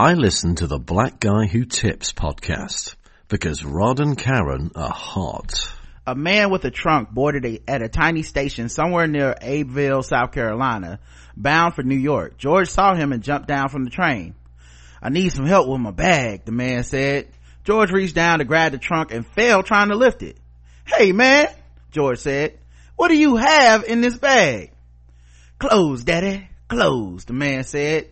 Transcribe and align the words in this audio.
I 0.00 0.14
listen 0.14 0.54
to 0.54 0.66
the 0.66 0.78
Black 0.78 1.20
Guy 1.20 1.44
Who 1.44 1.66
Tips 1.66 2.14
podcast 2.14 2.94
because 3.28 3.62
Rod 3.62 4.00
and 4.00 4.16
Karen 4.16 4.70
are 4.74 4.88
hot. 4.88 5.74
A 6.06 6.14
man 6.14 6.48
with 6.48 6.64
a 6.64 6.70
trunk 6.70 7.10
boarded 7.10 7.44
a, 7.44 7.60
at 7.68 7.82
a 7.82 7.88
tiny 7.90 8.22
station 8.22 8.70
somewhere 8.70 9.06
near 9.06 9.36
Abbeville, 9.38 10.02
South 10.02 10.32
Carolina, 10.32 11.00
bound 11.36 11.74
for 11.74 11.82
New 11.82 11.98
York. 11.98 12.38
George 12.38 12.70
saw 12.70 12.94
him 12.94 13.12
and 13.12 13.22
jumped 13.22 13.46
down 13.46 13.68
from 13.68 13.84
the 13.84 13.90
train. 13.90 14.34
I 15.02 15.10
need 15.10 15.34
some 15.34 15.44
help 15.44 15.68
with 15.68 15.82
my 15.82 15.90
bag, 15.90 16.46
the 16.46 16.52
man 16.52 16.82
said. 16.82 17.28
George 17.64 17.90
reached 17.90 18.14
down 18.14 18.38
to 18.38 18.46
grab 18.46 18.72
the 18.72 18.78
trunk 18.78 19.12
and 19.12 19.26
fell 19.26 19.62
trying 19.62 19.90
to 19.90 19.96
lift 19.96 20.22
it. 20.22 20.38
Hey 20.86 21.12
man, 21.12 21.48
George 21.90 22.20
said, 22.20 22.58
what 22.96 23.08
do 23.08 23.18
you 23.18 23.36
have 23.36 23.84
in 23.84 24.00
this 24.00 24.16
bag? 24.16 24.72
Clothes, 25.58 26.04
daddy, 26.04 26.48
clothes, 26.68 27.26
the 27.26 27.34
man 27.34 27.64
said. 27.64 28.08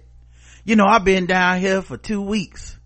You 0.69 0.77
know, 0.77 0.85
I've 0.85 1.03
been 1.03 1.25
down 1.25 1.61
here 1.61 1.81
for 1.81 1.97
two 1.97 2.21
weeks. 2.21 2.77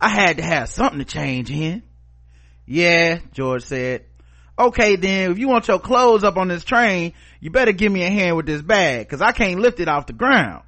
I 0.00 0.08
had 0.08 0.36
to 0.36 0.44
have 0.44 0.68
something 0.68 1.00
to 1.00 1.04
change 1.04 1.50
in. 1.50 1.82
Yeah, 2.64 3.18
George 3.32 3.64
said. 3.64 4.04
Okay 4.56 4.94
then, 4.94 5.32
if 5.32 5.38
you 5.40 5.48
want 5.48 5.66
your 5.66 5.80
clothes 5.80 6.22
up 6.22 6.36
on 6.36 6.46
this 6.46 6.62
train, 6.62 7.12
you 7.40 7.50
better 7.50 7.72
give 7.72 7.90
me 7.90 8.04
a 8.04 8.08
hand 8.08 8.36
with 8.36 8.46
this 8.46 8.62
bag, 8.62 9.08
cause 9.08 9.20
I 9.20 9.32
can't 9.32 9.58
lift 9.58 9.80
it 9.80 9.88
off 9.88 10.06
the 10.06 10.12
ground. 10.12 10.62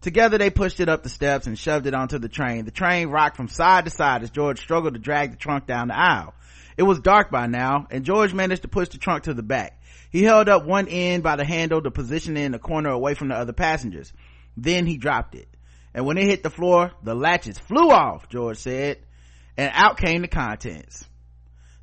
Together 0.00 0.38
they 0.38 0.48
pushed 0.48 0.78
it 0.78 0.88
up 0.88 1.02
the 1.02 1.08
steps 1.08 1.48
and 1.48 1.58
shoved 1.58 1.88
it 1.88 1.94
onto 1.94 2.20
the 2.20 2.28
train. 2.28 2.66
The 2.66 2.70
train 2.70 3.08
rocked 3.08 3.36
from 3.36 3.48
side 3.48 3.86
to 3.86 3.90
side 3.90 4.22
as 4.22 4.30
George 4.30 4.60
struggled 4.60 4.94
to 4.94 5.00
drag 5.00 5.32
the 5.32 5.38
trunk 5.38 5.66
down 5.66 5.88
the 5.88 5.98
aisle. 5.98 6.34
It 6.76 6.84
was 6.84 7.00
dark 7.00 7.32
by 7.32 7.48
now, 7.48 7.88
and 7.90 8.04
George 8.04 8.32
managed 8.32 8.62
to 8.62 8.68
push 8.68 8.90
the 8.90 8.98
trunk 8.98 9.24
to 9.24 9.34
the 9.34 9.42
back. 9.42 9.82
He 10.12 10.22
held 10.22 10.48
up 10.48 10.64
one 10.64 10.86
end 10.86 11.24
by 11.24 11.34
the 11.34 11.44
handle 11.44 11.82
to 11.82 11.90
position 11.90 12.36
it 12.36 12.44
in 12.44 12.52
the 12.52 12.60
corner 12.60 12.90
away 12.90 13.14
from 13.14 13.26
the 13.26 13.34
other 13.34 13.52
passengers. 13.52 14.12
Then 14.56 14.86
he 14.86 14.96
dropped 14.96 15.34
it 15.34 15.48
and 15.94 16.06
when 16.06 16.18
it 16.18 16.24
hit 16.24 16.42
the 16.42 16.50
floor 16.50 16.92
the 17.02 17.14
latches 17.14 17.58
flew 17.58 17.90
off 17.90 18.28
george 18.28 18.58
said 18.58 18.98
and 19.60 19.72
out 19.74 19.98
came 19.98 20.22
the 20.22 20.28
contents. 20.28 21.06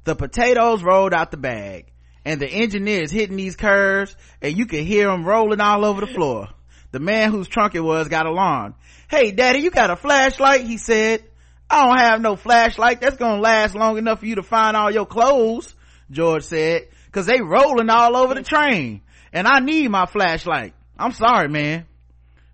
The 0.03 0.15
potatoes 0.15 0.81
rolled 0.81 1.13
out 1.13 1.29
the 1.29 1.37
bag 1.37 1.91
and 2.25 2.41
the 2.41 2.47
engineers 2.47 3.11
hitting 3.11 3.37
these 3.37 3.55
curves 3.55 4.15
and 4.41 4.57
you 4.57 4.65
could 4.65 4.83
hear 4.83 5.07
them 5.11 5.23
rolling 5.23 5.61
all 5.61 5.85
over 5.85 6.01
the 6.01 6.11
floor. 6.11 6.47
The 6.91 6.99
man 6.99 7.29
whose 7.31 7.47
trunk 7.47 7.75
it 7.75 7.81
was 7.81 8.07
got 8.07 8.25
alarmed. 8.25 8.73
Hey 9.09 9.29
daddy 9.29 9.59
you 9.59 9.69
got 9.69 9.91
a 9.91 9.95
flashlight? 9.95 10.61
he 10.61 10.77
said. 10.77 11.23
I 11.69 11.85
don't 11.85 11.99
have 11.99 12.21
no 12.21 12.35
flashlight. 12.35 12.99
That's 12.99 13.17
gonna 13.17 13.41
last 13.41 13.75
long 13.75 13.99
enough 13.99 14.21
for 14.21 14.25
you 14.25 14.35
to 14.35 14.43
find 14.43 14.75
all 14.75 14.89
your 14.89 15.05
clothes 15.05 15.75
george 16.09 16.43
said 16.43 16.87
cause 17.11 17.25
they 17.25 17.41
rolling 17.41 17.89
all 17.89 18.15
over 18.15 18.33
the 18.33 18.41
train 18.41 19.01
and 19.33 19.45
i 19.45 19.59
need 19.59 19.89
my 19.89 20.07
flashlight. 20.07 20.73
I'm 20.97 21.11
sorry 21.11 21.47
man 21.47 21.85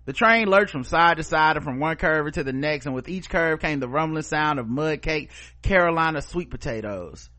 the 0.06 0.12
train 0.12 0.48
lurched 0.48 0.72
from 0.72 0.84
side 0.84 1.16
to 1.16 1.22
side 1.22 1.56
and 1.56 1.64
from 1.64 1.80
one 1.80 1.96
curve 1.96 2.32
to 2.32 2.44
the 2.44 2.52
next, 2.52 2.86
and 2.86 2.94
with 2.94 3.08
each 3.08 3.28
curve 3.28 3.60
came 3.60 3.80
the 3.80 3.88
rumbling 3.88 4.22
sound 4.22 4.58
of 4.58 4.68
mud 4.68 5.02
cake 5.02 5.30
Carolina 5.62 6.20
sweet 6.20 6.50
potatoes. 6.50 7.30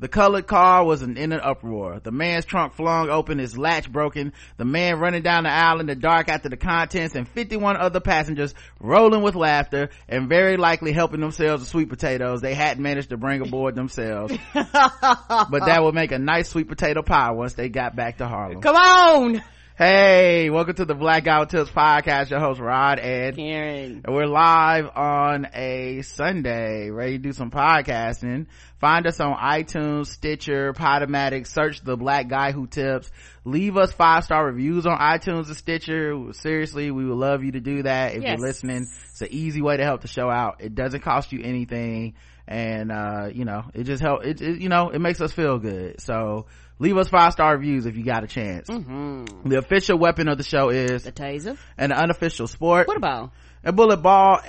The 0.00 0.08
colored 0.08 0.48
car 0.48 0.84
was 0.84 1.02
in 1.02 1.16
an 1.16 1.32
uproar. 1.32 2.00
The 2.00 2.10
man's 2.10 2.44
trunk 2.44 2.74
flung 2.74 3.10
open, 3.10 3.38
his 3.38 3.56
latch 3.56 3.90
broken, 3.90 4.32
the 4.56 4.64
man 4.64 4.98
running 4.98 5.22
down 5.22 5.44
the 5.44 5.50
aisle 5.50 5.78
in 5.78 5.86
the 5.86 5.94
dark 5.94 6.28
after 6.28 6.48
the 6.48 6.56
contents, 6.56 7.14
and 7.14 7.28
51 7.28 7.76
other 7.76 8.00
passengers 8.00 8.54
rolling 8.80 9.22
with 9.22 9.36
laughter 9.36 9.90
and 10.08 10.28
very 10.28 10.56
likely 10.56 10.92
helping 10.92 11.20
themselves 11.20 11.62
to 11.62 11.70
sweet 11.70 11.88
potatoes 11.88 12.40
they 12.40 12.54
hadn't 12.54 12.82
managed 12.82 13.10
to 13.10 13.16
bring 13.16 13.40
aboard 13.40 13.76
themselves. 13.76 14.36
but 14.52 15.64
that 15.64 15.82
would 15.82 15.94
make 15.94 16.10
a 16.10 16.18
nice 16.18 16.48
sweet 16.48 16.68
potato 16.68 17.02
pie 17.02 17.30
once 17.30 17.54
they 17.54 17.68
got 17.68 17.94
back 17.94 18.18
to 18.18 18.26
Harlem. 18.26 18.60
Come 18.60 18.76
on! 18.76 19.42
Hey, 19.76 20.50
welcome 20.50 20.76
to 20.76 20.84
the 20.84 20.94
Black 20.94 21.24
Guy 21.24 21.40
Who 21.40 21.46
Tips 21.46 21.68
podcast. 21.68 22.30
Your 22.30 22.38
host 22.38 22.60
Rod 22.60 23.00
Ed. 23.00 23.34
Karen. 23.34 24.02
And 24.04 24.14
we're 24.14 24.28
live 24.28 24.88
on 24.94 25.48
a 25.52 26.02
Sunday, 26.02 26.90
ready 26.90 27.14
to 27.14 27.18
do 27.18 27.32
some 27.32 27.50
podcasting. 27.50 28.46
Find 28.78 29.04
us 29.04 29.18
on 29.18 29.36
iTunes, 29.36 30.06
Stitcher, 30.06 30.74
Podomatic, 30.74 31.48
search 31.48 31.82
the 31.82 31.96
Black 31.96 32.28
Guy 32.28 32.52
Who 32.52 32.68
Tips. 32.68 33.10
Leave 33.44 33.76
us 33.76 33.90
five 33.90 34.22
star 34.22 34.46
reviews 34.46 34.86
on 34.86 34.96
iTunes 34.96 35.48
and 35.48 35.56
Stitcher. 35.56 36.32
Seriously, 36.34 36.92
we 36.92 37.04
would 37.04 37.18
love 37.18 37.42
you 37.42 37.50
to 37.50 37.60
do 37.60 37.82
that 37.82 38.14
if 38.14 38.22
yes. 38.22 38.38
you're 38.38 38.46
listening. 38.46 38.86
It's 39.10 39.22
an 39.22 39.28
easy 39.32 39.60
way 39.60 39.76
to 39.76 39.82
help 39.82 40.02
the 40.02 40.08
show 40.08 40.30
out. 40.30 40.60
It 40.60 40.76
doesn't 40.76 41.00
cost 41.00 41.32
you 41.32 41.40
anything. 41.42 42.14
And, 42.46 42.92
uh, 42.92 43.30
you 43.32 43.44
know, 43.44 43.64
it 43.74 43.84
just 43.84 44.02
help, 44.02 44.24
it, 44.24 44.40
it 44.40 44.60
you 44.60 44.68
know, 44.68 44.90
it 44.90 45.00
makes 45.00 45.20
us 45.20 45.32
feel 45.32 45.58
good. 45.58 46.00
So, 46.00 46.46
leave 46.78 46.96
us 46.96 47.08
five 47.08 47.32
star 47.32 47.56
reviews 47.56 47.86
if 47.86 47.96
you 47.96 48.04
got 48.04 48.24
a 48.24 48.26
chance. 48.26 48.68
Mm-hmm. 48.68 49.48
the 49.48 49.58
official 49.58 49.98
weapon 49.98 50.28
of 50.28 50.38
the 50.38 50.44
show 50.44 50.70
is 50.70 51.02
the 51.04 51.12
taser? 51.12 51.56
and 51.78 51.92
the 51.92 51.96
unofficial 51.96 52.46
sport. 52.46 52.88
What 52.88 52.96
about? 52.96 53.32
A 53.64 53.72
bullet 53.72 53.98
ball 53.98 54.40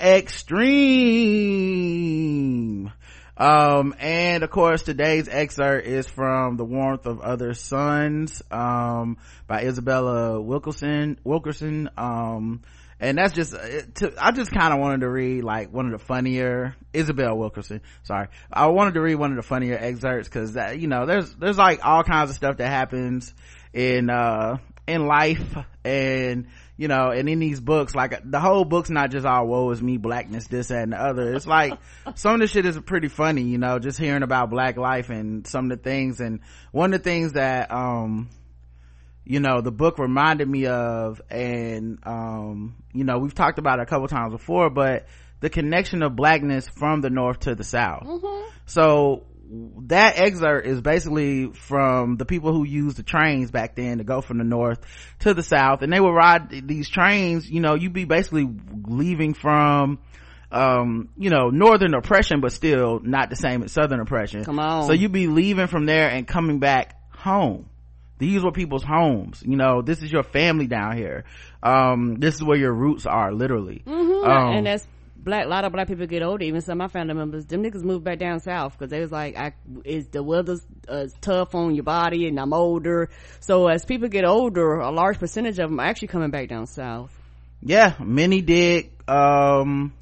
extreme. 1.76 2.92
Um 3.38 3.94
and 3.98 4.42
of 4.42 4.50
course 4.50 4.82
today's 4.82 5.28
excerpt 5.28 5.86
is 5.86 6.08
from 6.08 6.56
the 6.56 6.64
warmth 6.64 7.04
of 7.06 7.20
other 7.20 7.52
suns 7.52 8.42
um 8.50 9.18
by 9.46 9.62
isabella 9.62 10.40
wilkerson 10.40 11.18
wilkerson 11.22 11.90
um 11.98 12.62
and 13.00 13.18
that's 13.18 13.34
just 13.34 13.54
uh, 13.54 13.82
to, 13.94 14.12
i 14.18 14.30
just 14.30 14.50
kind 14.52 14.72
of 14.72 14.80
wanted 14.80 15.00
to 15.00 15.08
read 15.08 15.44
like 15.44 15.72
one 15.72 15.86
of 15.86 15.92
the 15.92 15.98
funnier 15.98 16.74
isabel 16.92 17.36
wilkerson 17.36 17.80
sorry. 18.02 18.28
I 18.52 18.66
wanted 18.66 18.94
to 18.94 19.00
read 19.00 19.16
one 19.16 19.30
of 19.30 19.36
the 19.36 19.42
funnier 19.42 19.76
excerpts 19.78 20.28
because 20.28 20.54
that 20.54 20.78
you 20.78 20.88
know 20.88 21.06
there's 21.06 21.34
there's 21.34 21.58
like 21.58 21.84
all 21.84 22.02
kinds 22.02 22.30
of 22.30 22.36
stuff 22.36 22.56
that 22.58 22.68
happens 22.68 23.34
in 23.72 24.08
uh 24.08 24.58
in 24.86 25.06
life 25.06 25.56
and 25.84 26.46
you 26.76 26.88
know 26.88 27.10
and 27.10 27.28
in 27.28 27.38
these 27.38 27.60
books 27.60 27.94
like 27.94 28.20
the 28.24 28.40
whole 28.40 28.64
book's 28.64 28.90
not 28.90 29.10
just 29.10 29.26
all 29.26 29.46
woe 29.46 29.70
is 29.70 29.82
me 29.82 29.96
blackness 29.96 30.46
this 30.46 30.68
that, 30.68 30.82
and 30.82 30.92
the 30.92 31.02
other. 31.02 31.34
It's 31.34 31.46
like 31.46 31.78
some 32.14 32.34
of 32.34 32.40
the 32.40 32.46
shit 32.46 32.66
is 32.66 32.78
pretty 32.78 33.08
funny 33.08 33.42
you 33.42 33.58
know 33.58 33.78
just 33.78 33.98
hearing 33.98 34.22
about 34.22 34.50
black 34.50 34.76
life 34.76 35.10
and 35.10 35.46
some 35.46 35.70
of 35.70 35.78
the 35.78 35.82
things. 35.82 36.20
And 36.20 36.40
one 36.72 36.94
of 36.94 37.02
the 37.02 37.04
things 37.04 37.32
that 37.32 37.70
um 37.72 38.28
you 39.26 39.40
know 39.40 39.60
the 39.60 39.72
book 39.72 39.98
reminded 39.98 40.48
me 40.48 40.66
of 40.66 41.20
and 41.28 41.98
um 42.04 42.76
you 42.94 43.04
know 43.04 43.18
we've 43.18 43.34
talked 43.34 43.58
about 43.58 43.80
it 43.80 43.82
a 43.82 43.86
couple 43.86 44.06
times 44.08 44.32
before 44.32 44.70
but 44.70 45.06
the 45.40 45.50
connection 45.50 46.02
of 46.02 46.16
blackness 46.16 46.66
from 46.68 47.02
the 47.02 47.10
north 47.10 47.40
to 47.40 47.54
the 47.54 47.64
south. 47.64 48.04
Mm-hmm. 48.04 48.48
so 48.64 49.26
that 49.82 50.18
excerpt 50.18 50.66
is 50.66 50.80
basically 50.80 51.52
from 51.52 52.16
the 52.16 52.24
people 52.24 52.52
who 52.52 52.64
used 52.64 52.96
the 52.96 53.02
trains 53.02 53.50
back 53.50 53.76
then 53.76 53.98
to 53.98 54.04
go 54.04 54.20
from 54.20 54.38
the 54.38 54.44
north 54.44 54.80
to 55.20 55.34
the 55.34 55.42
south 55.42 55.82
and 55.82 55.92
they 55.92 56.00
would 56.00 56.14
ride 56.14 56.66
these 56.66 56.88
trains 56.88 57.48
you 57.48 57.60
know 57.60 57.74
you'd 57.74 57.92
be 57.92 58.04
basically 58.04 58.48
leaving 58.86 59.34
from 59.34 59.98
um 60.52 61.08
you 61.16 61.30
know 61.30 61.50
northern 61.50 61.94
oppression 61.94 62.40
but 62.40 62.52
still 62.52 63.00
not 63.00 63.30
the 63.30 63.36
same 63.36 63.64
as 63.64 63.72
southern 63.72 64.00
oppression. 64.00 64.44
Come 64.44 64.60
on. 64.60 64.86
So 64.86 64.92
you'd 64.92 65.10
be 65.10 65.26
leaving 65.26 65.66
from 65.66 65.86
there 65.86 66.08
and 66.08 66.26
coming 66.26 66.60
back 66.60 66.94
home 67.12 67.68
these 68.18 68.42
were 68.42 68.52
people's 68.52 68.84
homes. 68.84 69.42
You 69.44 69.56
know 69.56 69.82
this 69.82 70.02
is 70.02 70.10
your 70.10 70.22
family 70.22 70.66
down 70.66 70.96
here. 70.96 71.24
Um 71.62 72.16
this 72.16 72.34
is 72.34 72.42
where 72.42 72.56
your 72.56 72.72
roots 72.72 73.06
are 73.06 73.32
literally. 73.32 73.82
Mm-hmm. 73.86 74.30
um, 74.30 74.56
and 74.56 74.66
that's 74.66 74.86
black 75.16 75.44
a 75.44 75.48
lot 75.48 75.64
of 75.64 75.72
black 75.72 75.88
people 75.88 76.06
get 76.06 76.22
older. 76.22 76.44
Even 76.44 76.60
some 76.60 76.80
of 76.80 76.86
my 76.86 76.88
family 76.88 77.14
members 77.14 77.44
them 77.46 77.62
niggas 77.62 77.82
moved 77.82 78.04
back 78.04 78.18
down 78.18 78.40
south 78.40 78.72
because 78.72 78.90
they 78.90 79.00
was 79.00 79.12
like 79.12 79.36
I, 79.36 79.52
is 79.84 80.06
the 80.08 80.22
weather's 80.22 80.64
uh, 80.88 81.06
tough 81.20 81.54
on 81.54 81.74
your 81.74 81.84
body 81.84 82.26
and 82.28 82.38
i'm 82.40 82.52
older. 82.52 83.10
So 83.40 83.66
as 83.68 83.84
people 83.84 84.08
get 84.08 84.24
older 84.24 84.76
a 84.76 84.90
large 84.90 85.18
percentage 85.18 85.58
of 85.58 85.68
them 85.70 85.80
are 85.80 85.86
actually 85.86 86.08
coming 86.08 86.30
back 86.30 86.48
down 86.48 86.66
south. 86.66 87.12
Yeah 87.62 87.94
many 87.98 88.40
did 88.40 88.90
um 89.08 89.92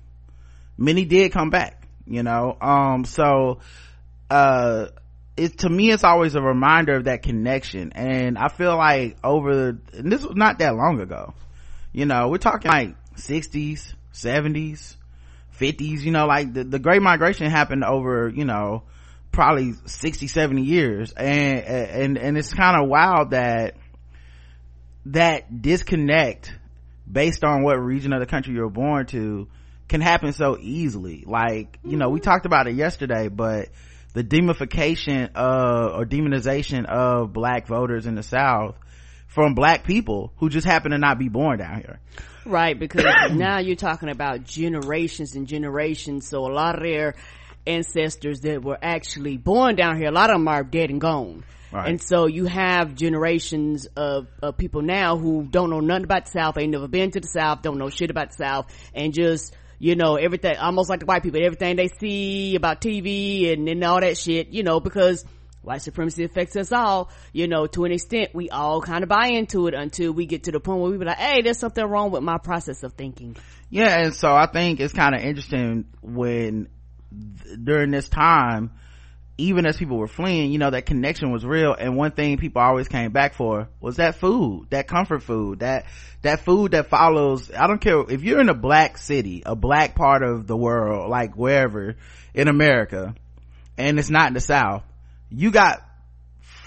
many 0.79 1.05
did 1.05 1.33
come 1.33 1.51
back 1.51 1.89
you 2.07 2.23
know? 2.23 2.57
Um 2.61 3.05
so 3.05 3.61
uh 4.31 4.87
it 5.37 5.59
to 5.59 5.69
me 5.69 5.91
it's 5.91 6.05
always 6.05 6.35
a 6.35 6.41
reminder 6.43 6.95
of 6.97 7.05
that 7.05 7.23
connection. 7.23 7.93
And 7.93 8.39
i 8.39 8.49
feel 8.49 8.77
like 8.77 9.17
over 9.25 9.79
and 9.93 10.13
this 10.13 10.25
was 10.25 10.37
not 10.37 10.59
that 10.59 10.75
long 10.75 11.01
ago. 11.01 11.35
You 11.93 12.07
know 12.07 12.29
we're 12.29 12.39
talking 12.39 12.71
like 12.71 12.97
60s 13.17 13.95
70s 14.13 14.97
50s 15.59 16.01
you 16.01 16.11
know 16.11 16.27
like 16.27 16.53
the, 16.53 16.65
the 16.65 16.79
great 16.79 17.03
migration 17.03 17.49
happened 17.49 17.85
over 17.85 18.29
you 18.29 18.45
know 18.45 18.83
probably 19.35 19.73
60 19.85 20.29
70 20.29 20.63
years. 20.63 21.13
And 21.13 21.59
and 21.59 22.19
and 22.19 22.39
it's 22.39 22.55
kind 22.55 22.81
of 22.81 22.89
wild 22.89 23.31
that 23.31 23.77
that 25.07 25.61
disconnect 25.61 26.53
based 27.11 27.45
on 27.45 27.63
what 27.63 27.75
region 27.75 28.13
of 28.13 28.21
the 28.21 28.27
country 28.27 28.55
you're 28.55 28.71
born 28.71 29.07
to 29.07 29.49
can 29.89 30.01
happen 30.01 30.33
so 30.33 30.57
easily. 30.59 31.25
Like 31.27 31.79
you 31.85 31.97
know 31.97 32.09
we 32.09 32.21
talked 32.21 32.47
about 32.47 32.69
it 32.69 32.77
yesterday 32.77 33.29
but 33.29 33.69
the 34.15 34.25
demonification 34.25 35.35
of 35.35 36.01
or 36.01 36.07
demonization 36.07 36.87
of 36.87 37.33
black 37.33 37.67
voters 37.67 38.07
in 38.07 38.15
the 38.15 38.23
south 38.23 38.77
from 39.27 39.55
black 39.55 39.85
people 39.85 40.33
who 40.37 40.49
just 40.49 40.67
happen 40.67 40.93
to 40.93 40.99
not 40.99 41.19
be 41.19 41.29
born 41.29 41.59
down 41.59 41.77
here. 41.77 42.01
Right 42.47 42.79
because 42.79 43.05
now 43.33 43.59
you're 43.59 43.77
talking 43.77 44.09
about 44.09 44.45
generations 44.45 45.35
and 45.35 45.47
generations. 45.47 46.29
So 46.29 46.47
a 46.47 46.53
lot 46.53 46.77
of 46.77 46.83
their 46.83 47.17
ancestors 47.67 48.41
that 48.41 48.63
were 48.63 48.79
actually 48.81 49.37
born 49.37 49.75
down 49.75 49.97
here 49.97 50.09
a 50.09 50.13
lot 50.13 50.31
of 50.31 50.37
them 50.37 50.49
are 50.49 50.63
dead 50.63 50.91
and 50.91 51.01
gone. 51.01 51.45
Right. 51.73 51.89
And 51.89 52.01
so 52.01 52.27
you 52.27 52.45
have 52.47 52.95
generations 52.95 53.89
of, 53.97 54.29
of 54.41 54.57
people 54.57 54.83
now 54.83 55.17
who 55.17 55.43
don't 55.43 55.71
know 55.71 55.81
nothing 55.81 56.05
about 56.05 56.27
the 56.27 56.31
South, 56.31 56.57
ain't 56.57 56.71
never 56.71 56.87
been 56.87 57.11
to 57.11 57.19
the 57.19 57.27
South, 57.27 57.63
don't 57.63 57.79
know 57.79 57.89
shit 57.91 58.11
about 58.11 58.31
the 58.31 58.37
South, 58.37 58.91
and 58.95 59.13
just 59.13 59.57
you 59.79 59.97
know, 59.97 60.17
everything, 60.17 60.57
almost 60.57 60.89
like 60.89 61.01
the 61.01 61.07
white 61.07 61.23
people, 61.23 61.45
everything 61.45 61.77
they 61.77 61.89
see 61.89 62.57
about 62.57 62.81
TV 62.81 63.53
and, 63.53 63.69
and 63.69 63.83
all 63.85 64.01
that 64.01 64.17
shit, 64.17 64.49
you 64.49 64.63
know, 64.63 64.81
because 64.81 65.25
white 65.63 65.83
supremacy 65.83 66.25
affects 66.25 66.57
us 66.57 66.73
all, 66.73 67.11
you 67.33 67.49
know, 67.49 67.67
to 67.67 67.85
an 67.85 67.93
extent, 67.93 68.31
we 68.35 68.51
all 68.51 68.81
kind 68.81 69.03
of 69.03 69.09
buy 69.09 69.29
into 69.29 69.67
it 69.67 69.75
until 69.75 70.13
we 70.13 70.27
get 70.27 70.45
to 70.45 70.53
the 70.53 70.61
point 70.61 70.81
where 70.81 70.91
we 70.91 70.99
be 70.99 71.05
like, 71.05 71.19
hey, 71.19 71.43
there's 71.43 71.59
something 71.59 71.85
wrong 71.85 72.11
with 72.11 72.23
my 72.23 72.39
process 72.39 72.83
of 72.83 72.93
thinking. 72.93 73.37
Yeah, 73.71 73.99
and 73.99 74.15
so 74.15 74.33
I 74.33 74.47
think 74.47 74.81
it's 74.81 74.93
kind 74.93 75.15
of 75.15 75.23
interesting 75.23 75.87
when 76.03 76.69
during 77.63 77.91
this 77.91 78.09
time, 78.09 78.73
even 79.37 79.67
as 79.67 79.77
people 79.77 79.97
were 79.97 80.09
fleeing, 80.09 80.53
you 80.53 80.59
know, 80.59 80.71
that 80.71 80.87
connection 80.87 81.33
was 81.33 81.45
real. 81.45 81.75
And 81.75 81.97
one 81.97 82.13
thing 82.13 82.39
people 82.39 82.63
always 82.63 82.87
came 82.87 83.11
back 83.11 83.35
for 83.35 83.69
was 83.81 83.97
that 83.97 84.15
food, 84.17 84.69
that 84.71 84.87
comfort 84.87 85.23
food, 85.23 85.61
that, 85.61 85.87
that 86.23 86.41
food 86.45 86.73
that 86.73 86.87
follows. 86.87 87.51
I 87.51 87.67
don't 87.67 87.81
care 87.81 88.05
if 88.09 88.23
you're 88.23 88.41
in 88.41 88.49
a 88.49 88.55
black 88.55 88.97
city, 88.97 89.43
a 89.45 89.57
black 89.57 89.97
part 89.97 90.23
of 90.23 90.47
the 90.47 90.57
world, 90.57 91.11
like 91.11 91.37
wherever 91.37 91.97
in 92.33 92.49
America, 92.49 93.15
and 93.77 93.99
it's 93.99 94.11
not 94.11 94.29
in 94.29 94.35
the 94.35 94.41
South, 94.41 94.85
you 95.31 95.51
got 95.51 95.83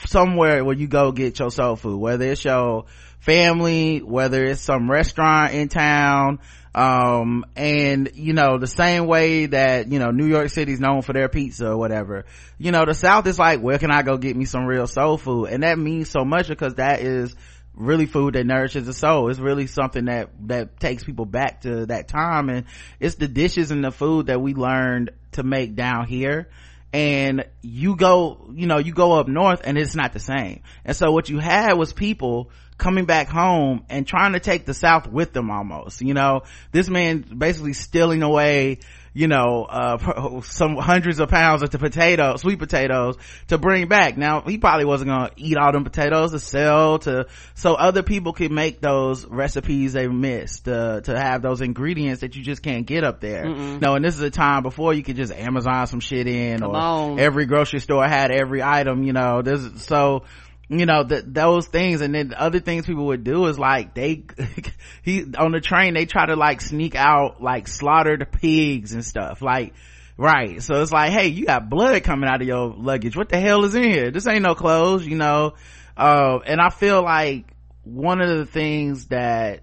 somewhere 0.06 0.64
where 0.64 0.76
you 0.76 0.88
go 0.88 1.12
get 1.12 1.40
your 1.40 1.52
soul 1.52 1.78
food, 1.78 1.98
whether 1.98 2.26
it's 2.26 2.44
your 2.44 2.86
family, 3.20 4.00
whether 4.00 4.44
it's 4.44 4.62
some 4.62 4.90
restaurant 4.92 5.54
in 5.54 5.70
town, 5.70 6.40
um, 6.78 7.46
and 7.56 8.12
you 8.14 8.34
know 8.34 8.58
the 8.58 8.68
same 8.68 9.08
way 9.08 9.48
that 9.48 9.92
you 9.92 10.00
know 10.00 10.12
new 10.12 10.28
york 10.28 10.50
city's 10.50 10.80
known 10.80 11.02
for 11.02 11.14
their 11.14 11.30
pizza 11.30 11.70
or 11.70 11.78
whatever 11.78 12.26
you 12.58 12.72
know 12.72 12.86
the 12.86 12.94
south 12.94 13.26
is 13.26 13.40
like 13.40 13.62
where 13.62 13.80
can 13.80 13.90
i 13.90 14.04
go 14.04 14.18
get 14.18 14.36
me 14.36 14.46
some 14.46 14.66
real 14.66 14.88
soul 14.88 15.18
food? 15.18 15.46
And 15.46 15.64
that 15.64 15.78
means 15.78 16.10
so 16.10 16.24
much 16.24 16.48
because 16.48 16.76
that 16.76 17.02
is 17.02 17.36
really 17.74 18.08
food 18.08 18.34
that 18.34 18.46
nourishes 18.46 18.86
the 18.86 18.94
soul. 18.94 19.30
It's 19.30 19.40
really 19.40 19.68
something 19.68 20.06
that 20.06 20.30
that 20.48 20.80
takes 20.80 21.04
people 21.04 21.26
back 21.26 21.62
to 21.62 21.86
that 21.88 22.08
time. 22.08 22.50
And 22.50 22.66
it's 23.00 23.16
the 23.16 23.28
dishes 23.28 23.72
and 23.72 23.84
the 23.84 23.92
food 23.92 24.28
that 24.28 24.42
we 24.42 24.54
learned 24.54 25.12
to 25.34 25.44
make 25.44 25.76
down 25.76 26.08
here. 26.08 26.50
And 26.94 27.46
you 27.62 27.96
go 27.96 28.50
you 28.54 28.66
know 28.66 28.80
you 28.80 28.94
go 28.94 29.14
up 29.14 29.28
north 29.28 29.62
and 29.64 29.78
it's 29.78 29.96
not 29.96 30.14
the 30.14 30.20
same. 30.20 30.62
And 30.86 30.96
so 30.96 31.12
what 31.12 31.30
you 31.30 31.40
had 31.40 31.74
was 31.74 31.94
people 31.94 32.50
coming 32.78 33.06
back 33.06 33.28
home 33.28 33.84
and 33.90 34.06
trying 34.06 34.34
to 34.34 34.40
take 34.40 34.66
the 34.66 34.74
south 34.74 35.08
with 35.08 35.34
them 35.34 35.50
almost 35.50 36.02
you 36.02 36.14
know 36.14 36.42
this 36.72 36.90
man 36.90 37.22
basically 37.38 37.74
stealing 37.74 38.22
away 38.22 38.78
you 39.14 39.28
know 39.28 39.66
uh 39.68 40.42
some 40.44 40.76
hundreds 40.76 41.20
of 41.20 41.28
pounds 41.28 41.64
of 41.64 41.72
the 41.72 41.80
potato 41.80 42.36
sweet 42.38 42.60
potatoes 42.60 43.18
to 43.48 43.58
bring 43.58 43.88
back 43.88 44.16
now 44.16 44.42
he 44.42 44.60
probably 44.60 44.86
wasn't 44.86 45.10
gonna 45.10 45.32
eat 45.38 45.58
all 45.58 45.72
them 45.72 45.84
potatoes 45.84 46.32
to 46.32 46.40
sell 46.40 47.00
to 47.00 47.26
so 47.56 47.74
other 47.74 48.04
people 48.04 48.32
could 48.32 48.52
make 48.52 48.80
those 48.80 49.26
recipes 49.26 49.94
they 49.94 50.08
missed 50.08 50.68
uh, 50.68 51.02
to 51.02 51.18
have 51.18 51.42
those 51.42 51.62
ingredients 51.62 52.22
that 52.22 52.36
you 52.36 52.44
just 52.44 52.62
can't 52.62 52.86
get 52.86 53.04
up 53.04 53.20
there 53.20 53.44
Mm-mm. 53.46 53.82
no 53.82 53.96
and 53.96 54.06
this 54.06 54.14
is 54.14 54.22
a 54.22 54.30
time 54.30 54.62
before 54.62 54.94
you 54.94 55.02
could 55.02 55.16
just 55.16 55.34
amazon 55.34 55.88
some 55.88 56.00
shit 56.00 56.28
in 56.28 56.60
Come 56.60 56.70
or 56.72 56.76
on. 56.76 57.20
every 57.20 57.48
grocery 57.48 57.80
store 57.80 58.08
had 58.08 58.30
every 58.30 58.62
item 58.62 59.02
you 59.02 59.14
know 59.14 59.42
there's 59.42 59.82
so 59.84 60.26
you 60.70 60.86
know 60.86 61.04
that 61.04 61.34
those 61.34 61.68
things. 61.68 62.02
And 62.02 62.14
then 62.14 62.34
other 62.36 62.60
things 62.60 62.86
people 62.86 63.08
would 63.08 63.24
do 63.24 63.46
is 63.46 63.58
like 63.58 63.94
they 63.94 64.24
he 65.02 65.24
on 65.38 65.52
the 65.52 65.62
train 65.62 65.94
they 65.94 66.06
try 66.06 66.26
to 66.26 66.36
like 66.36 66.62
sneak 66.62 66.96
out 66.96 67.42
like 67.42 67.68
slaughtered 67.68 68.28
pigs 68.32 68.94
and 68.94 69.04
stuff. 69.06 69.42
Like 69.42 69.74
right. 70.18 70.62
So 70.62 70.82
it's 70.82 70.92
like 70.92 71.12
hey 71.12 71.28
you 71.28 71.46
got 71.46 71.70
blood 71.70 72.04
coming 72.04 72.30
out 72.30 72.42
of 72.42 72.48
your 72.48 72.74
luggage. 72.76 73.16
What 73.16 73.30
the 73.30 73.40
hell 73.40 73.64
is 73.64 73.76
in 73.76 73.84
here? 73.84 74.12
This 74.12 74.28
ain't 74.28 74.42
no 74.42 74.56
clothes 74.56 75.06
you 75.06 75.16
know? 75.16 75.54
Uh, 75.96 76.40
and 76.46 76.62
i 76.62 76.70
feel 76.70 77.02
like 77.02 77.46
one 77.84 78.22
of 78.22 78.30
the 78.30 78.46
things 78.46 79.08
that 79.08 79.62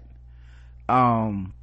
um 0.89 1.53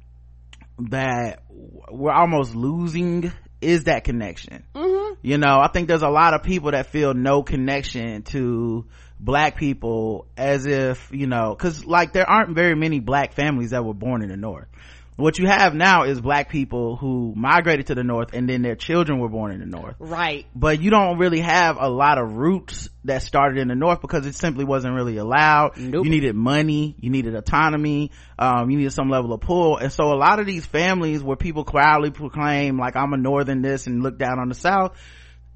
that 0.79 1.43
we're 1.91 2.11
almost 2.11 2.55
losing 2.55 3.31
is 3.61 3.83
that 3.83 4.03
connection. 4.03 4.63
Mm-hmm. 4.73 5.13
you 5.21 5.37
know 5.37 5.59
i 5.59 5.67
think 5.67 5.87
there's 5.87 6.01
a 6.01 6.09
lot 6.09 6.33
of 6.33 6.43
people 6.43 6.71
that 6.71 6.87
feel 6.87 7.13
no 7.13 7.43
connection 7.43 8.23
to 8.23 8.85
black 9.23 9.55
people 9.55 10.27
as 10.35 10.65
if 10.65 11.09
you 11.11 11.27
know 11.27 11.55
because 11.55 11.85
like 11.85 12.11
there 12.11 12.29
aren't 12.29 12.55
very 12.55 12.75
many 12.75 12.99
black 12.99 13.33
families 13.33 13.69
that 13.69 13.85
were 13.85 13.93
born 13.93 14.21
in 14.21 14.29
the 14.29 14.37
north. 14.37 14.67
What 15.15 15.37
you 15.37 15.45
have 15.45 15.75
now 15.75 16.05
is 16.05 16.19
black 16.19 16.49
people 16.49 16.95
who 16.95 17.33
migrated 17.35 17.87
to 17.87 17.95
the 17.95 18.03
north 18.03 18.33
and 18.33 18.49
then 18.49 18.63
their 18.63 18.75
children 18.75 19.19
were 19.19 19.29
born 19.29 19.51
in 19.51 19.59
the 19.59 19.67
north. 19.67 19.95
Right. 19.99 20.47
but 20.55 20.81
you 20.81 20.89
don't 20.89 21.19
really 21.19 21.41
have 21.41 21.77
a 21.79 21.87
lot 21.87 22.17
of 22.17 22.33
roots 22.33 22.89
that 23.03 23.21
started 23.21 23.59
in 23.59 23.67
the 23.67 23.75
north 23.75 24.01
because 24.01 24.25
it 24.25 24.33
simply 24.33 24.65
wasn't 24.65 24.95
really 24.95 25.17
allowed. 25.17 25.77
Nope. 25.77 26.05
you 26.05 26.09
needed 26.09 26.35
money. 26.35 26.95
You 26.99 27.11
needed 27.11 27.35
autonomy. 27.35 28.09
Um, 28.39 28.71
you 28.71 28.77
needed 28.77 28.91
some 28.91 29.09
level 29.09 29.33
of 29.33 29.41
pull. 29.41 29.77
And 29.77 29.91
so 29.91 30.11
a 30.11 30.17
lot 30.17 30.39
of 30.39 30.47
these 30.47 30.65
families 30.65 31.21
where 31.21 31.37
people 31.37 31.63
proudly 31.63 32.09
proclaim 32.09 32.79
like 32.79 32.95
i'm 32.95 33.13
a 33.13 33.17
northern 33.17 33.61
this 33.61 33.87
and 33.87 34.01
look 34.01 34.17
down 34.17 34.39
on 34.39 34.49
the 34.49 34.55
south 34.55 34.97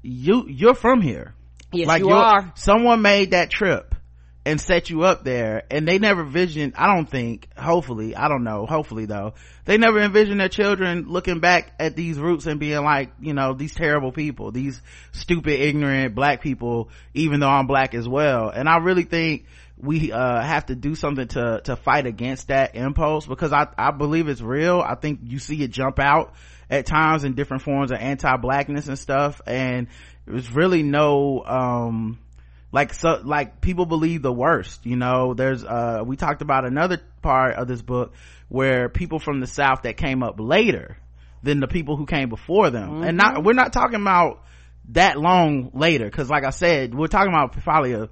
you 0.02 0.44
you're 0.48 0.74
from 0.74 1.00
here 1.00 1.34
Yes, 1.72 1.86
like 1.86 2.00
you 2.00 2.10
are. 2.10 2.52
someone 2.56 3.02
made 3.02 3.32
that 3.32 3.50
trip 3.50 3.94
and 4.46 4.58
set 4.58 4.88
you 4.88 5.02
up 5.02 5.24
there 5.24 5.64
and 5.70 5.86
they 5.86 5.98
never 5.98 6.24
visioned 6.24 6.72
i 6.76 6.94
don't 6.94 7.10
think 7.10 7.48
hopefully 7.54 8.16
i 8.16 8.28
don't 8.28 8.44
know 8.44 8.64
hopefully 8.64 9.04
though 9.04 9.34
they 9.66 9.76
never 9.76 10.00
envisioned 10.00 10.40
their 10.40 10.48
children 10.48 11.04
looking 11.08 11.40
back 11.40 11.70
at 11.78 11.94
these 11.94 12.18
roots 12.18 12.46
and 12.46 12.58
being 12.58 12.82
like 12.82 13.10
you 13.20 13.34
know 13.34 13.52
these 13.52 13.74
terrible 13.74 14.10
people 14.10 14.50
these 14.50 14.80
stupid 15.12 15.60
ignorant 15.60 16.14
black 16.14 16.40
people 16.40 16.88
even 17.12 17.40
though 17.40 17.50
i'm 17.50 17.66
black 17.66 17.94
as 17.94 18.08
well 18.08 18.48
and 18.48 18.66
i 18.68 18.78
really 18.78 19.02
think 19.04 19.44
we 19.76 20.10
uh 20.12 20.40
have 20.40 20.64
to 20.64 20.74
do 20.74 20.94
something 20.94 21.28
to 21.28 21.60
to 21.64 21.76
fight 21.76 22.06
against 22.06 22.48
that 22.48 22.74
impulse 22.74 23.26
because 23.26 23.52
i 23.52 23.66
i 23.76 23.90
believe 23.90 24.28
it's 24.28 24.40
real 24.40 24.80
i 24.80 24.94
think 24.94 25.20
you 25.24 25.38
see 25.38 25.62
it 25.62 25.70
jump 25.70 25.98
out 25.98 26.32
at 26.70 26.86
times 26.86 27.24
in 27.24 27.34
different 27.34 27.62
forms 27.62 27.90
of 27.90 27.98
anti-blackness 27.98 28.88
and 28.88 28.98
stuff 28.98 29.40
and 29.46 29.88
there's 30.28 30.50
really 30.52 30.82
no 30.82 31.42
um 31.44 32.18
like 32.70 32.92
so 32.92 33.20
like 33.24 33.60
people 33.60 33.86
believe 33.86 34.22
the 34.22 34.32
worst 34.32 34.84
you 34.84 34.96
know? 34.96 35.34
There's 35.34 35.64
uh 35.64 36.02
we 36.04 36.16
talked 36.16 36.42
about 36.42 36.64
another 36.66 37.00
part 37.22 37.54
of 37.56 37.66
this 37.66 37.82
book 37.82 38.14
where 38.48 38.88
people 38.88 39.18
from 39.18 39.40
the 39.40 39.46
south 39.46 39.82
that 39.82 39.96
came 39.96 40.22
up 40.22 40.36
later 40.38 40.98
than 41.42 41.60
the 41.60 41.68
people 41.68 41.96
who 41.96 42.04
came 42.06 42.28
before 42.28 42.70
them. 42.70 43.02
And 43.02 43.16
not 43.16 43.42
we're 43.44 43.52
not 43.54 43.72
talking 43.72 44.00
about 44.00 44.44
that 44.90 45.18
long 45.18 45.70
later 45.74 46.06
because 46.06 46.30
like 46.30 46.44
i 46.44 46.50
said 46.50 46.94
we're 46.94 47.08
talking 47.08 47.32
about 47.32 47.52
probably 47.62 47.92
a 47.92 48.08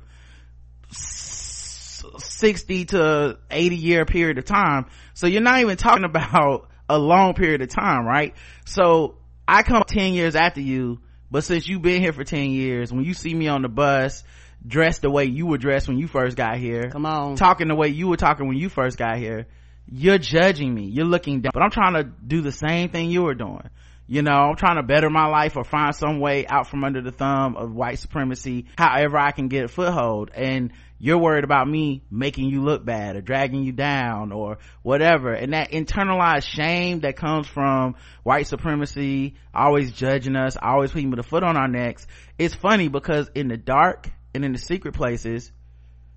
s- 0.91 2.03
60 2.19 2.85
to 2.87 3.39
80 3.51 3.77
year 3.77 4.05
period 4.05 4.39
of 4.39 4.45
time. 4.45 4.87
So 5.15 5.27
you're 5.27 5.43
not 5.43 5.61
even 5.61 5.77
talking 5.77 6.05
about 6.13 6.69
a 6.89 6.99
long 6.99 7.35
period 7.35 7.63
of 7.63 7.69
time 7.69 8.07
right? 8.07 8.35
So 8.65 9.17
i 9.47 9.63
come 9.63 9.83
10 9.87 10.15
years 10.15 10.35
after 10.35 10.61
you 10.61 11.01
but 11.31 11.45
since 11.45 11.69
you've 11.69 11.83
been 11.83 12.01
here 12.01 12.13
for 12.13 12.25
10 12.25 12.51
years 12.51 12.93
when 12.93 13.05
you 13.05 13.15
see 13.15 13.35
me 13.35 13.49
on 13.49 13.63
the 13.63 13.69
bus 13.69 14.25
dressed 14.67 15.03
the 15.03 15.11
way 15.11 15.25
you 15.25 15.47
were 15.47 15.59
dressed 15.59 15.89
when 15.89 15.99
you 15.99 16.07
first 16.07 16.37
got 16.37 16.57
here 16.57 16.91
Come 16.91 17.07
on. 17.07 17.37
talking 17.37 17.69
the 17.69 17.75
way 17.75 17.89
you 17.89 18.09
were 18.09 18.17
talking 18.17 18.47
when 18.49 18.57
you 18.57 18.69
first 18.69 18.97
got 18.99 19.19
here 19.19 19.47
you're 19.89 20.19
judging 20.19 20.75
me. 20.75 20.87
You're 20.87 21.05
looking 21.07 21.43
down. 21.43 21.53
But 21.55 21.63
i'm 21.63 21.71
trying 21.71 21.95
to 21.95 22.03
do 22.03 22.41
the 22.41 22.51
same 22.51 22.89
thing 22.89 23.11
you 23.11 23.23
were 23.23 23.35
doing 23.35 23.69
you 24.07 24.23
know 24.23 24.33
i'm 24.51 24.57
trying 24.57 24.77
to 24.77 24.83
better 24.83 25.11
my 25.11 25.27
life 25.27 25.57
or 25.57 25.65
find 25.65 25.95
some 25.95 26.21
way 26.21 26.47
out 26.47 26.69
from 26.69 26.85
under 26.85 27.01
the 27.03 27.11
thumb 27.11 27.57
of 27.57 27.73
white 27.75 27.99
supremacy 27.99 28.67
however 28.79 29.19
i 29.19 29.31
can 29.33 29.49
get 29.49 29.65
a 29.65 29.69
foothold. 29.69 30.31
And 30.35 30.73
you're 30.99 31.19
worried 31.19 31.45
about 31.45 31.69
me 31.69 32.03
making 32.11 32.49
you 32.49 32.63
look 32.63 32.83
bad 32.85 33.17
or 33.17 33.21
dragging 33.21 33.63
you 33.65 33.73
down 33.73 34.33
or 34.33 34.57
whatever. 34.83 35.33
And 35.35 35.53
that 35.53 35.71
internalized 35.73 36.49
shame 36.49 37.01
that 37.01 37.17
comes 37.17 37.47
from 37.47 37.97
white 38.23 38.47
supremacy 38.47 39.35
always 39.55 39.93
judging 39.93 40.37
us 40.37 40.57
always 40.61 40.93
putting 40.93 41.11
the 41.11 41.23
foot 41.23 41.43
on 41.43 41.57
our 41.57 41.69
necks 41.69 42.07
it's 42.39 42.55
funny 42.55 42.89
because 42.89 43.29
in 43.35 43.49
the 43.49 43.57
dark 43.59 44.09
and 44.35 44.43
in 44.45 44.53
the 44.53 44.59
secret 44.59 44.95
places 44.95 45.53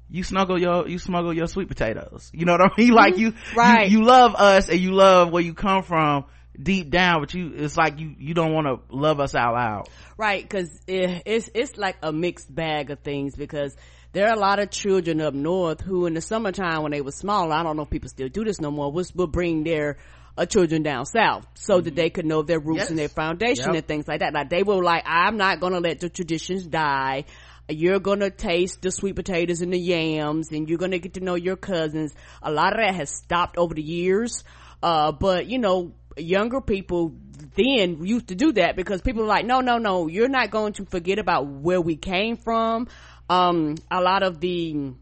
you 0.09 0.23
smuggle 0.23 0.59
your 0.59 0.87
you 0.87 0.97
smuggle 0.97 1.33
your 1.33 1.47
sweet 1.47 1.67
potatoes. 1.67 2.31
You 2.33 2.45
know 2.45 2.53
what 2.53 2.61
i 2.61 2.69
mean? 2.77 2.93
Like 2.93 3.17
you 3.17 3.33
Right. 3.55 3.89
you, 3.89 3.99
you 3.99 4.05
love 4.05 4.33
us 4.35 4.69
and 4.69 4.79
you 4.79 4.91
love 4.93 5.31
where 5.31 5.43
you 5.43 5.53
come 5.53 5.83
from 5.83 6.25
deep 6.61 6.89
down 6.89 7.21
but 7.21 7.33
you 7.33 7.51
it's 7.55 7.77
like 7.77 7.99
you 7.99 8.13
you 8.17 8.33
don't 8.33 8.53
want 8.53 8.67
to 8.67 8.95
love 8.95 9.19
us 9.19 9.35
out 9.35 9.53
loud 9.53 9.89
Right, 10.17 10.43
because 10.43 10.69
it, 10.85 11.23
it's 11.25 11.49
it's 11.53 11.77
like 11.77 11.95
a 12.03 12.11
mixed 12.11 12.53
bag 12.53 12.91
of 12.91 12.99
things 12.99 13.35
because 13.35 13.73
there 14.11 14.27
are 14.27 14.33
a 14.33 14.39
lot 14.39 14.59
of 14.59 14.69
children 14.69 15.21
up 15.21 15.33
north 15.33 15.79
who, 15.81 16.07
in 16.07 16.13
the 16.13 16.19
summertime 16.21 16.81
when 16.83 16.91
they 16.91 16.99
were 16.99 17.11
small, 17.11 17.51
I 17.53 17.63
don't 17.63 17.77
know 17.77 17.83
if 17.83 17.89
people 17.89 18.09
still 18.09 18.27
do 18.27 18.43
this 18.43 18.59
no 18.59 18.69
more, 18.71 18.91
was 18.91 19.15
will 19.15 19.27
bring 19.27 19.63
their 19.63 19.97
uh, 20.37 20.45
children 20.45 20.83
down 20.83 21.05
south 21.05 21.45
so 21.53 21.79
that 21.79 21.95
they 21.95 22.09
could 22.09 22.25
know 22.25 22.41
their 22.41 22.59
roots 22.59 22.89
and 22.89 22.97
their 22.99 23.07
foundation 23.07 23.67
Yep. 23.67 23.75
and 23.75 23.87
things 23.87 24.07
like 24.07 24.19
that. 24.21 24.33
Like 24.33 24.49
they 24.49 24.63
were 24.63 24.83
like, 24.83 25.03
I'm 25.05 25.37
not 25.37 25.59
gonna 25.61 25.79
let 25.79 25.99
the 26.01 26.09
traditions 26.09 26.65
die. 26.65 27.25
You're 27.69 27.99
gonna 27.99 28.31
taste 28.31 28.81
the 28.81 28.91
sweet 28.91 29.15
potatoes 29.15 29.61
and 29.61 29.71
the 29.71 29.79
yams, 29.79 30.51
and 30.51 30.67
you're 30.67 30.79
gonna 30.79 30.99
get 30.99 31.13
to 31.13 31.19
know 31.21 31.35
your 31.35 31.55
cousins. 31.55 32.13
A 32.41 32.51
lot 32.51 32.73
of 32.73 32.79
that 32.83 32.95
has 32.95 33.11
stopped 33.11 33.57
over 33.57 33.75
the 33.75 33.83
years, 33.83 34.43
uh, 34.81 35.11
but 35.11 35.45
you 35.45 35.59
know, 35.59 35.93
younger 36.17 36.61
people 36.61 37.13
then 37.55 38.05
used 38.05 38.27
to 38.27 38.35
do 38.35 38.51
that 38.53 38.75
because 38.75 39.01
people 39.01 39.23
were 39.23 39.27
like, 39.27 39.45
no, 39.45 39.61
no, 39.61 39.77
no, 39.77 40.07
you're 40.07 40.29
not 40.29 40.51
going 40.51 40.73
to 40.73 40.85
forget 40.85 41.19
about 41.19 41.47
where 41.47 41.81
we 41.81 41.95
came 41.95 42.37
from. 42.37 42.87
Um, 43.29 43.75
a 43.91 44.01
lot 44.01 44.23
of 44.23 44.39
the 44.39 44.93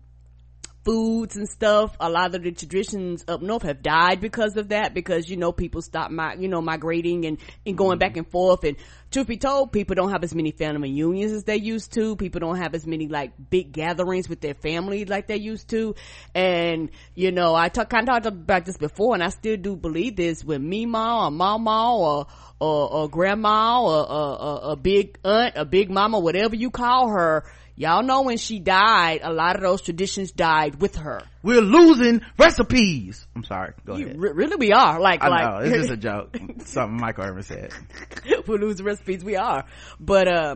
foods 0.87 1.35
and 1.35 1.49
stuff. 1.49 1.97
A 1.99 2.09
lot 2.09 2.33
of 2.33 2.41
the 2.41 2.51
traditions 2.53 3.25
up 3.27 3.41
north 3.41 3.63
have 3.63 3.81
died 3.81 4.21
because 4.21 4.55
of 4.55 4.69
that, 4.69 4.93
because, 4.93 5.29
you 5.29 5.35
know, 5.35 5.51
people 5.51 5.81
stop 5.81 6.11
my, 6.11 6.35
you 6.35 6.47
know, 6.47 6.61
migrating 6.61 7.25
and, 7.25 7.37
and 7.65 7.77
going 7.77 7.99
mm-hmm. 7.99 8.07
back 8.07 8.15
and 8.15 8.25
forth. 8.25 8.63
And 8.63 8.77
truth 9.11 9.27
be 9.27 9.35
told, 9.35 9.73
people 9.73 9.95
don't 9.95 10.11
have 10.11 10.23
as 10.23 10.33
many 10.33 10.51
family 10.51 10.89
reunions 10.89 11.33
as 11.33 11.43
they 11.43 11.57
used 11.57 11.91
to. 11.95 12.15
People 12.15 12.39
don't 12.39 12.55
have 12.55 12.73
as 12.73 12.87
many 12.87 13.09
like 13.09 13.33
big 13.49 13.73
gatherings 13.73 14.29
with 14.29 14.39
their 14.39 14.53
family 14.53 15.03
like 15.03 15.27
they 15.27 15.35
used 15.35 15.67
to. 15.71 15.93
And, 16.33 16.89
you 17.15 17.33
know, 17.33 17.53
I 17.53 17.67
talk, 17.67 17.89
kind 17.89 18.07
of 18.07 18.23
talked 18.23 18.25
about 18.25 18.63
this 18.63 18.77
before 18.77 19.13
and 19.13 19.21
I 19.21 19.29
still 19.29 19.57
do 19.57 19.75
believe 19.75 20.15
this 20.15 20.41
when 20.41 20.69
Mima 20.69 21.25
or 21.25 21.31
Mama 21.31 21.97
or, 21.97 22.27
or, 22.61 22.93
or 22.93 23.09
grandma 23.09 23.83
or, 23.83 24.09
or, 24.09 24.41
or 24.41 24.71
a 24.71 24.75
big 24.77 25.19
aunt, 25.25 25.55
a 25.57 25.65
big 25.65 25.89
mama, 25.91 26.17
whatever 26.17 26.55
you 26.55 26.71
call 26.71 27.09
her, 27.09 27.43
y'all 27.77 28.03
know 28.03 28.23
when 28.23 28.37
she 28.37 28.59
died, 28.59 29.21
a 29.23 29.31
lot 29.31 29.55
of 29.55 29.61
those 29.61 29.81
traditions 29.81 30.31
died 30.33 30.81
with 30.81 30.97
her. 30.97 31.21
We're 31.43 31.61
losing 31.61 32.21
recipes. 32.37 33.25
I'm 33.35 33.43
sorry. 33.45 33.73
Go 33.85 33.95
You- 33.95 34.07
ahead. 34.07 34.19
re- 34.19 34.31
really, 34.33 34.55
we 34.57 34.73
are 34.73 34.99
like 34.99 35.23
I 35.23 35.27
like 35.29 35.45
know. 35.49 35.57
It's 35.59 35.87
just 35.87 35.91
a 35.91 35.97
joke. 36.09 36.37
Something 36.65 36.97
Michael 36.99 37.23
Irvin 37.25 37.43
said. 37.43 37.71
we 38.47 38.57
lose 38.57 38.81
recipes. 38.81 39.23
We 39.23 39.37
are, 39.37 39.63
but 39.99 40.27
uh, 40.27 40.55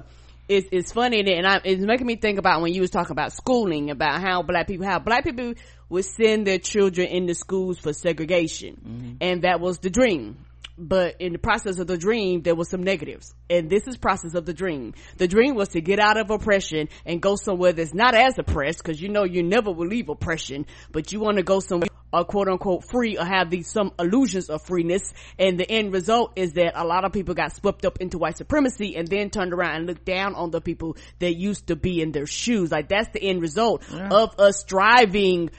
it's 0.50 0.68
it's 0.72 0.92
funny 0.92 1.22
and 1.22 1.48
I, 1.48 1.62
it's 1.64 1.82
making 1.82 2.08
me 2.08 2.18
think 2.18 2.38
about 2.40 2.62
when 2.62 2.74
you 2.74 2.82
was 2.82 2.90
talking 2.90 3.12
about 3.14 3.32
schooling 3.32 3.90
about 3.90 4.20
how 4.22 4.42
black 4.42 4.68
people 4.68 4.86
how 4.86 5.00
black 5.00 5.24
people 5.24 5.54
would 5.88 6.04
send 6.06 6.48
their 6.48 6.58
children 6.60 7.08
into 7.08 7.36
schools 7.36 7.78
for 7.78 7.94
segregation, 7.94 9.18
and 9.22 9.44
that 9.44 9.60
was 9.60 9.80
the 9.80 9.90
dream. 9.90 10.38
But 10.78 11.18
in 11.20 11.34
the 11.34 11.40
process 11.40 11.80
of 11.80 11.88
the 11.88 11.98
dream, 11.98 12.42
there 12.42 12.56
was 12.56 12.70
some 12.70 12.84
negatives. 12.84 13.34
And 13.50 13.70
this 13.70 13.88
is 13.88 13.98
process 13.98 14.34
of 14.34 14.46
the 14.46 14.54
dream. 14.54 14.94
The 15.18 15.28
dream 15.28 15.56
was 15.56 15.70
to 15.70 15.82
get 15.82 16.00
out 16.00 16.18
of 16.18 16.30
oppression 16.30 16.90
and 17.06 17.22
go 17.22 17.36
somewhere 17.36 17.74
that's 17.74 17.94
not 17.94 18.16
as 18.16 18.38
oppressed, 18.38 18.84
cause 18.84 19.00
you 19.00 19.10
know 19.10 19.24
you 19.24 19.44
never 19.44 19.72
will 19.72 19.88
leave 19.88 20.10
oppression, 20.10 20.66
but 20.92 21.12
you 21.12 21.20
want 21.20 21.38
to 21.38 21.44
go 21.44 21.60
somewhere 21.60 21.88
uh, 22.14 22.24
quote 22.24 22.48
unquote 22.48 22.84
free 22.84 23.18
or 23.18 23.26
have 23.26 23.50
these 23.50 23.70
some 23.70 23.92
illusions 24.00 24.50
of 24.50 24.62
freeness 24.64 25.14
and 25.40 25.60
the 25.60 25.70
end 25.70 25.94
result 25.94 26.34
is 26.36 26.54
that 26.54 26.74
a 26.76 26.86
lot 26.86 27.06
of 27.06 27.14
people 27.14 27.34
got 27.34 27.56
swept 27.56 27.86
up 27.86 28.00
into 28.00 28.18
white 28.18 28.38
supremacy 28.38 28.96
and 28.96 29.08
then 29.08 29.30
turned 29.30 29.54
around 29.54 29.76
and 29.76 29.88
looked 29.88 30.06
down 30.06 30.36
on 30.36 30.52
the 30.52 30.62
people 30.62 30.98
that 31.20 31.36
used 31.36 31.68
to 31.68 31.76
be 31.76 32.02
in 32.02 32.12
their 32.12 32.26
shoes 32.26 32.72
like 32.72 32.90
that's 32.90 33.10
the 33.14 33.24
end 33.24 33.42
result 33.42 33.84
of 33.94 34.40
us 34.40 34.60
striving 34.60 35.50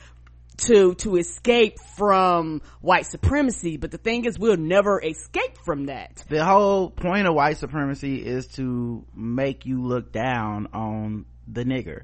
to 0.57 0.95
to 0.95 1.17
escape 1.17 1.79
from 1.97 2.63
white 2.81 3.07
supremacy 3.07 3.77
but 3.77 3.91
the 3.91 3.99
thing 3.99 4.25
is 4.25 4.39
we'll 4.39 4.57
never 4.57 5.01
escape 5.03 5.57
from 5.65 5.87
that 5.87 6.23
The 6.29 6.45
whole 6.45 6.91
point 6.91 7.27
of 7.27 7.35
white 7.35 7.59
supremacy 7.59 8.25
is 8.25 8.47
to 8.55 9.05
make 9.15 9.67
you 9.67 9.83
look 9.83 10.13
down 10.13 10.69
on 10.73 11.27
the 11.47 11.65
nigger. 11.65 12.03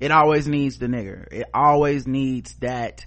It 0.00 0.10
always 0.10 0.46
needs 0.46 0.78
the 0.78 0.86
nigger. 0.86 1.26
It 1.32 1.46
always 1.52 2.06
needs 2.06 2.54
that. 2.56 3.04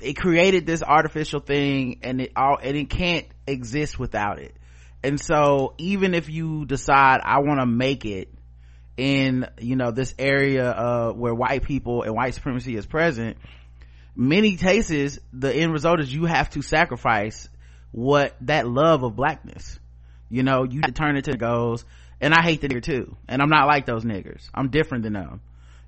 It 0.00 0.14
created 0.14 0.64
this 0.64 0.82
artificial 0.82 1.40
thing 1.40 2.00
and 2.02 2.20
it 2.20 2.32
all, 2.36 2.58
and 2.62 2.76
it 2.76 2.88
can't 2.88 3.26
exist 3.46 3.98
without 3.98 4.38
it. 4.38 4.56
And 5.02 5.20
so 5.20 5.74
even 5.78 6.14
if 6.14 6.28
you 6.28 6.66
decide 6.66 7.20
I 7.24 7.40
want 7.40 7.60
to 7.60 7.66
make 7.66 8.04
it 8.04 8.32
in, 8.96 9.48
you 9.60 9.76
know, 9.76 9.90
this 9.90 10.14
area, 10.18 10.70
uh, 10.70 11.12
where 11.12 11.34
white 11.34 11.62
people 11.62 12.02
and 12.02 12.14
white 12.14 12.34
supremacy 12.34 12.76
is 12.76 12.86
present, 12.86 13.38
many 14.18 14.56
cases 14.56 15.20
the 15.32 15.54
end 15.54 15.72
result 15.72 16.00
is 16.00 16.12
you 16.12 16.26
have 16.26 16.50
to 16.50 16.60
sacrifice 16.60 17.48
what 17.92 18.34
that 18.42 18.68
love 18.68 19.04
of 19.04 19.14
blackness. 19.16 19.78
You 20.28 20.42
know 20.42 20.64
you 20.64 20.82
turn 20.82 21.16
it 21.16 21.24
to 21.24 21.36
goals. 21.36 21.84
And 22.20 22.34
i 22.34 22.42
hate 22.42 22.60
the 22.60 22.68
nigger 22.68 22.82
too. 22.82 23.16
And 23.28 23.40
i'm 23.40 23.48
not 23.48 23.68
like 23.68 23.86
those 23.86 24.04
niggers. 24.04 24.50
I'm 24.52 24.70
different 24.70 25.04
than 25.04 25.12
them. 25.12 25.40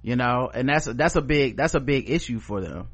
You 0.03 0.17
know 0.17 0.49
and 0.55 0.69
that's 0.69 0.87
that's 0.87 1.17
a 1.17 1.21
big 1.21 1.57
that's 1.57 1.75
a 1.75 1.81
big 1.81 2.09
issue 2.09 2.39
for 2.39 2.61
them 2.61 2.89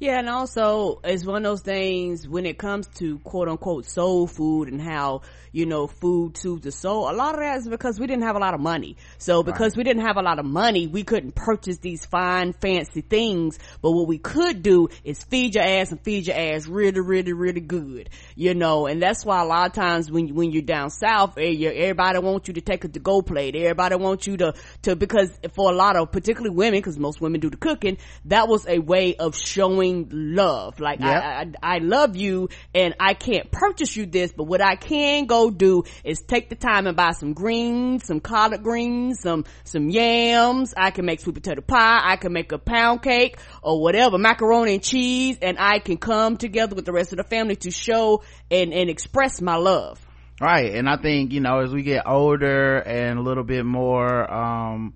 Yeah, 0.00 0.18
and 0.18 0.30
also 0.30 0.98
it's 1.04 1.26
one 1.26 1.36
of 1.36 1.42
those 1.42 1.60
things 1.60 2.26
when 2.26 2.46
it 2.46 2.56
comes 2.56 2.86
to 2.94 3.18
quote 3.18 3.48
unquote 3.48 3.84
soul 3.84 4.26
food 4.26 4.68
and 4.68 4.80
how, 4.80 5.20
you 5.52 5.66
know, 5.66 5.86
food 5.88 6.38
soothes 6.38 6.62
the 6.62 6.72
soul. 6.72 7.10
A 7.10 7.12
lot 7.12 7.34
of 7.34 7.40
that 7.40 7.58
is 7.58 7.68
because 7.68 8.00
we 8.00 8.06
didn't 8.06 8.22
have 8.22 8.34
a 8.34 8.38
lot 8.38 8.54
of 8.54 8.60
money. 8.60 8.96
So 9.18 9.42
because 9.42 9.76
we 9.76 9.84
didn't 9.84 10.06
have 10.06 10.16
a 10.16 10.22
lot 10.22 10.38
of 10.38 10.46
money, 10.46 10.86
we 10.86 11.04
couldn't 11.04 11.34
purchase 11.34 11.78
these 11.78 12.06
fine, 12.06 12.54
fancy 12.54 13.02
things. 13.02 13.58
But 13.82 13.90
what 13.90 14.06
we 14.08 14.16
could 14.16 14.62
do 14.62 14.88
is 15.04 15.22
feed 15.22 15.54
your 15.56 15.64
ass 15.64 15.90
and 15.90 16.00
feed 16.00 16.28
your 16.28 16.36
ass 16.36 16.66
really, 16.66 17.00
really, 17.00 17.34
really 17.34 17.60
good. 17.60 18.08
You 18.36 18.54
know, 18.54 18.86
and 18.86 19.02
that's 19.02 19.22
why 19.26 19.42
a 19.42 19.44
lot 19.44 19.66
of 19.66 19.74
times 19.74 20.10
when, 20.10 20.28
you- 20.28 20.34
when 20.34 20.50
you're 20.50 20.62
down 20.62 20.88
south, 20.88 21.36
eh, 21.36 21.62
everybody 21.62 22.20
wants 22.20 22.48
you 22.48 22.54
to 22.54 22.62
take 22.62 22.84
a 22.84 22.88
to-go 22.88 23.20
plate. 23.20 23.54
Everybody 23.54 23.96
wants 23.96 24.26
you 24.26 24.38
to, 24.38 24.54
to, 24.82 24.96
because 24.96 25.30
for 25.52 25.70
a 25.70 25.74
lot 25.74 25.96
of, 25.96 26.10
particularly 26.10 26.56
women, 26.56 26.78
because 26.78 26.98
most 26.98 27.20
women 27.20 27.40
do 27.40 27.50
the 27.50 27.58
cooking, 27.58 27.98
that 28.24 28.48
was 28.48 28.66
a 28.66 28.78
way 28.78 29.14
of 29.16 29.36
showing 29.36 29.89
love. 30.10 30.80
Like, 30.80 31.00
Yep. 31.00 31.08
I, 31.08 31.52
I, 31.62 31.76
I 31.76 31.78
love 31.78 32.16
you 32.16 32.48
and 32.74 32.94
I 33.00 33.14
can't 33.14 33.50
purchase 33.50 33.96
you 33.96 34.06
this, 34.06 34.32
but 34.32 34.44
what 34.44 34.60
I 34.62 34.76
can 34.76 35.26
go 35.26 35.50
do 35.50 35.84
is 36.04 36.20
take 36.20 36.48
the 36.48 36.54
time 36.54 36.86
and 36.86 36.96
buy 36.96 37.12
some 37.12 37.32
greens, 37.32 38.06
some 38.06 38.20
collard 38.20 38.62
greens, 38.62 39.20
some, 39.20 39.44
some 39.64 39.90
yams. 39.90 40.74
I 40.76 40.90
can 40.90 41.04
make 41.04 41.20
sweet 41.20 41.34
potato 41.34 41.60
pie. 41.60 42.00
I 42.02 42.16
can 42.16 42.32
make 42.32 42.52
a 42.52 42.58
pound 42.58 43.02
cake 43.02 43.38
or 43.62 43.80
whatever, 43.82 44.18
macaroni 44.18 44.74
and 44.74 44.82
cheese, 44.82 45.38
and 45.40 45.58
I 45.58 45.78
can 45.78 45.96
come 45.96 46.36
together 46.36 46.74
with 46.74 46.84
the 46.84 46.92
rest 46.92 47.12
of 47.12 47.18
the 47.18 47.24
family 47.24 47.56
to 47.56 47.70
show 47.70 48.22
and, 48.50 48.72
and 48.72 48.90
express 48.90 49.40
my 49.40 49.56
love. 49.56 50.00
right 50.40 50.74
and 50.74 50.88
i 50.88 50.96
think 50.96 51.32
you 51.32 51.40
know 51.40 51.60
as 51.60 51.70
we 51.72 51.82
get 51.82 52.06
older 52.06 52.78
and 52.78 53.18
a 53.18 53.22
little 53.22 53.44
bit 53.44 53.64
more 53.64 54.32
um 54.32 54.94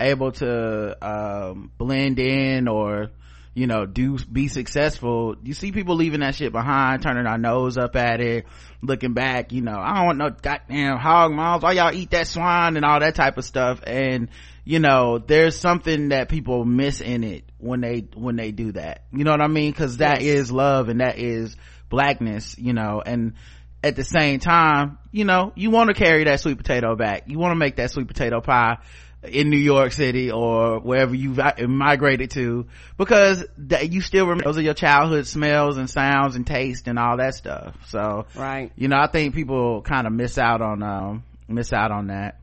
able 0.00 0.32
to 0.32 0.96
um 1.06 1.70
blend 1.78 2.18
in 2.18 2.66
or 2.68 3.10
you 3.54 3.66
know 3.66 3.84
do 3.84 4.18
be 4.18 4.48
successful. 4.48 5.36
You 5.42 5.54
see 5.54 5.72
people 5.72 5.96
leaving 5.96 6.20
that 6.20 6.34
shit 6.34 6.52
behind 6.52 7.02
turning 7.02 7.26
our 7.26 7.38
nose 7.38 7.76
up 7.76 7.96
at 7.96 8.20
it 8.20 8.46
looking 8.82 9.12
back 9.12 9.52
you 9.52 9.60
know 9.60 9.76
i 9.78 9.96
don't 9.96 10.06
want 10.06 10.18
no 10.18 10.30
goddamn 10.30 10.96
hog 10.96 11.32
moms. 11.32 11.62
Why 11.62 11.72
y'all 11.72 11.92
eat 11.92 12.10
that 12.10 12.26
swine 12.26 12.76
and 12.76 12.84
all 12.84 13.00
that 13.00 13.14
type 13.14 13.38
of 13.38 13.44
stuff? 13.44 13.80
And 13.86 14.28
you 14.64 14.78
know 14.78 15.18
there's 15.18 15.58
something 15.58 16.10
that 16.10 16.28
people 16.28 16.64
miss 16.64 17.00
in 17.00 17.24
it 17.24 17.44
when 17.58 17.80
they 17.80 18.06
when 18.14 18.36
they 18.36 18.52
do 18.52 18.72
that. 18.72 19.04
You 19.12 19.24
know 19.24 19.32
what 19.32 19.42
i 19.42 19.48
mean? 19.48 19.72
Because 19.72 19.98
that 19.98 20.22
is 20.22 20.52
love 20.52 20.88
and 20.88 21.00
that 21.00 21.18
is 21.18 21.56
blackness 21.88 22.56
you 22.56 22.72
know? 22.72 23.02
And 23.04 23.34
at 23.82 23.96
the 23.96 24.04
same 24.04 24.38
time 24.38 24.98
you 25.10 25.24
know 25.24 25.52
you 25.56 25.70
want 25.70 25.88
to 25.88 25.94
carry 25.94 26.24
that 26.24 26.38
sweet 26.38 26.56
potato 26.56 26.94
back. 26.94 27.24
You 27.26 27.38
want 27.38 27.50
to 27.52 27.56
make 27.56 27.76
that 27.76 27.90
sweet 27.90 28.06
potato 28.06 28.40
pie 28.40 28.78
in 29.22 29.50
New 29.50 29.58
York 29.58 29.92
City 29.92 30.30
or 30.30 30.80
wherever 30.80 31.14
you've 31.14 31.38
migrated 31.68 32.30
to 32.32 32.66
because 32.96 33.44
that 33.58 33.90
you 33.92 34.00
still 34.00 34.24
remember 34.26 34.44
those 34.44 34.56
are 34.58 34.62
your 34.62 34.74
childhood 34.74 35.26
smells 35.26 35.76
and 35.76 35.90
sounds 35.90 36.36
and 36.36 36.46
taste 36.46 36.88
and 36.88 36.98
all 36.98 37.18
that 37.18 37.34
stuff. 37.34 37.76
So, 37.88 38.26
Right. 38.34 38.72
you 38.76 38.88
know, 38.88 38.96
I 38.98 39.08
think 39.08 39.34
people 39.34 39.82
kind 39.82 40.06
of 40.06 40.12
miss 40.12 40.38
out 40.38 40.62
on, 40.62 40.82
um, 40.82 41.24
miss 41.48 41.72
out 41.72 41.90
on 41.90 42.06
that. 42.06 42.38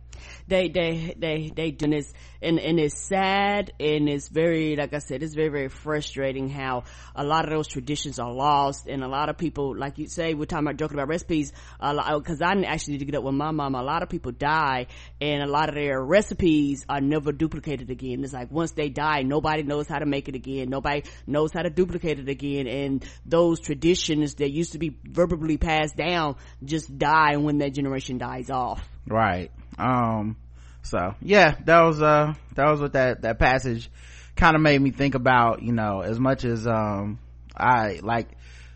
They 0.48 0.70
they 0.70 1.13
they 1.18 1.51
they 1.56 1.72
do 1.72 1.88
this 1.88 2.13
and 2.42 2.60
and 2.60 2.80
it's 2.80 2.98
sad 2.98 3.74
and 3.80 4.08
it's 4.08 4.27
very 4.30 4.75
like 4.75 4.94
i 4.94 5.00
said 5.00 5.24
it's 5.24 5.36
very 5.36 5.50
very 5.50 5.70
frustrating 5.70 6.50
how 6.50 6.84
a 7.16 7.24
lot 7.24 7.46
of 7.46 7.51
those 7.51 7.68
traditions 7.68 8.20
are 8.20 8.32
lost 8.32 8.88
and 8.88 9.04
a 9.04 9.08
lot 9.08 9.30
of 9.30 9.38
people 9.38 9.75
like 9.75 9.98
you 9.98 10.08
say 10.08 10.34
we're 10.34 10.46
talking 10.46 10.66
about 10.66 10.77
joking 10.77 10.96
about 10.98 11.08
recipes 11.08 11.51
because 11.80 12.42
i 12.42 12.54
actually 12.63 12.94
need 12.94 13.00
to 13.00 13.06
get 13.06 13.16
up 13.16 13.24
with 13.24 13.34
my 13.34 13.51
mom. 13.51 13.75
A 13.75 13.84
lot 13.84 14.04
of 14.04 14.10
people 14.10 14.32
die 14.32 14.88
and 15.20 15.44
a 15.44 15.48
lot 15.48 15.70
of 15.70 15.75
their 15.75 16.04
recipes 16.04 16.86
are 16.89 17.01
never 17.01 17.32
duplicated 17.32 17.89
again. 17.89 18.24
It's 18.24 18.34
like 18.34 18.51
once 18.51 18.72
they 18.72 18.89
die 18.89 19.22
nobody 19.24 19.63
knows 19.63 19.88
how 19.88 20.00
to 20.00 20.06
make 20.06 20.27
it 20.27 20.36
again. 20.36 20.70
Nobody 20.70 21.04
knows 21.25 21.51
how 21.54 21.63
to 21.63 21.70
duplicate 21.70 22.20
it 22.20 22.30
again 22.30 22.68
and 22.68 23.06
those 23.25 23.60
traditions 23.60 24.36
that 24.36 24.51
used 24.51 24.74
to 24.74 24.80
be 24.80 24.98
verbally 25.04 25.58
passed 25.58 25.96
down 25.96 26.36
just 26.63 26.98
die 26.98 27.38
when 27.38 27.60
that 27.60 27.74
generation 27.74 28.18
dies 28.18 28.50
off. 28.50 28.88
Right. 29.08 29.51
Um, 29.77 30.38
so 30.84 31.15
yeah, 31.22 31.55
that 31.65 31.81
was, 31.81 32.01
uh, 32.01 32.34
that 32.55 32.69
was 32.69 32.81
what 32.81 32.93
that, 32.93 33.22
that 33.24 33.39
passage 33.39 33.89
kind 34.36 34.55
of 34.55 34.62
made 34.62 34.79
me 34.81 34.91
think 34.91 35.15
about, 35.15 35.62
you 35.62 35.74
know, 35.74 36.01
as 36.01 36.19
much 36.19 36.46
as, 36.46 36.67
um, 36.67 37.19
I 37.55 38.00
like, 38.01 38.29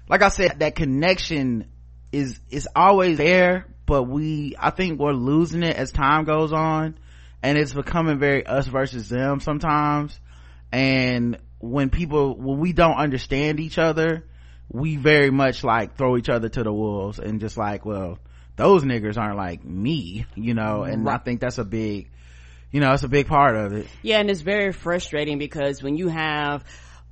like 0.10 0.22
I 0.22 0.30
said, 0.30 0.60
that 0.60 0.76
connection 0.76 1.68
is, 2.12 2.40
is 2.50 2.68
always 2.76 3.18
there, 3.18 3.68
but 3.86 4.04
we, 4.04 4.56
I 4.60 4.72
think 4.72 5.00
we're 5.00 5.14
losing 5.14 5.64
it 5.64 5.76
as 5.76 5.92
time 5.92 6.26
goes 6.26 6.52
on 6.52 6.98
and 7.44 7.58
it's 7.58 7.74
becoming 7.74 8.20
very 8.20 8.46
us 8.46 8.68
versus 8.68 9.10
them 9.10 9.40
sometimes. 9.40 10.20
And 10.72 11.38
when 11.60 11.90
people, 11.90 12.38
when 12.38 12.60
we 12.60 12.74
don't 12.74 12.98
understand 12.98 13.60
each 13.60 13.78
other, 13.78 14.26
we 14.70 14.96
very 14.96 15.32
much 15.32 15.64
like 15.64 15.98
throw 15.98 16.18
each 16.18 16.30
other 16.30 16.50
to 16.50 16.64
the 16.64 16.72
wolves 16.72 17.20
and 17.20 17.40
just 17.40 17.58
like, 17.58 17.86
well, 17.86 18.20
those 18.56 18.84
niggers 18.84 19.18
aren't 19.18 19.38
like 19.38 19.64
me, 19.64 20.26
you 20.36 20.54
know, 20.54 20.84
and 20.84 21.08
I 21.10 21.18
think 21.18 21.42
that's 21.42 21.58
a 21.58 21.64
big, 21.64 22.10
you 22.72 22.80
know, 22.80 22.92
it's 22.94 23.04
a 23.04 23.10
big 23.10 23.28
part 23.28 23.56
of 23.56 23.74
it. 23.74 23.88
Yeah, 24.02 24.20
and 24.20 24.30
it's 24.30 24.42
very 24.42 24.72
frustrating 24.72 25.38
because 25.38 25.82
when 25.82 25.98
you 25.98 26.08
have 26.08 26.64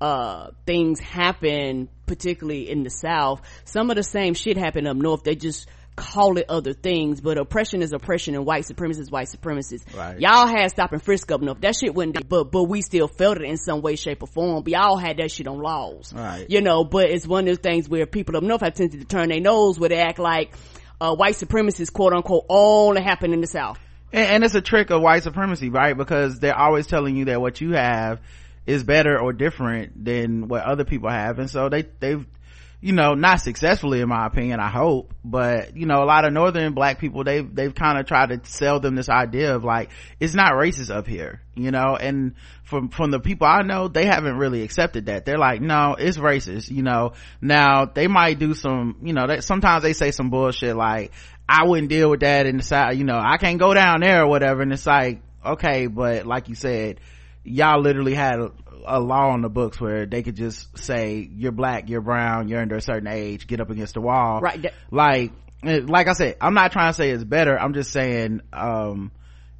uh 0.01 0.51
things 0.65 0.99
happen, 0.99 1.89
particularly 2.05 2.69
in 2.69 2.83
the 2.83 2.89
South, 2.89 3.41
some 3.65 3.89
of 3.89 3.95
the 3.95 4.03
same 4.03 4.33
shit 4.33 4.57
happen 4.57 4.87
up 4.87 4.95
north. 4.95 5.23
They 5.23 5.35
just 5.35 5.67
call 5.99 6.37
it 6.37 6.45
other 6.47 6.73
things, 6.73 7.19
but 7.19 7.37
oppression 7.37 7.81
is 7.81 7.91
oppression 7.91 8.33
and 8.33 8.45
white 8.45 8.65
supremacy 8.65 9.01
is 9.01 9.11
white 9.11 9.27
supremacists. 9.27 9.95
Right. 9.95 10.19
Y'all 10.19 10.47
had 10.47 10.71
stop 10.71 10.93
and 10.93 11.03
frisk 11.03 11.29
up 11.31 11.41
enough. 11.41 11.59
That 11.59 11.75
shit 11.75 11.93
wasn't, 11.93 12.27
but, 12.29 12.51
but 12.51 12.63
we 12.63 12.81
still 12.81 13.09
felt 13.09 13.37
it 13.37 13.43
in 13.43 13.57
some 13.57 13.81
way, 13.81 13.97
shape 13.97 14.23
or 14.23 14.27
form. 14.27 14.63
But 14.63 14.71
y'all 14.71 14.97
had 14.97 15.17
that 15.17 15.29
shit 15.29 15.47
on 15.47 15.59
laws. 15.59 16.13
Right. 16.13 16.45
You 16.49 16.61
know, 16.61 16.85
but 16.85 17.09
it's 17.09 17.27
one 17.27 17.47
of 17.47 17.47
those 17.47 17.57
things 17.57 17.89
where 17.89 18.05
people 18.05 18.37
up 18.37 18.43
north 18.43 18.61
have 18.61 18.75
tended 18.75 19.01
to 19.01 19.05
turn 19.05 19.27
their 19.29 19.41
nose 19.41 19.77
where 19.77 19.89
they 19.89 19.99
act 19.99 20.19
like, 20.19 20.53
uh, 21.01 21.15
white 21.15 21.35
supremacists, 21.35 21.91
quote 21.91 22.13
unquote, 22.13 22.45
only 22.49 23.01
happen 23.01 23.33
in 23.33 23.41
the 23.41 23.47
South. 23.47 23.79
and, 24.11 24.27
and 24.27 24.43
it's 24.43 24.55
a 24.55 24.61
trick 24.61 24.89
of 24.89 25.01
white 25.01 25.23
supremacy 25.23 25.69
right 25.69 25.95
because 25.95 26.39
they're 26.39 26.57
always 26.57 26.87
telling 26.87 27.15
you 27.15 27.25
that 27.25 27.41
what 27.41 27.61
you 27.61 27.71
have 27.71 28.19
is 28.65 28.83
better 28.83 29.19
or 29.19 29.33
different 29.33 30.05
than 30.05 30.47
what 30.47 30.63
other 30.63 30.83
people 30.83 31.09
have 31.09 31.39
and 31.39 31.49
so 31.49 31.69
they 31.69 31.83
they've 31.99 32.25
you 32.81 32.93
know 32.93 33.13
not 33.13 33.41
successfully 33.41 33.99
in 33.99 34.07
my 34.07 34.25
opinion 34.25 34.59
i 34.59 34.69
hope 34.69 35.13
but 35.23 35.75
you 35.75 35.85
know 35.85 36.01
a 36.01 36.05
lot 36.05 36.25
of 36.25 36.31
northern 36.31 36.73
black 36.73 36.99
people 36.99 37.23
they've 37.23 37.53
they've 37.53 37.75
kind 37.75 37.99
of 37.99 38.05
tried 38.05 38.29
to 38.29 38.39
sell 38.49 38.79
them 38.79 38.95
this 38.95 39.09
idea 39.09 39.55
of 39.55 39.63
like 39.63 39.89
it's 40.19 40.33
not 40.33 40.53
racist 40.53 40.93
up 40.93 41.05
here 41.05 41.41
you 41.55 41.71
know 41.71 41.97
and 41.99 42.35
from 42.63 42.89
from 42.89 43.11
the 43.11 43.19
people 43.19 43.45
i 43.45 43.61
know 43.63 43.87
they 43.87 44.05
haven't 44.05 44.37
really 44.37 44.61
accepted 44.63 45.07
that. 45.07 45.25
They're 45.25 45.37
like 45.37 45.61
no 45.61 45.95
it's 45.97 46.17
racist 46.17 46.69
you 46.71 46.83
know. 46.83 47.13
Now 47.41 47.85
they 47.85 48.07
might 48.07 48.39
do 48.39 48.53
some 48.53 48.97
you 49.03 49.13
know 49.13 49.27
that 49.27 49.43
sometimes 49.43 49.83
they 49.83 49.93
say 49.93 50.11
some 50.11 50.29
bullshit 50.29 50.75
like 50.75 51.11
i 51.47 51.65
wouldn't 51.65 51.89
deal 51.89 52.09
with 52.09 52.21
that 52.21 52.45
in 52.45 52.57
the 52.57 52.63
south 52.63 52.95
you 52.95 53.03
know 53.03 53.19
i 53.19 53.37
can't 53.37 53.59
go 53.59 53.73
down 53.73 54.01
there 54.01 54.23
or 54.23 54.27
whatever 54.27 54.61
and 54.61 54.71
it's 54.71 54.85
like 54.85 55.21
okay 55.45 55.87
but 55.87 56.25
like 56.25 56.47
you 56.47 56.55
said 56.55 56.99
y'all 57.43 57.81
literally 57.81 58.13
had 58.13 58.39
a, 58.85 58.99
law 58.99 59.29
on 59.29 59.41
the 59.41 59.49
books 59.49 59.79
where 59.79 60.05
they 60.05 60.23
could 60.23 60.35
just 60.35 60.77
say 60.77 61.27
you're 61.31 61.51
black 61.51 61.89
you're 61.89 62.01
brown 62.01 62.47
you're 62.47 62.61
under 62.61 62.75
a 62.75 62.81
certain 62.81 63.07
age 63.07 63.47
get 63.47 63.59
up 63.61 63.69
against 63.69 63.93
the 63.93 64.01
wall. 64.01 64.41
Right. 64.41 64.73
Like 64.91 65.31
eh, 65.63 65.81
like 65.85 66.07
i 66.07 66.13
said 66.13 66.37
i'm 66.41 66.53
not 66.53 66.71
trying 66.71 66.89
to 66.89 66.93
say 66.93 67.11
it's 67.11 67.23
better. 67.23 67.59
I'm 67.59 67.73
just 67.73 67.91
saying 67.91 68.41
um 68.53 69.11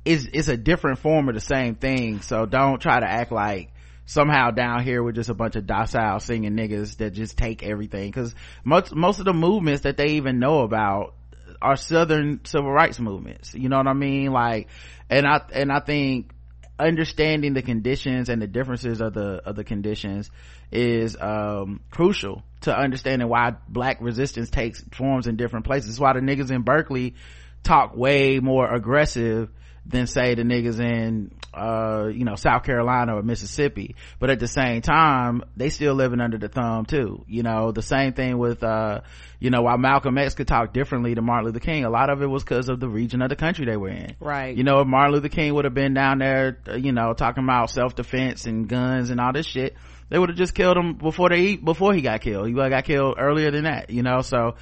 it's 0.05 0.27
it's 0.33 0.47
a 0.47 0.57
different 0.57 0.99
form 0.99 1.29
of 1.29 1.35
the 1.35 1.41
same 1.41 1.75
thing. 1.75 2.21
So 2.21 2.45
don't 2.45 2.81
try 2.81 2.99
to 2.99 3.05
act 3.09 3.31
like 3.31 3.71
somehow 4.05 4.49
down 4.49 4.83
here 4.83 5.03
we're 5.03 5.11
just 5.11 5.29
a 5.29 5.35
bunch 5.35 5.55
of 5.55 5.67
docile 5.67 6.19
singing 6.19 6.53
niggas 6.53 6.97
that 6.97 7.11
just 7.11 7.37
take 7.37 7.63
everything. 7.63 8.09
Because 8.09 8.33
most 8.63 8.95
most 8.95 9.19
of 9.19 9.25
the 9.25 9.33
movements 9.33 9.83
that 9.83 9.97
they 9.97 10.13
even 10.13 10.39
know 10.39 10.61
about 10.61 11.13
are 11.61 11.75
southern 11.75 12.43
civil 12.45 12.71
rights 12.71 12.99
movements. 12.99 13.53
You 13.53 13.69
know 13.69 13.77
what 13.77 13.87
i 13.87 13.93
mean? 13.93 14.31
Like 14.31 14.67
and 15.09 15.27
i 15.27 15.41
and 15.53 15.71
i 15.71 15.79
think 15.79 16.31
understanding 16.79 17.53
the 17.53 17.61
conditions 17.61 18.29
and 18.29 18.41
the 18.41 18.47
differences 18.47 19.01
of 19.01 19.13
the 19.13 19.41
of 19.45 19.55
the 19.55 19.63
conditions 19.63 20.31
is 20.71 21.15
um 21.19 21.81
crucial 21.91 22.43
to 22.61 22.75
understanding 22.75 23.27
why 23.27 23.53
black 23.67 23.97
resistance 24.01 24.49
takes 24.49 24.81
forms 24.91 25.27
in 25.27 25.35
different 25.35 25.65
places. 25.65 25.89
It's 25.91 25.99
why 25.99 26.13
the 26.13 26.21
niggas 26.21 26.51
in 26.51 26.61
berkeley 26.61 27.15
talk 27.63 27.95
way 27.95 28.39
more 28.39 28.73
aggressive 28.73 29.49
than 29.89 30.07
say 30.07 30.35
the 30.35 30.43
niggas 30.43 30.79
in 30.79 31.31
uh 31.53 32.07
you 32.13 32.23
know 32.23 32.35
south 32.35 32.63
carolina 32.63 33.15
or 33.15 33.23
mississippi. 33.23 33.95
But 34.19 34.29
at 34.29 34.39
the 34.39 34.47
same 34.47 34.81
time 34.81 35.43
they 35.57 35.69
still 35.69 35.95
living 35.95 36.21
under 36.21 36.37
the 36.37 36.47
thumb 36.47 36.85
too. 36.85 37.25
You 37.27 37.43
know 37.43 37.71
the 37.71 37.81
same 37.81 38.13
thing 38.13 38.37
with 38.37 38.63
uh 38.63 39.01
you 39.39 39.49
know 39.49 39.63
while 39.63 39.77
malcolm 39.77 40.17
x 40.17 40.35
could 40.35 40.47
talk 40.47 40.73
differently 40.73 41.15
to 41.15 41.21
martin 41.21 41.45
luther 41.45 41.59
king 41.59 41.85
a 41.85 41.89
lot 41.89 42.09
of 42.09 42.21
it 42.21 42.27
was 42.27 42.43
because 42.43 42.69
of 42.69 42.79
the 42.79 42.89
region 42.89 43.21
of 43.21 43.29
the 43.29 43.35
country 43.35 43.65
they 43.65 43.77
were 43.77 43.89
in. 43.89 44.15
Right. 44.19 44.55
you 44.55 44.63
know 44.63 44.81
if 44.81 44.87
martin 44.87 45.13
luther 45.13 45.29
king 45.29 45.53
would 45.53 45.65
have 45.65 45.73
been 45.73 45.93
down 45.93 46.19
there 46.19 46.59
uh, 46.67 46.75
you 46.75 46.91
know 46.91 47.13
talking 47.13 47.43
about 47.43 47.69
self-defense 47.71 48.45
and 48.45 48.67
guns 48.67 49.09
and 49.09 49.19
all 49.19 49.33
this 49.33 49.45
shit 49.45 49.75
they 50.09 50.17
would 50.17 50.29
have 50.29 50.37
just 50.37 50.53
killed 50.53 50.75
him 50.75 50.95
before 50.95 51.29
they 51.29 51.55
before 51.55 51.93
he 51.93 52.01
got 52.01 52.21
killed. 52.21 52.47
He 52.47 52.53
would 52.53 52.69
got 52.69 52.83
killed 52.83 53.15
earlier 53.17 53.51
than 53.51 53.63
that 53.63 53.89
you 53.89 54.03
know? 54.03 54.21
So 54.21 54.55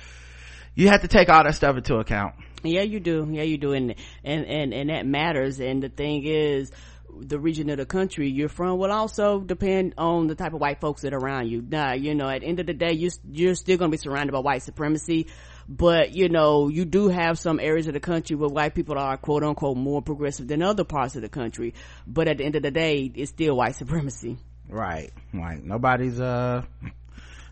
you 0.76 0.90
have 0.90 1.02
to 1.02 1.08
take 1.08 1.30
all 1.30 1.44
that 1.44 1.56
stuff 1.56 1.76
into 1.76 1.96
account 1.96 2.36
Yeah, 2.64 2.82
you 2.82 3.00
do. 3.00 3.28
Yeah, 3.32 3.44
you 3.44 3.58
do. 3.58 3.74
And, 3.74 3.96
and, 4.24 4.46
and, 4.46 4.74
and 4.74 4.90
that 4.90 5.06
matters. 5.06 5.60
And 5.60 5.82
the 5.84 5.90
thing 5.90 6.24
is, 6.26 6.72
the 7.20 7.40
region 7.40 7.70
of 7.70 7.78
the 7.78 7.86
country 7.86 8.30
you're 8.30 8.50
from 8.50 8.78
will 8.78 8.92
also 8.92 9.40
depend 9.40 9.96
on 9.98 10.28
the 10.28 10.36
type 10.36 10.54
of 10.54 10.60
white 10.62 10.80
folks 10.82 11.02
that 11.02 11.14
are 11.14 11.18
around 11.18 11.48
you. 11.50 11.64
Now, 11.68 11.94
you 11.94 12.14
know, 12.14 12.28
at 12.30 12.42
the 12.42 12.48
end 12.48 12.60
of 12.60 12.66
the 12.68 12.74
day, 12.74 12.94
you, 12.94 13.10
you're 13.32 13.56
still 13.56 13.78
going 13.78 13.90
to 13.90 13.98
be 13.98 14.02
surrounded 14.02 14.34
by 14.34 14.40
white 14.40 14.62
supremacy. 14.64 15.28
But, 15.70 16.14
you 16.14 16.30
know, 16.30 16.68
you 16.70 16.86
do 16.86 17.08
have 17.10 17.40
some 17.40 17.60
areas 17.60 17.88
of 17.88 17.94
the 17.94 18.00
country 18.00 18.36
where 18.36 18.50
white 18.50 18.76
people 18.76 18.98
are 18.98 19.18
quote 19.18 19.44
unquote 19.44 19.78
more 19.78 20.02
progressive 20.02 20.48
than 20.48 20.62
other 20.62 20.84
parts 20.84 21.16
of 21.16 21.22
the 21.24 21.30
country. 21.30 21.74
But 22.06 22.28
at 22.28 22.38
the 22.38 22.46
end 22.46 22.56
of 22.56 22.62
the 22.64 22.72
day, 22.72 23.12
it's 23.16 23.32
still 23.32 23.56
white 23.58 23.76
supremacy. 23.76 24.38
right 24.70 25.12
like 25.34 25.64
nobody's 25.64 26.20
uh 26.20 26.62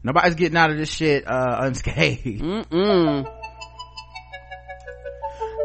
nobody's 0.03 0.35
getting 0.35 0.57
out 0.57 0.69
of 0.69 0.77
this 0.77 0.91
shit 0.91 1.25
uh 1.25 1.59
unscathed 1.61 2.41
Mm. 2.41 3.34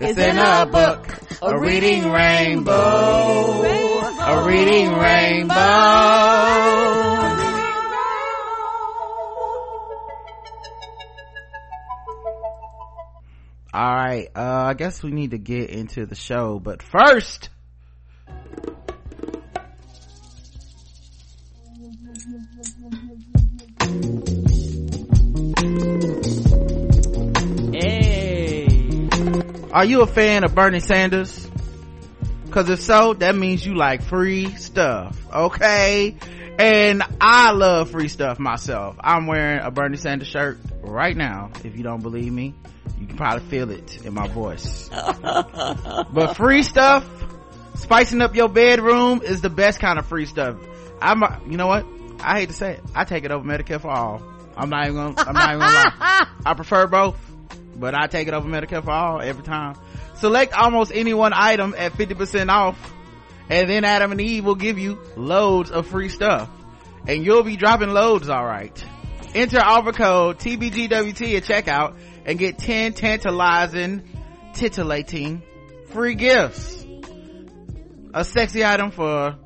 it's 0.00 0.18
in 0.18 0.38
a 0.38 0.66
book 0.66 1.18
a 1.40 1.58
reading 1.58 2.10
rainbow. 2.10 3.62
A 4.20 4.44
reading 4.44 4.92
rainbow. 4.92 5.54
All 13.74 13.94
right 13.94 14.28
uh 14.34 14.40
i 14.40 14.74
guess 14.74 15.02
we 15.04 15.12
need 15.12 15.30
to 15.30 15.38
get 15.38 15.70
into 15.70 16.04
the 16.06 16.16
show 16.16 16.58
but 16.58 16.82
first 16.82 17.50
Are 29.78 29.84
you 29.84 30.02
a 30.02 30.08
fan 30.08 30.42
of 30.42 30.56
Bernie 30.56 30.80
Sanders? 30.80 31.48
Cause 32.50 32.68
if 32.68 32.82
so, 32.82 33.14
that 33.14 33.36
means 33.36 33.64
you 33.64 33.76
like 33.76 34.02
free 34.02 34.56
stuff, 34.56 35.16
okay? 35.32 36.16
And 36.58 37.04
I 37.20 37.52
love 37.52 37.92
free 37.92 38.08
stuff 38.08 38.40
myself. 38.40 38.96
I'm 38.98 39.28
wearing 39.28 39.60
a 39.60 39.70
Bernie 39.70 39.96
Sanders 39.96 40.26
shirt 40.26 40.58
right 40.80 41.16
now. 41.16 41.52
If 41.62 41.76
you 41.76 41.84
don't 41.84 42.02
believe 42.02 42.32
me, 42.32 42.56
you 42.98 43.06
can 43.06 43.16
probably 43.16 43.48
feel 43.48 43.70
it 43.70 44.04
in 44.04 44.14
my 44.14 44.26
voice. 44.26 44.88
but 45.22 46.34
free 46.34 46.64
stuff, 46.64 47.06
spicing 47.76 48.20
up 48.20 48.34
your 48.34 48.48
bedroom 48.48 49.22
is 49.22 49.42
the 49.42 49.50
best 49.50 49.78
kind 49.78 50.00
of 50.00 50.06
free 50.06 50.26
stuff. 50.26 50.56
I'm, 51.00 51.22
a- 51.22 51.40
you 51.46 51.56
know 51.56 51.68
what? 51.68 51.86
I 52.18 52.40
hate 52.40 52.48
to 52.48 52.54
say 52.56 52.72
it. 52.72 52.84
I 52.96 53.04
take 53.04 53.22
it 53.24 53.30
over 53.30 53.46
Medicare 53.48 53.80
for 53.80 53.92
all. 53.92 54.24
I'm 54.56 54.70
not 54.70 54.88
even 54.88 54.96
gonna, 54.96 55.14
I'm 55.18 55.34
not 55.34 55.48
even 55.50 55.60
gonna 55.60 55.94
lie. 56.00 56.26
I 56.46 56.54
prefer 56.54 56.88
both 56.88 57.27
but 57.78 57.94
I 57.94 58.06
take 58.06 58.28
it 58.28 58.34
over 58.34 58.48
Medicare 58.48 58.82
for 58.82 58.90
all 58.90 59.20
every 59.20 59.44
time. 59.44 59.76
Select 60.16 60.52
almost 60.52 60.92
any 60.94 61.14
one 61.14 61.32
item 61.34 61.74
at 61.76 61.92
50% 61.92 62.50
off 62.50 62.76
and 63.48 63.68
then 63.68 63.84
Adam 63.84 64.12
and 64.12 64.20
Eve 64.20 64.44
will 64.44 64.54
give 64.54 64.78
you 64.78 64.98
loads 65.16 65.70
of 65.70 65.86
free 65.86 66.08
stuff 66.08 66.50
and 67.06 67.24
you'll 67.24 67.42
be 67.42 67.56
dropping 67.56 67.90
loads 67.90 68.28
alright. 68.28 68.84
Enter 69.34 69.60
offer 69.60 69.92
code 69.92 70.38
TBGWT 70.38 71.36
at 71.36 71.44
checkout 71.44 71.96
and 72.24 72.38
get 72.38 72.58
10 72.58 72.94
tantalizing, 72.94 74.02
titillating 74.54 75.42
free 75.88 76.14
gifts. 76.14 76.86
A 78.14 78.24
sexy 78.24 78.64
item 78.64 78.90
for 78.90 79.36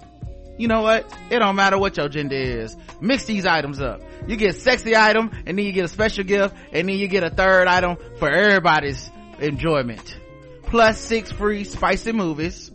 you 0.59 0.69
know 0.69 0.83
what? 0.83 1.13
It 1.31 1.39
don't 1.39 1.57
matter 1.57 1.79
what 1.79 1.97
your 1.97 2.09
gender 2.09 2.37
is. 2.37 2.77
Mix 3.01 3.25
these 3.25 3.47
items 3.47 3.81
up. 3.81 4.03
You 4.27 4.37
get 4.37 4.55
sexy 4.57 4.95
item 4.97 5.31
and 5.47 5.59
then 5.59 5.65
you 5.65 5.73
get 5.73 5.85
a 5.85 5.89
special 5.89 6.25
gift 6.25 6.55
and 6.73 6.89
then 6.89 6.97
you 6.97 7.09
get 7.09 7.25
a 7.25 7.31
third 7.31 7.67
item 7.69 7.97
for 8.19 8.31
everybody's 8.31 9.11
enjoyment. 9.39 10.19
Plus 10.65 10.99
six 10.99 11.33
free 11.33 11.65
spicy 11.65 12.13
movies. 12.13 12.71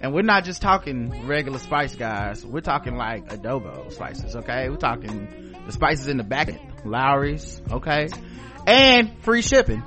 And 0.00 0.12
we're 0.12 0.22
not 0.22 0.44
just 0.44 0.60
talking 0.60 1.26
regular 1.26 1.58
spice 1.58 1.94
guys. 1.94 2.44
We're 2.44 2.60
talking 2.60 2.96
like 2.96 3.28
adobo 3.30 3.90
spices, 3.90 4.36
okay? 4.36 4.68
We're 4.68 4.76
talking 4.76 5.56
the 5.64 5.72
spices 5.72 6.08
in 6.08 6.18
the 6.18 6.24
back, 6.24 6.50
Lawry's, 6.84 7.62
okay? 7.70 8.08
And 8.66 9.18
free 9.22 9.40
shipping. 9.40 9.82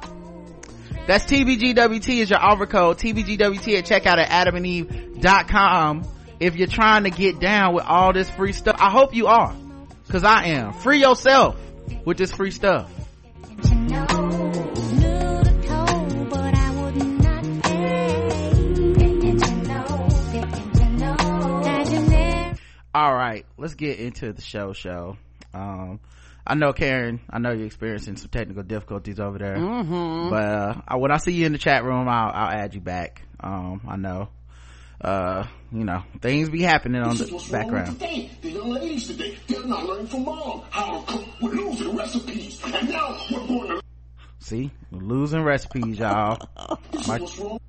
That's 1.05 1.25
TBGWT 1.25 2.17
is 2.17 2.29
your 2.31 2.39
offer 2.39 2.65
code. 2.65 2.97
TBGWT 2.97 3.77
at 3.77 3.85
checkout 3.85 4.17
at 4.17 4.47
adamandeve.com 4.47 6.16
if 6.39 6.55
you're 6.55 6.67
trying 6.67 7.03
to 7.03 7.09
get 7.09 7.39
down 7.39 7.73
with 7.73 7.85
all 7.85 8.13
this 8.13 8.29
free 8.29 8.53
stuff. 8.53 8.77
I 8.79 8.89
hope 8.91 9.13
you 9.13 9.27
are. 9.27 9.55
Cause 10.09 10.23
I 10.23 10.45
am. 10.45 10.73
Free 10.73 11.01
yourself 11.01 11.57
with 12.05 12.17
this 12.17 12.31
free 12.31 12.51
stuff. 12.51 12.89
all 22.97 23.13
right 23.13 23.45
let's 23.57 23.75
get 23.75 23.99
into 23.99 24.33
the 24.33 24.41
show 24.41 24.73
show 24.73 25.17
um, 25.53 25.99
i 26.47 26.55
know 26.55 26.73
karen 26.73 27.19
i 27.29 27.37
know 27.37 27.51
you're 27.51 27.67
experiencing 27.67 28.15
some 28.15 28.29
technical 28.29 28.63
difficulties 28.63 29.19
over 29.19 29.37
there 29.37 29.55
mm-hmm. 29.55 30.31
but 30.31 30.91
uh, 30.91 30.97
when 30.97 31.11
i 31.11 31.17
see 31.17 31.31
you 31.31 31.45
in 31.45 31.51
the 31.51 31.59
chat 31.59 31.83
room 31.83 32.07
i'll, 32.09 32.31
I'll 32.33 32.49
add 32.49 32.73
you 32.73 32.81
back 32.81 33.21
um, 33.39 33.81
i 33.87 33.97
know 33.97 34.29
uh, 34.99 35.45
you 35.71 35.83
know, 35.83 36.03
things 36.21 36.49
be 36.49 36.61
happening 36.61 37.01
on 37.01 37.09
This 37.09 37.19
the 37.19 37.25
is 37.25 37.31
what's 37.33 37.49
wrong 37.49 37.61
background. 37.63 37.99
The 38.41 38.49
young 38.49 38.69
ladies 38.69 39.07
today, 39.07 39.37
they're 39.47 39.63
not 39.63 39.85
learning 39.85 40.07
from 40.07 40.25
mom 40.25 40.63
how 40.71 40.99
to 41.01 41.11
cook 41.11 41.25
with 41.41 41.53
losing 41.53 41.95
recipes. 41.95 42.61
And 42.65 42.89
now 42.89 43.17
we're 43.31 43.47
going 43.47 43.67
to 43.69 43.81
See? 44.39 44.71
Losing 44.91 45.43
recipes, 45.43 45.99
y'all. 45.99 46.37
this 46.91 47.01
is 47.01 47.07
My- 47.07 47.19
what's 47.19 47.39
wrong. 47.39 47.59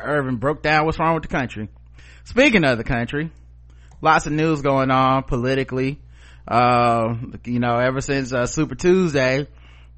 Irvin 0.00 0.36
broke 0.36 0.62
down 0.62 0.86
what's 0.86 0.98
wrong 0.98 1.14
with 1.14 1.24
the 1.24 1.28
country. 1.28 1.68
Speaking 2.24 2.64
of 2.64 2.78
the 2.78 2.84
country, 2.84 3.32
lots 4.00 4.26
of 4.26 4.32
news 4.32 4.62
going 4.62 4.90
on 4.90 5.24
politically. 5.24 5.98
Uh, 6.46 7.16
you 7.44 7.58
know, 7.58 7.78
ever 7.78 8.00
since 8.00 8.32
uh, 8.32 8.46
Super 8.46 8.76
Tuesday, 8.76 9.48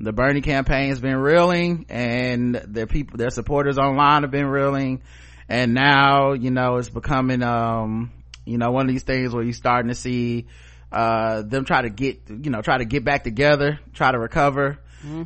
the 0.00 0.12
Bernie 0.12 0.40
campaign 0.40 0.88
has 0.88 0.98
been 1.00 1.16
reeling, 1.16 1.86
and 1.90 2.54
their 2.54 2.86
people, 2.86 3.18
their 3.18 3.30
supporters 3.30 3.78
online 3.78 4.22
have 4.22 4.30
been 4.30 4.46
reeling, 4.46 5.02
and 5.50 5.74
now 5.74 6.32
you 6.32 6.50
know 6.50 6.76
it's 6.76 6.88
becoming, 6.88 7.42
um, 7.42 8.12
you 8.46 8.56
know, 8.56 8.70
one 8.70 8.86
of 8.86 8.92
these 8.92 9.02
things 9.02 9.34
where 9.34 9.42
you're 9.42 9.52
starting 9.52 9.88
to 9.88 9.94
see 9.94 10.46
uh, 10.92 11.42
them 11.42 11.64
try 11.64 11.82
to 11.82 11.90
get, 11.90 12.20
you 12.30 12.50
know, 12.50 12.62
try 12.62 12.78
to 12.78 12.84
get 12.84 13.04
back 13.04 13.24
together, 13.24 13.78
try 13.92 14.10
to 14.12 14.18
recover, 14.18 14.78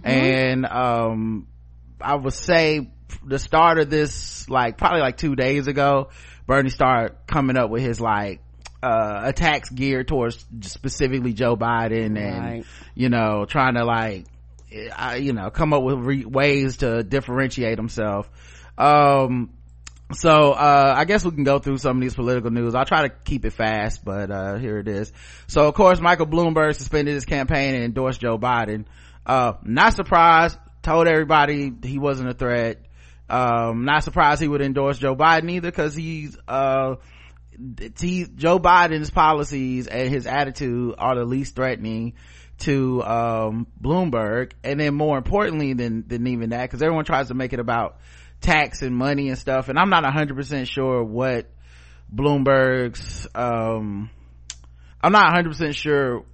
and 0.05 0.67
um, 0.67 1.47
I 2.01 2.15
would 2.17 2.33
say 2.33 2.91
the 3.25 3.39
start 3.39 3.79
of 3.79 3.91
this, 3.91 4.49
like 4.49 4.79
probably 4.79 5.01
like 5.01 5.17
two 5.17 5.37
days 5.37 5.67
ago, 5.67 6.09
Bernie 6.47 6.71
started 6.71 7.17
coming 7.27 7.57
up 7.57 7.71
with 7.71 7.83
his 7.83 8.01
like 8.01 8.41
uh 8.83 9.23
attacks 9.25 9.71
geared 9.71 10.07
towards 10.07 10.45
specifically 10.61 11.33
Joe 11.33 11.57
Biden 11.57 12.19
and 12.19 12.39
Right. 12.45 12.65
you 12.95 13.09
know 13.09 13.47
trying 13.47 13.75
to 13.77 13.85
like 13.85 14.27
I, 14.95 15.17
you 15.17 15.33
know 15.33 15.49
come 15.51 15.73
up 15.73 15.83
with 15.83 15.99
re- 16.01 16.25
ways 16.27 16.79
to 16.79 17.03
differentiate 17.03 17.79
himself. 17.79 18.29
Um 18.77 19.51
so 20.13 20.53
uh 20.53 20.95
i 20.97 21.05
guess 21.05 21.25
we 21.25 21.31
can 21.31 21.45
go 21.45 21.59
through 21.59 21.79
some 21.79 21.97
of 21.97 22.03
these 22.03 22.15
political 22.15 22.51
news. 22.51 22.75
I'll 22.75 22.85
try 22.85 23.09
to 23.09 23.09
keep 23.09 23.45
it 23.45 23.53
fast 23.53 24.05
but 24.05 24.31
uh 24.31 24.57
here 24.57 24.79
it 24.79 24.89
is. 24.89 25.13
So 25.47 25.67
of 25.67 25.75
course 25.75 26.01
michael 26.01 26.27
bloomberg 26.27 26.75
suspended 26.75 27.15
his 27.15 27.25
campaign 27.25 27.75
and 27.75 27.85
endorsed 27.85 28.21
joe 28.21 28.39
biden. 28.39 28.85
Uh 29.25 29.55
not 29.63 29.95
surprised. 29.95 30.59
Told 30.83 31.09
everybody 31.09 31.73
he 31.83 31.99
wasn't 31.99 32.29
a 32.29 32.35
threat. 32.35 32.83
Um 33.31 33.87
not 33.87 34.05
surprised 34.05 34.43
he 34.43 34.49
would 34.49 34.61
endorse 34.61 34.99
joe 34.99 35.17
biden 35.17 35.51
either 35.51 35.71
because 35.71 35.95
he's 35.95 36.37
uh 36.47 36.97
he, 37.99 38.27
joe 38.35 38.59
biden's 38.59 39.11
policies 39.11 39.87
and 39.87 40.11
his 40.11 40.27
attitude 40.27 40.97
are 40.99 41.15
the 41.15 41.25
least 41.25 41.55
threatening 41.55 42.15
to 42.59 43.03
um 43.03 43.67
bloomberg. 43.81 44.53
And 44.63 44.79
then 44.79 44.95
more 44.95 45.17
importantly 45.17 45.73
than 45.73 46.07
than 46.07 46.27
even 46.27 46.51
that 46.51 46.63
because 46.63 46.83
everyone 46.83 47.05
tries 47.05 47.29
to 47.29 47.35
make 47.35 47.53
it 47.53 47.61
about 47.61 47.97
tax 48.45 48.83
and 48.83 48.95
money 48.95 49.31
and 49.31 49.39
stuff 49.39 49.69
and 49.71 49.79
i'm 49.79 49.89
not 49.89 50.05
100% 50.05 50.69
sure 50.69 51.03
what 51.03 51.51
bloomberg's 52.15 53.27
um 53.35 54.11
i'm 55.01 55.13
not 55.13 55.35
100% 55.35 55.75
sure 55.75 56.25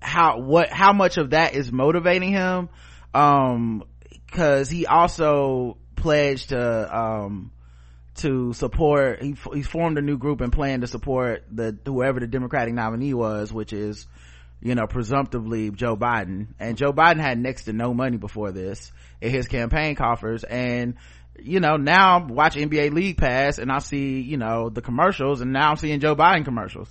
how 0.00 0.38
what 0.38 0.70
how 0.70 0.92
much 0.92 1.18
of 1.18 1.30
that 1.30 1.54
is 1.54 1.72
motivating 1.72 2.30
him 2.30 2.68
um 3.14 3.82
because 4.26 4.70
he 4.70 4.86
also 4.86 5.76
pledged 5.96 6.50
to 6.50 6.96
um 6.96 7.50
to 8.14 8.52
support 8.52 9.20
he, 9.20 9.34
he 9.54 9.62
formed 9.62 9.98
a 9.98 10.02
new 10.02 10.16
group 10.16 10.40
and 10.40 10.52
planned 10.52 10.82
to 10.82 10.86
support 10.86 11.44
the 11.50 11.76
whoever 11.84 12.20
the 12.20 12.28
democratic 12.28 12.72
nominee 12.72 13.12
was 13.12 13.52
which 13.52 13.72
is 13.72 14.06
you 14.60 14.74
know 14.74 14.86
presumptively 14.86 15.70
joe 15.70 15.96
biden. 15.96 16.48
And 16.60 16.76
joe 16.76 16.92
biden 16.92 17.20
had 17.20 17.38
next 17.38 17.64
to 17.64 17.72
no 17.72 17.92
money 17.92 18.18
before 18.18 18.52
this 18.52 18.92
in 19.20 19.30
his 19.30 19.48
campaign 19.48 19.94
coffers. 19.94 20.44
And 20.44 20.94
you 21.38 21.60
know 21.60 21.76
now 21.76 22.16
i'm 22.16 22.28
watching 22.28 22.68
nba 22.70 22.92
league 22.92 23.16
pass 23.18 23.58
and 23.58 23.70
i 23.72 23.78
see 23.78 24.20
you 24.20 24.36
know 24.36 24.68
the 24.70 24.80
commercials 24.80 25.40
and 25.40 25.52
now 25.52 25.70
i'm 25.70 25.76
seeing 25.76 26.00
joe 26.00 26.14
biden 26.16 26.44
commercials. 26.44 26.88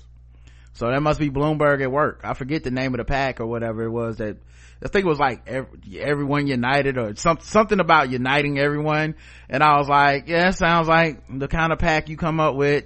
So 0.75 0.87
that 0.87 1.01
must 1.01 1.19
be 1.19 1.29
bloomberg 1.29 1.83
at 1.83 1.91
work. 1.91 2.21
I 2.23 2.33
forget 2.33 2.63
the 2.63 2.71
name 2.71 2.95
of 2.95 2.97
the 2.97 3.05
PAC 3.05 3.39
or 3.39 3.45
whatever 3.45 3.83
it 3.83 3.91
was 3.91 4.17
that 4.17 4.37
i 4.83 4.87
think 4.87 5.05
it 5.05 5.07
was 5.07 5.19
like 5.19 5.47
every, 5.47 5.99
everyone 5.99 6.47
united 6.47 6.97
or 6.97 7.15
some, 7.15 7.37
something 7.41 7.79
about 7.79 8.09
uniting 8.09 8.57
everyone. 8.57 9.13
And 9.49 9.61
i 9.61 9.77
was 9.77 9.87
like 9.87 10.27
yeah 10.27 10.47
it 10.49 10.55
sounds 10.55 10.87
like 10.87 11.21
the 11.29 11.47
kind 11.47 11.71
of 11.71 11.77
PAC 11.79 12.09
you 12.09 12.17
come 12.17 12.39
up 12.39 12.55
with 12.55 12.85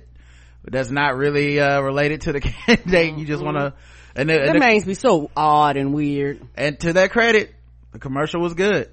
that's 0.65 0.91
not 0.91 1.15
really 1.15 1.62
uh, 1.62 1.80
related 1.80 2.22
to 2.22 2.34
the 2.34 2.41
candidate. 2.41 3.17
You 3.17 3.26
just 3.26 3.41
want 3.41 3.56
to 3.56 3.74
and, 4.17 4.30
the- 4.30 4.34
and, 4.38 4.48
That 4.50 4.54
the- 4.54 4.60
makes 4.60 4.86
me 4.86 4.93
so 4.93 5.32
odd 5.36 5.78
and 5.78 5.93
weird. 5.93 6.41
and 6.56 6.78
to 6.82 6.91
their 6.91 7.08
credit 7.08 7.56
the 7.93 8.00
commercial 8.00 8.41
was 8.41 8.54
good 8.54 8.91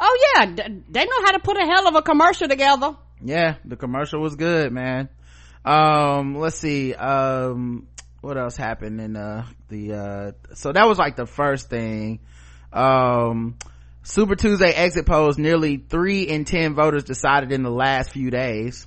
Oh 0.00 0.34
yeah, 0.36 0.46
they 0.46 1.04
know 1.04 1.24
how 1.24 1.32
to 1.32 1.40
put 1.40 1.56
a 1.56 1.64
hell 1.66 1.88
of 1.88 1.94
a 1.94 2.02
commercial 2.02 2.48
together. 2.48 2.96
yeah 3.22 3.56
the 3.64 3.76
commercial 3.76 4.20
was 4.20 4.36
good 4.36 4.72
man. 4.72 5.08
Um 5.64 6.36
let's 6.36 6.56
see 6.56 6.94
um 6.94 7.88
what 8.20 8.36
else 8.38 8.56
happened 8.56 9.00
in 9.00 9.16
uh 9.16 9.44
the 9.68 9.92
uh 9.92 10.54
so 10.54 10.72
that 10.72 10.86
was 10.86 10.98
like 10.98 11.16
the 11.16 11.26
first 11.26 11.68
thing. 11.68 12.20
Um 12.72 13.56
super 14.02 14.36
tuesday 14.36 14.70
exit 14.70 15.04
polls 15.04 15.36
nearly 15.36 15.76
three 15.76 16.22
in 16.22 16.44
ten 16.44 16.74
voters 16.74 17.04
decided 17.04 17.52
in 17.52 17.62
the 17.62 17.70
last 17.70 18.10
few 18.10 18.30
days. 18.30 18.86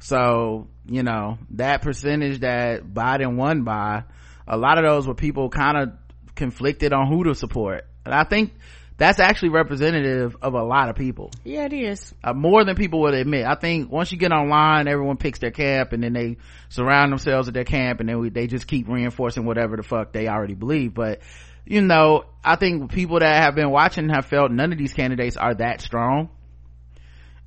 So 0.00 0.68
you 0.84 1.02
know 1.02 1.38
that 1.50 1.82
percentage 1.82 2.40
that 2.40 2.82
biden 2.84 3.36
won 3.36 3.62
by 3.62 4.04
a 4.48 4.56
lot 4.56 4.78
of 4.78 4.84
those 4.84 5.06
were 5.06 5.14
people 5.14 5.48
kind 5.48 5.76
of 5.76 5.92
conflicted 6.34 6.92
on 6.92 7.08
who 7.08 7.24
to 7.24 7.34
support. 7.34 7.86
And 8.04 8.14
i 8.14 8.24
think 8.24 8.52
that's 8.98 9.20
actually 9.20 9.50
representative 9.50 10.36
of 10.40 10.54
a 10.54 10.62
lot 10.62 10.88
of 10.88 10.96
people 10.96 11.30
Yeah, 11.44 11.64
it 11.66 11.72
is. 11.72 12.14
uh, 12.24 12.32
more 12.32 12.64
than 12.64 12.76
people 12.76 13.00
would 13.00 13.14
admit. 13.14 13.44
I 13.46 13.54
think 13.54 13.90
once 13.92 14.10
you 14.10 14.18
get 14.18 14.32
online, 14.32 14.88
everyone 14.88 15.16
picks 15.18 15.38
their 15.38 15.50
camp 15.50 15.92
and 15.92 16.02
then 16.02 16.12
they 16.14 16.38
surround 16.70 17.12
themselves 17.12 17.48
at 17.48 17.54
their 17.54 17.64
camp 17.64 18.00
and 18.00 18.08
then 18.08 18.18
we, 18.18 18.30
they 18.30 18.46
just 18.46 18.66
keep 18.66 18.88
reinforcing 18.88 19.44
whatever 19.44 19.76
the 19.76 19.82
fuck 19.82 20.12
they 20.12 20.28
already 20.28 20.54
believe. 20.54 20.94
But, 20.94 21.20
you 21.66 21.82
know, 21.82 22.24
I 22.42 22.56
think 22.56 22.90
people 22.92 23.18
that 23.18 23.42
have 23.42 23.54
been 23.54 23.70
watching 23.70 24.08
have 24.08 24.26
felt 24.26 24.50
none 24.50 24.72
of 24.72 24.78
these 24.78 24.94
candidates 24.94 25.36
are 25.36 25.54
that 25.56 25.80
strong. 25.82 26.30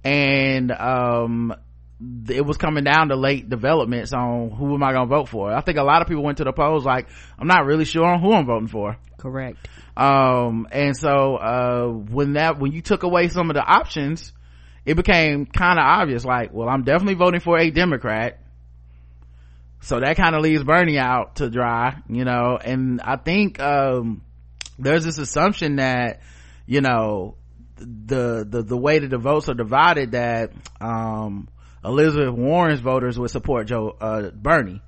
And, 0.04 0.72
um, 0.72 1.54
it 2.30 2.46
was 2.46 2.56
coming 2.56 2.86
down 2.86 3.10
to 3.10 3.16
late 3.18 3.50
developments 3.50 4.14
on 4.14 4.52
who 4.52 4.74
am 4.74 4.84
I 4.84 4.94
going 4.94 5.10
to 5.10 5.14
vote 5.14 5.28
for. 5.28 5.52
I 5.52 5.60
think 5.60 5.78
a 5.78 5.84
lot 5.84 6.02
of 6.02 6.08
people 6.08 6.24
went 6.24 6.38
to 6.38 6.46
the 6.46 6.54
polls 6.54 6.86
like, 6.86 7.10
I'm 7.38 7.48
not 7.48 7.66
really 7.66 7.84
sure 7.84 8.06
on 8.06 8.22
who 8.22 8.32
I'm 8.34 8.46
voting 8.46 8.70
for 8.70 8.98
Correct. 9.18 9.58
Um 10.00 10.66
and 10.72 10.96
so 10.96 11.36
uh 11.36 11.88
when 11.88 12.34
that 12.34 12.58
when 12.58 12.72
you 12.72 12.82
took 12.82 13.04
away 13.04 13.28
some 13.28 13.50
of 13.50 13.54
the 13.54 13.62
options 13.62 14.32
it 14.86 14.94
became 14.96 15.46
kind 15.46 15.78
of 15.78 15.84
obvious 15.84 16.24
like 16.24 16.54
well 16.54 16.70
i'm 16.70 16.84
definitely 16.84 17.16
voting 17.16 17.42
for 17.42 17.58
a 17.58 17.70
democrat. 17.70 18.40
So 19.82 20.00
that 20.00 20.16
kind 20.16 20.36
of 20.36 20.42
leaves 20.42 20.64
bernie 20.64 20.98
out 20.98 21.36
to 21.38 21.50
dry 21.50 21.98
you 22.08 22.24
know? 22.24 22.58
And 22.64 23.02
i 23.02 23.18
think 23.18 23.60
um 23.60 24.22
there's 24.78 25.04
this 25.04 25.18
assumption 25.18 25.76
that 25.78 26.22
you 26.66 26.80
know 26.80 27.36
the 27.78 28.46
the 28.50 28.64
the 28.64 28.78
way 28.78 29.00
that 29.00 29.10
the 29.10 29.18
votes 29.18 29.50
are 29.50 29.54
divided 29.54 30.12
that 30.12 30.52
um 30.80 31.50
elizabeth 31.84 32.34
warren's 32.34 32.80
voters 32.80 33.20
would 33.20 33.32
support 33.32 33.68
joe 33.68 33.96
uh 34.00 34.30
bernie. 34.32 34.82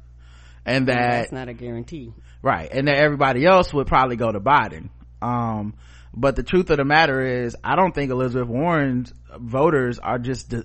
And 0.66 0.88
that 0.88 1.12
That's 1.12 1.32
not 1.32 1.50
a 1.50 1.54
guarantee. 1.54 2.14
right. 2.42 2.70
And 2.72 2.88
that 2.88 2.96
everybody 2.98 3.46
else 3.46 3.74
would 3.74 3.88
probably 3.88 4.16
go 4.16 4.32
to 4.32 4.40
biden 4.40 4.90
um 5.22 5.74
but 6.14 6.36
the 6.36 6.44
truth 6.44 6.70
of 6.70 6.78
the 6.78 6.86
matter 6.86 7.22
is 7.44 7.56
i 7.64 7.76
don't 7.76 7.94
think 7.94 8.12
elizabeth 8.12 8.48
warren's 8.48 9.14
voters 9.38 10.00
are 10.00 10.20
just 10.20 10.52
you 10.54 10.64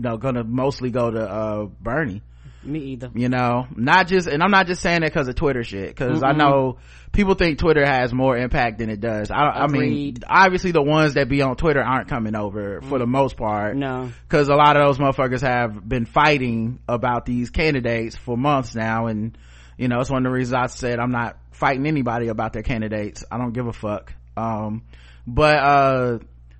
know 0.00 0.16
gonna 0.16 0.44
mostly 0.44 0.90
go 0.90 1.10
to 1.10 1.20
uh 1.20 1.64
bernie. 1.80 2.22
Me 2.66 2.78
either. 2.78 3.10
you 3.14 3.28
know 3.28 3.66
not 3.76 4.06
just 4.06 4.26
and 4.26 4.42
i'm 4.42 4.50
not 4.50 4.66
just 4.66 4.80
saying 4.80 5.02
that 5.02 5.12
because 5.12 5.28
of 5.28 5.34
twitter 5.34 5.62
shit 5.62 5.88
because 5.88 6.22
i 6.22 6.32
know 6.32 6.78
people 7.12 7.34
think 7.34 7.58
twitter 7.58 7.84
has 7.84 8.10
more 8.10 8.38
impact 8.38 8.78
than 8.78 8.88
it 8.88 9.00
does. 9.02 9.30
I, 9.30 9.36
I 9.50 9.66
mean 9.66 10.16
obviously 10.26 10.72
the 10.72 10.80
ones 10.82 11.12
that 11.12 11.28
be 11.28 11.42
on 11.42 11.56
twitter 11.56 11.82
aren't 11.82 12.08
coming 12.08 12.34
over 12.34 12.80
for 12.80 12.98
the 12.98 13.06
most 13.06 13.36
part. 13.36 13.76
No. 13.76 14.10
because 14.26 14.48
a 14.48 14.54
lot 14.54 14.76
of 14.78 14.86
those 14.86 14.96
motherfuckers 14.98 15.42
have 15.42 15.86
been 15.86 16.06
fighting 16.06 16.78
about 16.88 17.26
these 17.26 17.50
candidates 17.50 18.16
for 18.16 18.34
months 18.34 18.74
now 18.74 19.08
and 19.08 19.36
you 19.76 19.88
know 19.88 20.00
it's 20.00 20.08
one 20.10 20.24
of 20.24 20.30
the 20.32 20.34
reasons 20.34 20.54
i 20.54 20.66
said 20.66 20.98
i'm 20.98 21.12
not 21.12 21.36
fighting 21.54 21.86
anybody 21.86 22.28
about 22.28 22.52
their 22.52 22.62
candidates 22.62 23.24
i 23.30 23.38
don't 23.38 23.52
give 23.52 23.66
a 23.66 23.72
fuck 23.72 24.12
um 24.36 24.82
but 25.26 25.56
uh 25.58 26.18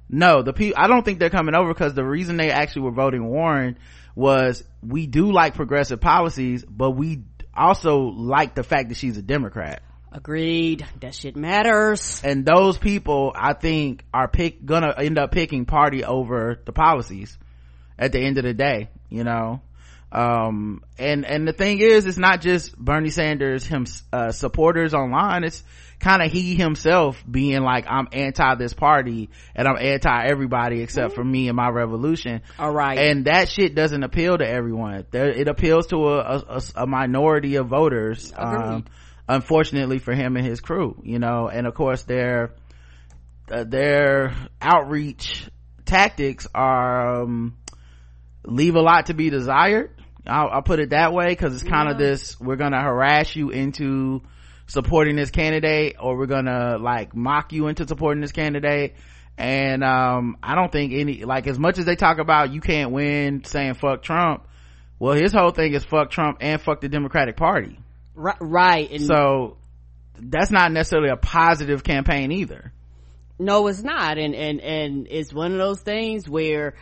no 0.08 0.42
the 0.42 0.52
people 0.52 0.80
i 0.80 0.86
don't 0.86 1.04
think 1.04 1.18
they're 1.18 1.30
coming 1.30 1.54
over 1.54 1.72
because 1.74 1.94
the 1.94 2.04
reason 2.04 2.36
they 2.36 2.50
actually 2.50 2.82
were 2.82 2.90
voting 2.92 3.26
warren 3.26 3.76
was 4.14 4.62
we 4.82 5.06
do 5.06 5.32
like 5.32 5.54
progressive 5.54 6.00
policies 6.00 6.64
but 6.64 6.92
we 6.92 7.22
also 7.56 7.98
like 8.02 8.54
the 8.54 8.62
fact 8.62 8.88
that 8.88 8.96
she's 8.96 9.16
a 9.16 9.22
democrat 9.22 9.82
Agreed. 10.12 10.86
That 11.00 11.12
shit 11.12 11.34
matters. 11.34 12.20
and 12.22 12.46
those 12.46 12.78
people 12.78 13.32
i 13.34 13.52
think 13.52 14.04
are 14.14 14.28
pick 14.28 14.64
gonna 14.64 14.94
end 14.96 15.18
up 15.18 15.32
picking 15.32 15.66
party 15.66 16.04
over 16.04 16.60
the 16.64 16.72
policies 16.72 17.36
at 17.98 18.12
the 18.12 18.20
end 18.20 18.38
of 18.38 18.44
the 18.44 18.54
day 18.54 18.90
you 19.08 19.24
know 19.24 19.60
um 20.14 20.82
and 20.98 21.24
and 21.24 21.46
the 21.46 21.52
thing 21.52 21.80
is 21.80 22.06
it's 22.06 22.16
not 22.16 22.40
just 22.40 22.76
bernie 22.78 23.10
sanders 23.10 23.66
him 23.66 23.84
uh, 24.12 24.30
supporters 24.30 24.94
online. 24.94 25.44
It's 25.44 25.62
kind 25.98 26.22
of 26.22 26.30
he 26.30 26.54
himself 26.54 27.22
being 27.28 27.62
like 27.62 27.86
i'm 27.88 28.08
anti 28.12 28.54
this 28.56 28.74
party 28.74 29.30
and 29.54 29.66
i'm 29.66 29.78
anti 29.78 30.26
everybody 30.26 30.82
except 30.82 31.12
mm-hmm. 31.12 31.14
for 31.14 31.24
me 31.24 31.48
and 31.48 31.56
my 31.56 31.68
revolution. 31.68 32.42
All 32.58 32.72
right. 32.72 32.98
And 32.98 33.24
that 33.24 33.48
shit 33.48 33.74
doesn't 33.74 34.02
appeal 34.02 34.36
to 34.38 34.46
everyone. 34.46 35.06
There, 35.10 35.30
it 35.30 35.48
appeals 35.48 35.88
to 35.88 35.96
a, 35.96 36.38
a, 36.48 36.62
a 36.76 36.86
minority 36.86 37.56
of 37.56 37.68
voters 37.68 38.32
um, 38.36 38.84
unfortunately 39.28 39.98
for 39.98 40.14
him 40.14 40.36
and 40.36 40.46
his 40.46 40.60
crew 40.60 41.00
you 41.02 41.18
know? 41.18 41.48
And 41.48 41.66
of 41.66 41.74
course 41.74 42.02
their 42.02 42.52
uh, 43.50 43.64
their 43.64 44.34
outreach 44.60 45.48
tactics 45.84 46.46
are 46.54 47.22
um, 47.22 47.56
leave 48.44 48.74
a 48.74 48.80
lot 48.80 49.06
to 49.06 49.14
be 49.14 49.30
desired 49.30 49.90
I'll, 50.26 50.48
I'll 50.48 50.62
put 50.62 50.80
it 50.80 50.90
that 50.90 51.12
way 51.12 51.28
because 51.28 51.54
it's 51.54 51.62
kind 51.62 51.90
of 51.90 52.00
yeah. 52.00 52.06
this 52.06 52.40
we're 52.40 52.56
gonna 52.56 52.80
harass 52.80 53.34
you 53.36 53.50
into 53.50 54.22
supporting 54.66 55.16
this 55.16 55.30
candidate 55.30 55.96
or 56.00 56.16
we're 56.16 56.26
gonna 56.26 56.78
like 56.78 57.14
mock 57.14 57.52
you 57.52 57.68
into 57.68 57.86
supporting 57.86 58.22
this 58.22 58.32
candidate 58.32 58.94
and 59.36 59.84
um 59.84 60.36
i 60.42 60.54
don't 60.54 60.72
think 60.72 60.92
any 60.94 61.24
like 61.24 61.46
as 61.46 61.58
much 61.58 61.78
as 61.78 61.84
they 61.84 61.96
talk 61.96 62.18
about 62.18 62.52
you 62.52 62.60
can't 62.60 62.90
win 62.90 63.44
saying 63.44 63.74
fuck 63.74 64.02
trump 64.02 64.46
well 64.98 65.12
his 65.12 65.32
whole 65.32 65.50
thing 65.50 65.74
is 65.74 65.84
fuck 65.84 66.10
trump 66.10 66.38
and 66.40 66.60
fuck 66.62 66.80
the 66.80 66.88
democratic 66.88 67.36
party 67.36 67.78
right, 68.14 68.36
right. 68.40 68.90
And 68.90 69.04
so 69.04 69.58
that's 70.16 70.50
not 70.50 70.72
necessarily 70.72 71.10
a 71.10 71.16
positive 71.16 71.84
campaign 71.84 72.32
either 72.32 72.72
no 73.38 73.66
it's 73.66 73.82
not 73.82 74.16
and 74.16 74.34
and 74.34 74.60
and 74.60 75.08
it's 75.10 75.34
one 75.34 75.52
of 75.52 75.58
those 75.58 75.80
things 75.80 76.28
where 76.28 76.74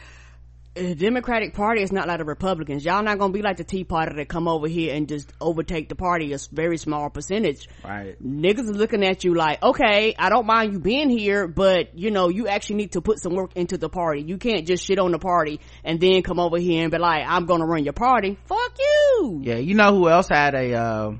the 0.75 0.95
Democratic 0.95 1.53
Party 1.53 1.83
is 1.83 1.93
not 1.93 2.09
like 2.09 2.19
the 2.19 2.25
Republicans. 2.25 2.85
Y'all 2.85 3.03
not 3.03 3.19
gonna 3.19 3.33
be 3.33 3.43
like 3.43 3.59
the 3.59 3.65
Tea 3.65 3.85
Party 3.85 4.17
that 4.17 4.29
come 4.29 4.49
over 4.49 4.67
here 4.67 4.95
and 4.95 5.07
just 5.07 5.31
overtake 5.41 5.91
the 5.91 5.95
party 5.95 6.33
a 6.33 6.39
very 6.51 6.79
small 6.79 7.11
percentage. 7.11 7.69
Right. 7.85 8.17
Niggas 8.23 8.71
are 8.71 8.73
looking 8.73 9.05
at 9.05 9.23
you 9.23 9.35
like, 9.35 9.63
okay, 9.63 10.15
I 10.19 10.31
don't 10.31 10.47
mind 10.47 10.73
you 10.73 10.81
being 10.81 11.11
here, 11.11 11.47
but 11.47 11.99
you 11.99 12.11
know, 12.11 12.31
you 12.31 12.49
actually 12.49 12.77
need 12.77 12.93
to 12.93 13.03
put 13.03 13.21
some 13.21 13.35
work 13.35 13.55
into 13.55 13.77
the 13.77 13.91
party. 13.91 14.23
You 14.23 14.39
can't 14.39 14.67
just 14.67 14.85
shit 14.85 14.99
on 14.99 15.13
the 15.13 15.19
party 15.19 15.61
and 15.85 16.01
then 16.01 16.23
come 16.23 16.41
over 16.41 16.59
here 16.59 16.83
and 16.83 16.91
be 16.91 16.99
like, 16.99 17.25
I'm 17.27 17.45
gonna 17.45 17.67
run 17.67 17.85
your 17.85 17.93
party. 17.93 18.39
Fuck 18.47 18.79
you. 18.79 19.41
Yeah, 19.43 19.57
you 19.57 19.75
know 19.75 19.95
who 19.95 20.09
else 20.09 20.29
had 20.31 20.55
a, 20.55 20.75
uh, 20.75 21.13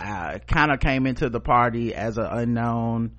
uh 0.00 0.38
kind 0.46 0.72
of 0.72 0.80
came 0.80 1.06
into 1.06 1.28
the 1.28 1.40
party 1.40 1.94
as 1.94 2.16
an 2.16 2.26
unknown 2.26 3.16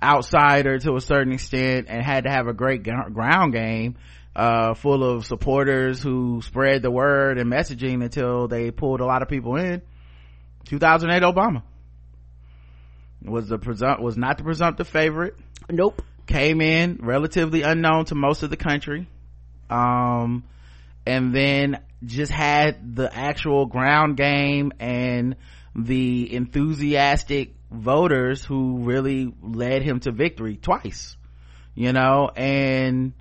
outsider 0.00 0.78
to 0.78 0.94
a 0.94 1.00
certain 1.00 1.32
extent 1.32 1.86
and 1.88 2.04
had 2.04 2.24
to 2.24 2.30
have 2.30 2.46
a 2.46 2.52
great 2.52 2.84
ground 2.84 3.52
game 3.52 3.96
uh, 4.34 4.74
full 4.74 5.04
of 5.04 5.26
supporters 5.26 6.02
who 6.02 6.42
spread 6.42 6.82
the 6.82 6.90
word 6.90 7.38
and 7.38 7.50
messaging 7.50 8.02
until 8.02 8.48
they 8.48 8.70
pulled 8.70 9.00
a 9.00 9.06
lot 9.06 9.22
of 9.22 9.28
people 9.28 9.56
in. 9.56 9.82
2008 10.66 11.22
obama 11.22 11.62
was 13.22 13.48
the 13.48 13.58
presumpt 13.58 14.00
was 14.00 14.16
not 14.16 14.38
the 14.38 14.44
presumptive 14.44 14.88
favorite. 14.88 15.36
Nope. 15.70 16.02
Came 16.26 16.60
in 16.60 16.98
relatively 17.02 17.62
unknown 17.62 18.06
to 18.06 18.14
most 18.14 18.42
of 18.42 18.50
the 18.50 18.56
country. 18.56 19.08
Um, 19.70 20.44
and 21.06 21.34
then 21.34 21.80
just 22.04 22.32
had 22.32 22.96
the 22.96 23.14
actual 23.14 23.66
ground 23.66 24.16
game 24.16 24.72
and 24.78 25.36
the 25.74 26.34
enthusiastic 26.34 27.54
voters 27.70 28.44
who 28.44 28.78
really 28.84 29.32
led 29.42 29.82
him 29.82 30.00
to 30.00 30.12
victory 30.12 30.56
twice 30.56 31.16
you 31.74 31.92
know 31.92 32.30
and 32.36 33.12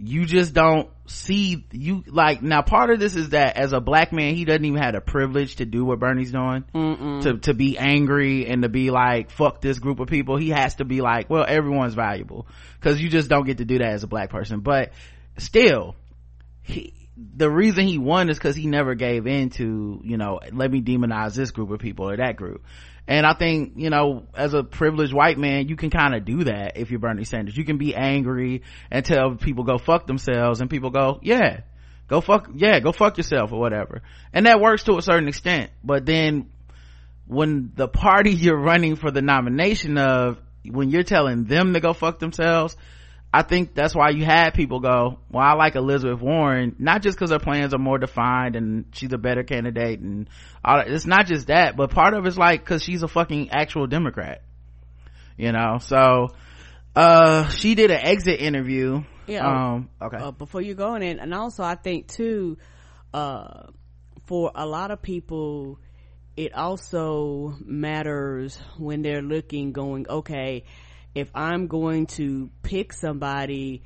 you 0.00 0.26
just 0.26 0.54
don't 0.54 0.88
see 1.06 1.66
you 1.72 2.04
like 2.06 2.40
now 2.40 2.62
part 2.62 2.90
of 2.90 3.00
this 3.00 3.16
is 3.16 3.30
that 3.30 3.56
as 3.56 3.72
a 3.72 3.80
black 3.80 4.12
man 4.12 4.34
he 4.34 4.44
doesn't 4.44 4.64
even 4.64 4.80
have 4.80 4.94
the 4.94 5.00
privilege 5.00 5.56
to 5.56 5.64
do 5.64 5.84
what 5.84 5.98
bernie's 5.98 6.30
doing. 6.30 6.64
Mm-mm. 6.72 7.22
to 7.22 7.38
to 7.38 7.54
be 7.54 7.76
angry 7.78 8.46
and 8.46 8.62
to 8.62 8.68
be 8.68 8.90
like 8.90 9.30
fuck 9.30 9.60
this 9.60 9.78
group 9.78 9.98
of 9.98 10.08
people. 10.08 10.36
He 10.36 10.50
has 10.50 10.76
to 10.76 10.84
be 10.84 11.00
like 11.00 11.28
well 11.28 11.44
everyone's 11.46 11.94
valuable. 11.94 12.46
Because 12.78 13.00
you 13.00 13.08
just 13.08 13.28
don't 13.28 13.44
get 13.44 13.58
to 13.58 13.64
do 13.64 13.78
that 13.78 13.88
as 13.88 14.04
a 14.04 14.06
black 14.06 14.30
person. 14.30 14.60
But 14.60 14.92
still 15.36 15.96
he 16.62 16.94
the 17.16 17.50
reason 17.50 17.86
he 17.86 17.98
won 17.98 18.30
is 18.30 18.38
because 18.38 18.54
he 18.54 18.68
never 18.68 18.94
gave 18.94 19.26
in 19.26 19.50
to 19.50 20.00
you 20.04 20.16
know 20.16 20.38
let 20.52 20.70
me 20.70 20.80
demonize 20.80 21.34
this 21.34 21.50
group 21.50 21.70
of 21.70 21.80
people 21.80 22.08
or 22.08 22.16
that 22.16 22.36
group 22.36 22.64
and 23.08 23.24
I 23.24 23.32
think, 23.32 23.72
you 23.76 23.88
know, 23.88 24.26
as 24.34 24.52
a 24.52 24.62
privileged 24.62 25.14
white 25.14 25.38
man, 25.38 25.66
you 25.66 25.76
can 25.76 25.88
kind 25.88 26.14
of 26.14 26.26
do 26.26 26.44
that 26.44 26.76
if 26.76 26.90
you're 26.90 27.00
Bernie 27.00 27.24
Sanders. 27.24 27.56
You 27.56 27.64
can 27.64 27.78
be 27.78 27.96
angry 27.96 28.62
and 28.90 29.02
tell 29.02 29.34
people 29.34 29.64
go 29.64 29.78
fuck 29.78 30.06
themselves 30.06 30.60
and 30.60 30.68
people 30.68 30.90
go, 30.90 31.18
yeah, 31.22 31.60
go 32.06 32.20
fuck, 32.20 32.50
yeah, 32.54 32.80
go 32.80 32.92
fuck 32.92 33.16
yourself 33.16 33.50
or 33.50 33.58
whatever. 33.58 34.02
And 34.34 34.44
that 34.44 34.60
works 34.60 34.84
to 34.84 34.98
a 34.98 35.02
certain 35.02 35.26
extent. 35.26 35.70
But 35.82 36.04
then 36.04 36.50
when 37.26 37.72
the 37.74 37.88
party 37.88 38.30
you're 38.34 38.60
running 38.60 38.94
for 38.94 39.10
the 39.10 39.22
nomination 39.22 39.96
of, 39.96 40.38
when 40.70 40.90
you're 40.90 41.02
telling 41.02 41.44
them 41.44 41.72
to 41.72 41.80
go 41.80 41.94
fuck 41.94 42.18
themselves, 42.18 42.76
I 43.32 43.42
think 43.42 43.74
that's 43.74 43.94
why 43.94 44.10
you 44.10 44.24
had 44.24 44.54
people 44.54 44.80
go, 44.80 45.18
well, 45.30 45.44
I 45.44 45.52
like 45.52 45.74
Elizabeth 45.74 46.20
Warren, 46.20 46.76
not 46.78 47.02
just 47.02 47.18
because 47.18 47.30
her 47.30 47.38
plans 47.38 47.74
are 47.74 47.78
more 47.78 47.98
defined 47.98 48.56
and 48.56 48.86
she's 48.92 49.12
a 49.12 49.18
better 49.18 49.42
candidate 49.42 50.00
and 50.00 50.30
all 50.64 50.80
it's 50.80 51.04
not 51.04 51.26
just 51.26 51.48
that, 51.48 51.76
but 51.76 51.90
part 51.90 52.14
of 52.14 52.24
it's 52.24 52.38
like 52.38 52.60
because 52.60 52.82
she's 52.82 53.02
a 53.02 53.08
fucking 53.08 53.50
actual 53.50 53.86
Democrat, 53.86 54.42
you 55.36 55.52
know? 55.52 55.76
So, 55.78 56.28
uh, 56.96 57.48
she 57.48 57.74
did 57.74 57.90
an 57.90 58.00
exit 58.00 58.40
interview. 58.40 59.04
Yeah. 59.26 59.46
Um, 59.46 59.90
okay. 60.00 60.16
Uh, 60.16 60.30
before 60.30 60.62
you 60.62 60.74
go 60.74 60.94
in, 60.94 61.02
and 61.02 61.34
also 61.34 61.62
I 61.62 61.74
think 61.74 62.08
too, 62.08 62.56
uh, 63.12 63.64
for 64.26 64.52
a 64.54 64.64
lot 64.66 64.90
of 64.90 65.02
people, 65.02 65.78
it 66.34 66.54
also 66.54 67.54
matters 67.62 68.58
when 68.78 69.02
they're 69.02 69.22
looking, 69.22 69.72
going, 69.72 70.06
okay, 70.08 70.64
if 71.14 71.30
I'm 71.34 71.66
going 71.66 72.06
to 72.06 72.50
pick 72.62 72.92
somebody, 72.92 73.82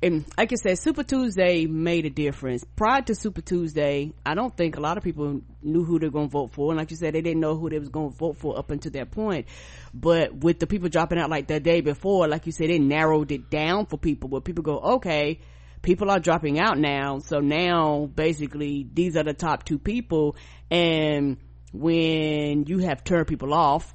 and 0.00 0.24
like 0.36 0.52
I 0.52 0.56
said, 0.56 0.78
Super 0.78 1.02
Tuesday 1.02 1.66
made 1.66 2.06
a 2.06 2.10
difference. 2.10 2.64
Prior 2.76 3.02
to 3.02 3.14
Super 3.16 3.40
Tuesday, 3.40 4.12
I 4.24 4.34
don't 4.34 4.56
think 4.56 4.76
a 4.76 4.80
lot 4.80 4.96
of 4.96 5.02
people 5.02 5.40
knew 5.60 5.84
who 5.84 5.98
they're 5.98 6.10
going 6.10 6.28
to 6.28 6.32
vote 6.32 6.52
for. 6.52 6.70
And 6.70 6.78
like 6.78 6.92
you 6.92 6.96
said, 6.96 7.14
they 7.14 7.20
didn't 7.20 7.40
know 7.40 7.56
who 7.56 7.68
they 7.68 7.80
was 7.80 7.88
going 7.88 8.12
to 8.12 8.16
vote 8.16 8.36
for 8.36 8.56
up 8.56 8.70
until 8.70 8.92
that 8.92 9.10
point. 9.10 9.46
But 9.92 10.34
with 10.36 10.60
the 10.60 10.68
people 10.68 10.88
dropping 10.88 11.18
out 11.18 11.30
like 11.30 11.48
the 11.48 11.58
day 11.58 11.80
before, 11.80 12.28
like 12.28 12.46
you 12.46 12.52
said, 12.52 12.70
it 12.70 12.80
narrowed 12.80 13.32
it 13.32 13.50
down 13.50 13.86
for 13.86 13.98
people 13.98 14.28
where 14.28 14.40
people 14.40 14.62
go, 14.62 14.78
okay, 14.78 15.40
people 15.82 16.10
are 16.10 16.20
dropping 16.20 16.60
out 16.60 16.78
now. 16.78 17.18
So 17.18 17.40
now 17.40 18.06
basically 18.06 18.88
these 18.92 19.16
are 19.16 19.24
the 19.24 19.34
top 19.34 19.64
two 19.64 19.80
people. 19.80 20.36
And 20.70 21.38
when 21.72 22.66
you 22.66 22.78
have 22.78 23.02
turned 23.02 23.26
people 23.26 23.52
off, 23.52 23.94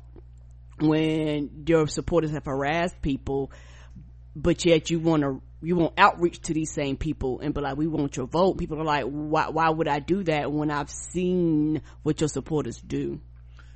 when 0.87 1.63
your 1.67 1.87
supporters 1.87 2.31
have 2.31 2.45
harassed 2.45 3.01
people, 3.01 3.51
but 4.35 4.65
yet 4.65 4.89
you 4.89 4.99
want 4.99 5.23
to 5.23 5.41
you 5.63 5.75
want 5.75 5.93
outreach 5.97 6.41
to 6.41 6.53
these 6.53 6.71
same 6.71 6.97
people 6.97 7.39
and 7.39 7.53
be 7.53 7.61
like, 7.61 7.77
we 7.77 7.87
want 7.87 8.17
your 8.17 8.27
vote. 8.27 8.57
People 8.57 8.81
are 8.81 8.85
like, 8.85 9.05
why, 9.05 9.47
why 9.47 9.69
would 9.69 9.87
I 9.87 9.99
do 9.99 10.23
that 10.23 10.51
when 10.51 10.69
I've 10.69 10.89
seen 10.89 11.81
what 12.03 12.19
your 12.19 12.27
supporters 12.27 12.77
do? 12.77 13.21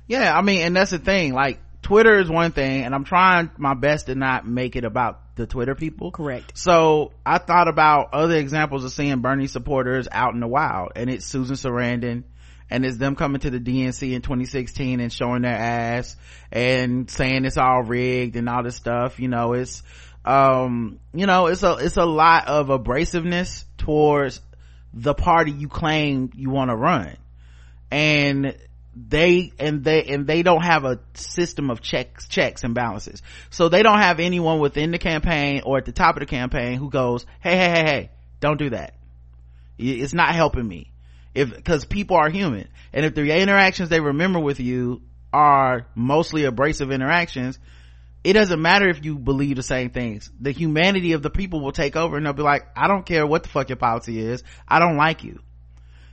Yeah, 0.06 0.36
I 0.36 0.42
mean, 0.42 0.62
and 0.62 0.76
that's 0.76 0.90
the 0.90 0.98
thing. 0.98 1.32
Like, 1.32 1.60
Twitter 1.82 2.18
is 2.18 2.28
one 2.28 2.52
thing, 2.52 2.84
and 2.84 2.94
I'm 2.94 3.04
trying 3.04 3.50
my 3.56 3.74
best 3.74 4.06
to 4.06 4.14
not 4.14 4.46
make 4.46 4.76
it 4.76 4.84
about 4.84 5.36
the 5.36 5.46
Twitter 5.46 5.74
people. 5.74 6.10
Correct. 6.10 6.52
So 6.58 7.12
I 7.24 7.38
thought 7.38 7.68
about 7.68 8.12
other 8.12 8.36
examples 8.36 8.84
of 8.84 8.92
seeing 8.92 9.20
Bernie 9.20 9.46
supporters 9.46 10.08
out 10.10 10.34
in 10.34 10.40
the 10.40 10.48
wild, 10.48 10.92
and 10.96 11.08
it's 11.08 11.24
Susan 11.24 11.56
Sarandon, 11.56 12.24
and 12.70 12.84
it's 12.84 12.98
them 12.98 13.16
coming 13.16 13.40
to 13.40 13.50
the 13.50 13.58
DNC 13.58 14.12
in 14.12 14.22
2016 14.22 15.00
and 15.00 15.12
showing 15.12 15.42
their 15.42 15.56
ass 15.56 16.16
and 16.52 17.10
saying 17.10 17.44
it's 17.44 17.56
all 17.56 17.82
rigged 17.82 18.36
and 18.36 18.48
all 18.48 18.62
this 18.62 18.76
stuff. 18.76 19.18
You 19.18 19.28
know, 19.28 19.54
it's, 19.54 19.82
um, 20.24 21.00
you 21.14 21.26
know, 21.26 21.46
it's 21.46 21.62
a, 21.62 21.76
it's 21.76 21.96
a 21.96 22.04
lot 22.04 22.48
of 22.48 22.68
abrasiveness 22.68 23.64
towards 23.78 24.40
the 24.92 25.14
party 25.14 25.52
you 25.52 25.68
claim 25.68 26.30
you 26.34 26.50
want 26.50 26.70
to 26.70 26.76
run. 26.76 27.16
And 27.90 28.54
they 29.08 29.52
and 29.58 29.84
they 29.84 30.04
and 30.04 30.26
they 30.26 30.42
don't 30.42 30.64
have 30.64 30.84
a 30.84 30.98
system 31.14 31.70
of 31.70 31.80
checks 31.80 32.26
checks 32.26 32.64
and 32.64 32.74
balances 32.74 33.22
so 33.48 33.68
they 33.68 33.82
don't 33.82 34.00
have 34.00 34.18
anyone 34.18 34.58
within 34.58 34.90
the 34.90 34.98
campaign 34.98 35.62
or 35.64 35.78
at 35.78 35.84
the 35.84 35.92
top 35.92 36.16
of 36.16 36.20
the 36.20 36.26
campaign 36.26 36.78
who 36.78 36.90
goes 36.90 37.24
hey 37.40 37.56
hey 37.56 37.68
hey 37.68 37.84
hey 37.84 38.10
don't 38.40 38.58
do 38.58 38.70
that 38.70 38.94
it's 39.78 40.14
not 40.14 40.34
helping 40.34 40.66
me 40.66 40.90
if 41.38 41.54
because 41.54 41.84
people 41.84 42.16
are 42.16 42.30
human. 42.30 42.68
And 42.92 43.04
if 43.04 43.14
the 43.14 43.22
interactions 43.40 43.88
they 43.88 44.00
remember 44.00 44.38
with 44.38 44.60
you 44.60 45.02
are 45.32 45.86
mostly 45.94 46.44
abrasive 46.44 46.90
interactions 46.90 47.58
it 48.24 48.32
doesn't 48.32 48.60
matter 48.60 48.88
if 48.88 49.04
you 49.04 49.16
believe 49.16 49.56
the 49.56 49.62
same 49.62 49.90
things. 49.90 50.30
The 50.40 50.50
humanity 50.50 51.12
of 51.12 51.22
the 51.22 51.30
people 51.30 51.60
will 51.60 51.72
take 51.72 51.96
over 51.96 52.16
and 52.16 52.26
they'll 52.26 52.32
be 52.32 52.42
like 52.42 52.66
i 52.76 52.88
don't 52.88 53.06
care 53.06 53.26
what 53.26 53.42
the 53.42 53.48
fuck 53.48 53.68
your 53.68 53.76
policy 53.76 54.18
is. 54.18 54.42
I 54.66 54.78
don't 54.78 54.96
like 54.96 55.24
you. 55.24 55.40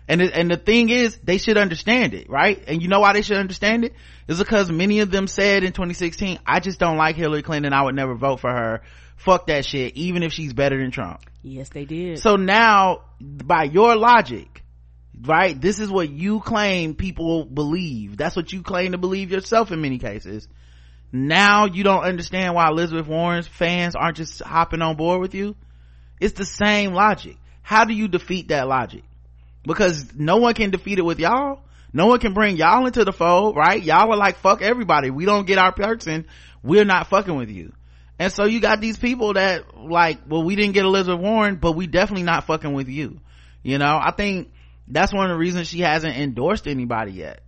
And 0.08 0.22
it, 0.22 0.34
and 0.36 0.52
the 0.52 0.58
thing 0.58 0.90
is 0.90 1.18
they 1.24 1.40
should 1.40 1.58
understand 1.58 2.14
it 2.14 2.30
right? 2.30 2.64
And 2.68 2.82
you 2.82 2.88
know 2.88 3.00
why 3.00 3.14
they 3.14 3.24
should 3.24 3.38
understand 3.38 3.86
it? 3.86 3.94
Is 4.28 4.38
because 4.38 4.72
many 4.72 5.00
of 5.00 5.10
them 5.10 5.28
said 5.28 5.64
in 5.64 5.72
2016 5.72 6.40
i 6.46 6.60
just 6.60 6.80
don't 6.80 6.98
like 6.98 7.16
hillary 7.16 7.42
clinton. 7.42 7.74
I 7.74 7.84
would 7.84 7.96
never 7.96 8.14
vote 8.16 8.40
for 8.40 8.52
her. 8.52 8.82
Fuck 9.18 9.48
that 9.48 9.66
shit 9.66 9.98
even 9.98 10.22
if 10.22 10.32
she's 10.32 10.54
better 10.54 10.78
than 10.78 10.92
trump. 10.92 11.22
Yes 11.42 11.70
they 11.70 11.86
did. 11.86 12.20
So 12.20 12.36
now 12.36 13.02
by 13.20 13.64
your 13.64 13.96
logic 13.96 14.64
right? 15.24 15.60
This 15.60 15.80
is 15.80 15.90
what 15.90 16.10
you 16.10 16.40
claim 16.40 16.96
people 16.96 17.46
believe. 17.46 18.18
That's 18.18 18.36
what 18.36 18.52
you 18.52 18.62
claim 18.62 18.92
to 18.92 18.98
believe 18.98 19.32
yourself 19.32 19.72
in 19.72 19.82
many 19.82 19.98
cases. 19.98 20.48
Now 21.12 21.66
you 21.66 21.84
don't 21.84 22.04
understand 22.04 22.56
why 22.56 22.68
elizabeth 22.68 23.08
warren's 23.08 23.48
fans 23.48 23.96
aren't 23.96 24.18
just 24.18 24.42
hopping 24.42 24.82
on 24.82 24.96
board 24.96 25.22
with 25.22 25.34
you. 25.34 25.56
It's 26.20 26.34
the 26.34 26.46
same 26.46 26.94
logic. 26.94 27.38
How 27.62 27.86
do 27.86 27.94
you 27.94 28.08
defeat 28.08 28.50
that 28.50 28.68
logic? 28.68 29.04
Because 29.64 30.14
no 30.16 30.38
one 30.38 30.54
can 30.54 30.72
defeat 30.72 31.00
it 31.00 31.06
with 31.06 31.20
y'all. 31.20 31.62
No 31.94 32.08
one 32.08 32.20
can 32.20 32.34
bring 32.34 32.58
y'all 32.58 32.86
into 32.86 33.06
the 33.06 33.14
fold 33.14 33.56
right? 33.56 33.82
Y'all 33.82 34.12
are 34.12 34.18
like 34.18 34.38
fuck 34.38 34.62
everybody. 34.62 35.10
We 35.10 35.26
don't 35.26 35.48
get 35.48 35.58
our 35.58 35.72
person. 35.72 36.26
We're 36.64 36.86
not 36.86 37.08
fucking 37.08 37.36
with 37.36 37.50
you. 37.50 37.74
And 38.18 38.32
so 38.32 38.46
you 38.46 38.60
got 38.60 38.82
these 38.82 38.98
people 38.98 39.34
that 39.34 39.78
like 39.78 40.20
well 40.28 40.44
we 40.44 40.56
didn't 40.56 40.74
get 40.74 40.86
elizabeth 40.86 41.22
warren 41.22 41.56
but 41.56 41.74
we 41.74 41.88
definitely 41.88 42.24
not 42.24 42.46
fucking 42.46 42.74
with 42.74 42.90
you. 42.90 43.20
You 43.64 43.78
know 43.78 44.00
i 44.02 44.12
think 44.12 44.52
that's 44.88 45.14
one 45.14 45.26
of 45.26 45.32
the 45.32 45.38
reasons 45.38 45.68
she 45.68 45.82
hasn't 45.82 46.16
endorsed 46.16 46.68
anybody 46.68 47.14
yet. 47.14 47.42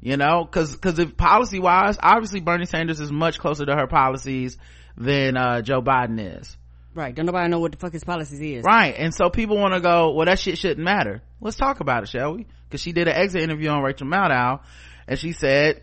You 0.00 0.16
know 0.16 0.44
because 0.44 0.72
because 0.72 0.98
if 0.98 1.16
policy 1.16 1.58
wise 1.58 1.96
obviously 2.00 2.40
bernie 2.40 2.66
sanders 2.66 3.00
is 3.00 3.10
much 3.10 3.38
closer 3.38 3.64
to 3.64 3.74
her 3.74 3.86
policies 3.86 4.56
than 4.96 5.36
uh, 5.36 5.62
joe 5.62 5.80
biden 5.80 6.38
is. 6.40 6.56
Right. 6.94 7.14
Don't 7.14 7.26
nobody 7.26 7.50
know 7.50 7.58
what 7.58 7.72
the 7.72 7.78
fuck 7.78 7.92
his 7.92 8.04
policies 8.04 8.40
is. 8.40 8.64
right. 8.64 8.94
And 8.96 9.14
so 9.14 9.28
people 9.28 9.58
want 9.58 9.74
to 9.74 9.80
go 9.80 10.12
well 10.12 10.26
that 10.26 10.38
shit 10.38 10.58
shouldn't 10.58 10.84
matter. 10.84 11.22
Let's 11.40 11.56
talk 11.56 11.80
about 11.80 12.04
it 12.04 12.08
shall 12.08 12.34
we? 12.34 12.46
Because 12.68 12.80
she 12.82 12.92
did 12.92 13.08
an 13.08 13.14
exit 13.14 13.42
interview 13.42 13.70
on 13.70 13.82
rachel 13.82 14.06
maddow 14.06 14.60
and 15.08 15.18
she 15.18 15.32
said 15.32 15.82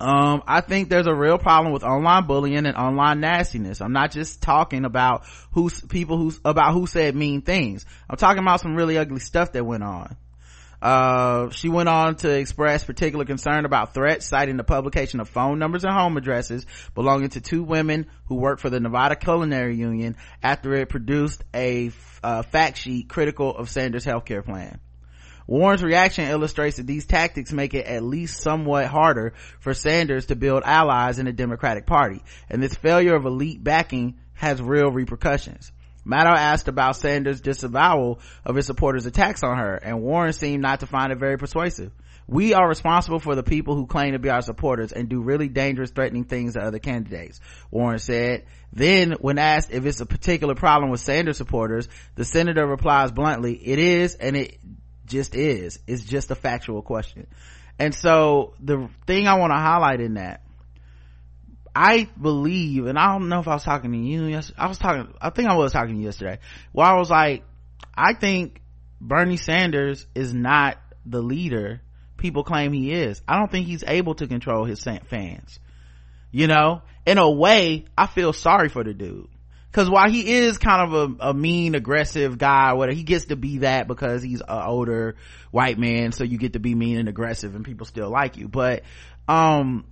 um, 0.00 0.42
I 0.46 0.62
think 0.62 0.88
there's 0.88 1.06
a 1.06 1.14
real 1.14 1.36
problem 1.36 1.74
with 1.74 1.84
online 1.84 2.26
bullying 2.26 2.66
and 2.66 2.76
online 2.76 3.20
nastiness. 3.20 3.82
I'm 3.82 3.92
not 3.92 4.10
just 4.10 4.42
talking 4.42 4.86
about 4.86 5.24
who's 5.52 5.80
people 5.82 6.16
who's 6.16 6.40
about 6.44 6.72
who 6.72 6.86
said 6.86 7.14
mean 7.14 7.42
things. 7.42 7.84
I'm 8.08 8.16
talking 8.16 8.42
about 8.42 8.60
some 8.60 8.74
really 8.74 8.96
ugly 8.96 9.20
stuff 9.20 9.52
that 9.52 9.64
went 9.64 9.82
on. 9.82 10.16
Uh, 10.80 11.50
she 11.50 11.68
went 11.68 11.90
on 11.90 12.16
to 12.16 12.30
express 12.30 12.84
particular 12.84 13.26
concern 13.26 13.66
about 13.66 13.92
threats, 13.92 14.24
citing 14.24 14.56
the 14.56 14.64
publication 14.64 15.20
of 15.20 15.28
phone 15.28 15.58
numbers 15.58 15.84
and 15.84 15.92
home 15.92 16.16
addresses 16.16 16.64
belonging 16.94 17.28
to 17.28 17.42
two 17.42 17.62
women 17.62 18.06
who 18.24 18.36
worked 18.36 18.62
for 18.62 18.70
the 18.70 18.80
Nevada 18.80 19.16
Culinary 19.16 19.76
Union 19.76 20.16
after 20.42 20.72
it 20.74 20.88
produced 20.88 21.44
a 21.54 21.90
uh, 22.22 22.42
fact 22.42 22.78
sheet 22.78 23.10
critical 23.10 23.54
of 23.54 23.68
Sanders' 23.68 24.06
healthcare 24.06 24.42
plan. 24.42 24.80
Warren's 25.50 25.82
reaction 25.82 26.28
illustrates 26.28 26.76
that 26.76 26.86
these 26.86 27.06
tactics 27.06 27.52
make 27.52 27.74
it 27.74 27.84
at 27.84 28.04
least 28.04 28.40
somewhat 28.40 28.86
harder 28.86 29.32
for 29.58 29.74
Sanders 29.74 30.26
to 30.26 30.36
build 30.36 30.62
allies 30.64 31.18
in 31.18 31.26
the 31.26 31.32
Democratic 31.32 31.86
Party, 31.86 32.22
and 32.48 32.62
this 32.62 32.76
failure 32.76 33.16
of 33.16 33.26
elite 33.26 33.62
backing 33.62 34.20
has 34.34 34.62
real 34.62 34.92
repercussions. 34.92 35.72
Maddow 36.06 36.36
asked 36.36 36.68
about 36.68 36.94
Sanders' 36.94 37.40
disavowal 37.40 38.20
of 38.44 38.54
his 38.54 38.66
supporters' 38.66 39.06
attacks 39.06 39.42
on 39.42 39.58
her, 39.58 39.74
and 39.74 40.02
Warren 40.02 40.32
seemed 40.32 40.62
not 40.62 40.80
to 40.80 40.86
find 40.86 41.10
it 41.10 41.18
very 41.18 41.36
persuasive. 41.36 41.90
We 42.28 42.54
are 42.54 42.68
responsible 42.68 43.18
for 43.18 43.34
the 43.34 43.42
people 43.42 43.74
who 43.74 43.88
claim 43.88 44.12
to 44.12 44.20
be 44.20 44.30
our 44.30 44.42
supporters 44.42 44.92
and 44.92 45.08
do 45.08 45.20
really 45.20 45.48
dangerous, 45.48 45.90
threatening 45.90 46.22
things 46.22 46.54
to 46.54 46.60
other 46.60 46.78
candidates, 46.78 47.40
Warren 47.72 47.98
said. 47.98 48.44
Then, 48.72 49.16
when 49.18 49.38
asked 49.38 49.72
if 49.72 49.84
it's 49.84 50.00
a 50.00 50.06
particular 50.06 50.54
problem 50.54 50.92
with 50.92 51.00
Sanders 51.00 51.38
supporters, 51.38 51.88
the 52.14 52.24
senator 52.24 52.64
replies 52.64 53.10
bluntly, 53.10 53.54
it 53.54 53.80
is, 53.80 54.14
and 54.14 54.36
it 54.36 54.59
just 55.10 55.34
is. 55.34 55.78
It's 55.86 56.04
just 56.04 56.30
a 56.30 56.34
factual 56.34 56.82
question. 56.82 57.26
And 57.78 57.94
so, 57.94 58.54
the 58.60 58.88
thing 59.06 59.26
I 59.28 59.34
want 59.34 59.52
to 59.52 59.58
highlight 59.58 60.00
in 60.00 60.14
that, 60.14 60.42
I 61.74 62.08
believe, 62.20 62.86
and 62.86 62.98
I 62.98 63.12
don't 63.12 63.28
know 63.28 63.40
if 63.40 63.48
I 63.48 63.54
was 63.54 63.64
talking 63.64 63.92
to 63.92 63.98
you 63.98 64.24
yesterday. 64.26 64.58
I 64.58 64.66
was 64.66 64.78
talking, 64.78 65.14
I 65.20 65.30
think 65.30 65.48
I 65.48 65.54
was 65.54 65.72
talking 65.72 65.94
to 65.94 66.00
you 66.00 66.06
yesterday, 66.06 66.38
where 66.72 66.86
I 66.86 66.96
was 66.96 67.10
like, 67.10 67.44
I 67.94 68.14
think 68.14 68.60
Bernie 69.00 69.36
Sanders 69.36 70.06
is 70.14 70.34
not 70.34 70.78
the 71.06 71.22
leader 71.22 71.80
people 72.20 72.44
claim 72.44 72.72
he 72.72 72.92
is. 72.92 73.20
I 73.26 73.38
don't 73.38 73.50
think 73.50 73.66
he's 73.66 73.82
able 73.86 74.14
to 74.16 74.28
control 74.28 74.64
his 74.64 74.82
fans. 74.82 75.58
You 76.30 76.46
know, 76.46 76.82
in 77.06 77.18
a 77.18 77.28
way, 77.28 77.86
I 77.98 78.06
feel 78.06 78.32
sorry 78.32 78.68
for 78.68 78.84
the 78.84 78.94
dude. 78.94 79.28
Cause 79.72 79.88
while 79.88 80.10
he 80.10 80.32
is 80.32 80.58
kind 80.58 80.92
of 80.92 81.20
a, 81.20 81.28
a 81.30 81.34
mean, 81.34 81.74
aggressive 81.76 82.38
guy, 82.38 82.72
whether 82.72 82.92
he 82.92 83.04
gets 83.04 83.26
to 83.26 83.36
be 83.36 83.58
that 83.58 83.86
because 83.86 84.22
he's 84.22 84.40
an 84.40 84.46
older 84.48 85.14
white 85.52 85.78
man, 85.78 86.10
so 86.12 86.24
you 86.24 86.38
get 86.38 86.54
to 86.54 86.58
be 86.58 86.74
mean 86.74 86.98
and 86.98 87.08
aggressive 87.08 87.54
and 87.54 87.64
people 87.64 87.86
still 87.86 88.10
like 88.10 88.36
you. 88.36 88.48
But, 88.48 88.82
um, 89.28 89.84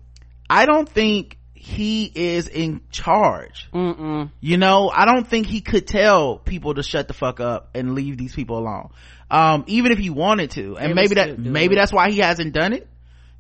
I 0.50 0.66
don't 0.66 0.88
think 0.88 1.38
he 1.54 2.10
is 2.14 2.48
in 2.48 2.80
charge. 2.90 3.68
Mm-mm. 3.72 4.30
You 4.40 4.56
know, 4.56 4.90
I 4.94 5.04
don't 5.04 5.26
think 5.26 5.46
he 5.46 5.60
could 5.60 5.86
tell 5.86 6.38
people 6.38 6.74
to 6.74 6.82
shut 6.82 7.08
the 7.08 7.14
fuck 7.14 7.40
up 7.40 7.70
and 7.74 7.94
leave 7.94 8.16
these 8.16 8.34
people 8.34 8.58
alone. 8.58 8.90
Um, 9.30 9.64
even 9.66 9.92
if 9.92 9.98
he 9.98 10.08
wanted 10.10 10.52
to. 10.52 10.76
And 10.76 10.90
They 10.90 10.94
maybe 10.94 11.14
that, 11.16 11.38
maybe 11.38 11.74
it. 11.74 11.78
that's 11.78 11.92
why 11.92 12.10
he 12.10 12.18
hasn't 12.18 12.52
done 12.52 12.72
it. 12.72 12.88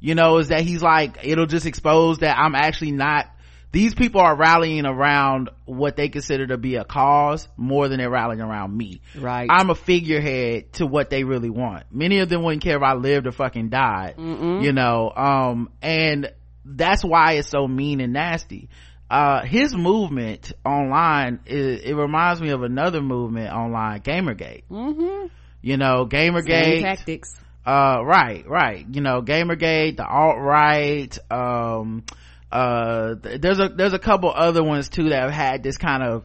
You 0.00 0.14
know, 0.14 0.38
is 0.38 0.48
that 0.48 0.60
he's 0.60 0.82
like, 0.82 1.18
it'll 1.24 1.46
just 1.46 1.66
expose 1.66 2.18
that 2.18 2.38
I'm 2.38 2.54
actually 2.54 2.92
not, 2.92 3.26
these 3.70 3.94
people 3.94 4.20
are 4.20 4.34
rallying 4.34 4.86
around 4.86 5.50
what 5.66 5.96
they 5.96 6.08
consider 6.08 6.46
to 6.46 6.56
be 6.56 6.76
a 6.76 6.84
cause 6.84 7.46
more 7.56 7.88
than 7.88 7.98
they're 7.98 8.08
rallying 8.10 8.40
around 8.40 8.76
me. 8.76 9.02
Right. 9.14 9.46
I'm 9.50 9.68
a 9.70 9.74
figurehead 9.74 10.72
to 10.74 10.86
what 10.86 11.10
they 11.10 11.24
really 11.24 11.50
want. 11.50 11.84
Many 11.92 12.20
of 12.20 12.28
them 12.30 12.42
wouldn't 12.42 12.62
care 12.62 12.76
if 12.78 12.82
I 12.82 12.94
lived 12.94 13.26
or 13.26 13.32
fucking 13.32 13.68
died. 13.68 14.14
You 14.18 14.72
know, 14.72 15.10
um, 15.14 15.70
and 15.82 16.32
that's 16.64 17.04
why 17.04 17.32
it's 17.32 17.48
so 17.50 17.66
mean 17.68 18.00
and 18.00 18.12
nasty. 18.14 18.68
Uh, 19.10 19.42
his 19.42 19.74
movement 19.74 20.52
online, 20.64 21.40
it, 21.46 21.82
it 21.84 21.94
reminds 21.94 22.40
me 22.40 22.50
of 22.50 22.62
another 22.62 23.00
movement 23.00 23.52
online, 23.52 24.00
Gamergate. 24.00 24.64
Mm-hmm. 24.70 25.26
You 25.62 25.76
know, 25.76 26.08
Same 26.10 26.32
Gamergate, 26.34 26.82
tactics. 26.82 27.34
uh 27.66 28.00
right 28.04 28.46
right 28.48 28.86
you 28.92 29.00
know 29.02 29.20
gamergate 29.20 29.96
the 29.96 30.06
alt-right 30.06 31.18
um 31.30 32.04
uh 32.50 33.14
there's 33.22 33.60
a 33.60 33.68
there's 33.68 33.92
a 33.92 33.98
couple 33.98 34.32
other 34.34 34.62
ones 34.64 34.88
too 34.88 35.10
that 35.10 35.20
have 35.22 35.30
had 35.30 35.62
this 35.62 35.76
kind 35.76 36.02
of 36.02 36.24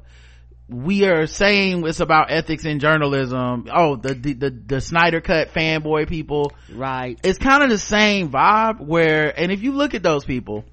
we 0.69 1.03
are 1.05 1.27
saying 1.27 1.85
it's 1.85 1.99
about 1.99 2.31
ethics 2.31 2.63
in 2.63 2.79
journalism 2.79 3.67
oh 3.73 3.97
the 3.97 4.13
the 4.13 4.33
the, 4.33 4.49
the 4.49 4.81
snyder 4.81 5.19
cut 5.19 5.53
fanboy 5.53 6.07
people 6.07 6.51
Right. 6.73 7.19
it's 7.23 7.37
kind 7.37 7.61
of 7.63 7.69
the 7.69 7.77
same 7.77 8.29
vibe 8.31 8.79
where 8.79 9.37
and 9.37 9.51
if 9.51 9.61
you 9.61 9.73
look 9.73 9.93
at 9.93 10.01
those 10.03 10.23
people 10.23 10.63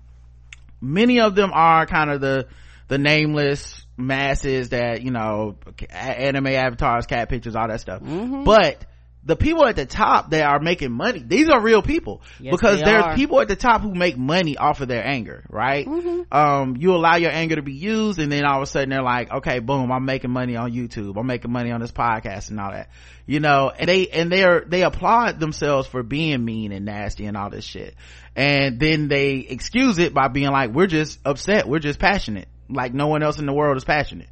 many 0.81 1.21
of 1.21 1.35
them 1.35 1.51
are 1.53 1.85
kind 1.87 2.11
of 2.11 2.21
the 2.21 2.47
the 2.89 2.99
nameless 2.99 3.85
masses 3.97 4.71
that 4.71 5.03
you 5.03 5.11
know 5.11 5.57
anime 5.91 6.47
avatars 6.47 7.07
cat 7.07 7.29
pictures 7.29 7.57
all 7.57 7.69
that 7.69 7.81
stuff 7.81 8.01
Mm-hmm. 8.03 8.45
but 8.45 8.87
the 9.22 9.37
people 9.37 9.66
at 9.66 9.76
the 9.76 9.85
top 9.85 10.30
that 10.30 10.42
are 10.46 10.61
making 10.61 10.90
money 10.90 11.22
these 11.24 11.48
are 11.50 11.61
real 11.61 11.83
people. 11.83 12.22
Yes, 12.38 12.52
because 12.52 12.78
they 12.78 12.87
there's 12.87 13.04
are. 13.04 13.14
people 13.16 13.40
at 13.40 13.48
the 13.48 13.56
top 13.56 13.83
who 13.83 13.94
make 13.94 14.16
money 14.16 14.56
off 14.56 14.80
of 14.80 14.88
their 14.88 15.06
anger 15.06 15.44
right? 15.50 15.87
Um 16.33 16.76
you 16.78 16.94
allow 16.94 17.16
your 17.16 17.30
anger 17.30 17.56
to 17.56 17.62
be 17.62 17.74
used 17.74 18.18
and 18.18 18.33
then 18.33 18.44
all 18.44 18.56
of 18.59 18.62
a 18.62 18.66
sudden 18.66 18.88
they're 18.90 19.02
like 19.02 19.30
okay 19.30 19.59
boom 19.59 19.92
i'm 19.92 20.04
making 20.04 20.30
money 20.30 20.56
on 20.56 20.72
youtube. 20.72 21.18
I'm 21.18 21.26
making 21.26 21.52
money 21.52 21.70
on 21.70 21.80
this 21.80 21.92
podcast 21.92 22.50
and 22.50 22.61
all 22.61 22.72
that. 22.72 22.88
You 23.26 23.40
know 23.40 23.70
and 23.76 23.88
they 23.88 24.09
and 24.09 24.33
they're 24.33 24.64
they 24.66 24.83
applaud 24.83 25.38
themselves 25.38 25.87
for 25.87 26.02
being 26.02 26.44
mean 26.44 26.72
and 26.72 26.87
nasty 26.87 27.26
and 27.26 27.37
all 27.37 27.50
this 27.50 27.64
shit. 27.64 27.94
And 28.35 28.80
then 28.80 29.09
they 29.09 29.35
excuse 29.37 29.98
it 29.98 30.14
by 30.14 30.28
being 30.28 30.50
like 30.50 30.70
we're 30.70 30.87
just 30.87 31.18
upset. 31.24 31.68
We're 31.68 31.78
just 31.78 31.98
passionate. 31.98 32.48
Like 32.68 32.94
no 32.94 33.09
one 33.09 33.22
else 33.22 33.38
in 33.38 33.46
the 33.46 33.52
world 33.52 33.76
is 33.76 33.85
passionate. 33.85 34.28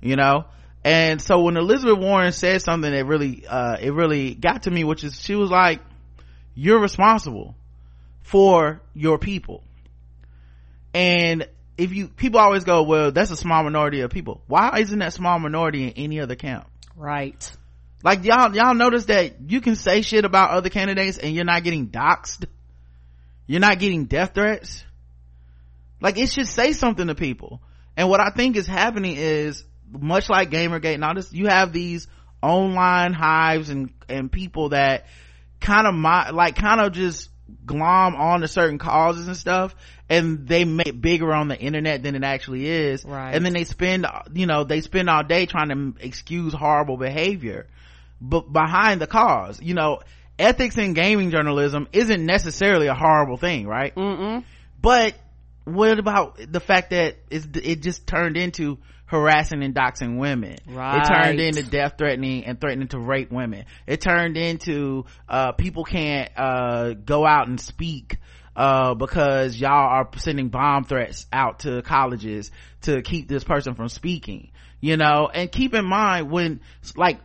You 0.00 0.14
know 0.14 0.44
and 0.84 1.20
so 1.20 1.40
when 1.40 1.56
elizabeth 1.56 1.98
warren 1.98 2.32
said 2.32 2.62
something 2.62 2.90
that 2.90 3.04
really 3.06 3.46
uh 3.46 3.76
it 3.80 3.92
really 3.92 4.34
got 4.34 4.62
to 4.62 4.70
me 4.70 4.84
which 4.84 5.04
is 5.04 5.20
she 5.20 5.34
was 5.34 5.50
like 5.50 5.80
you're 6.58 6.80
responsible 6.80 7.54
for 8.28 8.82
your 8.92 9.16
people. 9.16 9.62
And 10.92 11.46
if 11.76 11.92
you 11.92 12.08
people 12.08 12.40
always 12.40 12.64
go 12.64 12.82
well 12.82 13.12
that's 13.12 13.30
a 13.30 13.36
small 13.36 13.62
minority 13.62 14.00
of 14.00 14.10
people. 14.10 14.42
Why 14.48 14.78
isn't 14.80 14.98
that 14.98 15.12
small 15.12 15.38
minority 15.38 15.84
in 15.84 15.90
any 15.90 16.20
other 16.20 16.34
camp? 16.34 16.66
Right. 16.96 17.50
like 18.02 18.24
y'all 18.24 18.54
y'all 18.56 18.74
notice 18.74 19.04
that 19.04 19.48
you 19.48 19.60
can 19.60 19.76
say 19.76 20.02
shit 20.02 20.24
about 20.24 20.50
other 20.50 20.68
candidates 20.68 21.16
and 21.16 21.32
you're 21.32 21.44
not 21.44 21.62
getting 21.62 21.88
doxxed? 21.88 22.46
You're 23.46 23.60
not 23.60 23.78
getting 23.78 24.06
death 24.06 24.34
threats? 24.34 24.84
Like 26.00 26.18
it 26.18 26.28
should 26.28 26.48
say 26.48 26.72
something 26.72 27.06
to 27.06 27.14
people. 27.14 27.62
And 27.96 28.08
what 28.08 28.20
i 28.20 28.30
think 28.30 28.56
is 28.56 28.66
happening 28.66 29.14
is 29.16 29.64
much 29.90 30.28
like 30.28 30.50
gamergate 30.50 30.94
and 30.94 31.04
all 31.04 31.14
this 31.14 31.32
you 31.32 31.46
have 31.46 31.72
these 31.72 32.06
online 32.42 33.12
hives 33.12 33.68
and 33.70 33.90
and 34.08 34.30
people 34.30 34.70
that 34.70 35.06
kind 35.60 35.86
of 35.86 35.94
my 35.94 36.30
like 36.30 36.56
kind 36.56 36.80
of 36.80 36.92
just 36.92 37.30
glom 37.66 38.14
on 38.14 38.40
to 38.42 38.48
certain 38.48 38.78
causes 38.78 39.26
and 39.26 39.36
stuff 39.36 39.74
and 40.10 40.46
they 40.46 40.64
make 40.64 40.86
it 40.88 41.00
bigger 41.00 41.32
on 41.32 41.48
the 41.48 41.58
internet 41.58 42.02
than 42.02 42.14
it 42.14 42.22
actually 42.22 42.66
is 42.66 43.04
Right. 43.04 43.34
and 43.34 43.44
then 43.44 43.54
they 43.54 43.64
spend 43.64 44.06
you 44.34 44.46
know 44.46 44.64
they 44.64 44.80
spend 44.82 45.08
all 45.08 45.24
day 45.24 45.46
trying 45.46 45.68
to 45.70 46.04
excuse 46.04 46.52
horrible 46.52 46.96
behavior 46.96 47.66
but 48.20 48.52
behind 48.52 49.00
the 49.00 49.06
cause 49.06 49.60
you 49.62 49.74
know 49.74 50.00
ethics 50.38 50.76
in 50.76 50.92
gaming 50.92 51.30
journalism 51.30 51.88
isn't 51.92 52.24
necessarily 52.24 52.86
a 52.86 52.94
horrible 52.94 53.36
thing 53.38 53.66
right 53.66 53.94
Mm-mm. 53.94 54.44
but 54.80 55.14
what 55.64 55.98
about 55.98 56.38
the 56.50 56.60
fact 56.60 56.90
that 56.90 57.16
it's, 57.30 57.46
it 57.54 57.82
just 57.82 58.06
turned 58.06 58.36
into 58.36 58.78
harassing 59.08 59.62
and 59.62 59.74
doxing 59.74 60.18
women. 60.18 60.56
Right. 60.66 60.98
It 60.98 61.08
turned 61.08 61.40
into 61.40 61.62
death 61.64 61.94
threatening 61.98 62.44
and 62.44 62.60
threatening 62.60 62.88
to 62.88 62.98
rape 62.98 63.32
women. 63.32 63.64
It 63.86 64.00
turned 64.00 64.36
into, 64.36 65.06
uh, 65.28 65.52
people 65.52 65.84
can't, 65.84 66.30
uh, 66.36 66.92
go 66.92 67.26
out 67.26 67.48
and 67.48 67.60
speak, 67.60 68.18
uh, 68.54 68.94
because 68.94 69.58
y'all 69.58 69.70
are 69.70 70.08
sending 70.16 70.48
bomb 70.48 70.84
threats 70.84 71.26
out 71.32 71.60
to 71.60 71.82
colleges 71.82 72.50
to 72.82 73.02
keep 73.02 73.28
this 73.28 73.44
person 73.44 73.74
from 73.74 73.88
speaking, 73.88 74.50
you 74.80 74.96
know, 74.96 75.28
and 75.32 75.50
keep 75.50 75.74
in 75.74 75.86
mind 75.86 76.30
when, 76.30 76.60
like, 76.94 77.18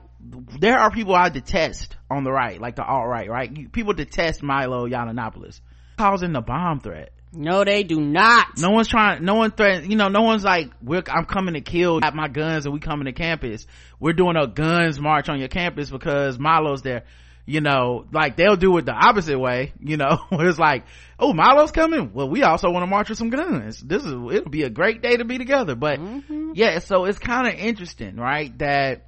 there 0.59 0.77
are 0.77 0.89
people 0.89 1.13
I 1.13 1.27
detest 1.29 1.97
on 2.09 2.23
the 2.23 2.31
right, 2.31 2.61
like 2.61 2.77
the 2.77 2.85
alt-right, 2.85 3.29
right? 3.29 3.71
People 3.73 3.93
detest 3.93 4.41
Milo 4.41 4.87
Yiannopoulos 4.87 5.59
causing 5.97 6.31
the 6.31 6.41
bomb 6.41 6.79
threat. 6.79 7.11
No, 7.33 7.63
they 7.63 7.83
do 7.83 7.99
not. 7.99 8.57
No 8.57 8.71
one's 8.71 8.87
trying, 8.87 9.23
no 9.25 9.35
one 9.35 9.51
threaten, 9.51 9.89
you 9.89 9.97
know, 9.97 10.07
no 10.07 10.21
one's 10.21 10.43
like, 10.43 10.71
we're, 10.81 11.03
I'm 11.07 11.25
coming 11.25 11.55
to 11.55 11.61
kill, 11.61 11.99
got 11.99 12.15
my 12.15 12.27
guns 12.27 12.65
and 12.65 12.73
we 12.73 12.79
coming 12.79 13.05
to 13.05 13.11
campus. 13.11 13.65
We're 13.99 14.13
doing 14.13 14.35
a 14.35 14.47
guns 14.47 14.99
march 14.99 15.29
on 15.29 15.39
your 15.39 15.47
campus 15.47 15.89
because 15.89 16.37
Milo's 16.37 16.81
there. 16.81 17.03
You 17.45 17.59
know, 17.59 18.05
like 18.13 18.37
they'll 18.37 18.55
do 18.55 18.77
it 18.77 18.85
the 18.85 18.93
opposite 18.93 19.37
way, 19.37 19.73
you 19.81 19.97
know, 19.97 20.17
where 20.29 20.47
it's 20.47 20.59
like, 20.59 20.85
oh, 21.19 21.33
Milo's 21.33 21.71
coming. 21.71 22.13
Well, 22.13 22.29
we 22.29 22.41
also 22.43 22.69
want 22.69 22.83
to 22.83 22.87
march 22.87 23.09
with 23.09 23.17
some 23.17 23.31
guns. 23.31 23.81
This 23.81 24.05
is, 24.05 24.11
it'll 24.11 24.49
be 24.49 24.63
a 24.63 24.69
great 24.69 25.01
day 25.01 25.17
to 25.17 25.25
be 25.25 25.37
together. 25.37 25.75
But 25.75 25.99
mm-hmm. 25.99 26.51
yeah, 26.55 26.79
so 26.79 27.03
it's 27.03 27.19
kind 27.19 27.47
of 27.47 27.55
interesting, 27.55 28.15
right? 28.15 28.57
That, 28.59 29.07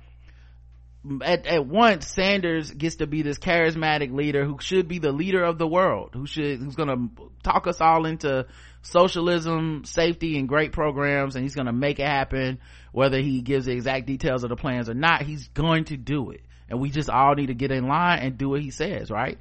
at, 1.23 1.45
at 1.45 1.65
once 1.65 2.07
Sanders 2.07 2.71
gets 2.71 2.97
to 2.97 3.07
be 3.07 3.21
this 3.21 3.37
charismatic 3.37 4.13
leader 4.13 4.45
who 4.45 4.57
should 4.59 4.87
be 4.87 4.99
the 4.99 5.11
leader 5.11 5.43
of 5.43 5.57
the 5.57 5.67
world, 5.67 6.11
who 6.13 6.25
should, 6.25 6.59
who's 6.59 6.75
gonna 6.75 7.09
talk 7.43 7.67
us 7.67 7.81
all 7.81 8.05
into 8.05 8.45
socialism, 8.81 9.83
safety, 9.85 10.37
and 10.37 10.47
great 10.47 10.71
programs, 10.71 11.35
and 11.35 11.43
he's 11.43 11.55
gonna 11.55 11.73
make 11.73 11.99
it 11.99 12.07
happen, 12.07 12.59
whether 12.91 13.19
he 13.19 13.41
gives 13.41 13.65
the 13.65 13.71
exact 13.71 14.07
details 14.07 14.43
of 14.43 14.49
the 14.49 14.55
plans 14.55 14.89
or 14.89 14.93
not, 14.93 15.21
he's 15.21 15.47
going 15.49 15.85
to 15.85 15.97
do 15.97 16.31
it. 16.31 16.41
And 16.69 16.79
we 16.79 16.89
just 16.89 17.09
all 17.09 17.35
need 17.35 17.47
to 17.47 17.53
get 17.53 17.71
in 17.71 17.87
line 17.87 18.19
and 18.19 18.37
do 18.37 18.49
what 18.49 18.61
he 18.61 18.71
says, 18.71 19.11
right? 19.11 19.37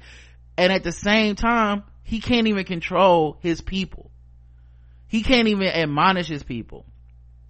And 0.57 0.71
at 0.71 0.83
the 0.83 0.91
same 0.91 1.35
time, 1.35 1.83
he 2.03 2.19
can't 2.19 2.47
even 2.47 2.65
control 2.65 3.37
his 3.41 3.61
people. 3.61 4.11
He 5.07 5.23
can't 5.23 5.47
even 5.47 5.67
admonish 5.67 6.27
his 6.27 6.43
people 6.43 6.85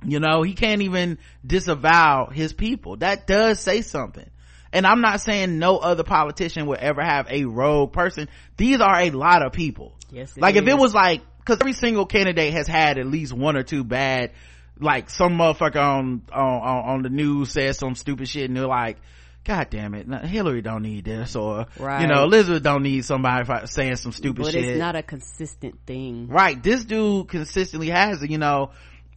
you 0.06 0.20
know, 0.20 0.42
he 0.42 0.54
can't 0.54 0.82
even 0.82 1.18
disavow 1.46 2.28
his 2.28 2.54
people. 2.54 2.98
That 2.98 3.28
does 3.28 3.60
say 3.60 3.82
something. 3.82 4.30
And 4.72 4.86
I'm 4.86 5.00
not 5.00 5.22
saying 5.22 5.58
no 5.58 5.78
other 5.78 6.04
politician 6.04 6.66
would 6.66 6.80
ever 6.80 7.02
have 7.02 7.28
a 7.30 7.46
rogue 7.46 7.94
person. 7.94 8.28
These 8.58 8.82
are 8.82 9.00
a 9.00 9.10
lot 9.12 9.46
of 9.46 9.54
people. 9.54 9.96
Yes, 10.12 10.36
like 10.38 10.56
if 10.56 10.68
it 10.68 10.78
was 10.78 10.94
like, 10.94 11.22
cause 11.46 11.58
every 11.62 11.74
single 11.74 12.06
candidate 12.06 12.54
has 12.54 12.68
had 12.68 12.98
at 12.98 13.06
least 13.06 13.32
one 13.32 13.56
or 13.56 13.64
two 13.64 13.84
bad, 13.84 14.32
like 14.80 15.10
some 15.10 15.38
motherfucker 15.38 15.78
on, 15.78 16.24
on, 16.32 16.62
on 16.90 17.02
the 17.04 17.10
news 17.10 17.52
says 17.52 17.78
some 17.78 17.96
stupid 17.96 18.28
shit 18.28 18.50
and 18.50 18.58
they're 18.58 18.68
like, 18.68 18.98
God 19.46 19.70
damn 19.70 19.94
it, 19.94 20.08
Hillary 20.26 20.62
don't 20.62 20.82
need 20.82 21.06
this 21.06 21.36
or, 21.36 21.68
right. 21.80 22.02
you 22.02 22.08
know, 22.08 22.24
Elizabeth 22.24 22.64
don't 22.64 22.82
need 22.82 23.06
somebody 23.06 23.48
saying 23.68 23.96
some 23.98 24.12
stupid 24.12 24.44
but 24.44 24.52
shit 24.52 24.66
it's 24.66 24.80
not 24.80 24.96
a 24.96 25.04
consistent 25.04 25.80
thing. 25.86 26.28
right 26.28 26.62
this 26.62 26.84
dude 26.84 27.30
consistently 27.30 27.90
has 27.90 28.24
it 28.24 28.32
you 28.32 28.40
know 28.40 28.72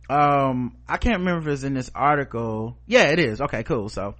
um 0.09 0.77
i 0.89 0.97
can't 0.97 1.19
remember 1.19 1.49
if 1.49 1.55
it's 1.55 1.65
in 1.65 1.75
this 1.75 1.91
article 1.95 2.77
yeah 2.87 3.05
it 3.05 3.19
is 3.19 3.41
okay 3.41 3.63
cool 3.63 3.89
so 3.89 4.15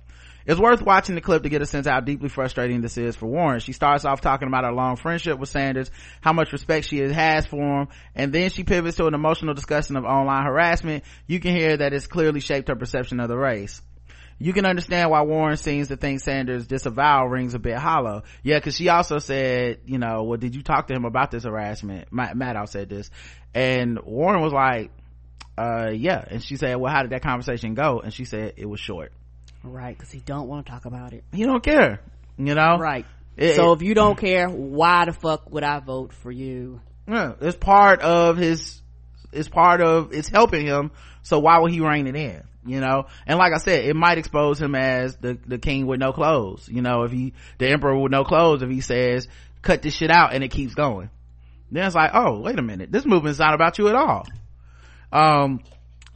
it's 0.49 0.59
worth 0.59 0.81
watching 0.81 1.15
the 1.15 1.21
clip 1.21 1.43
to 1.43 1.51
get 1.51 1.61
a 1.61 1.67
sense 1.67 1.87
how 1.87 2.01
deeply 2.01 2.31
frustrating 2.31 2.81
this 2.81 2.97
is 2.97 3.15
for 3.15 3.27
Warren. 3.27 3.61
She 3.61 3.75
starts 3.75 4.07
off 4.07 4.23
talking 4.23 4.49
about 4.49 4.65
her 4.65 4.73
long 4.73 4.97
friendship 4.97 5.39
with 5.39 5.51
Sanders, 5.51 5.91
how 6.23 6.33
much 6.33 6.53
respect 6.53 6.89
she 6.89 7.01
has 7.01 7.45
for 7.45 7.83
him, 7.83 7.89
and 8.15 8.33
then 8.33 8.49
she 8.49 8.65
pivots 8.65 8.97
to 8.97 9.05
an 9.05 9.13
emotional 9.13 9.53
discussion 9.53 9.99
of 9.99 10.05
online 10.05 10.47
harassment. 10.47 11.05
You 11.27 11.39
can 11.39 11.55
hear 11.55 11.77
that 11.77 11.93
it's 11.93 12.07
clearly 12.07 12.41
shaped 12.41 12.69
her 12.69 12.77
perception 12.77 13.21
of 13.21 13.29
the 13.29 13.37
race. 13.37 13.83
You 14.39 14.55
can 14.55 14.65
understand 14.65 15.11
why 15.11 15.21
Warren 15.21 15.59
seems 15.59 15.89
to 15.89 15.97
think 15.97 16.21
Sanders' 16.21 16.67
disavowal 16.67 17.29
rings 17.29 17.53
a 17.53 17.59
bit 17.59 17.77
hollow. 17.77 18.23
Yeah, 18.43 18.59
cause 18.61 18.75
she 18.75 18.89
also 18.89 19.19
said, 19.19 19.81
you 19.85 19.99
know, 19.99 20.23
well, 20.23 20.39
did 20.39 20.55
you 20.55 20.63
talk 20.63 20.87
to 20.87 20.95
him 20.95 21.05
about 21.05 21.31
this 21.31 21.45
harassment? 21.45 22.11
Matt 22.11 22.37
Maddow 22.37 22.67
said 22.67 22.89
this. 22.89 23.11
And 23.53 23.99
Warren 24.03 24.41
was 24.41 24.55
like, 24.55 24.93
uh, 25.59 25.91
yeah. 25.91 26.25
And 26.31 26.43
she 26.43 26.57
said, 26.57 26.77
well, 26.77 26.93
how 26.93 27.03
did 27.03 27.11
that 27.13 27.23
conversation 27.23 27.75
go? 27.75 28.01
And 28.01 28.13
she 28.13 28.25
said, 28.25 28.55
it 28.57 28.67
was 28.67 28.81
short. 28.81 29.13
Right, 29.65 29.97
because 29.97 30.13
he 30.13 30.21
don't 30.21 30.49
want 30.49 30.67
to 30.67 30.73
talk 30.73 30.85
about 30.85 31.13
it. 31.13 31.25
He 31.33 31.45
don't 31.45 31.63
care, 31.63 32.01
you 32.37 32.55
know? 32.55 32.79
Right. 32.79 33.05
It- 33.37 33.57
so 33.57 33.73
it- 33.73 33.77
if 33.77 33.83
you 33.83 33.95
don't 33.95 34.17
care, 34.19 34.49
why 34.49 35.05
the 35.07 35.13
fuck 35.13 35.51
would 35.51 35.65
I 35.65 35.81
vote 35.81 36.13
for 36.13 36.31
you? 36.31 36.81
Yeah, 37.09 37.33
it's 37.41 37.57
part 37.57 38.01
of 38.03 38.37
his, 38.37 38.81
it's 39.33 39.49
part 39.49 39.81
of, 39.81 40.13
it's 40.13 40.29
helping 40.29 40.67
him. 40.67 40.91
So 41.23 41.39
why 41.41 41.59
would 41.59 41.73
he 41.73 41.81
rein 41.81 42.07
it 42.07 42.17
in? 42.17 42.43
You 42.67 42.81
know? 42.81 43.07
And 43.27 43.39
like 43.39 43.53
I 43.55 43.59
said, 43.59 43.85
it 43.85 43.97
might 43.97 44.19
expose 44.19 44.61
him 44.61 44.75
as 44.75 45.17
the, 45.17 45.39
the 45.47 45.59
king 45.59 45.87
with 45.87 46.01
no 46.01 46.13
clothes. 46.13 46.69
You 46.69 46.83
know, 46.83 47.03
if 47.05 47.13
he, 47.13 47.33
the 47.59 47.69
emperor 47.69 47.99
with 47.99 48.13
no 48.13 48.25
clothes, 48.25 48.63
if 48.63 48.69
he 48.71 48.81
says, 48.83 49.27
cut 49.63 49.83
this 49.83 49.95
shit 49.95 50.11
out 50.11 50.35
and 50.35 50.45
it 50.45 50.49
keeps 50.51 50.75
going. 50.75 51.11
Then 51.71 51.85
it's 51.87 51.95
like, 51.97 52.11
oh, 52.15 52.41
wait 52.41 52.59
a 52.59 52.63
minute. 52.63 52.93
This 52.93 53.05
movement's 53.07 53.39
not 53.39 53.55
about 53.55 53.79
you 53.79 53.89
at 53.89 53.95
all. 53.95 54.27
Um, 55.13 55.61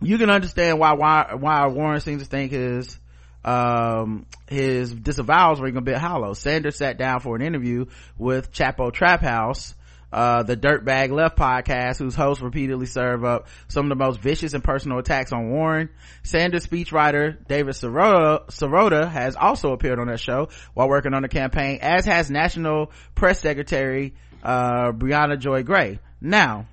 you 0.01 0.19
can 0.19 0.31
understand 0.31 0.79
why, 0.79 0.93
why, 0.95 1.35
why 1.35 1.67
Warren 1.69 2.01
seems 2.01 2.23
to 2.23 2.29
think 2.29 2.53
his, 2.53 2.99
um, 3.45 4.27
his 4.49 4.95
disavowals 4.95 5.61
ring 5.61 5.77
a 5.77 5.81
bit 5.81 5.97
hollow. 5.97 6.35
Sanders 6.35 6.77
sat 6.77 6.99
down 6.99 7.21
for 7.21 7.37
an 7.37 7.43
interview 7.43 7.87
with 8.19 8.53
Chapo 8.53 8.93
Trap 8.93 9.21
House, 9.21 9.75
uh, 10.13 10.43
the 10.43 10.57
Dirtbag 10.57 11.11
Left 11.11 11.37
podcast, 11.37 11.99
whose 11.99 12.15
hosts 12.15 12.43
repeatedly 12.43 12.87
serve 12.87 13.25
up 13.25 13.49
some 13.69 13.91
of 13.91 13.97
the 13.97 14.05
most 14.05 14.21
vicious 14.21 14.53
and 14.53 14.63
personal 14.63 14.99
attacks 14.99 15.33
on 15.33 15.51
Warren. 15.51 15.89
Sanders 16.23 16.67
speechwriter 16.67 17.47
David 17.49 17.75
Sirota, 17.75 18.47
Sirota 18.49 19.11
has 19.11 19.37
also 19.37 19.73
appeared 19.73 19.99
on 19.99 20.09
that 20.09 20.21
show 20.21 20.49
while 20.75 20.89
working 20.89 21.15
on 21.15 21.23
the 21.23 21.29
campaign, 21.29 21.79
as 21.81 22.05
has 22.05 22.31
National 22.31 22.93
Press 23.15 23.41
Secretary, 23.41 24.15
uh, 24.43 24.93
Brianna 24.93 25.39
Joy 25.39 25.63
Gray. 25.63 25.99
Now, 26.21 26.67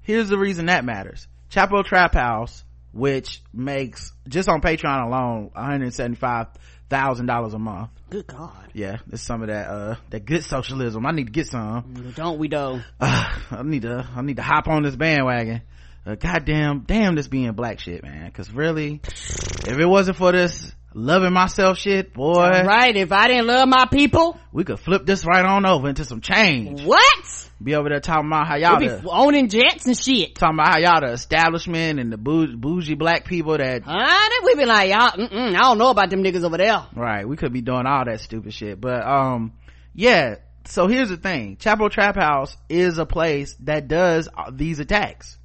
here's 0.00 0.28
the 0.28 0.38
reason 0.38 0.66
that 0.66 0.84
matters. 0.84 1.28
Chapo 1.50 1.84
Trap 1.84 2.14
House, 2.14 2.64
which 2.92 3.42
makes, 3.52 4.12
just 4.28 4.48
on 4.48 4.60
Patreon 4.60 5.06
alone, 5.06 5.50
$175,000 5.56 7.54
a 7.54 7.58
month. 7.58 7.90
Good 8.08 8.26
God. 8.26 8.70
Yeah, 8.72 8.98
it's 9.10 9.22
some 9.22 9.42
of 9.42 9.48
that, 9.48 9.68
uh, 9.68 9.96
that 10.10 10.24
good 10.24 10.44
socialism. 10.44 11.04
I 11.06 11.10
need 11.12 11.26
to 11.26 11.32
get 11.32 11.48
some. 11.48 12.12
Don't 12.14 12.38
we 12.38 12.48
though? 12.48 12.80
Uh, 13.00 13.38
I 13.50 13.62
need 13.62 13.82
to, 13.82 14.08
I 14.14 14.22
need 14.22 14.36
to 14.36 14.42
hop 14.42 14.68
on 14.68 14.82
this 14.84 14.94
bandwagon. 14.96 15.62
Uh, 16.06 16.14
goddamn, 16.14 16.84
damn 16.86 17.16
this 17.16 17.26
being 17.26 17.50
black 17.52 17.80
shit, 17.80 18.04
man. 18.04 18.30
Cause 18.30 18.50
really, 18.50 19.00
if 19.04 19.76
it 19.76 19.86
wasn't 19.86 20.16
for 20.16 20.30
this 20.30 20.72
loving 20.96 21.32
myself 21.32 21.78
shit, 21.78 22.14
boy, 22.14 22.62
Right, 22.64 22.96
if 22.96 23.12
I 23.12 23.28
didn't 23.28 23.46
love 23.46 23.68
my 23.68 23.86
people, 23.86 24.38
we 24.50 24.64
could 24.64 24.80
flip 24.80 25.04
this 25.04 25.24
right 25.26 25.44
on 25.44 25.66
over 25.66 25.88
into 25.88 26.04
some 26.04 26.20
change. 26.20 26.82
what? 26.82 27.50
Be 27.62 27.74
over 27.74 27.88
there 27.88 28.00
talking 28.00 28.26
about 28.26 28.46
how 28.48 28.56
y'all 28.56 28.78
We 28.78 28.88
the, 28.88 28.98
be 29.00 29.08
owning 29.08 29.48
jets 29.48 29.86
and 29.86 29.96
shit. 29.96 30.34
talking 30.34 30.56
about 30.56 30.68
how 30.74 30.78
y'all 30.78 31.00
the 31.00 31.12
establishment 31.12 31.98
and 32.00 32.12
the 32.12 32.16
bougie, 32.18 32.94
black 32.94 33.24
people 33.24 33.56
that 33.56 33.82
Honey, 33.82 34.34
we 34.44 34.54
be 34.56 34.66
like, 34.66 34.90
y'all, 34.90 35.10
mm-mm, 35.12 35.54
I 35.54 35.60
don't 35.60 35.78
know 35.78 35.90
about 35.90 36.10
them 36.10 36.22
niggas 36.22 36.44
over 36.44 36.56
there. 36.58 36.86
right 36.94 37.26
we 37.26 37.36
could 37.36 37.52
be 37.52 37.60
doing 37.62 37.86
all 37.86 38.04
that 38.04 38.20
stupid 38.20 38.52
shit 38.52 38.80
but 38.80 39.06
um 39.06 39.52
yeah 39.94 40.36
so 40.66 40.86
here's 40.86 41.08
the 41.08 41.16
thing 41.16 41.56
Chapo 41.56 41.90
Trap 41.90 42.16
House 42.16 42.56
is 42.68 42.98
a 42.98 43.06
place 43.06 43.54
that 43.60 43.88
does 43.88 44.28
uh, 44.36 44.50
these 44.52 44.78
attacks 44.80 45.38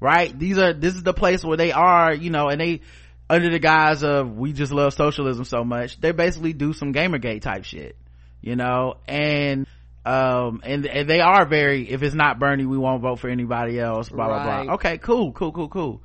right 0.00 0.36
these 0.38 0.58
are 0.58 0.72
this 0.72 0.94
is 0.94 1.02
the 1.02 1.12
place 1.14 1.44
where 1.44 1.56
they 1.56 1.72
are 1.72 2.14
you 2.14 2.30
know 2.30 2.48
and 2.48 2.60
they 2.60 2.80
under 3.28 3.50
the 3.50 3.58
guise 3.58 4.02
of 4.02 4.36
we 4.36 4.52
just 4.52 4.72
love 4.72 4.92
socialism 4.94 5.44
so 5.44 5.64
much 5.64 6.00
they 6.00 6.12
basically 6.12 6.52
do 6.52 6.72
some 6.72 6.92
gamergate 6.92 7.42
type 7.42 7.64
shit 7.64 7.96
you 8.44 8.56
know? 8.56 8.96
And 9.08 9.66
um 10.04 10.60
and, 10.64 10.84
and 10.84 11.08
they 11.08 11.20
are 11.20 11.46
very 11.46 11.88
if 11.90 12.02
it's 12.02 12.14
not 12.14 12.38
bernie 12.38 12.66
we 12.66 12.76
won't 12.76 13.00
vote 13.00 13.20
for 13.20 13.30
anybody 13.30 13.80
else 13.80 14.10
blah 14.10 14.26
blah 14.26 14.36
Right. 14.36 14.64
blah 14.66 14.74
okay 14.74 14.98
cool 14.98 15.32
cool 15.32 15.50
cool 15.50 15.68
cool. 15.68 16.02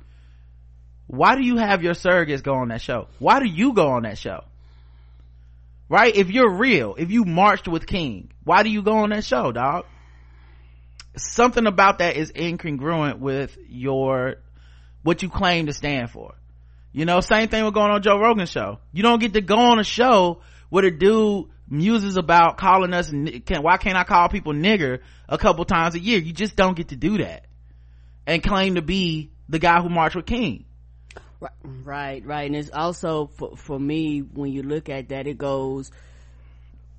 Why 1.06 1.36
do 1.36 1.42
you 1.42 1.58
have 1.58 1.82
your 1.82 1.92
surrogates 1.92 2.42
go 2.42 2.54
on 2.54 2.68
that 2.68 2.80
show? 2.80 3.08
Why 3.18 3.40
do 3.40 3.44
you 3.44 3.74
go 3.74 3.88
on 3.88 4.04
that 4.04 4.16
show? 4.16 4.44
Right? 5.90 6.16
If 6.16 6.30
you're 6.30 6.48
real 6.50 6.94
if 6.96 7.10
you 7.10 7.24
marched 7.26 7.68
with 7.68 7.86
king 7.86 8.30
why 8.42 8.62
do 8.62 8.70
you 8.70 8.80
go 8.80 8.98
on 8.98 9.10
that 9.10 9.24
show 9.24 9.52
dog? 9.52 9.84
Something 11.16 11.66
about 11.66 11.98
that 11.98 12.16
is 12.16 12.32
incongruent 12.32 13.18
with 13.18 13.58
your 13.68 14.36
what 15.02 15.22
you 15.22 15.28
claim 15.28 15.66
to 15.66 15.74
stand 15.74 16.08
for 16.10 16.32
you 16.92 17.04
know 17.04 17.20
same 17.20 17.48
thing 17.48 17.64
with 17.64 17.74
going 17.74 17.90
on 17.90 18.02
joe 18.02 18.18
rogan's 18.18 18.50
show. 18.50 18.78
You 18.92 19.02
don't 19.02 19.20
get 19.20 19.34
to 19.34 19.40
go 19.40 19.56
on 19.56 19.78
a 19.78 19.84
show 19.84 20.42
where 20.68 20.82
the 20.82 20.90
dude 20.90 21.46
muses 21.68 22.16
about 22.16 22.58
calling 22.58 22.92
us 22.92 23.10
can, 23.10 23.62
why 23.62 23.76
can't 23.76 23.96
i 23.96 24.04
call 24.04 24.28
people 24.28 24.52
nigger 24.52 25.00
a 25.28 25.38
couple 25.38 25.64
times 25.64 25.94
a 25.94 26.00
year? 26.00 26.18
You 26.18 26.32
just 26.32 26.56
don't 26.56 26.76
get 26.76 26.88
to 26.88 26.96
do 26.96 27.18
that 27.18 27.46
and 28.26 28.42
claim 28.42 28.74
to 28.74 28.82
be 28.82 29.30
the 29.48 29.58
guy 29.58 29.80
who 29.80 29.88
marched 29.88 30.16
with 30.16 30.26
king. 30.26 30.64
Right, 31.40 31.52
right, 31.62 32.26
right. 32.26 32.46
And 32.46 32.54
it's 32.54 32.70
also 32.70 33.26
for, 33.26 33.56
for 33.56 33.78
me, 33.78 34.20
when 34.20 34.52
you 34.52 34.62
look 34.62 34.88
at 34.88 35.08
that, 35.08 35.26
it 35.26 35.38
goes, 35.38 35.90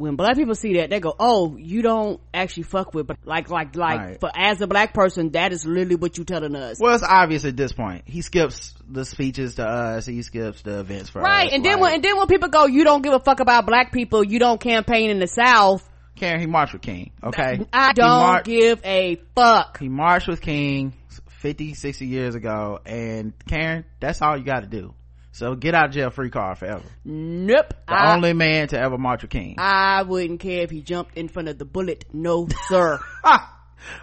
when 0.01 0.15
black 0.15 0.35
people 0.35 0.55
see 0.55 0.73
that, 0.73 0.89
they 0.89 0.99
go, 0.99 1.13
"Oh, 1.19 1.55
you 1.57 1.81
don't 1.81 2.19
actually 2.33 2.63
fuck 2.63 2.93
with," 2.93 3.07
but 3.07 3.17
like, 3.23 3.49
like, 3.49 3.75
like, 3.75 3.99
Right. 3.99 4.19
for 4.19 4.31
as 4.35 4.59
a 4.61 4.67
black 4.67 4.93
person, 4.93 5.31
that 5.31 5.53
is 5.53 5.65
literally 5.65 5.95
what 5.95 6.17
you 6.17 6.23
telling 6.23 6.55
us, 6.55 6.77
well 6.79 6.93
it's 6.95 7.03
obvious 7.03 7.45
at 7.45 7.55
this 7.55 7.71
point 7.71 8.03
he 8.05 8.21
skips 8.21 8.73
the 8.89 9.05
speeches 9.05 9.55
to 9.55 9.65
us 9.65 10.05
he 10.05 10.21
skips 10.23 10.61
the 10.63 10.79
events 10.79 11.09
for 11.09 11.21
right? 11.21 11.47
us, 11.47 11.53
And 11.53 11.63
then 11.63 11.73
like- 11.73 11.81
when 11.81 11.93
and 11.95 12.03
then 12.03 12.17
when 12.17 12.27
people 12.27 12.49
go, 12.49 12.65
"You 12.65 12.83
don't 12.83 13.01
give 13.01 13.13
a 13.13 13.19
fuck 13.19 13.39
about 13.39 13.65
black 13.65 13.91
people," 13.91 14.23
you 14.23 14.39
don't 14.39 14.59
campaign 14.59 15.09
in 15.09 15.19
the 15.19 15.27
South. 15.27 15.87
Karen, 16.15 16.39
he 16.41 16.45
marched 16.45 16.73
with 16.73 16.81
King, 16.81 17.11
okay? 17.23 17.61
I 17.71 17.93
don't 17.93 18.07
mar- 18.07 18.41
give 18.43 18.81
a 18.83 19.17
fuck. 19.35 19.79
He 19.79 19.87
marched 19.89 20.27
with 20.27 20.41
King 20.41 20.93
50, 21.39 21.73
60 21.73 22.05
years 22.05 22.35
ago, 22.35 22.79
and 22.85 23.33
Karen, 23.47 23.85
that's 23.99 24.21
all 24.21 24.37
you 24.37 24.43
gotta 24.43 24.67
do. 24.67 24.93
So 25.33 25.55
get 25.55 25.73
out 25.73 25.85
of 25.85 25.91
jail 25.91 26.09
free 26.09 26.29
card 26.29 26.57
forever. 26.57 26.83
Nope. 27.05 27.73
The 27.87 27.93
I, 27.93 28.15
only 28.15 28.33
man 28.33 28.67
to 28.69 28.79
ever 28.79 28.97
march 28.97 29.21
with 29.21 29.31
King. 29.31 29.55
I 29.57 30.03
wouldn't 30.03 30.39
care 30.41 30.61
if 30.61 30.69
he 30.69 30.81
jumped 30.81 31.17
in 31.17 31.29
front 31.29 31.47
of 31.47 31.57
the 31.57 31.65
bullet. 31.65 32.05
No, 32.13 32.47
sir. 32.67 32.99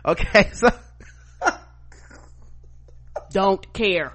Okay, 0.04 0.50
so 0.52 0.68
don't 3.30 3.72
care. 3.72 4.12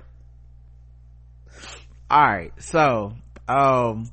alright, 2.12 2.52
so, 2.62 3.14
um, 3.48 4.10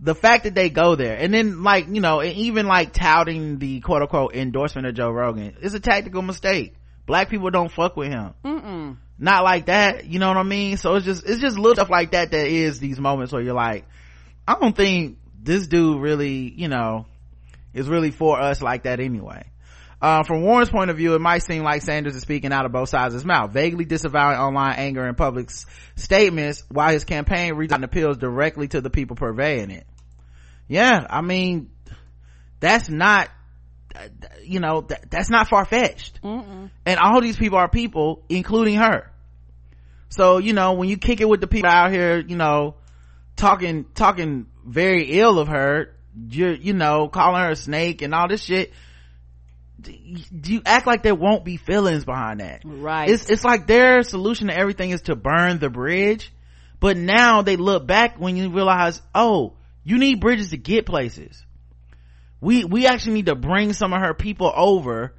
the 0.00 0.14
fact 0.14 0.44
that 0.44 0.54
they 0.54 0.70
go 0.70 0.94
there, 0.94 1.16
and 1.16 1.32
then 1.32 1.62
like, 1.62 1.88
you 1.88 2.00
know, 2.00 2.20
and 2.20 2.36
even 2.36 2.66
like 2.66 2.92
touting 2.92 3.58
the 3.58 3.80
quote 3.80 4.02
unquote 4.02 4.34
endorsement 4.34 4.86
of 4.86 4.94
Joe 4.94 5.10
Rogan 5.10 5.56
is 5.62 5.74
a 5.74 5.80
tactical 5.80 6.22
mistake. 6.22 6.74
Black 7.06 7.28
people 7.30 7.50
don't 7.50 7.70
fuck 7.70 7.96
with 7.96 8.08
him. 8.08 8.32
Mm-mm. 8.44 8.96
not 9.18 9.44
like 9.44 9.66
that 9.66 10.06
you 10.06 10.18
know 10.18 10.28
what 10.28 10.36
i 10.36 10.42
mean 10.42 10.76
so 10.76 10.94
it's 10.96 11.04
just 11.04 11.24
it's 11.24 11.40
just 11.40 11.56
little 11.56 11.74
stuff 11.74 11.90
like 11.90 12.12
that 12.12 12.30
that 12.32 12.46
is 12.46 12.80
these 12.80 12.98
moments 12.98 13.32
where 13.32 13.42
you're 13.42 13.54
like 13.54 13.86
i 14.48 14.54
don't 14.60 14.76
think 14.76 15.18
this 15.40 15.66
dude 15.68 16.00
really 16.00 16.52
you 16.56 16.68
know 16.68 17.06
is 17.72 17.88
really 17.88 18.10
for 18.10 18.40
us 18.40 18.60
like 18.62 18.84
that 18.84 18.98
anyway 19.00 19.44
uh, 20.02 20.22
from 20.22 20.42
Warren's 20.42 20.68
point 20.68 20.90
of 20.90 20.98
view, 20.98 21.14
it 21.14 21.20
might 21.20 21.42
seem 21.42 21.62
like 21.62 21.80
Sanders 21.80 22.14
is 22.14 22.20
speaking 22.20 22.52
out 22.52 22.66
of 22.66 22.72
both 22.72 22.90
sides 22.90 23.14
of 23.14 23.20
his 23.20 23.24
mouth, 23.24 23.52
vaguely 23.52 23.86
disavowing 23.86 24.36
online 24.36 24.74
anger 24.76 25.06
and 25.06 25.16
public 25.16 25.46
s- 25.48 25.64
statements 25.96 26.62
while 26.68 26.92
his 26.92 27.04
campaign 27.04 27.54
reaches 27.54 27.72
out 27.72 27.76
and 27.76 27.84
appeals 27.86 28.18
directly 28.18 28.68
to 28.68 28.82
the 28.82 28.90
people 28.90 29.16
purveying 29.16 29.70
it. 29.70 29.86
Yeah, 30.68 31.06
I 31.08 31.22
mean, 31.22 31.70
that's 32.60 32.90
not, 32.90 33.30
you 34.42 34.60
know, 34.60 34.82
that, 34.82 35.10
that's 35.10 35.30
not 35.30 35.48
far-fetched. 35.48 36.20
And 36.86 36.98
all 37.00 37.20
these 37.20 37.36
people 37.36 37.58
are 37.58 37.68
people 37.68 38.24
including 38.28 38.76
her. 38.76 39.10
So 40.14 40.38
you 40.38 40.52
know 40.52 40.74
when 40.74 40.88
you 40.88 40.96
kick 40.96 41.20
it 41.20 41.28
with 41.28 41.40
the 41.40 41.48
people 41.48 41.70
out 41.70 41.90
here 41.90 42.18
you 42.18 42.36
know 42.36 42.76
talking 43.34 43.84
talking 43.94 44.46
very 44.64 45.18
ill 45.18 45.40
of 45.40 45.48
her 45.48 45.96
you're 46.28 46.54
you 46.54 46.72
know 46.72 47.08
calling 47.08 47.40
her 47.40 47.50
a 47.50 47.56
snake 47.56 48.00
and 48.00 48.14
all 48.14 48.28
this 48.28 48.44
shit 48.44 48.72
do 49.80 50.52
you 50.52 50.62
act 50.64 50.86
like 50.86 51.02
there 51.02 51.14
won't 51.14 51.44
be 51.44 51.56
feelings 51.56 52.04
behind 52.04 52.40
that? 52.40 52.62
Right. 52.64 53.10
it's 53.10 53.28
it's 53.28 53.44
like 53.44 53.66
their 53.66 54.02
solution 54.02 54.46
to 54.46 54.56
everything 54.56 54.90
is 54.90 55.02
to 55.02 55.16
burn 55.16 55.58
the 55.58 55.68
bridge. 55.68 56.32
But 56.80 56.96
now 56.96 57.42
they 57.42 57.56
look 57.56 57.86
back 57.86 58.18
when 58.18 58.36
you 58.36 58.50
realize 58.50 59.02
oh 59.14 59.54
you 59.82 59.98
need 59.98 60.20
bridges 60.20 60.50
to 60.50 60.56
get 60.56 60.86
places 60.86 61.44
we 62.44 62.64
we 62.64 62.86
actually 62.86 63.14
need 63.14 63.26
to 63.26 63.34
bring 63.34 63.72
some 63.72 63.92
of 63.94 64.00
her 64.00 64.12
people 64.12 64.52
over 64.54 65.14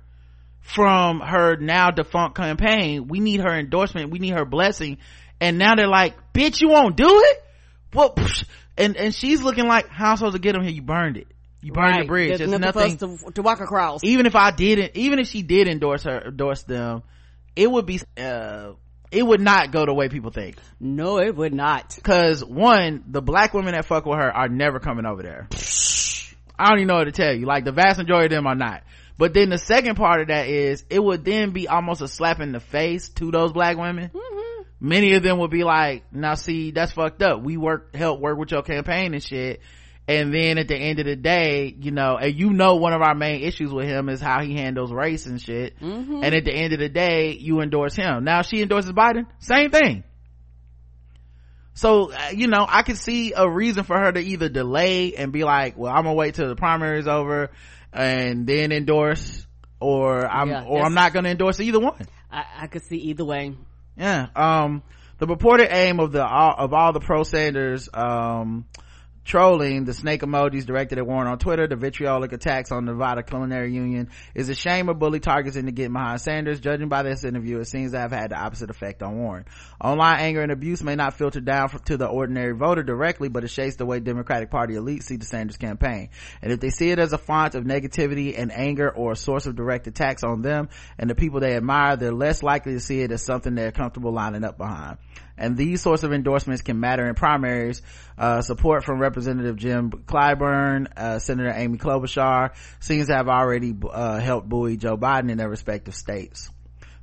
from 0.62 1.20
her 1.20 1.58
now 1.58 1.90
defunct 1.90 2.38
campaign. 2.38 3.08
We 3.08 3.20
need 3.20 3.40
her 3.42 3.54
endorsement. 3.58 4.12
We 4.12 4.20
need 4.20 4.34
her 4.34 4.46
blessing. 4.46 4.98
And 5.42 5.58
now 5.58 5.76
they're 5.76 5.88
like, 5.88 6.34
bitch, 6.34 6.62
you 6.62 6.70
won't 6.70 6.96
do 6.96 7.08
it? 7.10 7.44
Well, 7.94 8.16
and, 8.78 8.96
and 8.96 9.14
she's 9.14 9.42
looking 9.42 9.68
like, 9.68 9.88
how 9.90 10.16
supposed 10.16 10.36
to 10.36 10.40
get 10.40 10.54
them 10.54 10.64
here? 10.64 10.72
You 10.72 10.82
burned 10.82 11.18
it. 11.18 11.28
You 11.62 11.72
burned 11.72 12.04
the 12.04 12.06
bridge. 12.06 12.38
There's 12.38 12.50
There's 12.50 12.62
nothing, 12.62 12.92
nothing, 12.92 12.98
for 12.98 13.16
us 13.16 13.24
to, 13.24 13.32
to 13.32 13.42
walk 13.42 13.60
across. 13.60 14.04
even 14.04 14.28
if 14.28 14.36
I 14.36 14.52
didn't, 14.52 14.92
even 14.96 15.20
if 15.20 15.28
she 15.28 15.42
did 15.42 15.68
endorse 15.68 16.04
her, 16.04 16.28
endorse 16.28 16.62
them, 16.64 17.02
it 17.56 17.70
would 17.70 17.88
be, 17.88 18.02
uh, 18.18 18.74
it 19.12 19.24
would 19.24 19.42
not 19.42 19.72
go 19.72 19.86
the 19.86 19.94
way 19.94 20.10
people 20.10 20.30
think. 20.30 20.58
No, 20.80 21.20
it 21.20 21.36
would 21.36 21.54
not. 21.54 21.98
Cause 22.04 22.46
one, 22.46 23.04
the 23.08 23.22
black 23.22 23.54
women 23.54 23.74
that 23.74 23.86
fuck 23.86 24.06
with 24.06 24.20
her 24.20 24.32
are 24.32 24.48
never 24.48 24.80
coming 24.80 25.06
over 25.06 25.24
there. 25.24 25.48
I 26.58 26.70
don't 26.70 26.80
even 26.80 26.88
know 26.88 26.96
what 26.96 27.06
to 27.06 27.12
tell 27.12 27.34
you. 27.34 27.46
Like 27.46 27.66
the 27.66 27.72
vast 27.72 27.98
majority 27.98 28.36
of 28.36 28.40
them 28.40 28.48
are 28.48 28.56
not. 28.56 28.84
But 29.18 29.34
then 29.34 29.50
the 29.50 29.58
second 29.58 29.96
part 29.96 30.22
of 30.22 30.28
that 30.28 30.48
is 30.48 30.84
it 30.90 31.02
would 31.02 31.24
then 31.24 31.52
be 31.52 31.68
almost 31.68 32.02
a 32.02 32.08
slap 32.08 32.40
in 32.40 32.52
the 32.52 32.60
face 32.60 33.10
to 33.10 33.32
those 33.32 33.54
black 33.54 33.78
women. 33.78 34.12
Mm-hmm. 34.14 34.62
Many 34.80 35.14
of 35.14 35.24
them 35.24 35.40
would 35.40 35.52
be 35.52 35.64
like, 35.64 36.04
now 36.14 36.36
see, 36.36 36.72
that's 36.72 36.92
fucked 36.92 37.22
up. 37.22 37.42
We 37.42 37.56
work, 37.58 37.96
help 37.96 38.20
work 38.20 38.38
with 38.38 38.52
your 38.52 38.62
campaign 38.62 39.14
and 39.14 39.24
shit. 39.24 39.62
And 40.08 40.34
then 40.34 40.60
at 40.60 40.68
the 40.68 40.76
end 40.76 41.00
of 41.00 41.06
the 41.06 41.16
day, 41.16 41.74
you 41.80 41.92
know, 41.92 42.18
and 42.18 42.36
you 42.36 42.52
know 42.52 42.76
one 42.76 42.94
of 42.94 43.02
our 43.02 43.16
main 43.16 43.42
issues 43.42 43.72
with 43.72 43.88
him 43.88 44.10
is 44.10 44.22
how 44.22 44.44
he 44.44 44.54
handles 44.54 44.92
race 44.92 45.26
and 45.26 45.42
shit. 45.42 45.80
Mm-hmm. 45.80 46.24
And 46.24 46.36
at 46.36 46.46
the 46.46 46.54
end 46.54 46.74
of 46.74 46.80
the 46.80 46.90
day, 46.90 47.32
you 47.32 47.62
endorse 47.62 47.96
him. 47.96 48.24
Now 48.24 48.44
she 48.44 48.62
endorses 48.62 48.92
Biden, 48.92 49.26
same 49.40 49.72
thing. 49.72 50.04
So, 51.76 52.12
uh, 52.12 52.30
you 52.34 52.48
know, 52.48 52.66
I 52.68 52.84
could 52.84 52.98
see 52.98 53.34
a 53.36 53.50
reason 53.50 53.84
for 53.84 54.00
her 54.00 54.12
to 54.12 54.20
either 54.20 54.48
delay 54.48 55.14
and 55.16 55.32
be 55.32 55.44
like, 55.44 55.78
well, 55.78 55.92
I'm 55.94 56.04
gonna 56.04 56.14
wait 56.14 56.36
till 56.36 56.48
the 56.48 56.56
primary's 56.56 57.06
over 57.08 57.52
and 57.92 58.48
then 58.48 58.72
endorse 58.72 59.46
or 59.82 60.26
I'm, 60.26 60.50
Yeah, 60.50 60.64
or 60.64 60.82
I'm 60.82 60.94
not 60.94 61.14
gonna 61.14 61.30
endorse 61.30 61.60
either 61.60 61.80
one. 61.80 62.08
I, 62.32 62.46
I 62.62 62.68
could 62.68 62.84
see 62.84 62.98
either 62.98 63.26
way. 63.26 63.56
Yeah. 63.98 64.28
Um, 64.36 64.84
the 65.18 65.28
purported 65.28 65.68
aim 65.70 66.00
of 66.00 66.14
the, 66.14 66.24
of 66.24 66.74
all 66.74 66.94
the 66.94 67.02
pro 67.02 67.24
Sanders, 67.24 67.90
um, 67.94 68.66
trolling 69.26 69.86
the 69.86 69.94
snake 69.94 70.22
emojis 70.22 70.66
directed 70.66 71.00
at 71.00 71.06
Warren 71.06 71.28
on 71.28 71.40
Twitter, 71.40 71.68
the 71.68 71.76
vitriolic 71.76 72.32
attacks 72.32 72.72
on 72.72 72.86
Nevada 72.86 73.24
Culinary 73.24 73.74
Union 73.74 74.10
is 74.36 74.50
a 74.50 74.56
shame 74.56 74.88
of 74.88 75.00
bully 75.00 75.20
targets 75.20 75.58
into 75.58 75.72
getting 75.72 75.94
behind 75.94 76.22
Sanders. 76.22 76.60
Judging 76.60 76.88
by 76.88 77.04
this 77.04 77.24
interview, 77.24 77.60
it 77.60 77.66
seems 77.66 77.92
to 77.92 78.00
have 78.00 78.12
had 78.12 78.30
the 78.30 78.38
opposite 78.38 78.70
effect 78.70 79.02
on 79.02 79.18
Warren. 79.18 79.46
Online 79.84 80.20
anger 80.20 80.42
and 80.42 80.52
abuse 80.52 80.84
may 80.84 80.96
not 80.96 81.16
filter 81.16 81.42
down 81.42 81.70
to 81.86 81.98
the 81.98 82.06
ordinary 82.06 82.54
voter 82.54 82.84
directly, 82.84 83.28
but 83.28 83.44
it 83.44 83.50
shapes 83.50 83.76
the 83.76 83.86
way 83.86 84.00
Democratic 84.00 84.52
Party 84.52 84.76
elites 84.76 85.04
see 85.04 85.18
the 85.18 85.26
Sanders 85.26 85.58
campaign. 85.58 86.10
And 86.42 86.52
if 86.52 86.60
they 86.60 86.70
see 86.70 86.92
it 86.92 87.00
as 87.00 87.12
a 87.12 87.18
font 87.18 87.56
of 87.56 87.64
negativity 87.64 88.38
and 88.38 88.52
anger 88.52 88.90
or 88.90 89.14
a 89.14 89.16
source 89.16 89.48
of 89.48 89.56
direct 89.56 89.88
attacks 89.88 90.24
on 90.24 90.44
them 90.44 90.70
and 91.00 91.10
the 91.10 91.16
people 91.16 91.40
they 91.40 91.56
admire, 91.56 91.98
they're 91.98 92.14
less 92.14 92.44
likely 92.44 92.74
to 92.74 92.80
see 92.80 93.02
it 93.02 93.12
as 93.12 93.24
something 93.24 93.56
they're 93.56 93.72
comfortable 93.72 94.14
lining 94.14 94.44
up 94.44 94.58
behind 94.58 94.98
and 95.38 95.58
these 95.58 95.82
sorts 95.82 96.04
of 96.04 96.14
endorsements 96.14 96.62
can 96.62 96.80
matter 96.80 97.08
in 97.08 97.16
primaries. 97.16 97.82
Uh, 98.18 98.42
support 98.42 98.84
from 98.84 99.00
Representative 99.00 99.58
Jim 99.58 99.92
Clyburn, 99.92 100.88
uh, 100.96 101.20
Senator 101.20 101.52
Amy 101.54 101.78
Klobuchar 101.78 102.52
seems 102.80 103.08
to 103.08 103.16
have 103.16 103.28
already 103.28 103.76
uh, 103.92 104.20
helped 104.20 104.48
buoy 104.48 104.78
Joe 104.78 104.98
Biden 104.98 105.30
in 105.32 105.38
their 105.38 105.50
respective 105.50 105.96
states. 105.96 106.50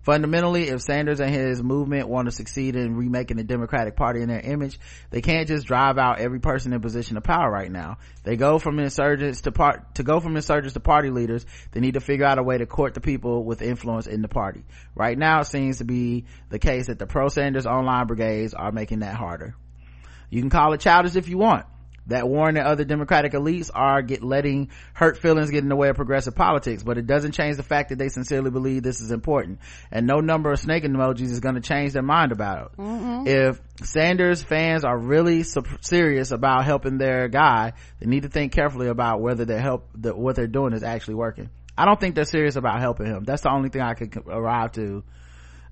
Fundamentally, 0.03 0.69
if 0.69 0.83
Sanders 0.83 1.21
and 1.21 1.33
his 1.33 1.63
movement 1.63 2.09
want 2.09 2.27
to 2.27 2.33
succeed 2.33 2.75
in 2.75 2.97
remaking 2.97 3.37
the 3.37 3.45
Democratic 3.45 3.95
Party 3.95 4.21
in 4.21 4.29
their 4.29 4.41
image, 4.41 4.81
they 5.11 5.21
can't 5.21 5.47
just 5.47 5.67
drive 5.67 5.97
out 5.97 6.19
every 6.19 6.41
person 6.41 6.73
in 6.73 6.81
position 6.81 7.17
of 7.17 7.23
power 7.23 7.49
right 7.49 7.71
now. 7.71 7.99
They 8.25 8.37
go 8.37 8.59
from 8.59 8.81
insurgents 8.81 9.43
to 9.43 9.53
part, 9.53 9.95
to 9.95 10.03
go 10.03 10.19
from 10.19 10.35
insurgents 10.35 10.75
to 10.75 10.81
party 10.81 11.11
leaders, 11.11 11.47
they 11.71 11.79
need 11.79 11.95
to 11.95 12.01
figure 12.01 12.27
out 12.27 12.39
a 12.39 12.43
way 12.43 12.59
to 12.59 12.67
court 12.67 12.95
the 12.95 13.01
people 13.01 13.45
with 13.45 13.63
influence 13.63 14.09
in 14.09 14.23
the 14.23 14.29
party. 14.29 14.65
Right 14.97 15.17
now, 15.17 15.41
it 15.41 15.47
seems 15.47 15.79
to 15.79 15.85
be 15.85 16.25
the 16.49 16.59
case 16.59 16.89
that 16.89 16.99
the 16.99 17.07
pro-Sanders 17.07 17.67
online 17.67 18.09
brigades 18.09 18.55
are 18.55 18.73
making 18.73 19.01
that 19.01 19.15
harder. 19.15 19.55
You 20.31 20.41
can 20.41 20.51
call 20.51 20.73
it 20.73 20.81
childish 20.81 21.15
if 21.15 21.29
you 21.29 21.39
want. 21.39 21.67
That 22.09 22.29
Warren 22.29 22.57
and 22.57 22.67
other 22.67 22.85
Democratic 22.85 23.33
elites 23.33 23.71
are 23.73 24.03
get 24.03 24.23
letting 24.23 24.71
hurt 24.93 25.19
feelings 25.19 25.51
get 25.51 25.63
in 25.63 25.69
the 25.69 25.77
way 25.77 25.89
of 25.89 25.97
progressive 25.97 26.35
politics, 26.35 26.83
but 26.83 26.99
it 26.99 27.07
doesn't 27.07 27.33
change 27.33 27.57
the 27.57 27.63
fact 27.63 27.91
that 27.91 27.99
they 27.99 28.09
sincerely 28.09 28.51
believe 28.51 28.83
this 28.83 29.01
is 29.01 29.13
important. 29.13 29.61
And 29.91 30.07
no 30.07 30.21
number 30.21 30.51
of 30.51 30.59
snake 30.59 30.85
emojis 30.85 31.31
is 31.31 31.41
going 31.41 31.55
to 31.55 31.61
change 31.61 31.93
their 31.93 32.03
mind 32.03 32.33
about 32.33 32.73
it. 32.73 33.29
If 33.29 33.61
Sanders 33.87 34.43
fans 34.43 34.85
are 34.85 34.99
really 34.99 35.45
serious 35.81 36.31
about 36.33 36.65
helping 36.65 36.99
their 36.99 37.29
guy, 37.29 37.75
they 38.01 38.07
need 38.07 38.25
to 38.25 38.29
think 38.29 38.53
carefully 38.53 38.89
about 38.89 39.21
whether 39.21 39.45
their 39.45 39.61
help, 39.61 39.89
that 39.97 40.19
what 40.19 40.35
they're 40.37 40.47
doing 40.47 40.73
is 40.73 40.83
actually 40.83 41.15
working. 41.15 41.51
I 41.79 41.85
don't 41.85 41.99
think 41.99 42.15
they're 42.15 42.25
serious 42.25 42.57
about 42.57 42.81
helping 42.81 43.07
him. 43.07 43.25
That's 43.25 43.43
the 43.43 43.51
only 43.51 43.69
thing 43.69 43.81
I 43.81 43.95
could 43.95 44.17
arrive 44.27 44.73
to. 44.73 45.05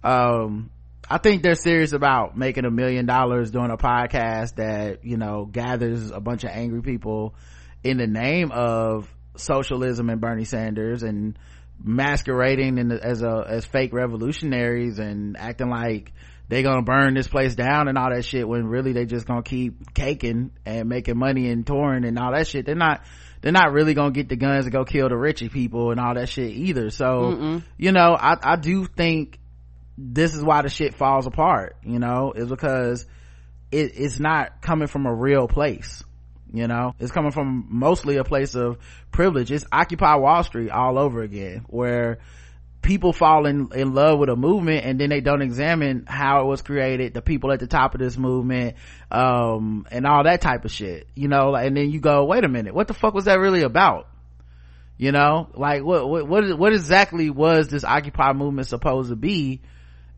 Um, 0.03 0.71
I 1.09 1.19
think 1.19 1.43
they're 1.43 1.55
serious 1.55 1.93
about 1.93 2.37
making 2.37 2.65
a 2.65 2.71
million 2.71 3.07
dollars 3.07 3.51
doing 3.51 3.71
a 3.71 3.77
podcast 3.77 4.57
that, 4.57 5.05
you 5.05 5.17
know, 5.17 5.45
gathers 5.45 6.11
a 6.11 6.21
bunch 6.21 6.45
of 6.45 6.51
angry 6.51 6.83
people 6.83 7.35
in 7.83 7.97
the 7.97 8.07
name 8.07 8.53
of 8.53 9.13
socialism 9.37 10.11
and 10.11 10.21
Bernie 10.21 10.45
Sanders 10.45 11.03
and 11.03 11.39
masquerading 11.83 12.79
in 12.79 12.89
the, 12.89 13.03
as 13.03 13.23
a, 13.23 13.45
as 13.49 13.65
fake 13.65 13.93
revolutionaries 13.93 14.99
and 14.99 15.37
acting 15.37 15.71
like 15.71 16.13
they're 16.49 16.63
gonna 16.63 16.83
burn 16.83 17.15
this 17.15 17.29
place 17.29 17.55
down 17.55 17.89
and 17.89 17.97
all 17.97 18.11
that 18.11 18.25
shit 18.25 18.47
when 18.47 18.67
really 18.67 18.93
they 18.93 19.07
just 19.07 19.27
gonna 19.27 19.43
keep 19.43 19.95
caking 19.95 20.51
and 20.67 20.89
making 20.89 21.17
money 21.17 21.49
and 21.49 21.67
touring 21.67 22.05
and 22.05 22.19
all 22.19 22.33
that 22.33 22.47
shit. 22.47 22.67
They're 22.67 22.75
not, 22.75 23.03
they're 23.41 23.53
not 23.53 23.73
really 23.73 23.95
gonna 23.95 24.11
get 24.11 24.29
the 24.29 24.37
guns 24.37 24.65
to 24.65 24.71
go 24.71 24.85
kill 24.85 25.09
the 25.09 25.17
richie 25.17 25.49
people 25.49 25.91
and 25.91 25.99
all 25.99 26.15
that 26.15 26.29
shit 26.29 26.51
either. 26.51 26.91
So, 26.91 27.31
you 27.79 27.93
know, 27.93 28.17
I, 28.19 28.37
I 28.43 28.57
do 28.57 28.85
think 28.85 29.39
this 30.01 30.35
is 30.35 30.43
why 30.43 30.63
the 30.63 30.69
shit 30.69 30.95
falls 30.95 31.27
apart 31.27 31.77
you 31.85 31.99
know? 31.99 32.33
Is 32.35 32.49
because 32.49 33.07
it, 33.71 33.93
it's 33.95 34.19
not 34.19 34.63
coming 34.63 34.89
from 34.89 35.07
a 35.07 35.15
real 35.15 35.47
place 35.47 36.03
you 36.53 36.67
know? 36.67 36.95
It's 36.99 37.13
coming 37.13 37.31
from 37.31 37.67
mostly 37.69 38.17
a 38.17 38.25
place 38.25 38.55
of 38.55 38.79
privilege. 39.13 39.53
It's 39.53 39.65
occupy 39.71 40.17
wall 40.17 40.43
street 40.43 40.71
all 40.71 40.99
over 40.99 41.23
again 41.23 41.65
where 41.69 42.19
people 42.83 43.13
fall 43.13 43.47
in, 43.47 43.69
in 43.75 43.95
love 43.95 44.19
with 44.19 44.31
a 44.31 44.37
movement 44.37 44.85
and 44.87 44.99
then 44.99 45.11
they 45.11 45.21
don't 45.21 45.43
examine 45.43 46.07
how 46.07 46.41
it 46.41 46.47
was 46.47 46.63
created 46.63 47.13
the 47.13 47.21
people 47.21 47.53
at 47.53 47.61
the 47.61 47.67
top 47.67 47.95
of 47.95 48.01
this 48.01 48.17
movement 48.17 48.77
um, 49.11 49.87
and 49.91 50.07
all 50.07 50.25
that 50.25 50.41
type 50.41 50.65
of 50.65 50.71
shit 50.71 51.07
you 51.15 51.29
know? 51.29 51.55
And 51.55 51.77
then 51.77 51.91
you 51.91 52.01
go 52.01 52.25
wait 52.25 52.45
a 52.45 52.49
minute 52.49 52.75
what 52.75 52.89
the 52.89 52.95
fuck 52.95 53.15
was 53.15 53.27
that 53.27 53.39
really 53.39 53.63
about? 53.63 54.09
You 54.97 55.13
know? 55.13 55.49
Like 55.55 55.85
what 55.85 56.09
what 56.09 56.27
what, 56.27 56.59
what 56.59 56.73
exactly 56.73 57.31
was 57.31 57.69
this 57.69 57.85
occupy 57.85 58.33
movement 58.33 58.67
supposed 58.67 59.11
to 59.11 59.17
be 59.17 59.61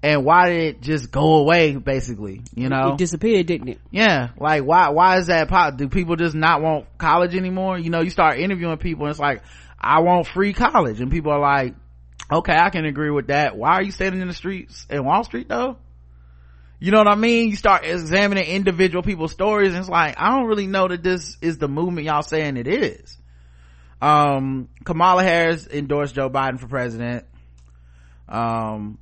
and 0.02 0.24
why 0.24 0.48
did 0.48 0.60
it 0.62 0.80
just 0.80 1.12
go 1.12 1.36
away 1.36 1.76
basically 1.76 2.42
you 2.54 2.68
know? 2.68 2.92
It 2.92 2.98
disappeared, 2.98 3.46
didn't 3.46 3.68
it? 3.68 3.80
yeah 3.90 4.30
like 4.36 4.64
why 4.64 4.88
why 4.88 5.18
is 5.18 5.28
that 5.28 5.48
pop 5.48 5.76
do 5.76 5.88
people 5.88 6.16
just 6.16 6.34
not 6.34 6.60
want 6.60 6.86
college 6.98 7.34
anymore? 7.34 7.78
You 7.78 7.90
know 7.90 8.00
you 8.00 8.10
start 8.10 8.38
interviewing 8.38 8.76
people 8.78 9.04
and 9.06 9.10
it's 9.10 9.20
like 9.20 9.42
i 9.80 10.00
want 10.00 10.26
free 10.26 10.52
college. 10.52 11.00
And 11.00 11.10
people 11.10 11.32
are 11.32 11.40
like 11.40 11.74
okay 12.30 12.56
i 12.56 12.70
can 12.70 12.84
agree 12.84 13.10
with 13.10 13.28
that. 13.28 13.56
Why 13.56 13.74
are 13.74 13.82
you 13.82 13.92
standing 13.92 14.20
in 14.20 14.28
the 14.28 14.34
streets 14.34 14.86
in 14.90 15.04
wall 15.04 15.24
street 15.24 15.48
though? 15.48 15.76
You 16.80 16.90
know 16.90 16.98
what 16.98 17.08
i 17.08 17.14
mean? 17.14 17.50
You 17.50 17.56
start 17.56 17.84
examining 17.84 18.44
individual 18.44 19.04
people's 19.04 19.32
stories 19.32 19.70
and 19.70 19.78
it's 19.78 19.88
like 19.88 20.16
i 20.18 20.30
don't 20.30 20.46
really 20.46 20.66
know 20.66 20.88
that 20.88 21.02
this 21.02 21.36
is 21.40 21.58
the 21.58 21.68
movement 21.68 22.06
y'all 22.06 22.22
saying 22.22 22.56
it 22.56 22.66
is. 22.66 23.18
Um 24.00 24.68
kamala 24.84 25.22
harris 25.22 25.68
endorsed 25.68 26.16
joe 26.16 26.28
biden 26.28 26.58
for 26.58 26.66
president. 26.66 27.24
Um 28.28 28.98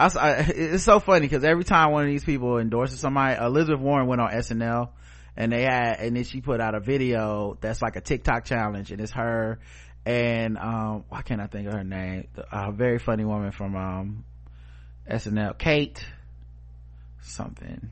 I, 0.00 0.10
I- 0.18 0.32
it's 0.54 0.84
so 0.84 0.98
funny 1.00 1.20
because 1.20 1.44
every 1.44 1.64
time 1.64 1.92
one 1.92 2.04
of 2.04 2.08
these 2.08 2.24
people 2.24 2.58
endorses 2.58 3.00
somebody, 3.00 3.36
Elizabeth 3.40 3.80
Warren 3.80 4.06
went 4.06 4.20
on 4.20 4.30
SNL 4.30 4.90
and 5.36 5.52
they 5.52 5.62
had, 5.62 6.00
and 6.00 6.16
then 6.16 6.24
she 6.24 6.40
put 6.40 6.60
out 6.60 6.74
a 6.74 6.80
video 6.80 7.56
that's 7.60 7.82
like 7.82 7.96
a 7.96 8.00
TikTok 8.00 8.44
challenge 8.44 8.90
and 8.90 9.00
it's 9.00 9.12
her 9.12 9.58
and, 10.06 10.56
um, 10.56 11.04
why 11.10 11.20
can't 11.20 11.42
I 11.42 11.46
think 11.46 11.66
of 11.68 11.74
her 11.74 11.84
name? 11.84 12.28
A 12.50 12.72
very 12.72 12.98
funny 12.98 13.24
woman 13.24 13.52
from, 13.52 13.76
um, 13.76 14.24
SNL, 15.10 15.58
Kate 15.58 16.02
something. 17.20 17.90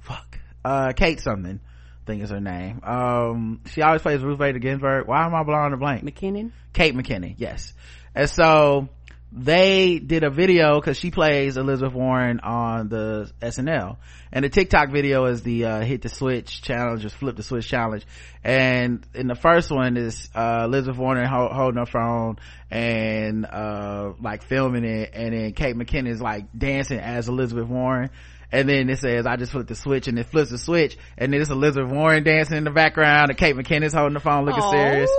Fuck. 0.00 0.38
Uh, 0.64 0.92
Kate 0.92 1.20
something. 1.20 1.60
I 1.62 2.06
think 2.06 2.22
is 2.22 2.28
her 2.30 2.40
name. 2.40 2.82
Um, 2.84 3.62
she 3.66 3.80
always 3.80 4.02
plays 4.02 4.22
Ruth 4.22 4.38
Bader 4.38 4.58
Ginsburg. 4.58 5.06
Why 5.08 5.24
am 5.24 5.34
I 5.34 5.42
blowing 5.42 5.70
the 5.70 5.78
blank? 5.78 6.04
McKinnon? 6.04 6.52
Kate 6.74 6.94
McKinnon, 6.94 7.36
yes. 7.38 7.72
And 8.14 8.28
so 8.28 8.90
they 9.36 9.98
did 9.98 10.22
a 10.22 10.30
video 10.30 10.80
because 10.80 10.96
she 10.96 11.10
plays 11.10 11.56
Elizabeth 11.56 11.92
Warren 11.92 12.38
on 12.40 12.88
the 12.88 13.32
SNL. 13.42 13.96
And 14.30 14.44
the 14.44 14.48
TikTok 14.48 14.90
video 14.90 15.24
is 15.26 15.42
the 15.42 15.64
uh, 15.64 15.80
hit 15.80 16.02
the 16.02 16.08
switch 16.08 16.62
challenge, 16.62 17.02
just 17.02 17.16
flip 17.16 17.36
the 17.36 17.42
switch 17.42 17.68
challenge. 17.68 18.06
And 18.44 19.04
in 19.14 19.26
the 19.26 19.34
first 19.34 19.70
one 19.70 19.96
is 19.96 20.30
uh, 20.34 20.62
Elizabeth 20.64 20.98
Warren 20.98 21.26
ho- 21.26 21.50
holding 21.52 21.78
her 21.78 21.86
phone 21.86 22.36
and 22.70 23.44
uh, 23.44 24.12
like 24.20 24.44
filming 24.44 24.84
it, 24.84 25.10
and 25.14 25.34
then 25.34 25.52
Kate 25.52 25.76
McKinnon 25.76 26.08
is 26.08 26.20
like 26.20 26.46
dancing 26.56 27.00
as 27.00 27.28
Elizabeth 27.28 27.66
Warren. 27.66 28.10
And 28.52 28.68
then 28.68 28.88
it 28.88 29.00
says, 29.00 29.26
I 29.26 29.34
just 29.34 29.50
flipped 29.50 29.68
the 29.68 29.74
switch 29.74 30.06
and 30.06 30.16
it 30.16 30.26
flips 30.26 30.50
the 30.50 30.58
switch. 30.58 30.96
And 31.18 31.32
then 31.32 31.40
it's 31.40 31.50
Elizabeth 31.50 31.90
Warren 31.90 32.22
dancing 32.22 32.56
in 32.56 32.62
the 32.62 32.70
background 32.70 33.30
and 33.30 33.38
Kate 33.38 33.56
McKinnon's 33.56 33.94
holding 33.94 34.14
the 34.14 34.20
phone 34.20 34.44
looking 34.44 34.62
Aw. 34.62 34.70
serious 34.70 35.10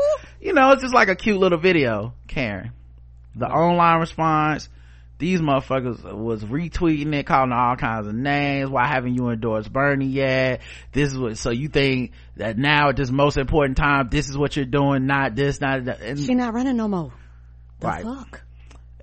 you 0.45 0.53
know, 0.53 0.71
it's 0.71 0.83
just 0.83 0.93
like 0.93 1.09
a 1.09 1.15
cute 1.15 1.39
little 1.39 1.57
video, 1.57 2.13
Karen. 2.27 2.71
The 3.35 3.47
online 3.47 3.99
response, 3.99 4.69
these 5.17 5.39
motherfuckers 5.41 6.03
was 6.13 6.43
retweeting 6.43 7.13
it, 7.13 7.25
calling 7.25 7.51
all 7.51 7.75
kinds 7.75 8.07
of 8.07 8.13
names. 8.13 8.69
Why 8.69 8.87
haven't 8.87 9.15
you 9.15 9.29
endorsed 9.29 9.71
Bernie 9.71 10.07
yet? 10.07 10.61
This 10.91 11.11
is 11.11 11.17
what, 11.17 11.37
so 11.37 11.51
you 11.51 11.67
think 11.69 12.11
that 12.37 12.57
now 12.57 12.89
at 12.89 12.95
this 12.97 13.11
most 13.11 13.37
important 13.37 13.77
time, 13.77 14.09
this 14.09 14.29
is 14.29 14.37
what 14.37 14.55
you're 14.55 14.65
doing, 14.65 15.05
not 15.05 15.35
this, 15.35 15.61
not 15.61 15.85
that. 15.85 16.01
And, 16.01 16.19
She 16.19 16.33
not 16.35 16.53
running 16.53 16.77
no 16.77 16.87
more. 16.87 17.11
The 17.79 17.87
Right. 17.87 18.03
fuck? 18.03 18.41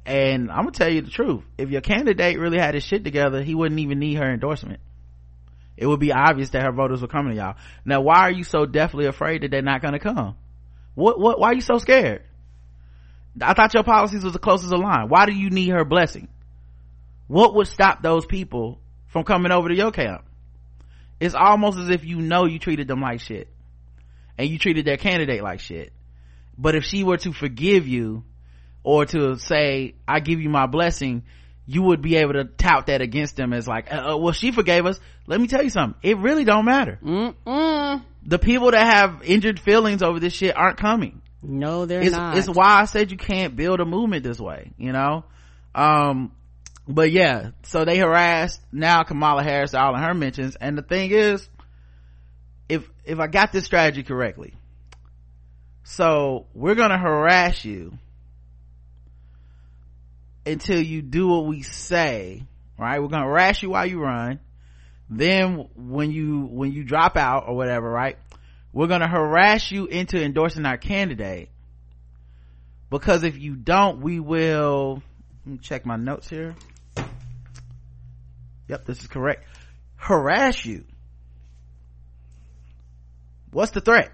and 0.05 0.51
I'm 0.51 0.65
gonna 0.65 0.73
tell 0.73 0.89
you 0.89 1.03
the 1.03 1.11
truth. 1.11 1.45
If 1.57 1.71
your 1.71 1.81
candidate 1.81 2.39
really 2.39 2.59
had 2.59 2.75
his 2.75 2.85
shit 2.85 3.05
together, 3.05 3.41
he 3.43 3.55
wouldn't 3.55 3.79
even 3.81 3.99
need 4.01 4.15
her 4.15 4.33
endorsement. 4.33 4.81
It 5.77 5.87
would 5.87 6.01
be 6.01 6.13
obvious 6.13 6.51
that 6.51 6.63
her 6.63 6.73
voters 6.73 7.01
were 7.03 7.09
coming 7.09 7.33
to 7.35 7.39
y'all. 7.39 7.55
Now, 7.85 8.01
why 8.01 8.21
are 8.21 8.31
you 8.31 8.45
so 8.45 8.67
deathly 8.67 9.07
afraid 9.07 9.43
that 9.43 9.51
they're 9.51 9.63
not 9.63 9.81
gonna 9.81 9.99
come? 10.01 10.35
What, 10.95 11.19
what, 11.21 11.39
why 11.39 11.51
are 11.51 11.55
you 11.55 11.61
so 11.61 11.79
scared? 11.79 12.23
I 13.41 13.55
thought 13.55 13.75
your 13.75 13.83
policies 13.83 14.25
was 14.25 14.33
the 14.33 14.39
closest 14.39 14.73
aligned. 14.73 15.11
Why 15.11 15.27
do 15.27 15.33
you 15.33 15.51
need 15.51 15.71
her 15.71 15.85
blessing? 15.85 16.29
What 17.29 17.55
would 17.55 17.67
stop 17.67 18.03
those 18.03 18.27
people 18.27 18.81
from 19.07 19.25
coming 19.25 19.53
over 19.53 19.69
to 19.69 19.75
your 19.75 19.91
camp? 19.91 20.25
It's 21.19 21.35
almost 21.35 21.79
as 21.79 21.89
if 21.89 22.05
you 22.05 22.21
know 22.21 22.47
you 22.47 22.59
treated 22.59 22.89
them 22.89 23.01
like 23.01 23.21
shit. 23.21 23.49
And 24.37 24.49
you 24.49 24.59
treated 24.59 24.85
their 24.85 24.97
candidate 24.97 25.43
like 25.43 25.61
shit. 25.61 25.93
But 26.59 26.75
if 26.75 26.85
she 26.85 27.05
were 27.05 27.17
to 27.19 27.33
forgive 27.33 27.89
you, 27.89 28.25
or 28.85 29.07
to 29.07 29.39
say, 29.39 29.95
I 30.07 30.21
give 30.21 30.41
you 30.41 30.49
my 30.49 30.67
blessing, 30.67 31.23
you 31.67 31.83
would 31.83 32.03
be 32.03 32.17
able 32.17 32.33
to 32.35 32.45
tout 32.45 32.87
that 32.87 33.01
against 33.01 33.37
them 33.37 33.53
as 33.53 33.69
like, 33.69 33.93
uh, 33.93 34.15
uh, 34.15 34.17
well, 34.17 34.33
she 34.33 34.51
forgave 34.51 34.87
us. 34.87 34.99
Let 35.27 35.41
me 35.41 35.47
tell 35.47 35.63
you 35.63 35.71
something. 35.71 35.99
It 36.03 36.19
really 36.19 36.45
don't 36.45 36.65
matter. 36.65 36.99
Mm-mm. 37.03 38.03
The 38.25 38.39
people 38.39 38.73
that 38.73 38.85
have 38.85 39.23
injured 39.25 39.61
feelings 39.61 40.03
over 40.03 40.19
this 40.19 40.33
shit 40.33 40.57
aren't 40.57 40.79
coming 40.79 41.23
No, 41.43 41.87
they're 41.87 42.03
it's, 42.03 42.13
not. 42.13 42.39
it's 42.39 42.49
why 42.49 42.81
I 42.81 42.85
said 42.85 43.11
you 43.11 43.17
can't 43.17 43.57
build 43.57 43.81
a 43.81 43.85
movement 43.85 44.23
this 44.23 44.39
way, 44.39 44.73
you 44.79 44.93
know? 44.93 45.25
Um, 45.75 46.33
but 46.87 47.11
yeah, 47.11 47.51
so 47.65 47.85
they 47.85 47.99
harassed 47.99 48.61
now 48.73 49.03
Kamala 49.03 49.43
Harris, 49.43 49.75
all 49.75 49.95
in 49.95 50.03
her 50.03 50.15
mentions. 50.15 50.57
And 50.57 50.79
the 50.79 50.83
thing 50.83 51.11
is, 51.11 51.49
if, 52.69 52.89
if 53.05 53.19
I 53.19 53.27
got 53.27 53.53
this 53.53 53.65
strategy 53.65 54.03
correctly, 54.03 54.55
so 55.85 56.47
we're 56.55 56.77
gonna 56.77 56.99
harass 56.99 57.65
you 57.65 57.99
until 60.47 60.81
you 60.81 61.03
do 61.03 61.29
what 61.29 61.47
we 61.47 61.63
say, 61.63 62.45
right? 62.79 63.01
We're 63.01 63.09
gonna 63.09 63.27
harass 63.27 63.63
you 63.63 63.71
while 63.71 63.87
you 63.87 64.01
run. 64.01 64.39
Then 65.11 65.69
when 65.75 66.11
you, 66.13 66.41
when 66.41 66.73
you 66.73 66.85
drop 66.85 67.17
out 67.17 67.45
or 67.49 67.57
whatever, 67.57 67.91
right? 67.91 68.17
We're 68.73 68.87
gonna 68.87 69.09
harass 69.09 69.71
you 69.71 69.87
into 69.87 70.23
endorsing 70.23 70.65
our 70.65 70.79
candidate. 70.79 71.51
Because 72.91 73.23
if 73.23 73.39
you 73.39 73.55
don't, 73.55 74.01
we 74.01 74.21
will, 74.21 75.03
let 75.47 75.53
me 75.53 75.59
check 75.59 75.85
my 75.87 75.97
notes 75.97 76.29
here. 76.29 76.55
Yep, 78.69 78.85
this 78.87 79.01
is 79.01 79.07
correct. 79.07 79.45
Harass 79.97 80.65
you. 80.65 80.85
What's 83.51 83.73
the 83.73 83.81
threat? 83.81 84.11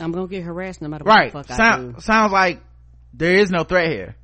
I'm 0.00 0.12
gonna 0.12 0.26
get 0.26 0.42
harassed 0.42 0.80
no 0.82 0.88
matter 0.88 1.04
Right. 1.04 1.32
what 1.32 1.46
the 1.46 1.54
fuck 1.54 1.60
I 1.60 1.76
do. 1.76 1.82
Sound, 1.92 2.02
sounds 2.02 2.32
like 2.32 2.62
there 3.12 3.36
is 3.36 3.50
no 3.50 3.64
threat 3.64 3.90
here. 3.90 4.16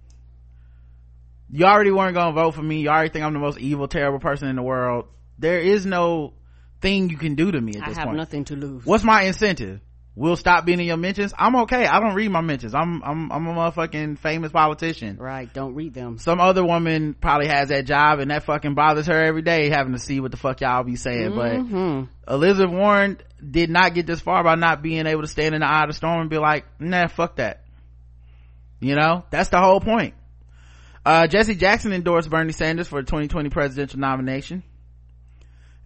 You 1.51 1.67
already 1.67 1.91
weren't 1.91 2.15
gonna 2.15 2.33
vote 2.33 2.55
for 2.55 2.63
me. 2.63 2.81
You 2.81 2.89
already 2.89 3.11
think 3.11 3.25
I'm 3.25 3.33
the 3.35 3.39
most 3.41 3.59
evil, 3.59 3.89
terrible 3.89 4.19
person 4.21 4.49
in 4.49 4.57
the 4.57 4.63
world. 4.63 5.07
There 5.39 5.59
is 5.59 5.85
no 5.85 6.33
thing 6.81 7.11
you 7.11 7.17
can 7.17 7.35
do 7.35 7.51
to 7.51 7.61
me 7.61 7.75
at 7.77 7.83
I 7.85 7.89
this 7.89 7.97
have 7.99 8.07
point. 8.07 8.17
nothing 8.19 8.45
to 8.47 8.57
lose. 8.57 8.85
What's 8.87 9.05
my 9.05 9.23
incentive? 9.23 9.81
We'll 10.17 10.37
stop 10.37 10.65
being 10.67 10.81
in 10.81 10.87
your 10.87 10.97
mentions. 10.97 11.33
I'm 11.39 11.55
okay. 11.63 11.87
I 11.87 12.01
don't 12.01 12.15
read 12.15 12.31
my 12.31 12.41
mentions. 12.41 12.75
I'm, 12.75 13.03
I'm, 13.03 13.31
I'm 13.33 13.47
a 13.47 13.55
motherfucking 13.55 14.19
famous 14.19 14.51
politician. 14.51 15.17
Right, 15.17 15.51
don't 15.55 15.75
read 15.75 15.95
them. 15.95 16.19
Some 16.19 16.41
other 16.41 16.65
woman 16.65 17.15
probably 17.15 17.47
has 17.47 17.69
that 17.69 17.87
job 17.87 18.19
and 18.19 18.31
that 18.31 18.43
fucking 18.43 18.75
bothers 18.75 19.07
her 19.07 19.15
every 19.25 19.43
day 19.43 19.71
having 19.71 19.93
to 19.93 19.99
see 20.01 20.21
what 20.21 20.33
the 20.33 20.37
fuck 20.37 20.61
y'all 20.61 20.83
be 20.83 20.97
saying. 20.97 21.31
Mhm. 21.31 22.09
But 22.27 22.35
Elizabeth 22.35 22.75
Warren 22.75 23.19
did 23.51 23.71
not 23.71 23.95
get 23.95 24.07
this 24.07 24.21
far 24.21 24.43
by 24.43 24.57
not 24.57 24.83
being 24.83 25.07
able 25.07 25.23
to 25.23 25.29
stand 25.29 25.55
in 25.55 25.61
the 25.61 25.67
eye 25.67 25.85
of 25.85 25.89
the 25.91 25.95
storm 25.95 26.23
and 26.23 26.29
be 26.29 26.39
like, 26.39 26.67
nah, 26.81 27.07
fuck 27.07 27.37
that. 27.37 27.63
You 28.81 28.97
know, 28.97 29.25
that's 29.31 29.49
the 29.51 29.59
whole 29.61 29.81
point. 29.81 30.15
Uh, 31.07 31.29
Jesse 31.29 31.55
Jackson 31.55 31.93
endorsed 31.93 32.29
Bernie 32.29 32.53
Sanders 32.53 32.89
for 32.89 33.01
the 33.01 33.07
2020 33.07 33.49
presidential 33.49 34.01
nomination. 34.01 34.65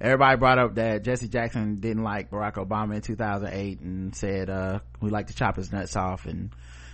Everybody 0.05 0.37
brought 0.37 0.59
up 0.59 0.75
that 0.75 1.03
Jesse 1.03 1.29
Jackson 1.29 1.77
didn't 1.77 2.03
like 2.03 2.31
Barack 2.31 2.57
Obama 2.57 2.95
in 2.95 3.01
2008 3.01 3.81
and 3.81 4.15
said, 4.15 4.51
uh, 4.51 4.81
we 5.01 5.09
like 5.09 5.29
to 5.29 5.35
chop 5.35 5.57
his 5.57 5.73
nuts 5.73 5.97
off. 5.97 6.27
And, 6.27 6.51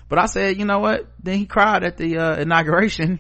but 0.09 0.21
I 0.21 0.27
said, 0.27 0.59
you 0.59 0.65
know 0.65 0.79
what? 0.79 1.09
Then 1.21 1.39
he 1.39 1.47
cried 1.47 1.83
at 1.83 1.97
the, 1.97 2.19
uh, 2.19 2.37
inauguration, 2.37 3.19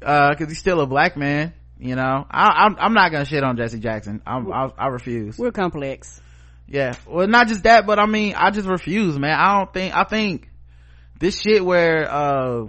uh, 0.00 0.34
cause 0.34 0.48
he's 0.48 0.58
still 0.58 0.80
a 0.80 0.86
black 0.86 1.18
man. 1.18 1.52
You 1.78 1.96
know, 1.96 2.26
I, 2.30 2.64
I'm, 2.64 2.76
I'm 2.78 2.94
not 2.94 3.12
gonna 3.12 3.26
shit 3.26 3.44
on 3.44 3.58
Jesse 3.58 3.78
Jackson. 3.78 4.22
I'm, 4.26 4.50
I, 4.50 4.70
I 4.78 4.86
refuse. 4.86 5.36
We're 5.36 5.52
complex. 5.52 6.18
Yeah. 6.66 6.94
Well, 7.06 7.26
not 7.26 7.48
just 7.48 7.64
that, 7.64 7.86
but 7.86 7.98
I 7.98 8.06
mean, 8.06 8.32
I 8.34 8.52
just 8.52 8.66
refuse, 8.66 9.18
man. 9.18 9.38
I 9.38 9.58
don't 9.58 9.70
think, 9.70 9.94
I 9.94 10.04
think 10.04 10.48
this 11.18 11.38
shit 11.38 11.62
where, 11.62 12.10
uh, 12.10 12.68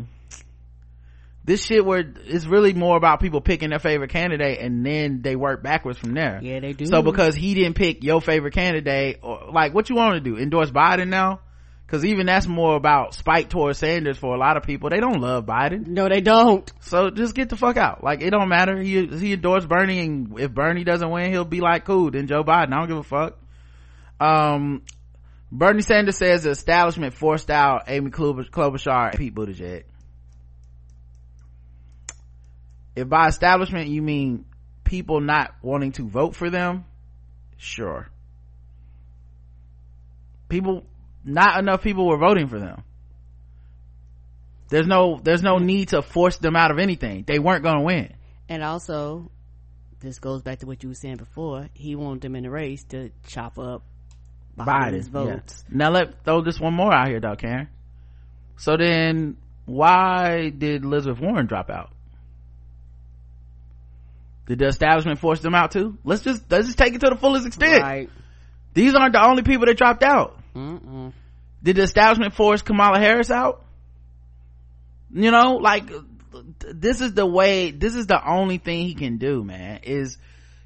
this 1.45 1.63
shit 1.63 1.85
where 1.85 2.03
it's 2.25 2.47
really 2.47 2.73
more 2.73 2.97
about 2.97 3.19
people 3.19 3.39
picking 3.39 3.69
their 3.69 3.79
favorite 3.79 4.09
candidate 4.09 4.59
and 4.59 4.83
then 4.83 5.21
they 5.21 5.35
work 5.35 5.61
backwards 5.61 5.99
from 5.99 6.15
there. 6.15 6.39
Yeah, 6.41 6.59
they 6.59 6.73
do. 6.73 6.87
So 6.87 7.03
because 7.03 7.35
he 7.35 7.53
didn't 7.53 7.75
pick 7.75 8.03
your 8.03 8.19
favorite 8.19 8.53
candidate, 8.53 9.19
or 9.21 9.51
like 9.53 9.73
what 9.73 9.89
you 9.89 9.95
want 9.95 10.15
to 10.15 10.21
do? 10.21 10.37
Endorse 10.37 10.71
Biden 10.71 11.09
now? 11.09 11.41
Cause 11.87 12.03
even 12.03 12.25
that's 12.25 12.47
more 12.47 12.75
about 12.75 13.13
spite 13.13 13.51
towards 13.51 13.77
Sanders 13.77 14.17
for 14.17 14.33
a 14.33 14.39
lot 14.39 14.57
of 14.57 14.63
people. 14.63 14.89
They 14.89 14.99
don't 14.99 15.21
love 15.21 15.45
Biden. 15.45 15.85
No, 15.85 16.09
they 16.09 16.19
don't. 16.19 16.69
So 16.79 17.11
just 17.11 17.35
get 17.35 17.49
the 17.49 17.57
fuck 17.57 17.77
out. 17.77 18.03
Like 18.03 18.23
it 18.23 18.31
don't 18.31 18.49
matter. 18.49 18.81
He 18.81 19.05
he 19.05 19.33
endorsed 19.33 19.69
Bernie, 19.69 19.99
and 19.99 20.39
if 20.39 20.51
Bernie 20.51 20.83
doesn't 20.83 21.09
win, 21.09 21.31
he'll 21.31 21.45
be 21.45 21.61
like, 21.61 21.85
cool. 21.85 22.09
Then 22.09 22.25
Joe 22.25 22.43
Biden. 22.43 22.73
I 22.73 22.79
don't 22.79 22.87
give 22.87 22.97
a 22.97 23.03
fuck. 23.03 23.37
Um, 24.19 24.81
Bernie 25.51 25.83
Sanders 25.83 26.17
says 26.17 26.43
the 26.43 26.49
establishment 26.49 27.13
forced 27.13 27.51
out 27.51 27.83
Amy 27.87 28.09
Klobuchar 28.09 29.09
and 29.11 29.17
Pete 29.19 29.35
Buttigieg. 29.35 29.83
If 32.95 33.09
by 33.09 33.27
establishment 33.27 33.89
you 33.89 34.01
mean 34.01 34.45
people 34.83 35.19
not 35.19 35.53
wanting 35.61 35.91
to 35.93 36.07
vote 36.07 36.35
for 36.35 36.49
them, 36.49 36.85
sure. 37.57 38.07
People, 40.47 40.85
not 41.23 41.59
enough 41.59 41.81
people 41.81 42.07
were 42.07 42.17
voting 42.17 42.47
for 42.47 42.59
them. 42.59 42.83
There's 44.69 44.87
no, 44.87 45.19
there's 45.21 45.43
no 45.43 45.57
need 45.57 45.89
to 45.89 46.01
force 46.01 46.37
them 46.37 46.55
out 46.55 46.71
of 46.71 46.79
anything. 46.79 47.23
They 47.27 47.39
weren't 47.39 47.63
gonna 47.63 47.83
win. 47.83 48.13
And 48.47 48.63
also, 48.63 49.29
this 49.99 50.19
goes 50.19 50.41
back 50.41 50.59
to 50.59 50.65
what 50.65 50.83
you 50.83 50.89
were 50.89 50.95
saying 50.95 51.17
before. 51.17 51.69
He 51.73 51.95
wanted 51.95 52.21
them 52.21 52.35
in 52.35 52.43
the 52.43 52.49
race 52.49 52.83
to 52.85 53.11
chop 53.27 53.57
up 53.59 53.83
Biden's 54.57 55.09
Biden 55.09 55.11
votes. 55.11 55.65
Yeah. 55.69 55.77
Now 55.77 55.89
let 55.91 56.23
throw 56.23 56.41
this 56.41 56.59
one 56.59 56.73
more 56.73 56.93
out 56.93 57.07
here 57.07 57.19
though, 57.19 57.35
Karen. 57.35 57.67
So 58.57 58.77
then 58.77 59.37
why 59.65 60.49
did 60.49 60.83
Elizabeth 60.83 61.19
Warren 61.19 61.47
drop 61.47 61.69
out? 61.69 61.91
Did 64.47 64.59
the 64.59 64.67
establishment 64.67 65.19
force 65.19 65.39
them 65.39 65.55
out 65.55 65.71
too? 65.71 65.97
Let's 66.03 66.21
just 66.21 66.43
let's 66.51 66.67
just 66.67 66.77
take 66.77 66.93
it 66.93 67.01
to 67.01 67.09
the 67.09 67.15
fullest 67.15 67.47
extent. 67.47 67.81
Right. 67.81 68.09
These 68.73 68.93
aren't 68.93 69.13
the 69.13 69.25
only 69.25 69.43
people 69.43 69.65
that 69.65 69.77
dropped 69.77 70.03
out. 70.03 70.37
Mm-mm. 70.55 71.13
Did 71.63 71.77
the 71.77 71.83
establishment 71.83 72.35
force 72.35 72.61
Kamala 72.61 72.99
Harris 72.99 73.31
out? 73.31 73.63
You 75.11 75.31
know, 75.31 75.55
like 75.55 75.89
this 76.59 77.01
is 77.01 77.13
the 77.13 77.25
way. 77.25 77.71
This 77.71 77.95
is 77.95 78.05
the 78.05 78.21
only 78.23 78.57
thing 78.57 78.85
he 78.85 78.93
can 78.93 79.17
do, 79.17 79.43
man. 79.43 79.79
Is 79.83 80.17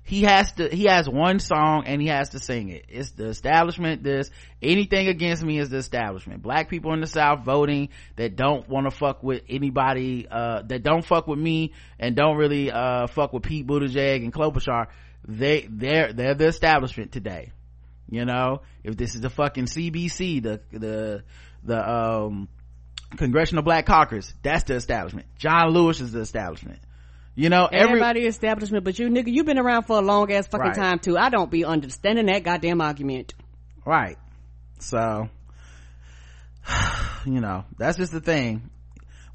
he 0.09 0.23
has 0.23 0.51
to 0.53 0.67
he 0.67 0.85
has 0.85 1.07
one 1.07 1.37
song 1.37 1.83
and 1.85 2.01
he 2.01 2.07
has 2.07 2.29
to 2.29 2.39
sing 2.39 2.69
it. 2.69 2.85
It's 2.89 3.11
the 3.11 3.27
establishment 3.27 4.01
this 4.01 4.31
anything 4.59 5.07
against 5.07 5.43
me 5.43 5.59
is 5.59 5.69
the 5.69 5.77
establishment. 5.77 6.41
Black 6.41 6.67
people 6.67 6.93
in 6.93 6.99
the 6.99 7.05
south 7.05 7.45
voting 7.45 7.89
that 8.15 8.35
don't 8.35 8.67
want 8.67 8.89
to 8.89 8.91
fuck 8.91 9.21
with 9.21 9.43
anybody 9.47 10.27
uh, 10.27 10.63
that 10.63 10.81
don't 10.81 11.05
fuck 11.05 11.27
with 11.27 11.37
me 11.37 11.73
and 11.99 12.15
don't 12.15 12.37
really 12.37 12.71
uh, 12.71 13.05
fuck 13.05 13.33
with 13.33 13.43
Pete 13.43 13.67
Buttigieg 13.67 14.23
and 14.23 14.33
Klobuchar 14.33 14.87
they 15.27 15.67
they're 15.69 16.11
they're 16.11 16.33
the 16.33 16.47
establishment 16.47 17.11
today. 17.11 17.51
You 18.09 18.25
know? 18.25 18.61
If 18.83 18.97
this 18.97 19.13
is 19.13 19.21
the 19.21 19.29
fucking 19.29 19.65
CBC 19.65 20.41
the 20.41 20.59
the 20.71 21.23
the 21.63 21.87
um 21.87 22.49
Congressional 23.15 23.61
Black 23.61 23.85
Caucus 23.85 24.33
that's 24.41 24.63
the 24.63 24.73
establishment. 24.73 25.27
John 25.37 25.69
Lewis 25.69 26.01
is 26.01 26.11
the 26.13 26.21
establishment 26.21 26.79
you 27.39 27.47
know, 27.47 27.67
every, 27.67 27.91
everybody 27.91 28.25
establishment, 28.25 28.83
but 28.83 28.99
you 28.99 29.07
nigga, 29.07 29.31
you've 29.31 29.45
been 29.45 29.57
around 29.57 29.83
for 29.83 29.97
a 29.97 30.01
long 30.01 30.29
ass 30.29 30.47
fucking 30.47 30.67
Right. 30.67 30.75
time 30.75 30.99
too. 30.99 31.17
I 31.17 31.29
don't 31.29 31.49
be 31.49 31.63
understanding 31.63 32.25
that 32.25 32.43
goddamn 32.43 32.81
argument. 32.81 33.33
right. 33.85 34.17
So, 34.81 35.29
you 37.25 37.39
know, 37.39 37.63
that's 37.77 37.97
just 37.97 38.11
the 38.11 38.19
thing. 38.19 38.69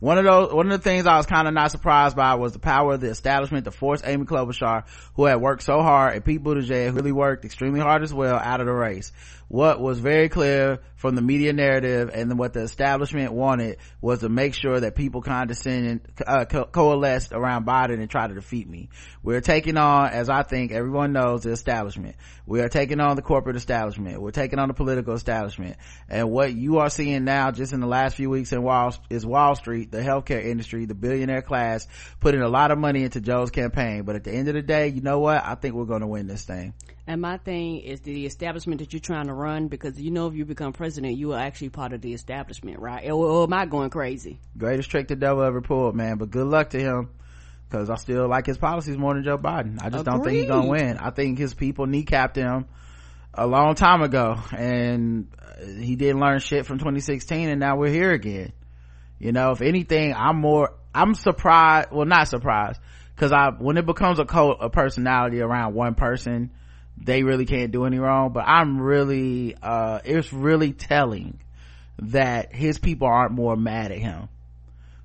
One 0.04 0.18
of 0.18 0.24
those, 0.26 0.52
one 0.52 0.70
of 0.70 0.72
the 0.72 0.84
things 0.84 1.06
I 1.06 1.16
was 1.16 1.24
kind 1.24 1.48
of 1.48 1.54
not 1.54 1.70
surprised 1.70 2.14
by 2.14 2.34
was 2.34 2.52
the 2.52 2.58
power 2.58 2.92
of 2.92 3.00
the 3.00 3.08
establishment 3.08 3.64
to 3.64 3.70
force 3.70 4.02
Amy 4.04 4.26
Klobuchar, 4.26 4.84
who 5.14 5.24
had 5.24 5.40
worked 5.40 5.62
so 5.62 5.80
hard, 5.80 6.14
and 6.14 6.22
Pete 6.22 6.44
Buttigieg, 6.44 6.90
who 6.90 6.92
really 6.92 7.10
worked 7.10 7.46
extremely 7.46 7.80
hard 7.80 8.02
as 8.02 8.12
well, 8.12 8.36
out 8.36 8.60
of 8.60 8.66
the 8.66 8.72
race. 8.74 9.12
What 9.48 9.80
was 9.80 10.00
very 10.00 10.28
clear 10.28 10.80
from 10.96 11.14
the 11.14 11.22
media 11.22 11.52
narrative 11.52 12.10
and 12.12 12.38
what 12.38 12.54
the 12.54 12.60
establishment 12.60 13.32
wanted 13.32 13.76
was 14.00 14.20
to 14.20 14.28
make 14.28 14.54
sure 14.54 14.80
that 14.80 14.94
people 14.94 15.20
condescended, 15.20 16.00
uh, 16.26 16.46
co- 16.46 16.64
coalesced 16.64 17.32
around 17.32 17.66
Biden 17.66 18.00
and 18.00 18.10
try 18.10 18.26
to 18.26 18.34
defeat 18.34 18.68
me. 18.68 18.88
We're 19.22 19.42
taking 19.42 19.76
on, 19.76 20.08
as 20.08 20.28
I 20.30 20.42
think 20.42 20.72
everyone 20.72 21.12
knows, 21.12 21.42
the 21.42 21.50
establishment. 21.50 22.16
We 22.46 22.60
are 22.62 22.68
taking 22.68 23.00
on 23.00 23.16
the 23.16 23.22
corporate 23.22 23.56
establishment. 23.56 24.20
We're 24.20 24.30
taking 24.30 24.58
on 24.58 24.68
the 24.68 24.74
political 24.74 25.14
establishment. 25.14 25.76
And 26.08 26.30
what 26.30 26.54
you 26.54 26.78
are 26.78 26.90
seeing 26.90 27.24
now, 27.24 27.50
just 27.50 27.72
in 27.72 27.80
the 27.80 27.86
last 27.86 28.16
few 28.16 28.30
weeks 28.30 28.52
in 28.52 28.62
Wall, 28.62 28.94
is 29.10 29.26
Wall 29.26 29.54
Street, 29.54 29.90
the 29.94 30.02
healthcare 30.02 30.44
industry, 30.44 30.84
the 30.84 30.94
billionaire 30.94 31.42
class, 31.42 31.86
putting 32.20 32.42
a 32.42 32.48
lot 32.48 32.70
of 32.70 32.78
money 32.78 33.04
into 33.04 33.20
Joe's 33.20 33.50
campaign. 33.50 34.02
But 34.02 34.16
at 34.16 34.24
the 34.24 34.32
end 34.32 34.48
of 34.48 34.54
the 34.54 34.62
day, 34.62 34.88
you 34.88 35.00
know 35.00 35.20
what? 35.20 35.44
I 35.44 35.54
think 35.54 35.74
we're 35.74 35.84
going 35.84 36.02
to 36.02 36.06
win 36.06 36.26
this 36.26 36.44
thing. 36.44 36.74
And 37.06 37.20
my 37.20 37.36
thing 37.36 37.78
is 37.78 38.00
the 38.00 38.24
establishment 38.26 38.80
that 38.80 38.92
you're 38.92 39.00
trying 39.00 39.26
to 39.26 39.34
run 39.34 39.68
because 39.68 40.00
you 40.00 40.10
know 40.10 40.26
if 40.26 40.34
you 40.34 40.44
become 40.44 40.72
president, 40.72 41.16
you 41.16 41.34
are 41.34 41.38
actually 41.38 41.68
part 41.68 41.92
of 41.92 42.00
the 42.00 42.14
establishment, 42.14 42.80
right? 42.80 43.04
Or, 43.06 43.26
or 43.26 43.42
am 43.44 43.52
I 43.52 43.66
going 43.66 43.90
crazy? 43.90 44.40
Greatest 44.56 44.90
trick 44.90 45.08
the 45.08 45.16
devil 45.16 45.42
ever 45.42 45.60
pulled, 45.60 45.94
man. 45.94 46.16
But 46.16 46.30
good 46.30 46.46
luck 46.46 46.70
to 46.70 46.80
him. 46.80 47.10
Cause 47.70 47.90
I 47.90 47.96
still 47.96 48.28
like 48.28 48.46
his 48.46 48.58
policies 48.58 48.96
more 48.96 49.14
than 49.14 49.24
Joe 49.24 49.36
Biden. 49.36 49.82
I 49.82 49.90
just 49.90 50.04
don't 50.04 50.22
think 50.22 50.36
he's 50.36 50.46
gonna 50.46 50.68
win. 50.68 50.96
I 50.98 51.10
think 51.10 51.38
his 51.38 51.54
people 51.54 51.86
kneecapped 51.86 52.36
him 52.36 52.66
a 53.32 53.48
long 53.48 53.74
time 53.74 54.02
ago 54.02 54.36
and 54.56 55.28
he 55.80 55.96
didn't 55.96 56.20
learn 56.20 56.38
shit 56.38 56.66
from 56.66 56.78
2016 56.78 57.48
and 57.48 57.58
now 57.58 57.76
we're 57.76 57.90
here 57.90 58.12
again. 58.12 58.52
You 59.18 59.32
know, 59.32 59.52
if 59.52 59.62
anything, 59.62 60.14
I'm 60.14 60.40
more, 60.40 60.74
I'm 60.94 61.14
surprised, 61.14 61.90
well 61.92 62.06
not 62.06 62.28
surprised, 62.28 62.80
cause 63.16 63.32
I, 63.32 63.50
when 63.50 63.76
it 63.76 63.86
becomes 63.86 64.18
a 64.18 64.24
cult, 64.24 64.58
a 64.60 64.70
personality 64.70 65.40
around 65.40 65.74
one 65.74 65.94
person, 65.94 66.50
they 66.96 67.22
really 67.22 67.46
can't 67.46 67.72
do 67.72 67.84
any 67.84 67.98
wrong, 67.98 68.32
but 68.32 68.44
I'm 68.46 68.80
really, 68.80 69.56
uh, 69.60 70.00
it's 70.04 70.32
really 70.32 70.72
telling 70.72 71.40
that 71.98 72.54
his 72.54 72.78
people 72.78 73.08
aren't 73.08 73.32
more 73.32 73.56
mad 73.56 73.92
at 73.92 73.98
him. 73.98 74.28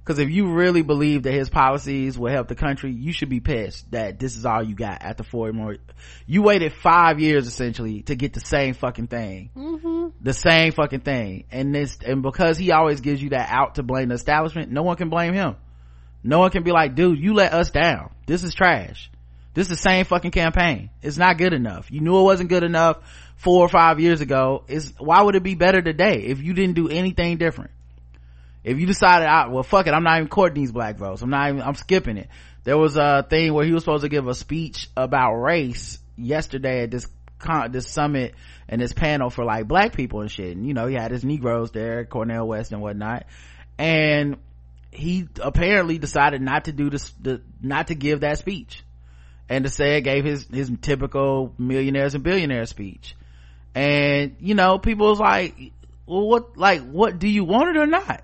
Cause 0.10 0.18
if 0.18 0.32
you 0.32 0.48
really 0.48 0.82
believe 0.82 1.22
that 1.22 1.34
his 1.34 1.52
policies 1.52 2.18
will 2.18 2.32
help 2.32 2.48
the 2.48 2.56
country, 2.56 2.92
you 2.92 3.14
should 3.14 3.30
be 3.30 3.42
pissed 3.42 3.92
that 3.92 4.18
this 4.18 4.38
is 4.38 4.44
all 4.44 4.64
you 4.64 4.74
got 4.74 5.04
after 5.04 5.22
four 5.22 5.54
more. 5.54 5.78
You 6.26 6.42
waited 6.42 6.74
five 6.74 7.20
years 7.20 7.46
essentially 7.46 8.02
to 8.02 8.16
get 8.16 8.34
the 8.34 8.40
same 8.40 8.74
fucking 8.74 9.06
thing. 9.06 9.52
Mm-hmm. 9.56 10.08
The 10.20 10.34
same 10.34 10.72
fucking 10.72 11.02
thing. 11.02 11.44
And 11.52 11.76
this, 11.76 12.00
and 12.04 12.24
because 12.24 12.58
he 12.58 12.72
always 12.72 13.02
gives 13.02 13.22
you 13.22 13.30
that 13.30 13.50
out 13.52 13.76
to 13.76 13.84
blame 13.84 14.10
the 14.10 14.16
establishment, 14.16 14.72
no 14.72 14.82
one 14.82 14.98
can 14.98 15.12
blame 15.12 15.36
him. 15.36 15.58
No 16.24 16.40
one 16.40 16.50
can 16.50 16.64
be 16.64 16.72
like, 16.72 16.96
dude, 16.96 17.20
you 17.20 17.36
let 17.36 17.54
us 17.54 17.70
down. 17.70 18.10
This 18.26 18.44
is 18.44 18.56
trash. 18.56 19.12
This 19.54 19.70
is 19.70 19.78
the 19.78 19.90
same 19.90 20.06
fucking 20.06 20.32
campaign. 20.32 20.90
It's 21.04 21.20
not 21.20 21.38
good 21.38 21.54
enough. 21.54 21.92
You 21.92 22.02
knew 22.02 22.20
it 22.20 22.24
wasn't 22.24 22.50
good 22.50 22.64
enough 22.64 22.98
four 23.36 23.64
or 23.64 23.70
five 23.70 24.00
years 24.00 24.22
ago. 24.22 24.64
Is 24.70 24.92
why 24.98 25.22
would 25.22 25.36
it 25.36 25.44
be 25.44 25.54
better 25.54 25.84
today 25.84 26.24
if 26.24 26.42
you 26.42 26.56
didn't 26.56 26.74
do 26.74 26.90
anything 26.90 27.38
different? 27.38 27.70
If 28.64 28.80
you 28.80 28.86
decided 28.86 29.26
out 29.26 29.52
well 29.52 29.64
fuck 29.64 29.88
it 29.88 29.94
i'm 29.94 30.04
not 30.04 30.18
even 30.18 30.28
courting 30.28 30.62
these 30.62 30.72
black 30.72 30.98
votes 30.98 31.22
i'm 31.22 31.30
not 31.30 31.50
even 31.50 31.62
i'm 31.62 31.76
skipping 31.76 32.18
it. 32.18 32.30
There 32.64 32.78
was 32.78 32.98
a 32.98 33.26
thing 33.28 33.54
where 33.54 33.66
he 33.66 33.72
was 33.72 33.84
supposed 33.84 34.04
to 34.04 34.10
give 34.10 34.28
a 34.28 34.36
speech 34.36 34.90
about 34.96 35.36
race 35.36 35.98
yesterday 36.18 36.84
at 36.84 36.92
this 36.92 37.08
con 37.40 37.72
this 37.72 37.88
summit 37.88 38.36
and 38.68 38.82
this 38.82 38.94
panel 38.94 39.30
for 39.30 39.46
like 39.46 39.68
black 39.68 39.94
people 39.94 40.22
and 40.22 40.30
shit. 40.30 40.56
And 40.56 40.68
you 40.68 40.74
know 40.74 40.88
he 40.88 40.96
had 40.96 41.12
his 41.12 41.24
negroes 41.24 41.72
there 41.72 42.06
Cornel 42.06 42.48
West 42.48 42.72
and 42.72 42.82
whatnot. 42.82 43.26
And 43.78 44.38
he 44.92 45.28
apparently 45.42 45.98
decided 45.98 46.42
not 46.42 46.66
to 46.66 46.72
do 46.72 46.90
this 46.90 47.12
the, 47.22 47.42
not 47.62 47.88
to 47.88 47.96
give 47.96 48.22
that 48.22 48.38
speech. 48.38 48.84
And 49.48 49.64
to 49.64 49.72
say 49.72 50.02
gave 50.02 50.26
his 50.26 50.46
his 50.46 50.72
typical 50.82 51.56
millionaires 51.58 52.14
and 52.14 52.24
billionaires 52.24 52.70
speech. 52.70 53.16
And 53.74 54.36
you 54.40 54.54
know 54.54 54.78
people 54.80 55.10
was 55.10 55.20
like 55.20 55.56
well 56.06 56.28
what 56.28 56.58
like 56.58 56.82
what 56.82 57.18
do 57.20 57.28
you 57.28 57.46
want 57.46 57.76
it 57.76 57.80
or 57.80 57.88
not 57.88 58.24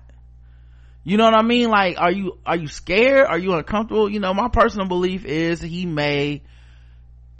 you 1.06 1.16
know 1.18 1.24
what 1.24 1.34
I 1.34 1.42
mean? 1.42 1.70
Like, 1.70 1.98
are 1.98 2.10
you, 2.10 2.36
are 2.44 2.56
you 2.56 2.66
scared? 2.66 3.28
Are 3.28 3.38
you 3.38 3.54
uncomfortable? 3.54 4.10
You 4.10 4.18
know, 4.18 4.34
my 4.34 4.48
personal 4.48 4.88
belief 4.88 5.24
is 5.24 5.60
he 5.60 5.86
may 5.86 6.42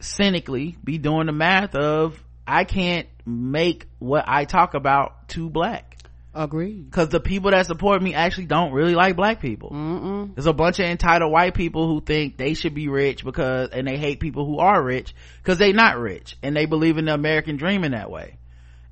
cynically 0.01 0.77
be 0.85 0.99
doing 0.99 1.27
the 1.27 1.33
math 1.33 1.75
of, 1.75 2.23
I 2.47 2.63
can't 2.63 3.09
make 3.27 3.89
what 3.99 4.25
I 4.29 4.45
talk 4.45 4.75
about 4.75 5.29
too 5.29 5.51
black. 5.51 5.99
Agreed. 6.33 6.93
Cause 6.93 7.09
the 7.09 7.19
people 7.19 7.51
that 7.51 7.67
support 7.67 8.01
me 8.01 8.15
actually 8.15 8.47
don't 8.47 8.71
really 8.71 8.95
like 8.95 9.17
black 9.17 9.41
people. 9.41 9.71
Mm-mm. 9.71 10.33
There's 10.37 10.47
a 10.47 10.53
bunch 10.53 10.79
of 10.79 10.87
entitled 10.87 11.33
white 11.33 11.55
people 11.55 11.89
who 11.89 12.01
think 12.01 12.37
they 12.37 12.55
should 12.55 12.75
be 12.75 12.87
rich 12.87 13.25
because, 13.25 13.71
and 13.71 13.89
they 13.89 13.97
hate 13.97 14.21
people 14.21 14.47
who 14.47 14.59
are 14.59 14.81
rich 14.81 15.13
because 15.43 15.59
they 15.59 15.73
not 15.73 15.99
rich 15.99 16.37
and 16.41 16.55
they 16.55 16.67
believe 16.67 16.99
in 16.99 17.07
the 17.07 17.15
American 17.15 17.57
dream 17.57 17.83
in 17.83 17.93
that 17.93 18.13
way. 18.13 18.37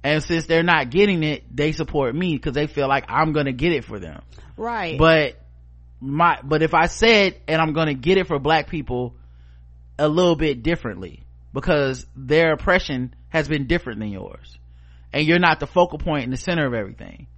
And 0.04 0.22
since 0.22 0.46
they're 0.46 0.62
not 0.62 0.90
getting 0.90 1.24
it, 1.24 1.44
they 1.54 1.72
support 1.72 2.14
me 2.14 2.36
because 2.36 2.52
they 2.52 2.66
feel 2.66 2.86
like 2.86 3.06
I'm 3.08 3.32
gonna 3.32 3.52
get 3.52 3.72
it 3.72 3.84
for 3.84 3.98
them. 3.98 4.22
Right. 4.56 4.96
but 4.98 5.40
my 6.00 6.38
but 6.44 6.62
if 6.62 6.74
i 6.74 6.86
said 6.86 7.40
and 7.48 7.60
i'm 7.60 7.72
gonna 7.72 7.94
get 7.94 8.18
it 8.18 8.26
for 8.26 8.38
black 8.38 8.68
people 8.68 9.16
a 9.98 10.06
little 10.06 10.36
bit 10.36 10.62
differently 10.62 11.24
because 11.52 12.06
their 12.14 12.52
oppression 12.52 13.14
has 13.28 13.48
been 13.48 13.66
different 13.66 14.00
than 14.00 14.10
yours. 14.10 14.58
And 15.12 15.26
you're 15.26 15.38
not 15.38 15.60
the 15.60 15.66
focal 15.66 15.98
point 15.98 16.24
in 16.24 16.30
the 16.30 16.36
center 16.36 16.66
of 16.66 16.74
everything. 16.74 17.28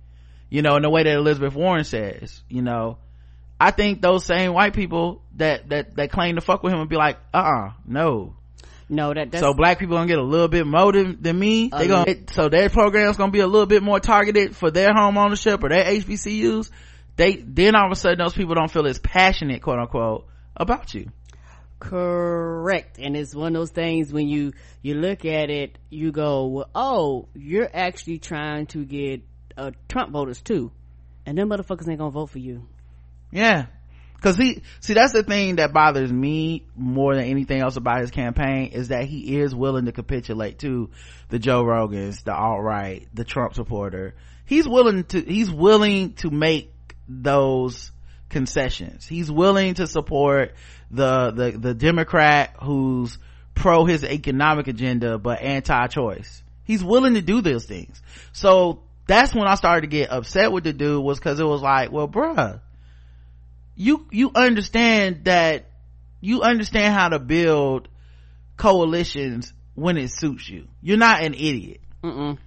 You 0.49 0.63
know 0.63 0.77
in 0.77 0.83
the 0.83 0.91
way 0.91 1.03
that 1.03 1.15
elizabeth 1.15 1.55
warren 1.55 1.85
says 1.85 2.43
you 2.49 2.63
know 2.63 2.99
i 3.61 3.71
think 3.71 4.01
those 4.01 4.25
same 4.25 4.53
white 4.53 4.75
people 4.75 5.23
that 5.37 5.69
that 5.69 5.97
that 5.97 6.11
claim 6.11 6.37
to 6.37 6.41
fuck 6.41 6.63
with 6.63 6.73
him 6.73 6.79
would 6.81 6.89
be 6.89 6.97
like 6.97 7.19
uh-uh 7.35 7.73
no 7.87 8.37
no, 8.89 9.13
that 9.13 9.35
so 9.35 9.53
black 9.53 9.79
people 9.79 9.97
gonna 9.97 10.07
get 10.07 10.19
a 10.19 10.23
little 10.23 10.49
bit 10.49 10.67
more 10.67 10.93
than, 10.93 11.21
than 11.21 11.39
me. 11.39 11.71
They 11.77 11.89
gonna 11.89 12.15
so 12.31 12.49
their 12.49 12.71
program's 12.71 13.17
gonna 13.17 13.33
be 13.33 13.41
a 13.41 13.47
little 13.47 13.67
bit 13.67 13.83
more 13.83 13.99
targeted 13.99 14.55
for 14.55 14.71
their 14.71 14.95
home 14.95 15.19
ownership 15.19 15.63
or 15.65 15.69
their 15.69 15.85
HBCUs. 15.85 16.71
They 17.17 17.37
then 17.37 17.75
all 17.75 17.87
of 17.87 17.93
a 17.93 17.97
sudden 17.97 18.19
those 18.19 18.35
people 18.35 18.55
don't 18.55 18.71
feel 18.71 18.87
as 18.87 18.99
passionate, 18.99 19.63
quote 19.63 19.79
unquote, 19.79 20.27
about 20.57 20.95
you. 20.95 21.11
Correct. 21.79 22.99
And 22.99 23.17
it's 23.17 23.35
one 23.35 23.55
of 23.55 23.61
those 23.61 23.71
things 23.71 24.13
when 24.13 24.29
you, 24.29 24.53
you 24.83 24.95
look 24.95 25.25
at 25.25 25.51
it, 25.51 25.79
you 25.91 26.11
go, 26.11 26.47
well, 26.47 26.71
oh, 26.75 27.29
you're 27.35 27.69
actually 27.73 28.19
trying 28.19 28.67
to 28.69 28.85
get, 28.85 29.23
uh, 29.57 29.73
Trump 29.89 30.13
voters 30.13 30.41
too. 30.41 30.73
And 31.27 31.37
them 31.37 31.51
motherfuckers 31.51 31.89
ain't 31.89 31.99
gonna 31.99 32.11
vote 32.11 32.31
for 32.31 32.39
you. 32.39 32.67
Yeah. 33.31 33.67
Cause 34.23 34.37
he, 34.37 34.63
see, 34.81 34.95
that's 34.95 35.13
the 35.13 35.23
thing 35.23 35.57
that 35.57 35.73
bothers 35.73 36.11
me 36.11 36.65
more 36.75 37.15
than 37.15 37.25
anything 37.25 37.61
else 37.61 37.77
about 37.77 38.01
his 38.01 38.11
campaign 38.11 38.69
is 38.73 38.89
that 38.89 39.05
he 39.05 39.39
is 39.39 39.55
willing 39.55 39.85
to 39.85 39.93
capitulate 39.93 40.59
to 40.61 40.91
the 41.29 41.39
Joe 41.39 41.63
Rogans, 41.63 42.25
the 42.25 42.35
alt-right, 42.35 43.07
the 43.13 43.25
Trump 43.25 43.55
supporter. 43.55 44.15
He's 44.47 44.67
willing 44.67 45.05
to, 45.05 45.21
he's 45.21 45.51
willing 45.51 46.15
to 46.15 46.31
make 46.31 46.73
those 47.09 47.93
concessions. 48.31 49.07
He's 49.07 49.31
willing 49.31 49.75
to 49.75 49.87
support 49.87 50.55
the, 50.91 51.31
the, 51.31 51.51
the 51.53 51.75
Democrat 51.75 52.57
who's 52.63 53.19
pro 53.55 53.85
his 53.85 54.05
economic 54.05 54.69
agenda, 54.69 55.19
but 55.19 55.41
anti-choice. 55.41 56.43
He's 56.65 56.83
willing 56.83 57.15
to 57.15 57.23
do 57.23 57.43
those 57.43 57.65
things. 57.65 58.01
So 58.33 58.83
that's 59.07 59.35
when 59.35 59.47
I 59.47 59.55
started 59.55 59.83
to 59.83 59.87
get 59.87 60.11
upset 60.11 60.53
with 60.53 60.65
the 60.65 60.73
dude 60.73 61.03
was 61.03 61.21
cause 61.21 61.39
it 61.39 61.47
was 61.47 61.63
like, 61.63 61.93
well, 61.93 62.09
bruh, 62.09 62.61
you, 63.77 64.07
you 64.11 64.31
understand 64.35 65.25
that 65.25 65.71
you 66.21 66.43
understand 66.43 66.95
how 66.95 67.09
to 67.11 67.19
build 67.19 67.89
coalitions 68.57 69.53
when 69.75 69.97
it 69.97 70.11
suits 70.11 70.49
you. 70.49 70.67
You're 70.83 70.97
not 70.97 71.23
an 71.23 71.35
idiot. 71.35 71.81
Mm-mm. 72.03 72.39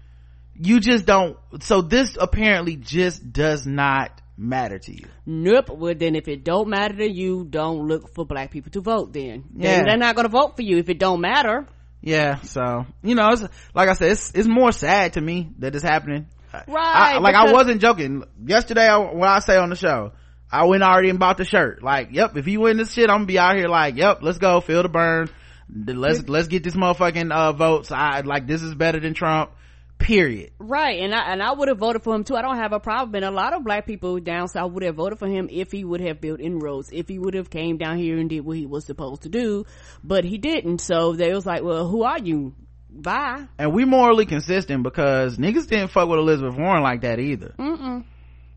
You 0.56 0.80
just 0.80 1.06
don't, 1.06 1.38
so 1.62 1.82
this 1.82 2.18
apparently 2.20 2.76
just 2.76 3.32
does 3.32 3.66
not 3.66 4.22
matter 4.36 4.80
to 4.80 4.92
you. 4.92 5.06
Nope. 5.26 5.70
Well, 5.70 5.94
then 5.96 6.16
if 6.16 6.28
it 6.28 6.44
don't 6.44 6.70
matter 6.70 6.96
to 6.98 7.10
you, 7.10 7.46
don't 7.50 7.88
look 7.88 8.14
for 8.14 8.26
black 8.26 8.52
people 8.52 8.72
to 8.72 8.82
vote 8.82 9.14
then. 9.14 9.46
Yeah. 9.56 9.78
Then 9.78 9.86
They're 9.86 9.98
not 9.98 10.16
gonna 10.16 10.30
vote 10.30 10.56
for 10.56 10.64
you 10.64 10.78
if 10.78 10.90
it 10.90 11.00
don't 11.00 11.22
matter. 11.22 11.66
Yeah, 12.02 12.40
so, 12.42 12.86
you 13.04 13.16
know, 13.16 13.28
it's, 13.30 13.44
like 13.74 13.90
I 13.90 13.94
said, 13.94 14.12
it's, 14.12 14.32
it's 14.34 14.48
more 14.48 14.72
sad 14.72 15.14
to 15.14 15.22
me 15.22 15.52
that 15.60 15.76
it's 15.76 15.84
happening. 15.84 16.28
Right. 16.54 16.66
I, 16.68 17.18
like 17.20 17.36
I 17.36 17.52
wasn't 17.52 17.82
joking. 17.82 18.24
Yesterday, 18.44 18.88
I, 18.88 18.98
when 18.98 19.30
I 19.30 19.40
say 19.40 19.58
on 19.58 19.70
the 19.70 19.76
show, 19.76 20.14
I 20.52 20.66
went 20.66 20.84
already 20.84 21.10
and 21.10 21.20
bought 21.20 21.38
the 21.38 21.46
shirt. 21.46 21.84
Like, 21.84 22.10
yep, 22.12 22.36
if 22.38 22.48
you 22.48 22.62
win 22.62 22.78
this 22.78 22.92
shit, 22.92 23.10
I'm 23.10 23.18
gonna 23.18 23.26
be 23.26 23.40
out 23.40 23.56
here 23.56 23.68
like, 23.68 23.96
yep, 23.96 24.20
let's 24.22 24.38
go, 24.38 24.62
feel 24.62 24.84
the 24.84 24.90
burn. 24.90 25.30
Let's, 25.72 26.28
let's 26.28 26.48
get 26.48 26.64
this 26.64 26.76
motherfucking, 26.76 27.32
uh, 27.32 27.52
votes. 27.54 27.92
I, 27.92 28.22
like, 28.22 28.48
this 28.48 28.64
is 28.64 28.74
better 28.74 29.00
than 29.00 29.14
Trump. 29.14 29.52
Period. 30.00 30.52
Right, 30.60 31.02
and 31.02 31.14
I 31.14 31.34
and 31.34 31.44
I 31.44 31.52
would 31.52 31.68
have 31.68 31.78
voted 31.78 32.04
for 32.04 32.16
him 32.16 32.24
too. 32.24 32.38
I 32.38 32.42
don't 32.42 32.56
have 32.56 32.72
a 32.72 32.80
problem. 32.80 33.16
And 33.16 33.26
a 33.26 33.32
lot 33.32 33.52
of 33.52 33.66
black 33.66 33.86
people 33.86 34.18
down 34.22 34.48
south 34.48 34.72
would 34.72 34.84
have 34.84 34.96
voted 34.96 35.20
for 35.20 35.28
him 35.28 35.50
if 35.52 35.74
he 35.74 35.84
would 35.84 36.00
have 36.00 36.22
built 36.22 36.40
inroads, 36.40 36.90
if 36.94 37.10
he 37.10 37.20
would 37.20 37.34
have 37.34 37.50
came 37.50 37.78
down 37.78 37.98
here 37.98 38.18
and 38.18 38.30
did 38.30 38.46
what 38.46 38.56
he 38.56 38.66
was 38.66 38.86
supposed 38.86 39.24
to 39.24 39.30
do. 39.30 39.66
But 40.02 40.24
he 40.24 40.38
didn't. 40.38 40.80
So 40.80 41.12
they 41.14 41.34
was 41.34 41.46
like, 41.46 41.64
"Well, 41.64 41.86
who 41.86 42.04
are 42.04 42.18
you? 42.18 42.56
Bye." 42.90 43.48
And 43.58 43.74
we 43.74 43.84
morally 43.84 44.26
consistent 44.26 44.84
because 44.84 45.38
niggas 45.38 45.68
didn't 45.68 45.90
fuck 45.90 46.08
with 46.08 46.20
Elizabeth 46.20 46.56
Warren 46.58 46.82
like 46.82 47.02
that 47.02 47.20
either. 47.20 47.54
Mm-mm. 47.60 48.06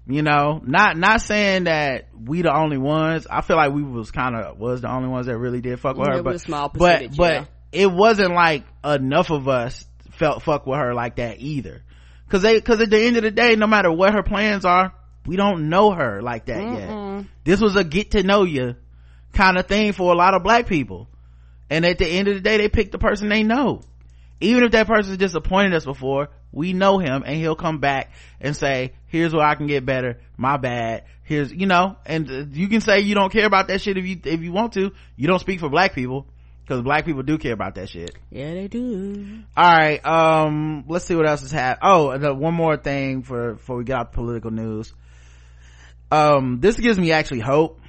You 0.07 0.23
know, 0.23 0.61
not, 0.65 0.97
not 0.97 1.21
saying 1.21 1.65
that 1.65 2.09
we 2.19 2.43
the 2.43 2.55
only 2.55 2.77
ones. 2.79 3.27
I 3.31 3.41
feel 3.41 3.57
like 3.57 3.73
we 3.73 3.83
was 3.85 4.11
kind 4.11 4.35
of, 4.35 4.59
was 4.59 4.81
the 4.81 4.91
only 4.91 5.09
ones 5.09 5.27
that 5.27 5.39
really 5.39 5.61
did 5.61 5.79
fuck 5.79 5.97
with 5.97 6.09
Yeah, 6.09 6.15
her. 6.15 6.21
it 6.21 6.25
But, 6.79 7.01
but, 7.11 7.17
but 7.17 7.33
yeah. 7.33 7.45
it 7.71 7.87
wasn't 7.91 8.35
like 8.35 8.65
enough 8.85 9.31
of 9.31 9.47
us 9.49 9.87
felt 10.19 10.43
fuck 10.43 10.67
with 10.67 10.79
her 10.79 10.93
like 10.93 11.17
that 11.17 11.39
either. 11.41 11.83
Cause 12.29 12.43
they, 12.43 12.61
cause 12.61 12.81
at 12.81 12.91
the 12.91 12.99
end 13.01 13.17
of 13.17 13.23
the 13.23 13.31
day, 13.31 13.55
no 13.57 13.67
matter 13.67 13.93
what 13.93 14.13
her 14.15 14.23
plans 14.23 14.65
are, 14.65 14.93
we 15.25 15.37
don't 15.37 15.69
know 15.69 15.93
her 15.93 16.21
like 16.21 16.47
that 16.47 16.61
yet. 16.63 16.89
This 17.45 17.61
was 17.61 17.77
a 17.77 17.85
get 17.85 18.13
to 18.13 18.23
know 18.25 18.43
you 18.45 18.75
kind 19.33 19.57
of 19.57 19.67
thing 19.67 19.93
for 19.93 20.13
a 20.13 20.17
lot 20.17 20.35
of 20.35 20.43
black 20.43 20.67
people. 20.67 21.09
And 21.71 21.87
at 21.87 21.99
the 21.99 22.07
end 22.07 22.29
of 22.29 22.35
the 22.35 22.41
day, 22.41 22.57
they 22.59 22.69
pick 22.69 22.91
the 22.91 22.99
person 22.99 23.29
they 23.29 23.43
know. 23.45 23.83
Even 24.43 24.65
if 24.65 24.73
that 24.73 24.87
person 24.87 25.17
disappointed 25.17 25.75
us 25.75 25.85
before, 25.85 26.29
we 26.51 26.73
know 26.73 26.99
him 26.99 27.23
and 27.25 27.37
he'll 27.37 27.57
come 27.57 27.79
back 27.79 28.13
and 28.41 28.57
say, 28.57 28.93
here's 29.07 29.33
where 29.33 29.47
I 29.47 29.55
can 29.55 29.67
get 29.67 29.87
better. 29.87 30.21
My 30.37 30.57
bad. 30.57 31.05
Here's, 31.23 31.53
you 31.53 31.67
know, 31.67 31.97
and 32.05 32.31
uh, 32.31 32.45
you 32.51 32.69
can 32.69 32.81
say 32.81 33.01
you 33.01 33.15
don't 33.15 33.33
care 33.33 33.47
about 33.47 33.69
that 33.69 33.81
shit 33.81 33.97
if 33.97 34.05
you, 34.05 34.21
if 34.25 34.41
you 34.41 34.53
want 34.53 34.75
to. 34.75 34.93
You 35.17 35.27
don't 35.29 35.39
speak 35.39 35.61
for 35.61 35.69
black 35.69 35.95
people 35.95 36.27
because 36.63 36.83
black 36.83 37.05
people 37.05 37.23
do 37.23 37.39
care 37.39 37.53
about 37.53 37.77
that 37.77 37.89
shit. 37.89 38.15
Yeah, 38.31 38.53
they 38.53 38.69
do. 38.69 39.43
All 39.57 39.65
right. 39.65 40.05
Um, 40.05 40.85
let's 40.89 41.05
see 41.07 41.15
what 41.15 41.27
else 41.27 41.41
has 41.41 41.53
happened. 41.53 41.81
Oh, 41.83 42.11
and 42.11 42.23
the, 42.23 42.35
one 42.35 42.55
more 42.55 42.77
thing 42.77 43.23
for, 43.23 43.55
before 43.55 43.77
we 43.77 43.85
get 43.85 43.97
out 43.97 44.13
political 44.13 44.51
news. 44.51 44.93
Um, 46.11 46.61
this 46.61 46.79
gives 46.79 46.99
me 46.99 47.13
actually 47.13 47.41
hope, 47.41 47.81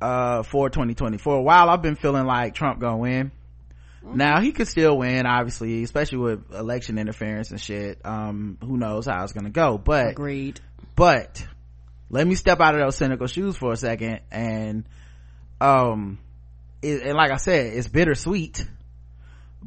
uh, 0.00 0.42
for 0.42 0.70
2020. 0.70 1.18
For 1.18 1.36
a 1.36 1.42
while, 1.42 1.68
I've 1.68 1.82
been 1.82 1.96
feeling 1.96 2.26
like 2.26 2.54
Trump 2.54 2.80
gonna 2.80 2.96
win. 2.96 3.32
Now 4.14 4.40
he 4.40 4.52
could 4.52 4.68
still 4.68 4.96
win, 4.98 5.26
obviously, 5.26 5.82
especially 5.82 6.18
with 6.18 6.52
election 6.52 6.98
interference 6.98 7.50
and 7.50 7.60
shit. 7.60 8.00
Um, 8.04 8.58
who 8.62 8.76
knows 8.76 9.06
how 9.06 9.22
it's 9.24 9.32
gonna 9.32 9.50
go, 9.50 9.78
but 9.78 10.08
Agreed. 10.10 10.60
but 10.96 11.46
let 12.10 12.26
me 12.26 12.34
step 12.34 12.60
out 12.60 12.74
of 12.74 12.80
those 12.80 12.96
cynical 12.96 13.26
shoes 13.26 13.56
for 13.56 13.72
a 13.72 13.76
second 13.76 14.20
and 14.30 14.84
um 15.60 16.18
it, 16.82 17.02
and 17.02 17.14
like 17.14 17.30
i 17.30 17.36
said 17.36 17.66
it's 17.66 17.88
bittersweet 17.88 18.66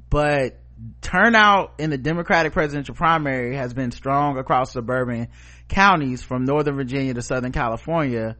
but 0.09 0.57
turnout 1.01 1.73
in 1.77 1.89
the 1.89 1.97
democratic 1.97 2.53
presidential 2.53 2.95
primary 2.95 3.55
has 3.55 3.73
been 3.73 3.91
strong 3.91 4.37
across 4.37 4.71
suburban 4.73 5.27
counties 5.67 6.23
from 6.23 6.45
northern 6.45 6.75
virginia 6.75 7.13
to 7.13 7.21
southern 7.21 7.51
california 7.51 8.35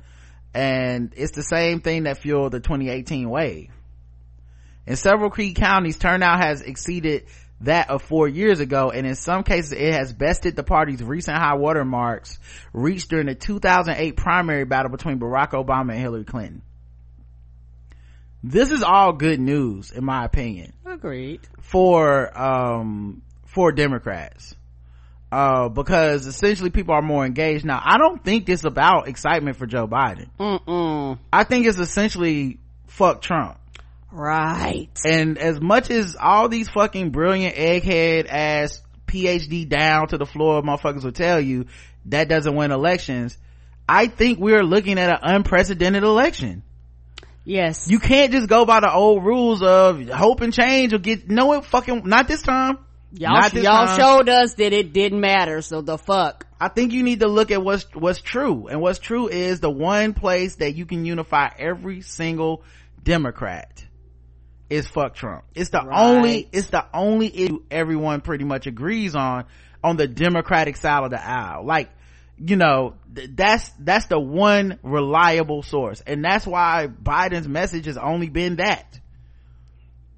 and 0.54 1.14
it's 1.16 1.34
the 1.34 1.44
same 1.44 1.82
thing 1.82 2.04
that 2.04 2.18
fueled 2.18 2.52
the 2.52 2.60
2018 2.60 3.30
wave 3.30 3.70
in 4.88 4.96
several 4.96 5.30
key 5.30 5.54
counties 5.54 5.98
turnout 5.98 6.44
has 6.44 6.62
exceeded 6.62 7.26
that 7.62 7.90
of 7.90 8.02
four 8.02 8.28
years 8.28 8.60
ago. 8.60 8.92
And 8.92 9.06
in 9.06 9.16
some 9.16 9.44
cases 9.44 9.72
it 9.72 9.94
has 9.94 10.14
bested 10.14 10.56
the 10.56 10.64
party's 10.64 11.04
recent 11.04 11.38
high 11.38 11.56
water 11.56 11.86
marks 11.86 12.40
reached 12.74 13.10
during 13.10 13.28
the 13.28 13.36
2008 13.36 14.16
primary 14.16 14.66
battle 14.66 14.92
between 14.92 15.20
barack 15.20 15.52
obama 15.52 15.92
and 15.92 16.00
hillary 16.00 16.24
clinton. 16.26 16.62
This 18.44 18.72
is 18.72 18.82
all 18.82 19.14
good 19.14 19.40
news 19.40 19.92
in 19.92 20.04
my 20.04 20.26
opinion 20.26 20.74
Agreed. 20.86 21.42
for 21.62 22.36
um 22.40 23.22
for 23.46 23.72
democrats. 23.72 24.56
Uh 25.32 25.70
because 25.70 26.26
essentially 26.26 26.72
people 26.72 26.96
are 26.96 27.02
more 27.04 27.26
engaged. 27.26 27.64
Now 27.64 27.82
i 27.84 27.98
don't 28.00 28.24
think 28.24 28.48
this 28.48 28.64
about 28.64 29.08
excitement 29.08 29.58
for 29.58 29.68
joe 29.68 29.88
biden. 29.88 30.30
Mm-mm. 30.40 31.20
i 31.32 31.44
think 31.44 31.68
it's 31.68 31.78
essentially 31.78 32.58
fuck 32.88 33.22
trump 33.22 33.61
Right. 34.12 34.90
and 35.06 35.38
as 35.38 35.60
much 35.62 35.90
as 35.90 36.16
all 36.20 36.50
these 36.50 36.70
fucking 36.70 37.12
brilliant 37.12 37.56
egghead 37.56 38.28
ass 38.30 38.82
phd 39.08 39.68
down 39.70 40.08
to 40.10 40.18
the 40.18 40.26
floor 40.26 40.62
motherfuckers 40.62 41.04
will 41.04 41.12
tell 41.12 41.40
you 41.40 41.66
that 42.06 42.28
doesn't 42.30 42.56
win 42.56 42.72
elections 42.72 43.38
i 43.88 44.08
think 44.08 44.40
we're 44.40 44.64
looking 44.64 44.98
at 45.00 45.10
an 45.10 45.20
unprecedented 45.22 46.04
election 46.04 46.64
Yes. 47.44 47.90
you 47.90 48.00
can't 48.00 48.32
just 48.32 48.48
go 48.48 48.66
by 48.66 48.80
the 48.82 48.94
old 48.94 49.26
rules 49.26 49.62
of 49.64 50.08
hope 50.08 50.42
and 50.42 50.54
change 50.54 50.94
or 50.94 51.00
get 51.00 51.30
no 51.30 51.54
it 51.54 51.66
fucking 51.66 52.04
not 52.06 52.28
this 52.28 52.42
time 52.44 52.78
y'all 53.14 53.42
this 53.50 53.64
y'all 53.64 53.88
time. 53.88 54.00
showed 54.00 54.30
us 54.30 54.54
that 54.56 54.74
it 54.74 54.94
didn't 54.94 55.20
matter. 55.20 55.62
So 55.62 55.82
the 55.82 55.98
fuck. 55.98 56.46
I 56.60 56.68
think 56.70 56.94
you 56.94 57.04
need 57.04 57.20
to 57.22 57.28
look 57.28 57.52
at 57.52 57.62
what's 57.64 57.86
what's 57.94 58.22
true, 58.22 58.68
and 58.68 58.80
what's 58.82 59.00
true 59.00 59.28
is 59.28 59.60
the 59.60 59.70
one 59.70 60.14
place 60.14 60.56
that 60.58 60.76
you 60.76 60.86
can 60.86 61.04
unify 61.06 61.50
every 61.58 62.02
single 62.02 62.64
Democrat 63.04 63.84
is 64.72 64.88
fuck 64.88 65.14
Trump. 65.16 65.44
It's 65.54 65.70
the 65.70 65.82
Right. 65.82 66.00
only 66.00 66.48
it's 66.52 66.70
the 66.70 66.86
only 66.94 67.28
issue 67.28 67.62
everyone 67.70 68.22
pretty 68.22 68.46
much 68.46 68.68
agrees 68.68 69.16
on 69.16 69.46
on 69.84 69.98
the 69.98 70.08
Democratic 70.08 70.78
side 70.78 71.04
of 71.04 71.12
the 71.12 71.22
aisle. 71.22 71.66
Like 71.66 71.90
you 72.38 72.56
know 72.56 72.96
th- 73.14 73.32
that's 73.36 73.70
that's 73.80 74.06
the 74.06 74.20
one 74.20 74.80
reliable 74.82 75.62
source, 75.62 76.02
and 76.02 76.24
that's 76.24 76.48
why 76.48 76.88
Biden's 76.88 77.50
message 77.50 77.86
has 77.86 77.98
only 77.98 78.30
been 78.30 78.56
that 78.56 78.98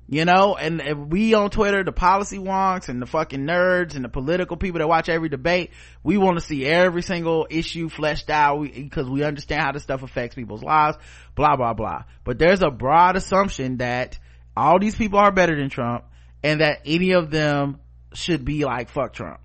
you 0.10 0.26
know 0.26 0.56
and, 0.56 0.82
and 0.82 1.10
we 1.12 1.34
on 1.34 1.50
twitter 1.50 1.82
the 1.82 1.94
policy 1.94 2.38
wonks 2.38 2.90
and 2.90 3.02
the 3.02 3.06
fucking 3.06 3.46
nerds 3.48 3.96
and 3.96 4.04
the 4.04 4.10
political 4.10 4.58
people 4.58 4.80
that 4.80 4.88
watch 4.88 5.08
every 5.08 5.30
debate 5.30 5.72
we 6.04 6.18
want 6.18 6.38
to 6.38 6.44
see 6.44 6.66
every 6.66 7.02
single 7.02 7.48
issue 7.50 7.88
fleshed 7.88 8.30
out 8.30 8.62
because 8.62 9.10
we, 9.10 9.24
understand 9.24 9.62
how 9.62 9.72
this 9.72 9.82
stuff 9.82 10.04
affects 10.04 10.36
people's 10.36 10.62
lives 10.62 10.98
blah 11.36 11.56
blah 11.56 11.74
blah 11.74 12.04
but 12.26 12.38
there's 12.38 12.62
a 12.62 12.70
broad 12.70 13.16
assumption 13.16 13.78
that 13.78 14.20
all 14.56 14.80
these 14.80 14.96
people 14.96 15.20
are 15.20 15.32
better 15.32 15.56
than 15.56 15.70
trump 15.70 16.04
and 16.44 16.62
that 16.62 16.80
any 16.86 17.12
of 17.12 17.32
them 17.32 17.80
should 18.14 18.44
be 18.46 18.66
like 18.66 18.90
fuck 18.90 19.14
trump 19.14 19.40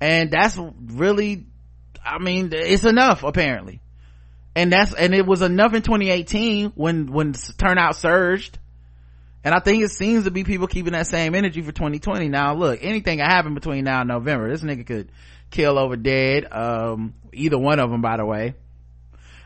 and 0.00 0.30
that's 0.30 0.58
really 0.86 1.46
i 2.04 2.18
mean 2.18 2.50
it's 2.52 2.84
enough 2.84 3.22
apparently 3.22 3.80
and 4.54 4.72
that's 4.72 4.92
and 4.94 5.14
it 5.14 5.26
was 5.26 5.42
enough 5.42 5.74
in 5.74 5.82
2018 5.82 6.72
when 6.74 7.10
when 7.10 7.32
turnout 7.32 7.96
surged 7.96 8.58
and 9.44 9.54
I 9.54 9.58
think 9.58 9.82
it 9.82 9.90
seems 9.90 10.24
to 10.24 10.30
be 10.30 10.44
people 10.44 10.68
keeping 10.68 10.92
that 10.92 11.06
same 11.06 11.34
energy 11.34 11.62
for 11.62 11.72
2020. 11.72 12.28
Now, 12.28 12.54
look, 12.54 12.78
anything 12.82 13.18
can 13.18 13.26
happen 13.28 13.54
between 13.54 13.84
now 13.84 14.00
and 14.00 14.08
November. 14.08 14.48
This 14.48 14.62
nigga 14.62 14.86
could 14.86 15.10
kill 15.50 15.78
over 15.78 15.96
dead. 15.96 16.46
Um, 16.52 17.14
either 17.32 17.58
one 17.58 17.80
of 17.80 17.90
them, 17.90 18.02
by 18.02 18.18
the 18.18 18.24
way. 18.24 18.54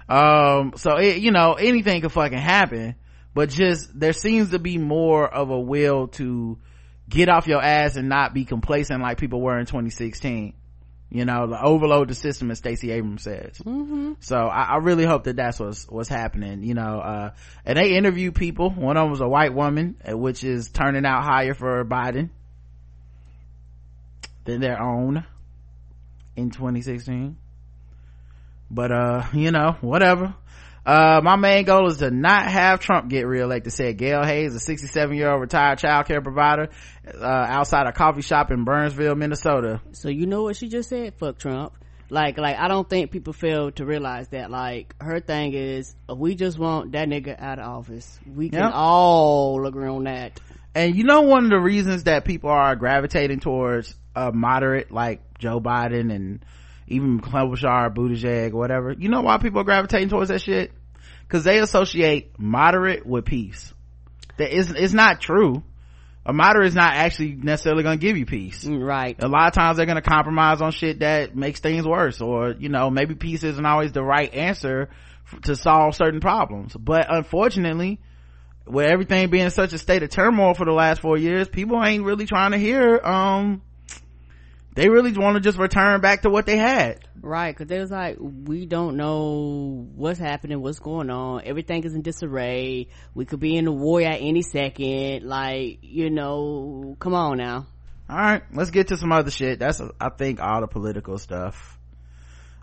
Um, 0.08 0.74
so 0.76 0.96
it, 0.96 1.18
you 1.18 1.30
know, 1.30 1.54
anything 1.54 2.02
could 2.02 2.12
fucking 2.12 2.38
happen. 2.38 2.94
But 3.36 3.50
just 3.50 3.90
there 4.00 4.14
seems 4.14 4.48
to 4.52 4.58
be 4.58 4.78
more 4.78 5.28
of 5.28 5.50
a 5.50 5.60
will 5.60 6.08
to 6.08 6.58
get 7.06 7.28
off 7.28 7.46
your 7.46 7.62
ass 7.62 7.96
and 7.96 8.08
not 8.08 8.32
be 8.32 8.46
complacent 8.46 9.02
like 9.02 9.18
people 9.18 9.42
were 9.42 9.58
in 9.58 9.66
2016 9.66 10.54
you 11.10 11.24
know 11.26 11.46
the 11.46 11.62
overload 11.62 12.08
the 12.08 12.14
system 12.14 12.50
as 12.50 12.56
stacey 12.56 12.90
abrams 12.90 13.22
says. 13.22 13.58
Mm-hmm. 13.58 14.14
so 14.20 14.36
I, 14.38 14.62
I, 14.62 14.76
really 14.78 15.04
hope 15.04 15.24
that 15.24 15.36
that's 15.36 15.60
what's 15.60 15.86
what's 15.86 16.08
happening 16.08 16.62
you 16.64 16.72
know 16.72 16.98
uh, 16.98 17.30
and 17.66 17.78
they 17.78 17.94
interview 17.94 18.32
people. 18.32 18.70
One 18.70 18.96
of 18.96 19.02
them 19.02 19.10
was 19.10 19.20
a 19.20 19.28
white 19.28 19.52
woman 19.52 20.00
uh, 20.10 20.16
which 20.16 20.42
is 20.42 20.70
turning 20.70 21.04
out 21.04 21.22
higher 21.22 21.52
for 21.52 21.84
biden 21.84 22.30
than 24.46 24.62
their 24.62 24.80
own 24.80 25.26
in 26.36 26.48
2016 26.48 27.36
but 28.70 28.90
uh 28.90 29.24
you 29.34 29.50
know 29.50 29.76
whatever 29.82 30.34
uh, 30.86 31.20
my 31.22 31.34
main 31.34 31.64
goal 31.64 31.88
is 31.88 31.96
to 31.96 32.12
not 32.12 32.46
have 32.46 32.78
Trump 32.78 33.10
get 33.10 33.26
reelected, 33.26 33.72
said 33.72 33.98
Gail 33.98 34.22
Hayes, 34.22 34.54
a 34.54 34.60
67 34.60 35.16
year 35.16 35.30
old 35.30 35.40
retired 35.40 35.80
child 35.80 36.06
care 36.06 36.20
provider, 36.20 36.68
uh, 37.12 37.24
outside 37.26 37.88
a 37.88 37.92
coffee 37.92 38.22
shop 38.22 38.52
in 38.52 38.64
Burnsville, 38.64 39.16
Minnesota. 39.16 39.80
So 39.92 40.08
you 40.08 40.26
know 40.26 40.44
what 40.44 40.54
she 40.54 40.68
just 40.68 40.88
said? 40.88 41.14
Fuck 41.18 41.38
Trump. 41.38 41.72
Like, 42.08 42.38
like, 42.38 42.56
I 42.56 42.68
don't 42.68 42.88
think 42.88 43.10
people 43.10 43.32
fail 43.32 43.72
to 43.72 43.84
realize 43.84 44.28
that, 44.28 44.48
like, 44.48 44.94
her 45.00 45.18
thing 45.18 45.54
is, 45.54 45.96
we 46.08 46.36
just 46.36 46.56
want 46.56 46.92
that 46.92 47.08
nigga 47.08 47.40
out 47.40 47.58
of 47.58 47.66
office. 47.66 48.20
We 48.24 48.48
can 48.48 48.60
yep. 48.60 48.70
all 48.72 49.66
agree 49.66 49.88
on 49.88 50.04
that. 50.04 50.40
And 50.76 50.94
you 50.94 51.02
know 51.02 51.22
one 51.22 51.44
of 51.44 51.50
the 51.50 51.58
reasons 51.58 52.04
that 52.04 52.24
people 52.24 52.50
are 52.50 52.76
gravitating 52.76 53.40
towards 53.40 53.92
a 54.14 54.30
moderate, 54.30 54.92
like 54.92 55.38
Joe 55.38 55.58
Biden 55.58 56.14
and 56.14 56.44
even 56.86 57.20
Klobuchar, 57.20 57.94
Buttigieg, 57.94 58.52
or 58.52 58.56
whatever. 58.56 58.92
You 58.92 59.08
know 59.08 59.22
why 59.22 59.38
people 59.38 59.60
are 59.60 59.64
gravitating 59.64 60.08
towards 60.08 60.30
that 60.30 60.40
shit? 60.40 60.72
Cause 61.28 61.42
they 61.42 61.58
associate 61.58 62.38
moderate 62.38 63.04
with 63.04 63.24
peace. 63.24 63.74
That 64.38 64.56
is, 64.56 64.70
it's 64.70 64.92
not 64.92 65.20
true. 65.20 65.64
A 66.24 66.32
moderate 66.32 66.68
is 66.68 66.74
not 66.74 66.94
actually 66.94 67.32
necessarily 67.34 67.82
gonna 67.82 67.96
give 67.96 68.16
you 68.16 68.26
peace. 68.26 68.64
Mm, 68.64 68.84
right. 68.84 69.16
A 69.20 69.28
lot 69.28 69.48
of 69.48 69.54
times 69.54 69.76
they're 69.76 69.86
gonna 69.86 70.02
compromise 70.02 70.60
on 70.60 70.70
shit 70.72 71.00
that 71.00 71.34
makes 71.34 71.60
things 71.60 71.86
worse 71.86 72.20
or, 72.20 72.50
you 72.50 72.68
know, 72.68 72.90
maybe 72.90 73.14
peace 73.14 73.42
isn't 73.42 73.66
always 73.66 73.92
the 73.92 74.02
right 74.02 74.32
answer 74.32 74.88
to 75.42 75.56
solve 75.56 75.94
certain 75.94 76.20
problems. 76.20 76.74
But 76.74 77.06
unfortunately, 77.08 78.00
with 78.66 78.86
everything 78.86 79.30
being 79.30 79.44
in 79.44 79.50
such 79.50 79.72
a 79.72 79.78
state 79.78 80.02
of 80.02 80.10
turmoil 80.10 80.54
for 80.54 80.64
the 80.64 80.72
last 80.72 81.00
four 81.00 81.16
years, 81.16 81.48
people 81.48 81.82
ain't 81.82 82.04
really 82.04 82.26
trying 82.26 82.52
to 82.52 82.58
hear, 82.58 83.00
um, 83.02 83.62
they 84.76 84.90
really 84.90 85.12
want 85.12 85.36
to 85.36 85.40
just 85.40 85.58
return 85.58 86.02
back 86.02 86.22
to 86.22 86.30
what 86.30 86.44
they 86.44 86.58
had. 86.58 87.00
Right, 87.22 87.50
because 87.50 87.66
they 87.66 87.80
was 87.80 87.90
like, 87.90 88.18
we 88.20 88.66
don't 88.66 88.98
know 88.98 89.88
what's 89.94 90.18
happening, 90.18 90.60
what's 90.60 90.78
going 90.80 91.08
on. 91.08 91.42
Everything 91.44 91.82
is 91.84 91.94
in 91.94 92.02
disarray. 92.02 92.88
We 93.14 93.24
could 93.24 93.40
be 93.40 93.56
in 93.56 93.66
a 93.66 93.72
war 93.72 94.02
at 94.02 94.20
any 94.20 94.42
second. 94.42 95.24
Like, 95.24 95.78
you 95.80 96.10
know, 96.10 96.94
come 97.00 97.14
on 97.14 97.38
now. 97.38 97.66
All 98.08 98.16
right, 98.16 98.42
let's 98.52 98.70
get 98.70 98.88
to 98.88 98.98
some 98.98 99.12
other 99.12 99.30
shit. 99.30 99.58
That's, 99.58 99.80
I 99.98 100.10
think, 100.10 100.40
all 100.40 100.60
the 100.60 100.68
political 100.68 101.16
stuff. 101.16 101.78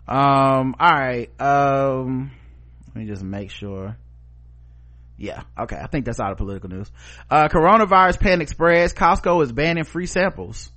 Um, 0.06 0.76
all 0.78 0.92
right. 0.92 1.28
Um, 1.40 2.30
let 2.94 2.96
me 2.96 3.06
just 3.06 3.24
make 3.24 3.50
sure. 3.50 3.96
Yeah, 5.18 5.42
okay. 5.58 5.76
I 5.76 5.88
think 5.88 6.04
that's 6.04 6.20
all 6.20 6.30
the 6.30 6.36
political 6.36 6.70
news. 6.70 6.90
Uh, 7.28 7.48
coronavirus 7.48 8.20
panic 8.20 8.48
spreads. 8.48 8.94
Costco 8.94 9.42
is 9.42 9.50
banning 9.50 9.84
free 9.84 10.06
samples 10.06 10.70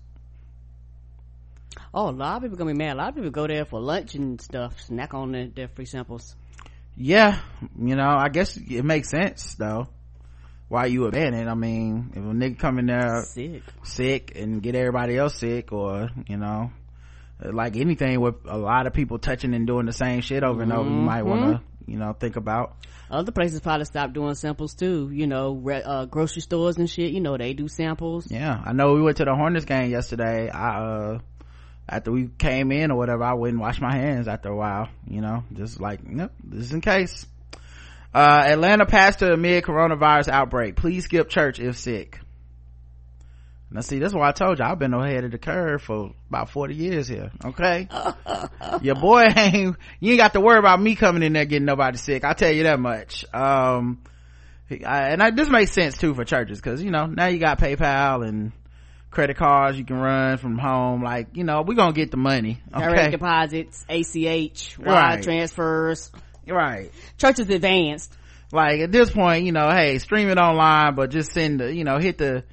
oh 1.98 2.10
a 2.10 2.12
lot 2.12 2.38
of 2.38 2.44
people 2.44 2.58
gonna 2.58 2.74
be 2.74 2.78
mad. 2.78 2.94
A 2.94 2.98
lot 2.98 3.10
of 3.10 3.16
people 3.16 3.32
go 3.32 3.48
there 3.48 3.66
for 3.66 3.80
lunch 3.82 4.14
and 4.16 4.40
stuff 4.40 4.80
snack 4.80 5.14
on 5.14 5.32
their, 5.32 5.48
their 5.48 5.68
free 5.68 5.86
samples. 5.86 6.36
Yeah 6.96 7.40
you 7.80 7.96
know 7.96 8.10
i 8.10 8.30
guess 8.30 8.58
it 8.58 8.84
makes 8.86 9.10
sense 9.10 9.56
though. 9.56 9.88
Why 10.70 10.86
you 10.88 11.06
abandon 11.06 11.48
i 11.48 11.54
mean 11.56 12.12
if 12.12 12.18
a 12.18 12.20
nigga 12.20 12.60
come 12.60 12.78
in 12.80 12.88
there 12.88 13.24
sick. 13.24 13.64
sick 13.84 14.34
and 14.36 14.62
get 14.62 14.76
everybody 14.76 15.18
else 15.18 15.36
sick 15.40 15.72
or 15.72 16.10
you 16.28 16.38
know 16.38 16.72
like 17.42 17.76
anything 17.78 18.20
with 18.20 18.36
a 18.46 18.58
lot 18.58 18.86
of 18.88 18.94
people 18.94 19.18
touching 19.18 19.54
and 19.54 19.66
doing 19.66 19.86
the 19.86 19.94
same 19.94 20.22
shit 20.22 20.44
over 20.44 20.62
mm-hmm. 20.62 20.72
and 20.72 20.74
over 20.74 20.90
you 20.90 20.96
might 20.96 21.24
want 21.24 21.42
to 21.42 21.48
mm-hmm. 21.48 21.92
you 21.92 21.98
know 21.98 22.14
think 22.14 22.36
about. 22.36 22.76
Other 23.10 23.32
places 23.32 23.62
probably 23.62 23.86
stop 23.86 24.12
doing 24.14 24.36
samples 24.36 24.74
too 24.76 25.10
you 25.14 25.28
know 25.28 25.54
re- 25.54 25.84
uh, 25.84 26.06
grocery 26.06 26.42
stores 26.42 26.78
and 26.78 26.90
shit 26.90 27.12
you 27.12 27.22
know 27.22 27.38
they 27.38 27.54
do 27.54 27.68
samples. 27.68 28.30
Yeah 28.30 28.62
i 28.66 28.74
know 28.74 28.94
we 28.94 29.02
went 29.02 29.18
to 29.18 29.26
the 29.26 29.36
hornets 29.36 29.66
game 29.66 29.90
yesterday. 29.90 30.50
I 30.50 30.80
uh 30.80 31.20
after 31.90 32.12
we 32.12 32.28
came 32.28 32.72
in 32.72 32.92
or 32.92 32.98
whatever, 32.98 33.24
I 33.24 33.34
wouldn't 33.34 33.62
wash 33.62 33.80
my 33.80 33.96
hands 33.96 34.28
after 34.28 34.50
a 34.50 34.56
while, 34.56 34.90
you 35.08 35.22
know, 35.22 35.44
just 35.54 35.80
like, 35.80 36.06
nope, 36.06 36.32
this 36.44 36.66
is 36.66 36.74
in 36.74 36.82
case. 36.82 37.26
Uh, 38.14 38.44
Atlanta 38.48 38.86
pastor 38.86 39.32
amid 39.32 39.64
coronavirus 39.64 40.30
outbreak, 40.30 40.76
please 40.76 41.06
skip 41.06 41.30
church 41.30 41.60
if 41.60 41.78
sick. 41.78 42.20
Now 43.70 43.82
see, 43.82 44.00
that's 44.00 44.14
why 44.14 44.30
I 44.30 44.32
told 44.32 44.60
you 44.60 44.66
I've 44.66 44.80
been 44.80 44.94
ahead 44.94 45.26
of 45.26 45.32
the 45.32 45.38
curve 45.38 45.82
for 45.82 46.14
about 46.30 46.50
40 46.50 46.74
years 46.74 47.08
here. 47.08 47.32
Okay. 47.44 47.90
Your 48.82 48.96
boy 48.96 49.24
ain't, 49.36 49.76
you 50.00 50.12
ain't 50.12 50.20
got 50.20 50.34
to 50.34 50.42
worry 50.42 50.58
about 50.58 50.82
me 50.82 50.96
coming 50.96 51.22
in 51.22 51.34
there 51.34 51.46
getting 51.46 51.66
nobody 51.66 51.98
sick. 51.98 52.24
I'll 52.24 52.36
tell 52.36 52.52
you 52.52 52.64
that 52.64 52.80
much. 52.80 53.26
Um, 53.34 54.02
I, 54.72 55.10
and 55.10 55.22
I, 55.22 55.32
this 55.32 55.50
makes 55.50 55.72
sense 55.72 55.98
too 55.98 56.14
for 56.14 56.24
churches 56.24 56.60
because, 56.60 56.82
you 56.82 56.92
know, 56.92 57.08
now 57.08 57.28
you 57.28 57.40
got 57.40 57.60
PayPal 57.60 58.28
and, 58.28 58.54
credit 59.10 59.38
cards 59.38 59.78
you 59.78 59.86
can 59.86 59.98
run 59.98 60.38
from 60.38 60.58
home. 60.58 61.04
Like, 61.04 61.30
you 61.34 61.44
know, 61.44 61.64
we're 61.66 61.76
gonna 61.76 61.94
get 61.94 62.12
the 62.12 62.18
money. 62.18 62.62
Okay? 62.74 62.86
Direct 62.86 63.12
deposits, 63.12 63.86
ACH, 63.90 64.78
wire 64.78 64.88
right. 64.88 65.24
transfers. 65.24 66.12
Right. 66.48 66.92
Church 67.18 67.40
is 67.40 67.50
advanced. 67.50 68.14
Like 68.52 68.80
at 68.80 68.92
this 68.92 69.12
point, 69.12 69.46
you 69.46 69.52
know, 69.52 69.70
hey, 69.70 69.98
stream 70.00 70.30
it 70.30 70.38
online, 70.38 70.96
but 70.96 71.10
just 71.10 71.32
send 71.32 71.60
the, 71.60 71.74
you 71.74 71.84
know, 71.84 71.98
hit 71.98 72.18
the, 72.18 72.44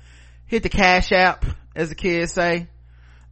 hit 0.46 0.62
the 0.62 0.68
cash 0.68 1.12
app, 1.12 1.44
as 1.76 1.88
the 1.88 1.94
kids 1.94 2.32
say. 2.32 2.68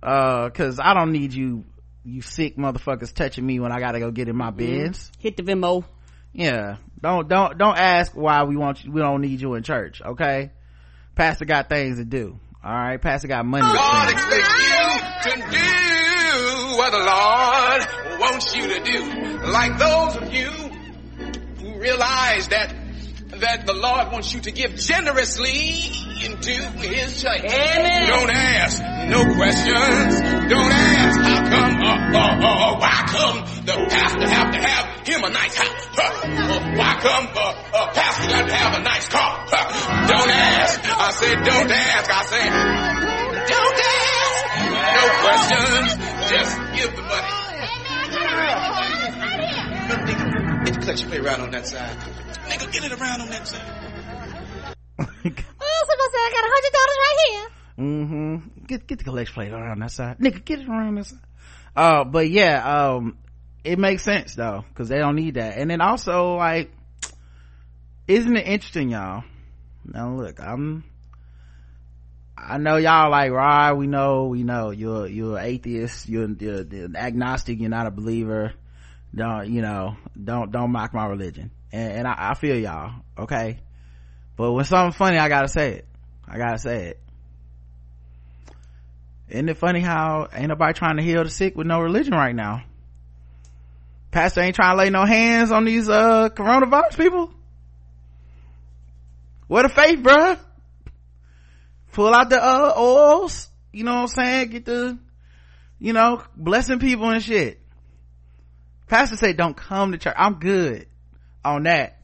Uh, 0.03 0.51
cause 0.51 0.79
I 0.81 0.95
don't 0.95 1.13
need 1.13 1.33
you, 1.33 1.65
you 2.05 2.23
sick 2.23 2.57
motherfuckers 2.57 3.13
touching 3.15 3.47
me 3.47 3.61
when 3.61 3.73
I 3.73 3.81
gotta 3.81 3.99
go 3.99 4.11
get 4.11 4.29
in 4.29 4.37
my 4.37 4.51
mm-hmm. 4.51 4.57
bins. 4.59 5.11
Hit 5.19 5.37
the 5.37 5.43
Venmo. 5.43 5.85
Yeah. 6.33 6.77
Don't, 7.01 7.29
don't, 7.29 7.59
don't 7.59 7.77
ask 7.77 8.13
why 8.13 8.45
we 8.45 8.57
want 8.57 8.85
you, 8.85 8.93
we 8.93 9.01
don't 9.01 9.21
need 9.21 9.41
you 9.41 9.55
in 9.55 9.65
church, 9.65 10.01
okay? 10.01 10.53
Pastor 11.17 11.45
got 11.45 11.69
things 11.69 11.99
to 11.99 12.05
do. 12.05 12.39
All 12.65 12.73
right, 12.73 13.01
Pastor 13.01 13.27
got 13.27 13.45
money. 13.45 13.65
God 13.65 14.13
expects 14.13 14.49
you 14.49 15.33
to 15.33 15.51
do 15.51 16.77
what 16.77 16.93
the 16.93 17.03
Lord 17.03 18.21
wants 18.21 18.55
you 18.55 18.69
to 18.69 18.85
do. 18.85 19.51
Like 19.51 19.79
those 19.79 20.17
of 20.17 20.33
you 20.33 20.49
who 21.59 21.81
realize 21.81 22.49
that 22.49 22.73
that 23.41 23.67
the 23.67 23.73
Lord 23.73 24.13
wants 24.13 24.33
you 24.33 24.41
to 24.43 24.53
give 24.53 24.77
generously 24.77 25.91
into 26.25 26.53
His 26.79 27.21
church. 27.21 27.43
Amen. 27.43 28.09
Don't 28.09 28.31
ask 28.31 28.81
no 29.09 29.25
questions. 29.35 30.21
Don't 30.49 30.73
ask 30.73 31.21
how 31.21 31.43
come, 31.43 31.83
uh, 31.83 32.19
uh, 32.19 32.47
uh, 32.47 32.79
why 32.79 33.05
come 33.09 33.65
the 33.67 33.73
pastor 33.91 34.29
have 34.29 34.53
to 34.53 34.59
have 34.59 35.07
him 35.07 35.25
a 35.25 35.31
nice 35.31 35.57
house? 35.57 35.82
Why 35.95 36.97
come 37.01 37.29
uh, 37.37 37.55
uh, 37.75 37.93
pastor 37.93 38.29
got 38.29 38.47
to 38.47 38.55
have 38.55 38.81
a 38.81 38.83
nice 38.83 39.09
car? 39.09 39.47
Uh, 39.53 40.09
don't 40.09 40.31
ask. 40.31 40.81
I 40.83 41.11
said 41.13 41.45
don't 41.45 41.71
ask. 41.71 42.11
I 42.11 42.25
said 42.33 42.51
don't 43.53 43.81
ask. 43.93 44.13
No 44.97 45.05
questions. 45.21 45.93
Just 46.31 46.57
give 46.77 46.97
the 46.97 47.03
money. 47.03 47.29
Get 50.65 50.75
the 50.75 50.81
collection 50.81 51.09
plate 51.09 51.21
around 51.21 51.41
on 51.43 51.51
that 51.51 51.67
side. 51.67 51.97
Nigga, 52.49 52.73
get 52.73 52.85
it 52.85 52.93
around 52.93 53.21
on 53.21 53.29
that 53.29 53.47
side. 53.47 53.61
oh, 54.99 55.05
somebody 55.05 55.37
said 56.11 56.21
I 56.21 56.31
got 56.33 56.45
a 56.45 56.51
hundred 56.53 56.73
dollars 56.73 56.99
right 57.05 57.19
here. 57.29 57.47
Mm-hmm. 57.79 58.65
Get 58.67 58.87
get 58.87 58.99
the 58.99 59.05
collection 59.05 59.35
plate 59.35 59.53
around 59.53 59.81
that 59.81 59.91
side. 59.91 60.19
Nigga, 60.19 60.45
get 60.45 60.61
it 60.61 60.69
around 60.69 60.95
that 60.95 61.07
side. 61.07 61.19
Uh, 61.75 62.05
but 62.05 62.31
yeah, 62.31 62.87
um, 62.95 63.17
it 63.65 63.79
makes 63.79 64.03
sense 64.03 64.35
though, 64.35 64.65
cause 64.75 64.89
they 64.89 64.99
don't 64.99 65.17
need 65.17 65.35
that. 65.35 65.59
And 65.59 65.71
then 65.71 65.81
also 65.81 66.35
like, 66.35 66.73
isn't 68.09 68.37
it 68.37 68.47
interesting, 68.47 68.91
y'all? 68.91 69.23
Now 69.85 70.15
look, 70.15 70.41
I'm, 70.41 70.85
I 72.37 72.59
know 72.59 72.77
y'all 72.77 73.11
like, 73.11 73.31
right, 73.31 73.73
we 73.73 73.87
know, 73.87 74.27
we 74.27 74.43
know, 74.43 74.71
you're, 74.71 75.07
you're 75.07 75.39
an 75.39 75.45
atheist, 75.45 76.09
you're, 76.09 76.29
you're, 76.29 76.63
you're 76.63 76.87
an 76.87 76.97
agnostic, 76.97 77.61
you're 77.61 77.71
not 77.71 77.87
a 77.87 77.91
believer. 77.91 78.53
Don't, 79.15 79.51
you 79.51 79.63
know, 79.63 79.97
don't, 80.23 80.51
don't 80.51 80.73
mock 80.73 80.95
my 80.95 81.07
religion. 81.07 81.51
And, 81.71 81.93
and 81.93 82.09
I, 82.09 82.31
I, 82.31 82.35
feel 82.35 82.57
y'all 82.57 82.95
okay? 83.19 83.61
But 84.37 84.53
when 84.53 84.65
something 84.65 84.97
funny 84.97 85.19
i 85.19 85.29
gotta 85.29 85.49
say 85.49 85.75
it. 85.75 85.89
I 86.27 86.39
gotta 86.39 86.59
say 86.59 86.87
it. 86.89 87.01
Isn't 89.29 89.49
it 89.49 89.57
funny 89.57 89.81
how 89.81 90.29
ain't 90.33 90.49
nobody 90.49 90.73
trying 90.75 90.97
to 90.97 91.03
heal 91.03 91.23
the 91.23 91.31
sick 91.31 91.57
with 91.57 91.67
no 91.67 91.81
religion 91.81 92.15
right 92.15 92.35
now 92.35 92.65
pastor 94.13 94.43
ain't 94.43 94.55
trying 94.55 94.77
to 94.77 94.79
lay 94.85 94.91
no 94.91 95.05
hands 95.05 95.51
on 95.51 95.65
these 95.65 95.89
uh 95.89 96.29
coronavirus 96.29 96.97
people 96.97 97.33
what 99.49 99.65
a 99.65 99.69
faith 99.69 99.99
bruh 99.99 100.39
pull 101.91 102.15
out 102.15 102.31
the 102.31 102.41
uh 102.41 102.73
oils 102.77 103.51
you 103.73 103.83
know 103.83 103.95
what 103.95 104.01
i'm 104.03 104.07
saying 104.07 104.49
get 104.51 104.65
the 104.65 104.97
you 105.81 105.93
know 105.93 106.23
blessing 106.37 106.79
people 106.79 107.11
and 107.11 107.25
shit 107.25 107.61
pastor 108.87 109.17
say 109.17 109.33
don't 109.33 109.57
come 109.57 109.91
to 109.91 109.99
church 109.99 110.15
i'm 110.17 110.35
good 110.35 110.87
on 111.45 111.65
that. 111.65 111.99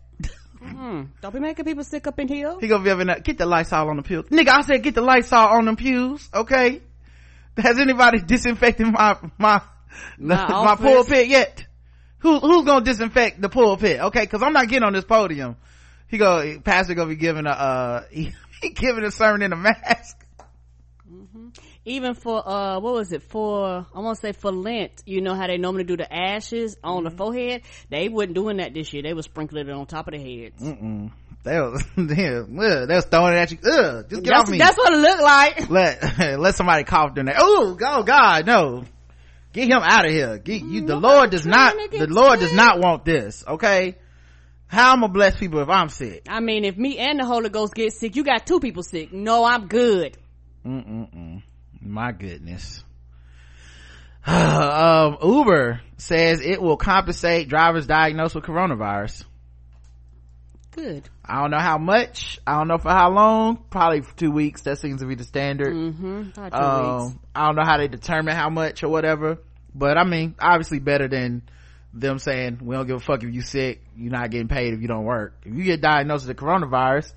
Don't 0.61 1.33
be 1.33 1.41
making 1.41 1.65
people 1.65 1.85
sick 1.85 2.07
up 2.07 2.19
in 2.19 2.29
here. 2.29 2.57
He 2.61 2.67
gonna 2.67 2.83
be 2.83 2.91
in 2.91 3.07
that, 3.07 3.25
get 3.25 3.39
the 3.39 3.47
Lysol 3.47 3.89
on 3.89 3.97
the 3.97 4.03
pews. 4.03 4.25
Nigga, 4.27 4.49
I 4.49 4.61
said 4.63 4.83
get 4.83 4.95
the 4.95 5.03
Lysol 5.03 5.39
on 5.39 5.65
the 5.67 5.77
pews, 5.77 6.29
okay? 6.35 6.83
Has 7.57 7.79
anybody 7.79 8.19
disinfected 8.27 8.87
my, 8.87 9.17
my, 9.39 9.63
My 10.19 10.47
my 10.49 10.77
pulpit 10.77 11.29
yet? 11.29 11.65
Who, 12.21 12.39
who's 12.41 12.65
gonna 12.65 12.85
disinfect 12.85 13.41
the 13.41 13.49
pulpit? 13.49 14.01
Okay, 14.01 14.27
cause 14.27 14.43
I'm 14.43 14.53
not 14.53 14.69
getting 14.69 14.83
on 14.85 14.93
this 14.93 15.05
podium. 15.05 15.57
He 16.09 16.19
go, 16.19 16.59
pastor 16.65 16.95
gonna 16.95 17.09
be 17.11 17.17
giving 17.17 17.47
a, 17.47 17.51
uh, 17.51 18.03
he, 18.11 18.33
he 18.61 18.71
giving 18.71 19.05
a 19.05 19.11
sermon 19.11 19.43
in 19.43 19.53
a 19.53 19.57
mask. 19.57 20.17
Even 21.85 22.15
for, 22.15 22.47
uh, 22.47 22.79
what 22.81 22.93
was 22.93 23.13
it? 23.13 23.23
For, 23.23 23.87
I 23.95 24.01
want 24.01 24.17
to 24.19 24.21
say 24.21 24.33
for 24.33 24.53
Lent, 24.53 25.03
you 25.07 25.23
know 25.23 25.35
how 25.35 25.47
they 25.47 25.57
normally 25.57 25.85
do 25.85 25.97
the 25.97 26.13
ashes 26.13 26.77
on 26.85 27.05
Mm-hmm. 27.05 27.09
the 27.11 27.17
forehead? 27.17 27.63
They 27.89 28.09
wasn't 28.11 28.35
doing 28.35 28.59
that 28.59 28.75
this 28.75 28.93
year. 28.93 29.03
They 29.03 29.15
was 29.15 29.25
sprinkling 29.25 29.69
it 29.69 29.73
on 29.73 29.87
top 29.87 30.07
of 30.09 30.13
their 30.13 30.21
heads. 30.21 30.61
They 30.61 31.61
was, 31.61 31.83
they 31.97 32.41
was, 32.41 32.87
they 32.89 32.95
was 32.95 33.05
throwing 33.07 33.35
it 33.35 33.39
at 33.39 33.53
you. 33.53 33.59
Ugh, 33.65 34.07
just 34.11 34.23
get 34.23 34.31
That's, 34.33 34.43
off 34.43 34.51
me. 34.51 34.59
that's 34.59 34.77
what 34.77 34.93
it 34.93 34.99
looked 34.99 35.23
like. 35.23 35.71
let 35.71 36.19
let 36.41 36.55
somebody 36.57 36.85
cough 36.85 37.17
in 37.17 37.25
there. 37.27 37.37
Oh, 37.39 37.79
oh 37.81 38.03
God, 38.03 38.45
no! 38.45 38.85
Get 39.59 39.71
him 39.71 39.83
out 39.83 40.05
of 40.05 40.13
here. 40.13 40.39
Get 40.39 40.63
you. 40.63 40.87
The 40.87 40.95
Lord 40.95 41.31
does 41.31 41.45
not. 41.45 41.75
The 41.91 42.07
Lord 42.09 42.39
does 42.39 42.53
not 42.53 42.79
want 42.79 43.05
this. 43.05 43.43
Okay. 43.45 43.97
How 44.69 44.93
am 44.93 44.99
I'm 44.99 45.01
gonna 45.01 45.13
bless 45.15 45.37
people 45.37 45.59
if 45.59 45.69
I'm 45.69 45.89
sick? 45.89 46.27
I 46.29 46.39
mean, 46.39 46.65
if 46.65 46.77
me 46.77 46.97
and 46.99 47.19
the 47.19 47.25
Holy 47.25 47.49
Ghost 47.49 47.75
get 47.75 47.93
sick, 47.93 48.15
you 48.15 48.23
got 48.23 48.47
two 48.47 48.61
people 48.61 48.85
sick. 48.85 49.13
No, 49.13 49.45
I'm 49.45 49.67
good. 49.67 50.17
My 50.63 52.13
goodness. 52.13 52.85
um, 54.27 55.19
Uber 55.25 55.81
says 55.97 56.41
it 56.41 56.63
will 56.63 56.77
compensate 56.77 57.49
drivers 57.49 57.89
diagnosed 57.89 58.37
with 58.37 58.45
coronavirus. 58.45 59.25
Good. 60.71 61.09
I 61.25 61.41
don't 61.41 61.51
know 61.51 61.59
how 61.59 61.79
much. 61.79 62.39
I 62.47 62.59
don't 62.59 62.69
know 62.69 62.79
for 62.79 62.91
how 62.91 63.11
long. 63.11 63.65
Probably 63.71 64.03
for 64.03 64.17
two 64.17 64.31
weeks. 64.31 64.63
That 64.63 64.79
seems 64.79 65.01
to 65.01 65.09
be 65.09 65.17
the 65.17 65.25
standard. 65.25 65.75
Mm-hmm. 65.75 66.31
About 66.37 66.53
two 66.53 67.07
weeks. 67.09 67.15
um 67.17 67.21
i 67.35 67.47
don't 67.47 67.57
know 67.57 67.65
how 67.65 67.79
they 67.79 67.89
determine 67.89 68.37
how 68.37 68.51
much 68.51 68.85
or 68.85 68.89
whatever 68.89 69.39
but 69.75 69.97
i 69.97 70.05
mean 70.05 70.35
obviously 70.41 70.79
better 70.79 71.09
than 71.09 71.43
them 71.93 72.19
saying 72.19 72.59
we 72.63 72.75
don't 72.75 72.87
give 72.87 72.97
a 72.97 73.01
fuck 73.01 73.23
if 73.23 73.33
you 73.33 73.41
sick 73.41 73.83
you're 73.97 74.13
not 74.13 74.31
getting 74.31 74.49
paid 74.49 74.75
if 74.75 74.81
you 74.81 74.89
don't 74.89 75.05
work 75.05 75.35
if 75.45 75.55
you 75.55 75.65
get 75.65 75.81
diagnosed 75.81 76.27
with 76.27 76.37
the 76.37 76.43
coronavirus 76.43 77.13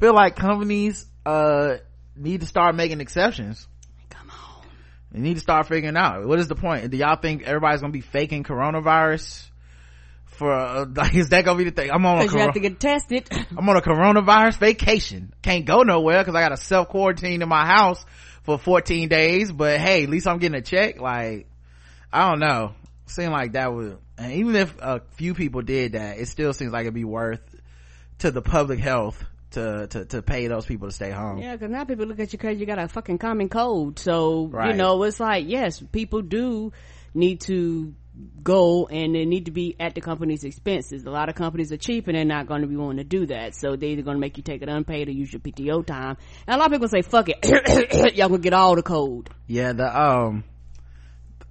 feel 0.00 0.14
like 0.14 0.36
companies 0.36 1.06
uh 1.24 1.76
need 2.16 2.40
to 2.40 2.46
start 2.46 2.74
making 2.74 3.00
exceptions 3.00 3.66
Come 4.10 4.30
on. 4.30 4.66
they 5.12 5.20
need 5.20 5.34
to 5.34 5.40
start 5.40 5.68
figuring 5.68 5.96
out 5.96 6.26
what 6.26 6.38
is 6.38 6.48
the 6.48 6.56
point 6.56 6.90
do 6.90 6.96
y'all 6.96 7.16
think 7.16 7.44
everybody's 7.44 7.80
gonna 7.80 7.92
be 7.92 8.00
faking 8.00 8.42
coronavirus 8.42 9.46
for 10.24 10.52
uh, 10.52 10.86
like 10.94 11.14
is 11.14 11.28
that 11.30 11.44
gonna 11.44 11.58
be 11.58 11.64
the 11.64 11.70
thing 11.70 11.90
i'm 11.90 12.04
on 12.04 12.18
a 12.18 12.24
Cause 12.26 12.34
you 12.34 12.40
have 12.40 12.54
to 12.54 12.60
get 12.60 12.80
tested. 12.80 13.28
I'm 13.56 13.68
on 13.68 13.76
a 13.76 13.80
coronavirus 13.80 14.58
vacation. 14.58 15.32
Can't 15.42 15.64
go 15.64 15.82
nowhere 15.82 16.18
because 16.18 16.34
I 16.34 16.40
got 16.40 16.50
to 16.50 16.56
self 16.56 16.88
quarantine 16.88 17.42
in 17.42 17.48
my 17.48 17.66
house 17.66 18.04
for 18.42 18.58
14 18.58 19.08
days. 19.08 19.52
But 19.52 19.80
hey, 19.80 20.04
at 20.04 20.08
least 20.08 20.26
I'm 20.26 20.38
getting 20.38 20.58
a 20.58 20.62
check. 20.62 21.00
Like, 21.00 21.46
I 22.16 22.30
don't 22.30 22.40
know. 22.40 22.72
Seem 23.04 23.30
like 23.30 23.52
that 23.52 23.74
would, 23.74 23.98
and 24.16 24.32
even 24.32 24.56
if 24.56 24.74
a 24.80 25.02
few 25.16 25.34
people 25.34 25.60
did 25.60 25.92
that, 25.92 26.18
it 26.18 26.28
still 26.28 26.54
seems 26.54 26.72
like 26.72 26.84
it'd 26.84 26.94
be 26.94 27.04
worth 27.04 27.42
to 28.20 28.30
the 28.30 28.40
public 28.40 28.78
health 28.78 29.22
to, 29.50 29.86
to, 29.88 30.04
to 30.06 30.22
pay 30.22 30.46
those 30.46 30.64
people 30.64 30.88
to 30.88 30.94
stay 30.94 31.10
home. 31.10 31.36
Yeah, 31.36 31.52
because 31.52 31.70
now 31.70 31.84
people 31.84 32.06
look 32.06 32.18
at 32.18 32.32
you 32.32 32.38
because 32.38 32.58
you 32.58 32.64
got 32.64 32.78
a 32.78 32.88
fucking 32.88 33.18
common 33.18 33.50
cold. 33.50 33.98
So, 33.98 34.46
Right. 34.46 34.70
you 34.70 34.74
know, 34.78 35.02
it's 35.02 35.20
like, 35.20 35.44
yes, 35.46 35.82
people 35.92 36.22
do 36.22 36.72
need 37.12 37.42
to 37.42 37.94
go 38.42 38.86
and 38.86 39.14
they 39.14 39.26
need 39.26 39.44
to 39.44 39.50
be 39.50 39.76
at 39.78 39.94
the 39.94 40.00
company's 40.00 40.42
expenses. 40.42 41.04
A 41.04 41.10
lot 41.10 41.28
of 41.28 41.34
companies 41.34 41.70
are 41.70 41.76
cheap 41.76 42.08
and 42.08 42.16
they're 42.16 42.24
not 42.24 42.46
going 42.46 42.62
to 42.62 42.66
be 42.66 42.76
willing 42.76 42.96
to 42.96 43.04
do 43.04 43.26
that. 43.26 43.54
So 43.54 43.76
they're 43.76 43.90
either 43.90 44.00
going 44.00 44.16
to 44.16 44.20
make 44.22 44.38
you 44.38 44.42
take 44.42 44.62
it 44.62 44.70
unpaid 44.70 45.08
or 45.08 45.12
use 45.12 45.30
your 45.30 45.40
PTO 45.40 45.84
time. 45.84 46.16
And 46.46 46.56
a 46.56 46.58
lot 46.58 46.68
of 46.68 46.72
people 46.72 46.88
say, 46.88 47.02
fuck 47.02 47.28
it. 47.28 48.14
Y'all 48.16 48.30
gonna 48.30 48.40
get 48.40 48.54
all 48.54 48.74
the 48.74 48.82
cold. 48.82 49.28
Yeah, 49.46 49.74
the, 49.74 50.00
um, 50.00 50.44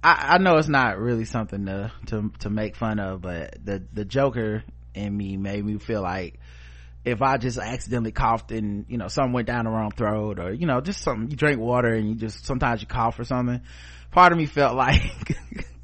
I, 0.06 0.34
I 0.34 0.38
know 0.38 0.56
it's 0.56 0.68
not 0.68 0.98
really 0.98 1.24
something 1.24 1.66
to, 1.66 1.90
to, 2.06 2.30
to 2.40 2.50
make 2.50 2.76
fun 2.76 3.00
of, 3.00 3.22
but 3.22 3.56
the, 3.64 3.82
the 3.92 4.04
Joker 4.04 4.62
in 4.94 5.16
me 5.16 5.36
made 5.36 5.64
me 5.64 5.78
feel 5.78 6.00
like 6.00 6.38
if 7.04 7.22
I 7.22 7.38
just 7.38 7.58
accidentally 7.58 8.12
coughed 8.12 8.52
and, 8.52 8.86
you 8.88 8.98
know, 8.98 9.08
something 9.08 9.32
went 9.32 9.48
down 9.48 9.64
the 9.64 9.72
wrong 9.72 9.90
throat 9.90 10.38
or, 10.38 10.52
you 10.52 10.66
know, 10.66 10.80
just 10.80 11.00
something, 11.00 11.28
you 11.28 11.36
drink 11.36 11.60
water 11.60 11.92
and 11.92 12.08
you 12.08 12.14
just, 12.14 12.46
sometimes 12.46 12.82
you 12.82 12.86
cough 12.86 13.18
or 13.18 13.24
something. 13.24 13.60
Part 14.12 14.30
of 14.30 14.38
me 14.38 14.46
felt 14.46 14.76
like, 14.76 15.36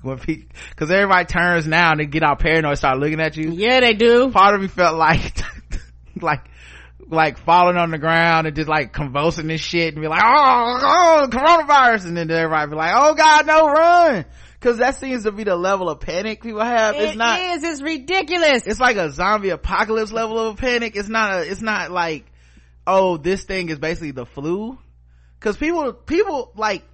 when 0.02 0.20
people, 0.20 0.48
cause 0.76 0.88
everybody 0.92 1.24
turns 1.24 1.66
now 1.66 1.90
and 1.90 1.98
they 1.98 2.06
get 2.06 2.22
all 2.22 2.36
paranoid 2.36 2.78
start 2.78 2.98
looking 2.98 3.20
at 3.20 3.36
you. 3.36 3.50
Yeah, 3.50 3.80
they 3.80 3.94
do. 3.94 4.30
Part 4.30 4.54
of 4.54 4.60
me 4.60 4.68
felt 4.68 4.96
like, 4.96 5.36
like, 6.20 6.44
like 7.12 7.38
falling 7.38 7.76
on 7.76 7.90
the 7.90 7.98
ground 7.98 8.46
and 8.46 8.56
just 8.56 8.68
like 8.68 8.92
convulsing 8.92 9.46
this 9.46 9.60
shit 9.60 9.94
and 9.94 10.02
be 10.02 10.08
like, 10.08 10.22
oh, 10.24 10.78
oh, 10.82 11.28
coronavirus. 11.30 12.06
And 12.06 12.16
then 12.16 12.30
everybody 12.30 12.70
be 12.70 12.76
like, 12.76 12.94
oh 12.96 13.14
God, 13.14 13.46
no, 13.46 13.66
run. 13.68 14.24
Cause 14.60 14.78
that 14.78 14.96
seems 14.96 15.24
to 15.24 15.32
be 15.32 15.44
the 15.44 15.56
level 15.56 15.90
of 15.90 16.00
panic 16.00 16.40
people 16.42 16.60
have. 16.60 16.94
It's 16.94 17.14
It 17.14 17.18
not, 17.18 17.40
is. 17.40 17.64
It's 17.64 17.82
ridiculous. 17.82 18.66
it's 18.66 18.78
like 18.80 18.96
a 18.96 19.10
zombie 19.10 19.50
apocalypse 19.50 20.12
level 20.12 20.38
of 20.38 20.56
panic. 20.56 20.94
It's 20.96 21.08
not 21.08 21.32
a, 21.34 21.50
it's 21.50 21.60
not 21.62 21.90
like, 21.90 22.24
oh, 22.86 23.16
this 23.16 23.44
thing 23.44 23.68
is 23.68 23.78
basically 23.78 24.12
the 24.12 24.24
flu. 24.26 24.78
Cause 25.40 25.56
people, 25.56 25.92
people 25.92 26.52
like, 26.56 26.84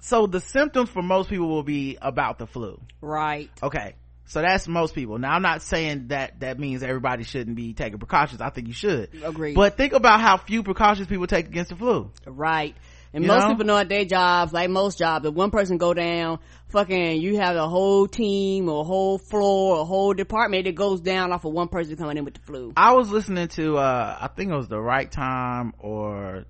so 0.00 0.26
the 0.26 0.40
symptoms 0.40 0.90
for 0.90 1.02
most 1.02 1.30
people 1.30 1.48
will 1.48 1.62
be 1.62 1.96
about 2.00 2.38
the 2.38 2.46
flu. 2.46 2.78
right. 3.00 3.50
Okay. 3.62 3.94
So 4.26 4.40
that's 4.40 4.66
most 4.66 4.94
people. 4.94 5.18
Now 5.18 5.32
I'm 5.32 5.42
not 5.42 5.62
saying 5.62 6.08
that 6.08 6.40
that 6.40 6.58
means 6.58 6.82
everybody 6.82 7.24
shouldn't 7.24 7.56
be 7.56 7.74
taking 7.74 7.98
precautions. 7.98 8.40
I 8.40 8.50
think 8.50 8.68
you 8.68 8.72
should. 8.72 9.10
Agreed. 9.22 9.54
But 9.54 9.76
think 9.76 9.92
about 9.92 10.20
how 10.20 10.38
few 10.38 10.62
precautions 10.62 11.08
people 11.08 11.26
take 11.26 11.46
against 11.46 11.70
the 11.70 11.76
flu. 11.76 12.10
Right. 12.26 12.74
And 13.12 13.22
You 13.22 13.28
most 13.28 13.42
know? 13.44 13.50
people 13.50 13.66
know 13.66 13.76
at 13.78 13.88
their 13.88 14.04
jobs, 14.04 14.52
like 14.52 14.70
most 14.70 14.98
jobs, 14.98 15.24
if 15.24 15.32
one 15.34 15.52
person 15.52 15.78
go 15.78 15.94
down, 15.94 16.40
fucking, 16.70 17.20
you 17.20 17.36
have 17.36 17.54
a 17.54 17.68
whole 17.68 18.08
team 18.08 18.68
or 18.68 18.80
a 18.80 18.84
whole 18.84 19.18
floor, 19.18 19.76
or 19.76 19.82
a 19.82 19.84
whole 19.84 20.14
department 20.14 20.64
that 20.64 20.74
goes 20.74 21.00
down 21.00 21.30
off 21.32 21.44
of 21.44 21.52
one 21.52 21.68
person 21.68 21.94
coming 21.96 22.16
in 22.16 22.24
with 22.24 22.34
the 22.34 22.40
flu. 22.40 22.72
I 22.76 22.94
was 22.94 23.10
listening 23.10 23.46
to, 23.48 23.76
uh, 23.76 24.18
I 24.20 24.26
think 24.28 24.50
it 24.50 24.56
was 24.56 24.66
the 24.66 24.80
right 24.80 25.08
time 25.08 25.74
or, 25.78 26.44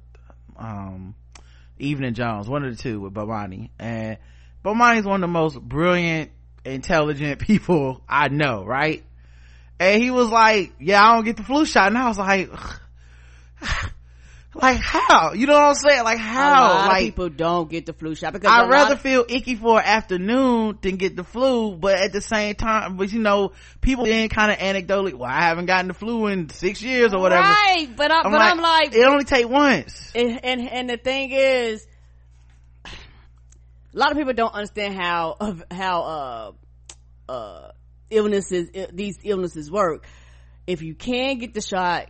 um, 0.57 1.15
Evening 1.79 2.15
Jones, 2.15 2.49
one 2.49 2.65
of 2.65 2.75
the 2.75 2.83
two 2.83 3.01
with 3.01 3.13
Bomani. 3.13 3.69
And 3.79 4.17
Bomani's 4.65 5.05
one 5.05 5.17
of 5.17 5.29
the 5.29 5.33
most 5.33 5.61
brilliant, 5.61 6.31
intelligent 6.65 7.41
people 7.41 8.03
I 8.09 8.29
know, 8.29 8.65
right? 8.65 9.05
And 9.79 10.03
he 10.03 10.11
was 10.11 10.29
like, 10.29 10.73
yeah, 10.79 11.03
I 11.03 11.15
don't 11.15 11.25
get 11.25 11.37
the 11.37 11.43
flu 11.43 11.65
shot. 11.65 11.89
And 11.89 11.99
I 11.99 12.09
was 12.09 12.19
like, 12.19 12.51
like 14.55 14.79
how? 14.79 15.33
You 15.33 15.47
know 15.47 15.55
what 15.55 15.63
I'm 15.63 15.75
saying? 15.75 16.05
Like 16.05 16.19
how? 16.19 16.89
like 16.89 17.05
people 17.07 17.29
don't 17.29 17.69
get 17.69 17.87
the 17.87 17.93
flu 17.93 18.15
shot 18.15 18.33
because 18.33 18.51
I'd 18.51 18.69
rather 18.71 18.95
of- 18.95 19.01
feel 19.01 19.25
icky 19.29 19.57
for 19.57 19.81
an 19.81 19.85
afternoon 19.85 20.79
than 20.81 20.97
get 20.97 21.17
the 21.17 21.25
flu, 21.25 21.77
but 21.77 21.99
at 21.99 22.13
the 22.13 22.21
same 22.21 22.55
time, 22.55 22.97
but 22.97 23.13
you 23.13 23.19
know, 23.19 23.53
people 23.81 24.05
then 24.05 24.29
kind 24.29 24.53
of 24.53 24.59
anecdotally, 24.59 25.15
well, 25.15 25.31
I 25.31 25.41
haven't 25.41 25.67
gotten 25.67 25.89
the 25.89 25.95
flu 25.95 26.29
in 26.29 26.49
six 26.51 26.81
years 26.81 27.13
or 27.13 27.21
whatever. 27.21 27.43
Right, 27.43 27.89
but, 27.97 28.11
I, 28.11 28.21
I'm 28.21 28.31
but 28.31 28.39
like, 28.39 28.53
I'm 28.53 28.61
like, 28.61 28.95
it 28.95 29.05
only 29.05 29.25
take 29.25 29.49
once. 29.49 30.13
and, 30.15 30.45
and 30.45 30.69
and 30.69 30.91
the 30.91 30.97
thing 30.99 31.31
is, 31.33 31.87
lot 33.99 34.11
of 34.13 34.17
people 34.19 34.33
don't 34.33 34.55
understand 34.55 34.95
how 34.95 35.37
of 35.41 35.63
how 35.71 36.03
uh 36.03 36.53
uh 37.33 37.71
illnesses 38.11 38.71
i- 38.75 38.89
these 38.93 39.19
illnesses 39.25 39.71
work. 39.71 40.07
If 40.67 40.83
you 40.83 40.95
can 40.95 41.39
get 41.39 41.55
the 41.55 41.61
shot, 41.61 42.09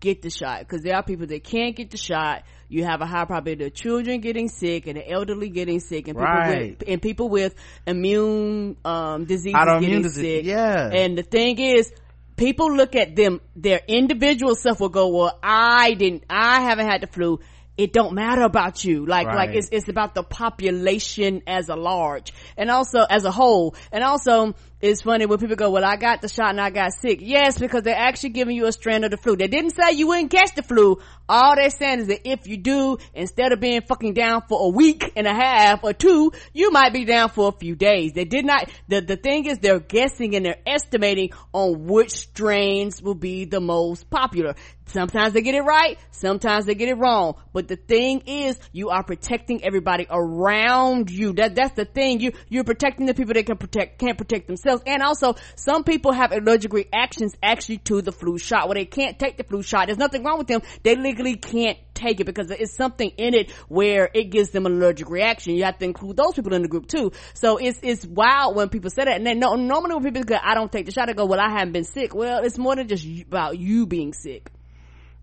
get 0.00 0.22
the 0.22 0.30
shot 0.30 0.60
because 0.60 0.82
there 0.82 0.94
are 0.96 1.02
people 1.02 1.26
that 1.26 1.42
can't 1.44 1.74
get 1.74 1.90
the 1.90 1.96
shot. 1.96 2.42
You 2.68 2.84
have 2.84 3.00
a 3.00 3.06
high 3.06 3.24
probability 3.24 3.66
of 3.66 3.74
children 3.74 4.20
getting 4.20 4.48
sick 4.48 4.86
and 4.86 4.96
the 4.98 5.08
elderly 5.10 5.48
getting 5.48 5.80
sick 5.80 6.08
and 6.08 6.16
people 6.16 6.24
Right. 6.32 6.78
with 6.78 6.88
and 6.88 7.00
people 7.00 7.28
with 7.28 7.54
immune 7.86 8.76
um 8.84 9.24
diseases 9.24 9.54
getting 9.80 10.02
disease, 10.02 10.22
sick. 10.22 10.44
yeah. 10.44 10.90
And 10.92 11.16
the 11.16 11.22
thing 11.22 11.58
is, 11.58 11.92
people 12.36 12.74
look 12.74 12.94
at 12.96 13.14
them, 13.16 13.40
their 13.54 13.80
individual 13.86 14.54
self 14.56 14.80
will 14.80 14.88
go, 14.88 15.08
well, 15.08 15.38
I 15.42 15.94
didn't, 15.94 16.24
I 16.28 16.60
haven't 16.62 16.86
had 16.86 17.00
the 17.02 17.06
flu. 17.06 17.38
It 17.76 17.92
don't 17.92 18.14
matter 18.14 18.42
about 18.42 18.84
you. 18.84 19.04
Like, 19.04 19.26
Right. 19.26 19.48
like 19.48 19.56
it's, 19.56 19.68
it's 19.72 19.88
about 19.88 20.14
the 20.14 20.22
population 20.22 21.42
as 21.46 21.68
a 21.68 21.76
large 21.76 22.32
and 22.56 22.70
also 22.70 23.00
as 23.08 23.24
a 23.24 23.30
whole. 23.32 23.74
And 23.90 24.04
also, 24.04 24.54
it's 24.84 25.00
funny 25.00 25.24
when 25.24 25.38
people 25.38 25.56
go, 25.56 25.70
well, 25.70 25.84
I 25.84 25.96
got 25.96 26.20
the 26.20 26.28
shot 26.28 26.50
and 26.50 26.60
I 26.60 26.68
got 26.68 26.92
sick. 26.92 27.20
Yes, 27.22 27.58
because 27.58 27.84
they're 27.84 27.96
actually 27.96 28.30
giving 28.30 28.54
you 28.54 28.66
a 28.66 28.72
strand 28.72 29.02
of 29.06 29.10
the 29.10 29.16
flu. 29.16 29.34
They 29.34 29.46
didn't 29.46 29.70
say 29.70 29.92
you 29.92 30.08
wouldn't 30.08 30.30
catch 30.30 30.54
the 30.54 30.62
flu. 30.62 30.98
All 31.26 31.56
they're 31.56 31.70
saying 31.70 32.00
is 32.00 32.06
that 32.08 32.28
if 32.28 32.46
you 32.46 32.58
do, 32.58 32.98
instead 33.14 33.52
of 33.52 33.60
being 33.60 33.80
fucking 33.80 34.12
down 34.12 34.42
for 34.46 34.66
a 34.66 34.68
week 34.68 35.10
and 35.16 35.26
a 35.26 35.32
half 35.32 35.84
or 35.84 35.94
two, 35.94 36.32
you 36.52 36.70
might 36.70 36.92
be 36.92 37.06
down 37.06 37.30
for 37.30 37.48
a 37.48 37.52
few 37.52 37.74
days. 37.74 38.12
They 38.12 38.26
did 38.26 38.44
not, 38.44 38.68
the, 38.88 39.00
the 39.00 39.16
thing 39.16 39.46
is 39.46 39.58
they're 39.58 39.80
guessing 39.80 40.36
and 40.36 40.44
they're 40.44 40.60
estimating 40.66 41.30
on 41.54 41.86
which 41.86 42.10
strains 42.10 43.00
will 43.00 43.14
be 43.14 43.46
the 43.46 43.60
most 43.60 44.10
popular. 44.10 44.54
Sometimes 44.86 45.32
they 45.32 45.40
get 45.40 45.54
it 45.54 45.62
right, 45.62 45.98
sometimes 46.10 46.66
they 46.66 46.74
get 46.74 46.90
it 46.90 46.98
wrong. 46.98 47.36
But 47.54 47.68
the 47.68 47.76
thing 47.76 48.22
is, 48.26 48.58
you 48.72 48.90
are 48.90 49.02
protecting 49.02 49.64
everybody 49.64 50.06
around 50.10 51.10
you. 51.10 51.32
That, 51.32 51.54
that's 51.54 51.74
the 51.74 51.86
thing. 51.86 52.20
You, 52.20 52.32
you're 52.50 52.64
protecting 52.64 53.06
the 53.06 53.14
people 53.14 53.32
that 53.32 53.46
can 53.46 53.56
protect, 53.56 53.98
can't 53.98 54.18
protect 54.18 54.46
themselves 54.46 54.73
And 54.86 55.02
also, 55.02 55.34
some 55.56 55.84
people 55.84 56.12
have 56.12 56.32
allergic 56.32 56.72
reactions 56.72 57.34
actually 57.42 57.78
to 57.78 58.02
the 58.02 58.12
flu 58.12 58.38
shot 58.38 58.68
where 58.68 58.74
they 58.74 58.84
can't 58.84 59.18
take 59.18 59.36
the 59.36 59.44
flu 59.44 59.62
shot. 59.62 59.86
There's 59.86 59.98
nothing 59.98 60.24
wrong 60.24 60.38
with 60.38 60.46
them. 60.46 60.62
They 60.82 60.96
legally 60.96 61.36
can't 61.36 61.78
take 61.94 62.20
it 62.20 62.24
because 62.24 62.50
it's 62.50 62.74
something 62.74 63.10
in 63.16 63.34
it 63.34 63.50
where 63.68 64.10
it 64.12 64.30
gives 64.30 64.50
them 64.50 64.66
an 64.66 64.72
allergic 64.72 65.08
reaction. 65.08 65.54
You 65.54 65.64
have 65.64 65.78
to 65.78 65.84
include 65.84 66.16
those 66.16 66.34
people 66.34 66.54
in 66.54 66.62
the 66.62 66.68
group 66.68 66.86
too. 66.86 67.12
So 67.34 67.56
it's, 67.56 67.78
it's 67.82 68.04
wild 68.04 68.56
when 68.56 68.68
people 68.68 68.90
say 68.90 69.04
that. 69.04 69.16
And 69.16 69.26
then 69.26 69.38
no, 69.38 69.54
normally 69.54 69.94
when 69.94 70.04
people 70.04 70.24
go, 70.24 70.36
I 70.42 70.54
don't 70.54 70.70
take 70.70 70.86
the 70.86 70.92
shot, 70.92 71.06
they 71.06 71.14
go, 71.14 71.26
well, 71.26 71.40
I 71.40 71.50
haven't 71.50 71.72
been 71.72 71.84
sick. 71.84 72.14
Well, 72.14 72.42
it's 72.44 72.58
more 72.58 72.76
than 72.76 72.88
just 72.88 73.06
about 73.22 73.58
you 73.58 73.86
being 73.86 74.12
sick. 74.12 74.50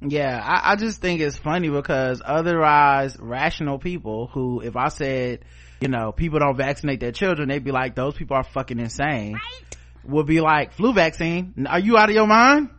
Yeah, 0.02 0.42
I, 0.44 0.72
I 0.72 0.76
just 0.78 1.00
think 1.00 1.22
it's 1.22 1.38
funny 1.38 1.70
because 1.70 2.22
otherwise 2.26 3.18
rational 3.20 3.78
people 3.78 4.28
who, 4.28 4.62
if 4.62 4.76
I 4.76 4.88
said, 4.88 5.46
you 5.82 5.88
know, 5.88 6.12
people 6.12 6.40
don't 6.40 6.56
vaccinate 6.56 7.00
their 7.00 7.12
children, 7.12 7.50
they'd 7.50 7.64
be 7.64 7.72
like, 7.72 7.96
those 7.96 8.14
people 8.14 8.38
are 8.38 8.44
fucking 8.44 8.80
insane. 8.80 9.34
Right. 9.34 9.78
Would 10.04 10.28
be 10.28 10.42
like, 10.42 10.74
flu 10.74 10.94
vaccine, 10.94 11.68
are 11.70 11.80
you 11.80 11.98
out 11.98 12.10
of 12.10 12.16
your 12.16 12.28
mind? 12.28 12.70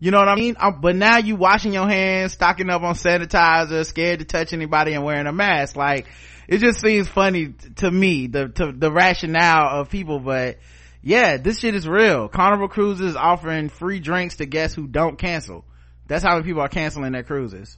You 0.00 0.10
know 0.10 0.18
what 0.18 0.28
I 0.28 0.34
mean? 0.34 0.56
Um, 0.58 0.80
but 0.80 0.96
now 0.96 1.18
you 1.18 1.36
washing 1.36 1.72
your 1.72 1.88
hands, 1.88 2.32
stocking 2.32 2.68
up 2.68 2.82
on 2.82 2.94
sanitizer, 2.94 3.86
scared 3.86 4.18
to 4.18 4.24
touch 4.24 4.52
anybody 4.52 4.92
and 4.92 5.04
wearing 5.04 5.26
a 5.26 5.32
mask. 5.32 5.76
Like, 5.76 6.06
it 6.46 6.58
just 6.58 6.80
seems 6.80 7.08
funny 7.08 7.54
to 7.76 7.90
me, 7.90 8.26
the, 8.26 8.48
to, 8.48 8.72
the 8.72 8.92
rationale 8.92 9.80
of 9.80 9.90
people, 9.90 10.20
but 10.20 10.58
yeah, 11.02 11.36
this 11.36 11.60
shit 11.60 11.74
is 11.74 11.88
real. 11.88 12.28
Carnival 12.28 12.68
Cruises 12.68 13.16
offering 13.16 13.68
free 13.68 14.00
drinks 14.00 14.36
to 14.36 14.46
guests 14.46 14.74
who 14.74 14.86
don't 14.86 15.18
cancel. 15.18 15.64
That's 16.06 16.24
how 16.24 16.32
many 16.34 16.44
people 16.44 16.62
are 16.62 16.68
canceling 16.68 17.12
their 17.12 17.22
cruises. 17.22 17.76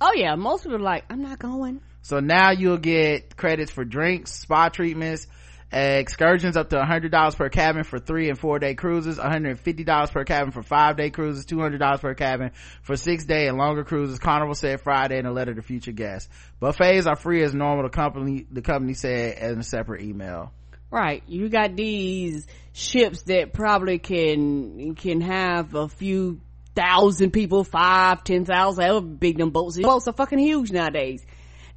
Oh 0.00 0.12
yeah, 0.14 0.34
most 0.34 0.64
people 0.64 0.76
are 0.76 0.80
like, 0.80 1.04
I'm 1.08 1.22
not 1.22 1.38
going. 1.38 1.80
So 2.06 2.20
now 2.20 2.52
you'll 2.52 2.78
get 2.78 3.36
credits 3.36 3.72
for 3.72 3.84
drinks, 3.84 4.32
spa 4.32 4.68
treatments, 4.68 5.26
excursions 5.72 6.56
up 6.56 6.70
to 6.70 6.76
$100 6.76 7.36
per 7.36 7.48
cabin 7.48 7.82
for 7.82 7.98
three 7.98 8.28
and 8.28 8.38
four 8.38 8.60
day 8.60 8.76
cruises, 8.76 9.18
$150 9.18 10.12
per 10.12 10.24
cabin 10.24 10.52
for 10.52 10.62
five 10.62 10.96
day 10.96 11.10
cruises, 11.10 11.46
$200 11.46 12.00
per 12.00 12.14
cabin 12.14 12.52
for 12.82 12.96
six 12.96 13.24
day 13.24 13.48
and 13.48 13.58
longer 13.58 13.82
cruises. 13.82 14.20
Carnival 14.20 14.54
said 14.54 14.80
Friday 14.82 15.18
in 15.18 15.26
a 15.26 15.32
letter 15.32 15.52
to 15.52 15.62
future 15.62 15.90
guests. 15.90 16.30
Buffets 16.60 17.08
are 17.08 17.16
free 17.16 17.42
as 17.42 17.52
normal. 17.52 17.82
The 17.82 17.90
company, 17.90 18.46
the 18.52 18.62
company 18.62 18.94
said 18.94 19.38
in 19.38 19.58
a 19.58 19.64
separate 19.64 20.02
email. 20.02 20.52
Right. 20.92 21.24
You 21.26 21.48
got 21.48 21.74
these 21.74 22.46
ships 22.72 23.22
that 23.22 23.52
probably 23.52 23.98
can, 23.98 24.94
can 24.94 25.22
have 25.22 25.74
a 25.74 25.88
few 25.88 26.40
thousand 26.76 27.32
people, 27.32 27.64
five, 27.64 28.22
ten 28.22 28.44
thousand, 28.44 28.84
however 28.84 29.00
big 29.04 29.38
them 29.38 29.50
boats. 29.50 29.76
Boats 29.76 30.06
are 30.06 30.12
fucking 30.12 30.38
huge 30.38 30.70
nowadays. 30.70 31.26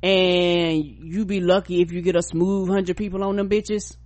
And 0.02 0.84
you 0.84 1.26
be 1.26 1.42
lucky 1.42 1.82
if 1.82 1.92
you 1.92 2.02
get 2.02 2.16
a 2.16 2.22
smooth 2.22 2.70
hundred 2.70 2.96
people 2.96 3.24
on 3.24 3.36
them 3.36 3.50
bitches. 3.50 3.98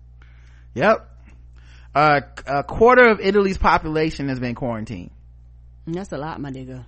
Yep. 0.74 1.10
Uh, 1.94 2.22
a 2.48 2.64
quarter 2.64 3.08
of 3.10 3.20
Italy's 3.20 3.58
population 3.58 4.30
has 4.30 4.40
been 4.40 4.56
quarantined. 4.56 5.12
That's 5.86 6.12
a 6.12 6.18
lot, 6.18 6.42
my 6.42 6.50
nigga. 6.50 6.86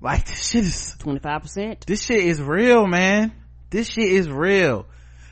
Like 0.00 0.26
this 0.26 0.48
shit 0.48 0.64
is 0.64 0.96
25%. 1.00 1.84
This 1.84 2.02
shit 2.02 2.24
is 2.24 2.40
real, 2.40 2.86
man. 2.86 3.32
This 3.70 3.88
shit 3.88 4.10
is 4.10 4.30
real. 4.30 4.86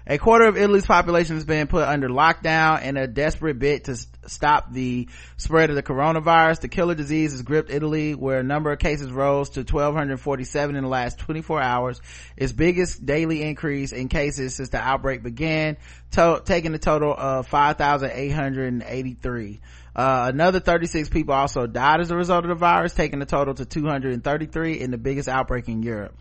A 0.07 0.19
quarter 0.19 0.47
of 0.47 0.57
Italy's 0.57 0.87
population 0.87 1.37
has 1.37 1.45
been 1.45 1.67
put 1.67 1.87
under 1.87 2.09
lockdown 2.09 2.83
in 2.83 2.97
a 2.97 3.07
desperate 3.07 3.59
bid 3.59 3.85
to 3.85 3.97
stop 4.31 4.73
the 4.73 5.09
spread 5.37 5.71
of 5.71 5.77
the 5.77 5.83
coronavirus. 5.83 6.61
The 6.61 6.69
killer 6.69 6.95
disease 6.95 7.33
has 7.33 7.43
gripped 7.43 7.71
Italy, 7.71 8.15
where 8.15 8.41
a 8.41 8.43
number 8.43 8.73
of 8.73 8.79
cases 8.79 9.11
rose 9.11 9.51
to 9.51 9.61
1,247 9.61 10.77
in 10.77 10.83
the 10.83 10.89
last 10.89 11.19
24 11.19 11.61
hours. 11.61 12.01
Its 12.37 12.53
biggest 12.53 13.05
daily 13.05 13.43
increase 13.43 13.93
in 13.93 14.09
cases 14.09 14.55
since 14.55 14.71
the 14.71 14.79
outbreak 14.79 15.23
began, 15.23 15.77
to- 16.13 16.43
taking 16.45 16.75
a 16.75 16.79
total 16.79 17.15
of 17.17 17.47
5,883. 17.47 19.61
Uh, 19.95 20.31
another 20.33 20.61
36 20.61 21.09
people 21.09 21.35
also 21.35 21.67
died 21.67 22.01
as 22.01 22.11
a 22.11 22.17
result 22.17 22.45
of 22.45 22.51
the 22.51 22.55
virus, 22.55 22.93
taking 22.93 23.19
the 23.19 23.27
total 23.27 23.55
to 23.55 23.65
233 23.65 24.81
in 24.81 24.91
the 24.91 24.99
biggest 24.99 25.29
outbreak 25.29 25.69
in 25.69 25.83
Europe. 25.83 26.15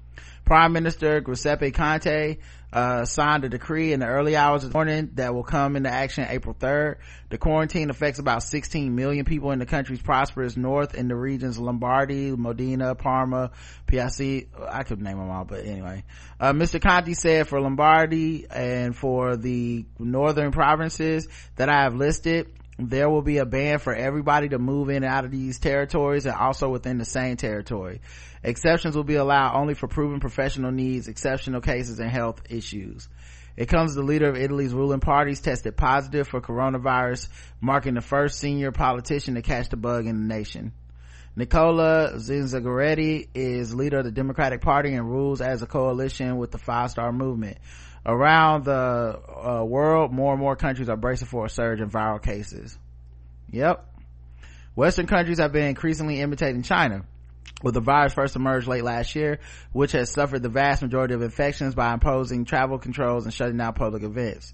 Prime 0.46 0.74
Minister 0.74 1.22
Giuseppe 1.22 1.72
Conte 1.72 2.38
uh, 2.74 3.06
signed 3.06 3.46
a 3.46 3.50
decree 3.50 3.94
in 3.94 4.00
the 4.00 4.06
early 4.06 4.36
hours 4.36 4.64
of 4.64 4.72
the 4.72 4.78
morning 4.78 5.12
that 5.16 5.34
will 5.34 5.44
come 5.44 5.76
into 5.76 5.90
action 5.90 6.26
April 6.30 6.56
3rd. 6.56 6.98
The 7.30 7.38
quarantine 7.38 7.90
affects 7.90 8.20
about 8.20 8.44
16 8.44 8.96
million 8.96 9.26
people 9.26 9.52
in 9.52 9.60
the 9.60 9.66
country's 9.66 10.02
prosperous 10.02 10.58
north 10.58 10.94
in 10.96 11.08
the 11.08 11.16
regions 11.16 11.58
Lombardy, 11.58 12.32
Modena, 12.32 12.96
Parma, 12.96 13.52
Piacenza. 13.88 14.48
I 14.70 14.84
could 14.84 15.02
name 15.02 15.18
them 15.18 15.30
all, 15.30 15.46
but 15.46 15.66
anyway. 15.66 16.04
Uh, 16.40 16.54
Mr. 16.54 16.82
Conte 16.82 17.14
said 17.14 17.48
for 17.48 17.60
Lombardy 17.62 18.46
and 18.50 18.96
for 18.96 19.38
the 19.38 19.86
northern 20.00 20.52
provinces 20.52 21.28
that 21.56 21.70
I 21.70 21.84
have 21.84 21.96
listed, 21.96 22.52
there 22.78 23.10
will 23.10 23.22
be 23.22 23.38
a 23.38 23.46
ban 23.46 23.80
for 23.80 23.94
everybody 23.94 24.50
to 24.50 24.60
move 24.60 24.90
in 24.90 24.98
and 24.98 25.06
out 25.06 25.26
of 25.26 25.32
these 25.32 25.60
territories 25.60 26.26
and 26.26 26.36
also 26.36 26.70
within 26.70 26.98
the 26.98 27.06
same 27.06 27.38
territory. 27.38 28.02
Exceptions 28.46 28.96
will 28.96 29.04
be 29.04 29.16
allowed 29.16 29.56
only 29.56 29.74
for 29.74 29.88
proven 29.88 30.20
professional 30.20 30.72
needs, 30.72 31.08
exceptional 31.08 31.62
cases, 31.62 31.98
and 32.00 32.12
health 32.12 32.44
issues. 32.48 33.10
It 33.58 33.66
comes 33.66 33.96
the 33.96 34.04
leader 34.04 34.30
of 34.30 34.38
Italy's 34.38 34.72
ruling 34.72 35.00
parties 35.00 35.40
tested 35.40 35.76
positive 35.76 36.28
for 36.28 36.42
coronavirus, 36.42 37.28
marking 37.60 37.96
the 37.96 38.02
first 38.02 38.38
senior 38.38 38.72
politician 38.72 39.34
to 39.34 39.42
catch 39.42 39.70
the 39.70 39.78
bug 39.78 40.06
in 40.06 40.28
the 40.28 40.36
nation. 40.36 40.74
Nicola 41.36 42.12
Zingaretti 42.18 43.30
is 43.34 43.74
leader 43.74 43.98
of 44.00 44.06
the 44.06 44.12
Democratic 44.12 44.62
Party 44.62 44.94
and 44.94 45.10
rules 45.10 45.42
as 45.42 45.64
a 45.64 45.66
coalition 45.66 46.38
with 46.38 46.52
the 46.52 46.60
Five 46.60 46.92
Star 46.92 47.12
Movement. 47.12 47.58
Around 48.06 48.66
the 48.66 49.20
uh, 49.28 49.64
world, 49.66 50.14
more 50.14 50.34
and 50.34 50.40
more 50.40 50.56
countries 50.56 50.88
are 50.88 50.96
bracing 50.96 51.28
for 51.28 51.46
a 51.46 51.50
surge 51.50 51.82
in 51.82 51.90
viral 51.90 52.22
cases. 52.22 52.78
Yep. 53.50 53.92
Western 54.76 55.08
countries 55.08 55.40
have 55.40 55.52
been 55.52 55.66
increasingly 55.66 56.22
imitating 56.22 56.62
China 56.62 57.06
with 57.66 57.74
the 57.74 57.82
virus 57.82 58.14
first 58.14 58.36
emerged 58.36 58.68
late 58.68 58.84
last 58.84 59.16
year, 59.16 59.40
which 59.74 59.94
has 59.94 60.12
suffered 60.12 60.44
the 60.44 60.50
vast 60.50 60.84
majority 60.84 61.16
of 61.16 61.24
infections 61.24 61.74
by 61.74 61.92
imposing 61.92 62.46
travel 62.46 62.78
controls 62.78 63.26
and 63.26 63.34
shutting 63.34 63.58
down 63.58 63.74
public 63.74 64.04
events. 64.04 64.54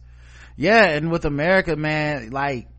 Yeah, 0.56 0.86
and 0.86 1.12
with 1.12 1.26
America, 1.26 1.76
man, 1.76 2.30
like, 2.30 2.70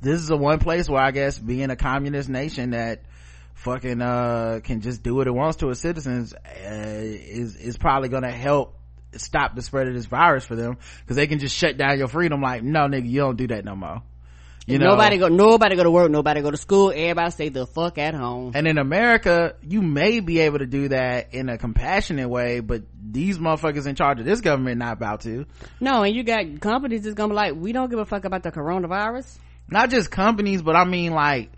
this 0.00 0.18
is 0.18 0.28
the 0.28 0.36
one 0.38 0.60
place 0.60 0.88
where 0.88 1.02
I 1.02 1.10
guess 1.10 1.38
being 1.38 1.68
a 1.68 1.76
communist 1.76 2.30
nation 2.30 2.70
that 2.70 3.02
fucking, 3.52 4.00
uh, 4.00 4.60
can 4.64 4.80
just 4.80 5.02
do 5.02 5.14
what 5.14 5.26
it 5.26 5.34
wants 5.34 5.58
to 5.58 5.68
its 5.68 5.80
citizens, 5.80 6.32
uh, 6.32 6.38
is, 6.64 7.54
is 7.56 7.76
probably 7.76 8.08
gonna 8.08 8.32
help 8.32 8.78
stop 9.12 9.54
the 9.54 9.60
spread 9.60 9.88
of 9.88 9.94
this 9.94 10.06
virus 10.06 10.46
for 10.46 10.56
them, 10.56 10.78
cause 11.06 11.16
they 11.18 11.26
can 11.26 11.38
just 11.38 11.54
shut 11.54 11.76
down 11.76 11.98
your 11.98 12.08
freedom 12.08 12.40
like, 12.40 12.62
no 12.62 12.88
nigga, 12.88 13.10
you 13.10 13.20
don't 13.20 13.36
do 13.36 13.48
that 13.48 13.62
no 13.62 13.76
more 13.76 14.00
you 14.66 14.78
know. 14.78 14.90
Nobody 14.90 15.18
go 15.18 15.28
nobody 15.28 15.76
go 15.76 15.82
to 15.82 15.90
work 15.90 16.10
nobody 16.10 16.40
go 16.40 16.50
to 16.50 16.56
school 16.56 16.90
everybody 16.90 17.30
stay 17.30 17.48
the 17.48 17.66
fuck 17.66 17.98
at 17.98 18.14
home. 18.14 18.52
And 18.54 18.66
in 18.66 18.78
america 18.78 19.56
you 19.62 19.82
may 19.82 20.20
be 20.20 20.40
able 20.40 20.58
to 20.58 20.66
do 20.66 20.88
that 20.88 21.34
in 21.34 21.48
a 21.48 21.58
compassionate 21.58 22.28
way 22.28 22.60
but 22.60 22.82
these 22.94 23.38
motherfuckers 23.38 23.86
in 23.86 23.94
charge 23.94 24.20
of 24.20 24.26
this 24.26 24.40
government 24.40 24.78
not 24.78 24.94
about 24.94 25.22
to. 25.22 25.46
No 25.80 26.02
and 26.02 26.14
you 26.14 26.22
got 26.22 26.60
companies 26.60 27.02
that's 27.02 27.14
gonna 27.14 27.30
be 27.30 27.36
like 27.36 27.54
we 27.54 27.72
don't 27.72 27.90
give 27.90 27.98
a 27.98 28.04
fuck 28.04 28.24
about 28.24 28.42
the 28.42 28.52
coronavirus. 28.52 29.38
Not 29.68 29.90
just 29.90 30.10
companies 30.10 30.62
but 30.62 30.76
i 30.76 30.84
mean 30.84 31.12
like 31.12 31.50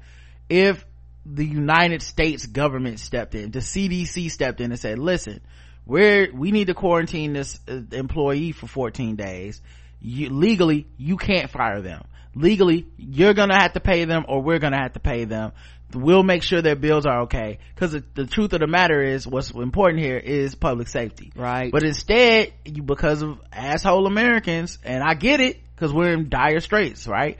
if 0.48 0.84
the 1.24 1.44
united 1.44 2.02
states 2.02 2.46
government 2.46 3.00
stepped 3.00 3.34
in 3.34 3.50
the 3.50 3.58
cdc 3.58 4.30
stepped 4.30 4.60
in 4.60 4.70
and 4.70 4.78
said 4.78 4.96
listen 4.98 5.40
we're 5.84 6.32
we 6.32 6.52
need 6.52 6.68
to 6.68 6.74
quarantine 6.74 7.32
this 7.32 7.58
uh, 7.68 7.80
employee 7.92 8.52
for 8.52 8.66
14 8.68 9.16
days 9.16 9.60
you, 10.00 10.30
legally 10.30 10.86
you 10.96 11.16
can't 11.16 11.50
fire 11.50 11.80
them. 11.80 12.04
Legally 12.34 12.86
you're 12.96 13.34
gonna 13.34 13.58
have 13.58 13.72
to 13.74 13.80
pay 13.80 14.04
them 14.04 14.24
or 14.28 14.42
we're 14.42 14.58
gonna 14.58 14.80
have 14.80 14.92
to 14.94 15.00
pay 15.00 15.24
them. 15.24 15.52
We'll 15.94 16.24
make 16.24 16.42
sure 16.42 16.62
their 16.62 16.76
bills 16.76 17.06
are 17.06 17.22
okay. 17.22 17.58
Because 17.74 17.92
the, 17.92 18.04
the, 18.14 18.26
truth 18.26 18.52
of 18.52 18.60
the 18.60 18.66
matter 18.66 19.00
is 19.00 19.26
what's 19.26 19.52
important 19.52 20.02
here 20.02 20.16
is 20.16 20.56
public 20.56 20.88
safety. 20.88 21.32
Right. 21.36 21.70
But 21.70 21.84
instead 21.84 22.52
you 22.64 22.82
because 22.82 23.22
of 23.22 23.38
asshole 23.52 24.06
americans 24.06 24.78
and 24.84 25.02
i 25.02 25.14
get 25.14 25.40
it 25.40 25.60
because 25.74 25.92
we're 25.92 26.12
in 26.12 26.28
dire 26.28 26.60
straits 26.60 27.06
right? 27.06 27.38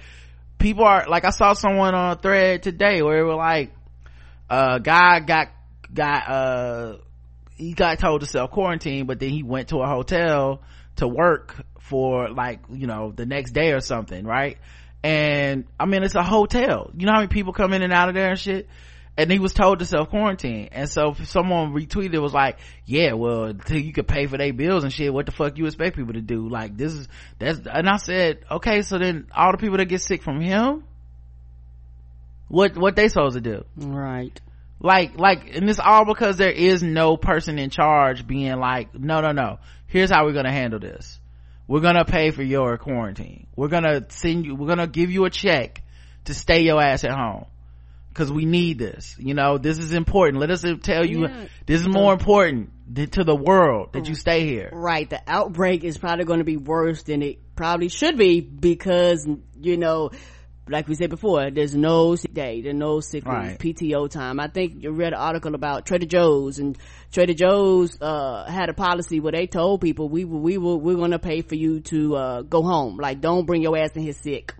People 0.58 0.84
are 0.84 1.06
like 1.08 1.24
i 1.24 1.30
saw 1.30 1.52
someone 1.52 1.94
on 1.94 2.12
a 2.12 2.16
thread 2.16 2.62
today 2.62 3.02
where 3.02 3.18
it 3.18 3.24
was 3.24 3.36
like 3.36 3.72
a 4.48 4.80
guy 4.80 5.20
got 5.20 5.48
got 5.92 6.28
uh 6.28 6.96
he 7.56 7.72
got 7.72 7.98
told 7.98 8.20
to 8.20 8.26
self 8.26 8.50
quarantine 8.50 9.06
but 9.06 9.18
then 9.18 9.30
he 9.30 9.42
went 9.42 9.68
to 9.68 9.78
a 9.78 9.86
hotel 9.86 10.62
to 10.96 11.08
work 11.08 11.64
for 11.88 12.30
like 12.30 12.60
you 12.70 12.86
know 12.86 13.12
the 13.12 13.26
next 13.26 13.52
day 13.52 13.72
or 13.72 13.80
something 13.80 14.24
right? 14.24 14.58
And 15.02 15.66
i 15.78 15.86
mean 15.86 16.02
it's 16.02 16.14
a 16.14 16.22
hotel. 16.22 16.90
You 16.96 17.06
know 17.06 17.12
how 17.12 17.18
many 17.18 17.28
people 17.28 17.52
come 17.52 17.72
in 17.72 17.82
and 17.82 17.92
out 17.92 18.08
of 18.08 18.14
there 18.14 18.30
and 18.30 18.38
shit? 18.38 18.68
And 19.18 19.30
he 19.30 19.38
was 19.38 19.54
told 19.54 19.78
to 19.78 19.86
self 19.86 20.10
quarantine 20.10 20.68
and 20.72 20.90
so 20.90 21.14
someone 21.24 21.72
retweeted 21.72 22.20
was 22.20 22.34
like 22.34 22.58
yeah 22.84 23.14
well 23.14 23.44
until 23.44 23.78
you 23.78 23.92
could 23.92 24.06
pay 24.06 24.26
for 24.26 24.36
their 24.36 24.52
bills 24.52 24.84
and 24.84 24.92
shit. 24.92 25.12
What 25.12 25.26
the 25.26 25.32
fuck 25.32 25.56
you 25.56 25.66
expect 25.66 25.96
people 25.96 26.14
to 26.14 26.20
do? 26.20 26.48
Like 26.48 26.76
this 26.76 26.92
is 26.92 27.08
that's 27.38 27.60
and 27.66 27.88
i 27.88 27.96
said 27.96 28.40
okay 28.50 28.82
so 28.82 28.98
then 28.98 29.28
all 29.34 29.52
the 29.52 29.58
people 29.58 29.78
that 29.78 29.86
get 29.86 30.02
sick 30.02 30.22
from 30.22 30.40
him 30.40 30.84
what 32.48 32.76
what 32.76 32.96
they 32.96 33.08
supposed 33.08 33.34
to 33.34 33.40
do? 33.40 33.64
Right. 33.76 34.38
Like 34.80 35.18
like 35.18 35.56
and 35.56 35.68
it's 35.68 35.80
all 35.80 36.04
because 36.04 36.36
there 36.36 36.50
is 36.50 36.82
no 36.82 37.16
person 37.16 37.58
in 37.58 37.70
charge 37.70 38.26
being 38.26 38.56
like 38.56 38.94
no 38.94 39.20
no 39.20 39.32
no. 39.32 39.58
Here's 39.86 40.10
how 40.10 40.24
we're 40.24 40.32
gonna 40.32 40.52
handle 40.52 40.78
this 40.78 41.18
we're 41.68 41.80
gonna 41.80 42.04
pay 42.04 42.30
for 42.30 42.42
your 42.42 42.78
quarantine 42.78 43.46
we're 43.56 43.68
gonna 43.68 44.04
send 44.10 44.44
you 44.46 44.54
we're 44.54 44.68
gonna 44.68 44.86
give 44.86 45.10
you 45.10 45.24
a 45.24 45.30
check 45.30 45.82
to 46.24 46.34
stay 46.34 46.60
your 46.62 46.80
ass 46.80 47.04
at 47.04 47.10
home 47.12 47.46
because 48.08 48.32
we 48.32 48.44
need 48.44 48.78
this 48.78 49.16
you 49.18 49.34
know 49.34 49.58
this 49.58 49.78
is 49.78 49.92
important 49.92 50.40
let 50.40 50.50
us 50.50 50.64
tell 50.82 51.04
you 51.04 51.22
Yeah. 51.28 51.44
this 51.66 51.80
is 51.80 51.88
more 51.88 52.12
important 52.12 52.70
to 52.94 53.24
the 53.24 53.34
world 53.34 53.92
that 53.94 54.06
you 54.06 54.14
Mm. 54.14 54.18
stay 54.18 54.46
here 54.46 54.70
Right. 54.72 55.10
The 55.10 55.20
outbreak 55.26 55.82
is 55.82 55.98
probably 55.98 56.24
going 56.24 56.38
to 56.38 56.44
be 56.44 56.56
worse 56.56 57.02
than 57.02 57.20
it 57.20 57.38
probably 57.56 57.88
should 57.88 58.16
be 58.16 58.40
because, 58.40 59.26
you 59.60 59.76
know, 59.76 60.10
like 60.68 60.88
we 60.88 60.94
said 60.94 61.10
before, 61.10 61.50
there's 61.50 61.74
no 61.74 62.16
sick 62.16 62.34
day, 62.34 62.60
there's 62.60 62.74
no 62.74 63.00
sick 63.00 63.24
leave, 63.24 63.58
PTO 63.58 64.10
time. 64.10 64.40
I 64.40 64.48
think 64.48 64.82
you 64.82 64.90
read 64.90 65.12
an 65.12 65.18
article 65.18 65.54
about 65.54 65.86
Trader 65.86 66.06
Joe's 66.06 66.58
and 66.58 66.76
Trader 67.12 67.34
Joe's, 67.34 68.00
uh, 68.00 68.44
had 68.50 68.68
a 68.68 68.74
policy 68.74 69.20
where 69.20 69.32
they 69.32 69.46
told 69.46 69.80
people 69.80 70.08
we 70.08 70.24
will, 70.24 70.40
we 70.40 70.58
will, 70.58 70.80
we're 70.80 70.96
going 70.96 71.12
to 71.12 71.18
pay 71.18 71.42
for 71.42 71.54
you 71.54 71.80
to, 71.80 72.16
uh, 72.16 72.42
go 72.42 72.62
home. 72.62 72.96
Like 72.96 73.20
don't 73.20 73.46
bring 73.46 73.62
your 73.62 73.76
ass 73.76 73.92
in 73.92 74.02
here 74.02 74.12
sick. 74.12 74.54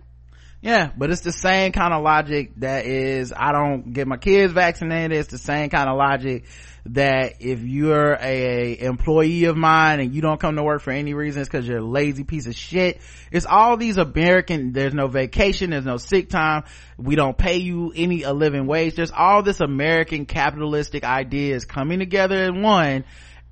Yeah, 0.61 0.91
but 0.97 1.11
it's 1.11 1.21
the 1.21 1.31
same 1.31 1.71
kind 1.71 1.93
of 1.93 2.03
logic 2.03 2.51
that 2.57 2.85
is, 2.85 3.31
I 3.35 3.51
don't 3.51 3.93
get 3.93 4.07
my 4.07 4.17
kids 4.17 4.53
vaccinated. 4.53 5.17
It's 5.17 5.29
the 5.29 5.37
same 5.37 5.69
kind 5.69 5.87
of 5.89 5.97
logic 5.97 6.45
that 6.91 7.35
if 7.41 7.61
you're 7.61 8.17
a 8.19 8.79
employee 8.79 9.45
of 9.45 9.57
mine 9.57 9.99
and 9.99 10.13
you 10.13 10.21
don't 10.21 10.39
come 10.39 10.55
to 10.55 10.63
work 10.63 10.81
for 10.81 10.91
any 10.91 11.13
reason, 11.13 11.41
it's 11.41 11.49
cause 11.49 11.67
you're 11.67 11.79
a 11.79 11.85
lazy 11.85 12.23
piece 12.23 12.47
of 12.47 12.55
shit. 12.55 13.01
It's 13.31 13.45
all 13.45 13.77
these 13.77 13.97
American, 13.97 14.71
there's 14.73 14.93
no 14.93 15.07
vacation, 15.07 15.71
there's 15.71 15.85
no 15.85 15.97
sick 15.97 16.29
time. 16.29 16.63
We 16.97 17.15
don't 17.15 17.37
pay 17.37 17.57
you 17.57 17.91
any 17.95 18.23
a 18.23 18.33
living 18.33 18.67
wage. 18.67 18.95
There's 18.95 19.11
all 19.11 19.43
this 19.43 19.59
American 19.59 20.25
capitalistic 20.25 21.03
ideas 21.03 21.65
coming 21.65 21.99
together 21.99 22.45
in 22.45 22.61
one 22.61 23.03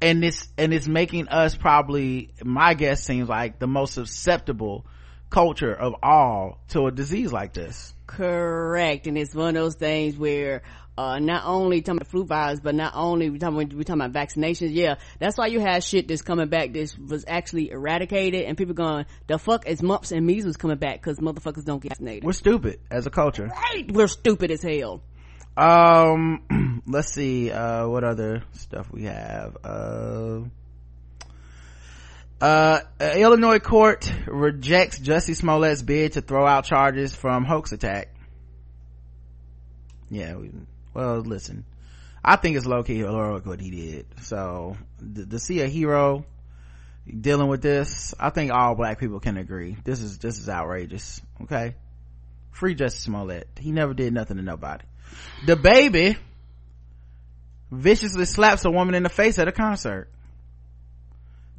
and 0.02 0.24
it's, 0.24 0.48
and 0.58 0.74
it's 0.74 0.88
making 0.88 1.28
us 1.30 1.56
probably, 1.56 2.32
my 2.44 2.74
guess 2.74 3.04
seems 3.04 3.30
like 3.30 3.60
the 3.60 3.68
most 3.68 3.94
susceptible 3.94 4.86
culture 5.30 5.74
of 5.74 5.96
all 6.02 6.60
to 6.70 6.86
a 6.86 6.92
disease 6.92 7.34
like 7.34 7.54
this. 7.54 7.94
Correct. 8.08 9.08
And 9.08 9.18
it's 9.18 9.34
one 9.34 9.50
of 9.50 9.56
those 9.56 9.76
things 9.76 10.16
where, 10.16 10.62
uh, 10.98 11.20
not 11.20 11.44
only 11.46 11.82
talking 11.82 11.98
about 11.98 12.08
flu 12.08 12.26
virus, 12.26 12.60
but 12.62 12.76
not 12.76 12.94
only 12.96 13.30
we 13.30 13.40
talking, 13.40 13.58
we 13.58 13.84
talking 13.84 14.02
about 14.02 14.14
vaccinations. 14.14 14.70
Yeah. 14.74 14.96
That's 15.20 15.38
why 15.38 15.48
you 15.48 15.60
have 15.60 15.84
shit 15.84 16.08
that's 16.08 16.22
coming 16.22 16.48
back 16.48 16.72
this 16.74 16.98
was 16.98 17.26
actually 17.28 17.72
eradicated 17.72 18.46
and 18.46 18.58
people 18.58 18.74
going, 18.74 19.06
the 19.28 19.38
fuck 19.38 19.68
is 19.68 19.82
mumps 19.82 20.12
and 20.12 20.26
measles 20.26 20.58
coming 20.58 20.78
back 20.78 21.02
because 21.02 21.20
motherfuckers 21.20 21.66
don't 21.66 21.82
get 21.82 21.90
vaccinated. 21.90 22.24
We're 22.24 22.34
stupid 22.34 22.80
as 22.90 23.06
a 23.06 23.10
culture. 23.10 23.48
right. 23.48 23.92
We're 23.92 24.08
stupid 24.08 24.52
as 24.52 24.62
hell. 24.62 25.02
Um, 25.58 26.84
let's 26.88 27.14
see, 27.14 27.52
uh, 27.52 27.88
what 27.88 28.04
other 28.04 28.44
stuff 28.54 28.92
we 28.92 29.04
have. 29.04 29.58
Uh, 29.64 30.42
uh, 32.42 32.80
Illinois 33.00 33.60
court 33.60 34.12
rejects 34.28 35.00
Jussie 35.00 35.36
Smollett's 35.36 35.82
bid 35.82 36.14
to 36.14 36.22
throw 36.22 36.46
out 36.46 36.66
charges 36.66 37.16
from 37.16 37.46
hoax 37.46 37.72
attack. 37.72 38.14
Yeah, 40.10 40.36
we, 40.36 40.52
well, 40.96 41.18
listen, 41.20 41.66
I 42.24 42.38
think 42.38 42.58
it's 42.58 42.66
low 42.66 42.82
key 42.82 42.98
heroic 42.98 43.46
what 43.46 43.60
he 43.60 43.70
did. 43.70 44.06
So, 44.22 44.78
to 45.30 45.40
see 45.40 45.62
a 45.62 45.68
hero 45.68 46.26
dealing 47.08 47.50
with 47.50 47.62
this, 47.62 48.16
I 48.20 48.32
think 48.32 48.52
all 48.52 48.74
black 48.76 49.00
people 49.00 49.20
can 49.20 49.38
agree. 49.38 49.78
This 49.84 50.00
is, 50.00 50.18
this 50.18 50.40
is 50.40 50.50
outrageous. 50.50 51.22
Okay. 51.44 51.76
Free 52.52 52.76
Jussie 52.76 53.02
Smollett. 53.02 53.48
He 53.60 53.72
never 53.72 53.94
did 53.94 54.14
nothing 54.14 54.38
to 54.38 54.44
nobody. 54.44 54.86
DaBaby 55.46 56.18
viciously 57.70 58.26
slaps 58.26 58.64
a 58.64 58.72
woman 58.72 58.96
in 58.96 59.04
the 59.04 59.10
face 59.10 59.38
at 59.38 59.50
a 59.50 59.52
concert. 59.52 60.10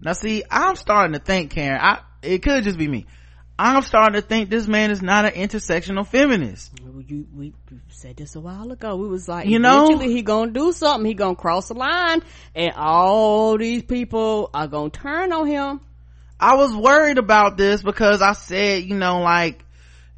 Now 0.00 0.14
see, 0.14 0.42
I'm 0.50 0.76
starting 0.76 1.12
to 1.12 1.20
think, 1.20 1.52
Karen, 1.52 1.78
I, 1.80 2.00
it 2.22 2.42
could 2.42 2.64
just 2.64 2.78
be 2.78 2.88
me. 2.88 3.06
I'm 3.58 3.82
starting 3.82 4.20
to 4.20 4.26
think 4.26 4.50
this 4.50 4.66
man 4.66 4.90
is 4.90 5.00
not 5.00 5.24
an 5.24 5.32
intersectional 5.32 6.06
feminist. 6.06 6.72
You, 7.08 7.26
we 7.34 7.54
said 7.88 8.16
this 8.16 8.34
a 8.36 8.40
while 8.40 8.70
ago. 8.72 8.96
We 8.96 9.08
was 9.08 9.28
like, 9.28 9.46
You 9.46 9.58
know- 9.58 9.96
he 9.98 10.22
gonna 10.22 10.50
do 10.50 10.72
something. 10.72 11.06
He 11.06 11.14
gonna 11.14 11.36
cross 11.36 11.68
the 11.68 11.74
line 11.74 12.22
and 12.54 12.72
all 12.76 13.56
these 13.56 13.82
people 13.82 14.50
are 14.52 14.66
gonna 14.66 14.90
turn 14.90 15.32
on 15.32 15.46
him. 15.46 15.80
I 16.38 16.56
was 16.56 16.74
worried 16.74 17.16
about 17.18 17.56
this 17.56 17.82
because 17.82 18.20
I 18.20 18.32
said, 18.34 18.84
you 18.84 18.94
know, 18.96 19.20
like, 19.20 19.64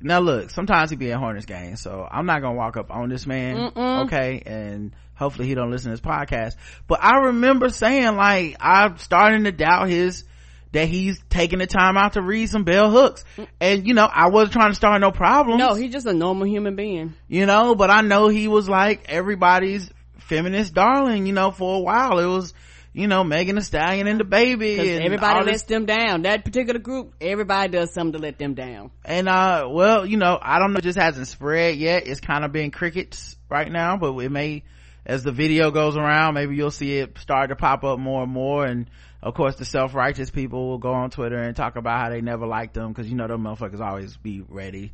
now 0.00 0.18
look, 0.20 0.50
sometimes 0.50 0.90
he 0.90 0.96
be 0.96 1.12
at 1.12 1.18
Hornets 1.18 1.46
game, 1.46 1.76
so 1.76 2.06
I'm 2.10 2.26
not 2.26 2.40
gonna 2.42 2.56
walk 2.56 2.76
up 2.76 2.90
on 2.90 3.08
this 3.08 3.26
man, 3.26 3.70
okay, 4.06 4.42
and 4.46 4.92
hopefully 5.14 5.46
he 5.46 5.54
don't 5.54 5.70
listen 5.70 5.90
to 5.90 5.96
this 5.96 6.00
podcast. 6.00 6.54
But 6.88 7.02
I 7.04 7.16
remember 7.26 7.68
saying, 7.68 8.16
like, 8.16 8.56
I'm 8.60 8.98
starting 8.98 9.44
to 9.44 9.52
doubt 9.52 9.88
his, 9.88 10.24
that 10.72 10.88
he's 10.88 11.20
taking 11.30 11.58
the 11.60 11.66
time 11.66 11.96
out 11.96 12.12
to 12.14 12.22
read 12.22 12.48
some 12.48 12.64
bell 12.64 12.90
hooks. 12.90 13.24
And, 13.60 13.86
you 13.86 13.94
know, 13.94 14.04
I 14.10 14.28
wasn't 14.28 14.52
trying 14.52 14.70
to 14.70 14.74
start 14.74 15.00
no 15.00 15.10
problems. 15.12 15.58
No, 15.58 15.74
he's 15.74 15.92
just 15.92 16.06
a 16.06 16.12
normal 16.12 16.46
human 16.46 16.76
being. 16.76 17.14
you 17.26 17.46
know, 17.46 17.74
but 17.74 17.90
I 17.90 18.02
know 18.02 18.28
he 18.28 18.48
was 18.48 18.68
like 18.68 19.06
everybody's 19.08 19.90
feminist 20.18 20.74
darling, 20.74 21.26
you 21.26 21.32
know, 21.32 21.50
for 21.50 21.76
a 21.76 21.80
while. 21.80 22.18
It 22.18 22.26
was, 22.26 22.52
you 22.92 23.06
know, 23.06 23.24
Megan 23.24 23.56
Thee 23.56 23.62
Stallion 23.62 24.06
and 24.08 24.20
DaBaby. 24.20 24.78
And 24.96 25.04
everybody 25.04 25.44
lets 25.46 25.62
them 25.62 25.86
down. 25.86 26.22
That 26.22 26.44
particular 26.44 26.80
group, 26.80 27.14
everybody 27.20 27.70
does 27.72 27.94
something 27.94 28.12
to 28.12 28.18
let 28.18 28.38
them 28.38 28.54
down. 28.54 28.90
and 29.04 29.28
uh 29.28 29.66
well 29.70 30.04
you 30.04 30.16
know 30.16 30.38
i 30.40 30.58
don't 30.58 30.72
know 30.72 30.78
it 30.78 30.82
just 30.84 30.98
hasn't 30.98 31.26
spread 31.28 31.76
yet 31.76 32.06
it's 32.06 32.20
kind 32.20 32.44
of 32.44 32.52
been 32.52 32.70
crickets 32.70 33.36
right 33.48 33.70
now 33.70 33.96
but 33.96 34.16
it 34.18 34.30
may 34.30 34.64
as 35.06 35.22
the 35.22 35.32
video 35.32 35.70
goes 35.70 35.96
around 35.96 36.34
maybe 36.34 36.56
you'll 36.56 36.70
see 36.70 36.98
it 36.98 37.16
start 37.18 37.48
to 37.50 37.56
pop 37.56 37.84
up 37.84 37.98
more 37.98 38.22
and 38.24 38.32
more 38.32 38.66
and 38.66 38.90
of 39.22 39.34
course 39.34 39.56
the 39.56 39.64
self-righteous 39.64 40.30
people 40.30 40.68
will 40.68 40.78
go 40.78 40.92
on 40.92 41.10
twitter 41.10 41.36
and 41.38 41.56
talk 41.56 41.76
about 41.76 42.00
how 42.00 42.08
they 42.10 42.20
never 42.20 42.46
liked 42.46 42.74
them 42.74 42.88
because 42.92 43.08
you 43.08 43.16
know 43.16 43.26
them 43.26 43.42
motherfuckers 43.42 43.80
always 43.80 44.16
be 44.16 44.42
ready. 44.48 44.92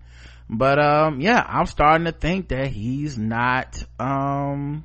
But 0.49 0.79
um 0.79 1.21
yeah 1.21 1.43
i'm 1.47 1.67
starting 1.67 2.05
to 2.05 2.13
think 2.13 2.49
that 2.49 2.69
he's 2.69 3.17
not 3.19 3.83
um 3.99 4.85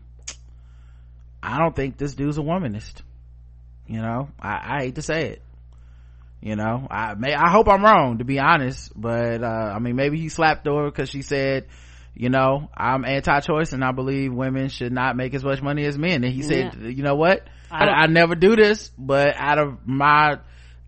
i 1.44 1.58
don't 1.58 1.76
think 1.76 1.98
this 1.98 2.14
dude's 2.16 2.38
a 2.38 2.42
womanist. 2.42 3.02
You 3.88 4.02
know? 4.02 4.30
I, 4.40 4.78
I 4.78 4.84
hate 4.84 4.96
to 4.96 5.02
say 5.02 5.30
it. 5.32 5.42
You 6.42 6.56
know? 6.56 6.88
I 6.90 7.16
may 7.16 7.34
i 7.34 7.50
hope 7.50 7.68
i'm 7.68 7.84
wrong 7.84 8.20
to 8.20 8.24
be 8.24 8.40
honest 8.40 8.92
but 8.96 9.44
uh 9.44 9.48
i 9.76 9.80
mean 9.80 9.96
maybe 9.96 10.18
he 10.20 10.30
slapped 10.30 10.66
her 10.66 10.86
because 10.86 11.10
she 11.10 11.22
said 11.22 11.68
you 12.16 12.30
know 12.30 12.70
i'm 12.76 13.04
anti-choice 13.06 13.72
and 13.74 13.84
i 13.84 13.92
believe 13.92 14.34
women 14.34 14.70
should 14.70 14.92
not 14.92 15.16
make 15.18 15.34
as 15.34 15.44
much 15.44 15.62
money 15.62 15.86
as 15.86 15.98
men. 15.98 16.24
And 16.24 16.34
he 16.34 16.42
said 16.42 16.76
Yeah. 16.80 16.88
you 16.90 17.04
know 17.04 17.16
what 17.16 17.46
I 17.72 17.86
I, 17.86 18.04
I 18.04 18.08
never 18.08 18.36
do 18.36 18.56
this 18.56 18.92
but 18.98 19.36
out 19.38 19.58
of 19.60 19.88
my 19.88 20.40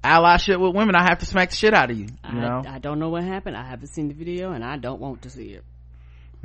allyship 0.04 0.60
with 0.60 0.76
women 0.76 0.96
i 0.96 1.04
have 1.04 1.20
to 1.20 1.26
smack 1.28 1.52
the 1.52 1.56
shit 1.56 1.74
out 1.76 1.92
of 1.92 1.98
you 1.98 2.08
you 2.34 2.40
know 2.40 2.64
I, 2.68 2.76
I 2.76 2.80
don't 2.80 2.98
know 3.00 3.10
what 3.10 3.24
happened. 3.24 3.56
I 3.56 3.64
haven't 3.68 3.90
seen 3.90 4.08
the 4.08 4.14
video 4.16 4.52
and 4.52 4.64
I 4.64 4.78
don't 4.78 5.00
want 5.00 5.24
to 5.24 5.30
see 5.30 5.50
it. 5.50 5.64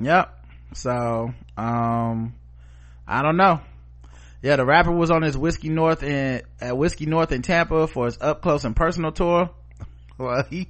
Yep. 0.01 0.45
So, 0.75 1.33
um, 1.57 2.35
I 3.07 3.23
don't 3.23 3.37
know. 3.37 3.61
Yeah, 4.43 4.57
the 4.57 4.67
rapper 4.67 4.93
was 4.93 5.11
on 5.11 5.23
his 5.23 5.37
Whiskey 5.39 5.69
North 5.71 6.03
in, 6.03 6.43
at 6.61 6.77
Whiskey 6.77 7.07
North 7.07 7.33
in 7.33 7.43
Tampa 7.43 7.87
for 7.87 8.07
his 8.07 8.19
up 8.21 8.43
close 8.43 8.65
and 8.65 8.77
personal 8.77 9.13
tour. 9.13 9.51
Well, 10.19 10.45
he, 10.49 10.69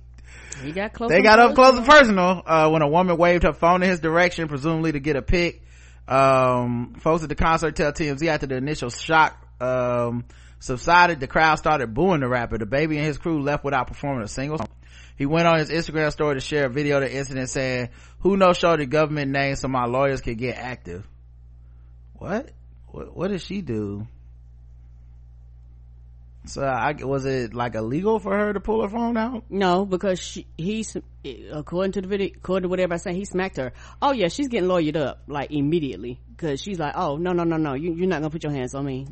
He 0.65 0.73
got 0.73 0.93
close. 0.93 1.09
they 1.09 1.23
got 1.23 1.39
up 1.39 1.55
close 1.55 1.77
and 1.77 1.87
personal, 1.87 2.43
uh, 2.45 2.69
when 2.69 2.83
a 2.83 2.89
woman 2.89 3.17
waved 3.17 3.45
her 3.45 3.53
phone 3.53 3.85
in 3.85 3.89
his 3.89 4.01
direction, 4.01 4.49
presumably 4.49 4.91
to 4.91 4.99
get 4.99 5.15
a 5.15 5.23
pic. 5.23 5.63
Um, 6.09 6.97
folks 6.99 7.23
at 7.23 7.29
the 7.29 7.37
concert 7.37 7.77
tell 7.77 7.93
TMZ 7.93 8.27
after 8.27 8.49
the 8.49 8.57
initial 8.57 8.91
shock, 8.91 9.41
um, 9.61 10.25
subsided, 10.59 11.21
the 11.21 11.27
crowd 11.27 11.57
started 11.57 11.95
booing 11.95 12.21
the 12.21 12.29
rapper. 12.29 12.59
DaBaby 12.59 12.97
and 12.97 13.07
his 13.07 13.19
crew 13.19 13.43
left 13.43 13.65
without 13.65 13.87
performing 13.87 14.25
a 14.25 14.29
single 14.29 14.59
song. 14.59 14.69
He 15.17 15.25
went 15.25 15.47
on 15.47 15.59
his 15.59 15.71
Instagram 15.71 16.13
story 16.13 16.35
to 16.35 16.41
share 16.41 16.67
a 16.67 16.69
video 16.69 16.99
of 16.99 17.05
the 17.05 17.17
incident 17.17 17.49
saying, 17.49 17.89
who 18.21 18.37
knows 18.37 18.59
show 18.59 18.77
the 18.77 18.87
government 18.87 19.31
name 19.31 19.57
so 19.57 19.69
my 19.69 19.87
lawyers 19.87 20.21
can 20.21 20.35
get 20.35 20.57
active. 20.57 21.07
What? 22.15 22.51
What, 22.89 23.17
what 23.17 23.31
did 23.31 23.41
she 23.41 23.63
do? 23.63 24.07
So 26.47 26.63
I, 26.63 26.93
was 27.01 27.27
it 27.27 27.55
like 27.55 27.75
illegal 27.75 28.21
for 28.21 28.37
her 28.37 28.53
to 28.53 28.61
pull 28.61 28.83
her 28.83 28.89
phone 28.89 29.17
out? 29.17 29.45
No, 29.51 29.85
because 29.85 30.21
she, 30.21 30.47
he's, 30.57 30.97
according 31.53 31.93
to 31.93 32.03
the 32.03 32.09
video, 32.09 32.31
according 32.37 32.63
to 32.63 32.69
what 32.69 32.79
everybody's 32.79 33.03
saying, 33.03 33.17
he 33.17 33.25
smacked 33.25 33.57
her. 33.57 33.73
Oh 34.01 34.13
yeah, 34.13 34.29
she's 34.29 34.49
getting 34.49 34.69
lawyered 34.69 34.97
up, 34.97 35.23
like 35.27 35.51
immediately. 35.51 36.21
Cause 36.37 36.61
she's 36.61 36.79
like, 36.79 36.93
oh, 36.97 37.17
no, 37.17 37.33
no, 37.33 37.45
no, 37.45 37.57
no, 37.57 37.75
you, 37.75 37.95
you're 37.95 38.07
not 38.07 38.21
gonna 38.21 38.31
put 38.31 38.45
your 38.45 38.53
hands 38.53 38.75
on 38.75 38.85
me. 38.85 39.07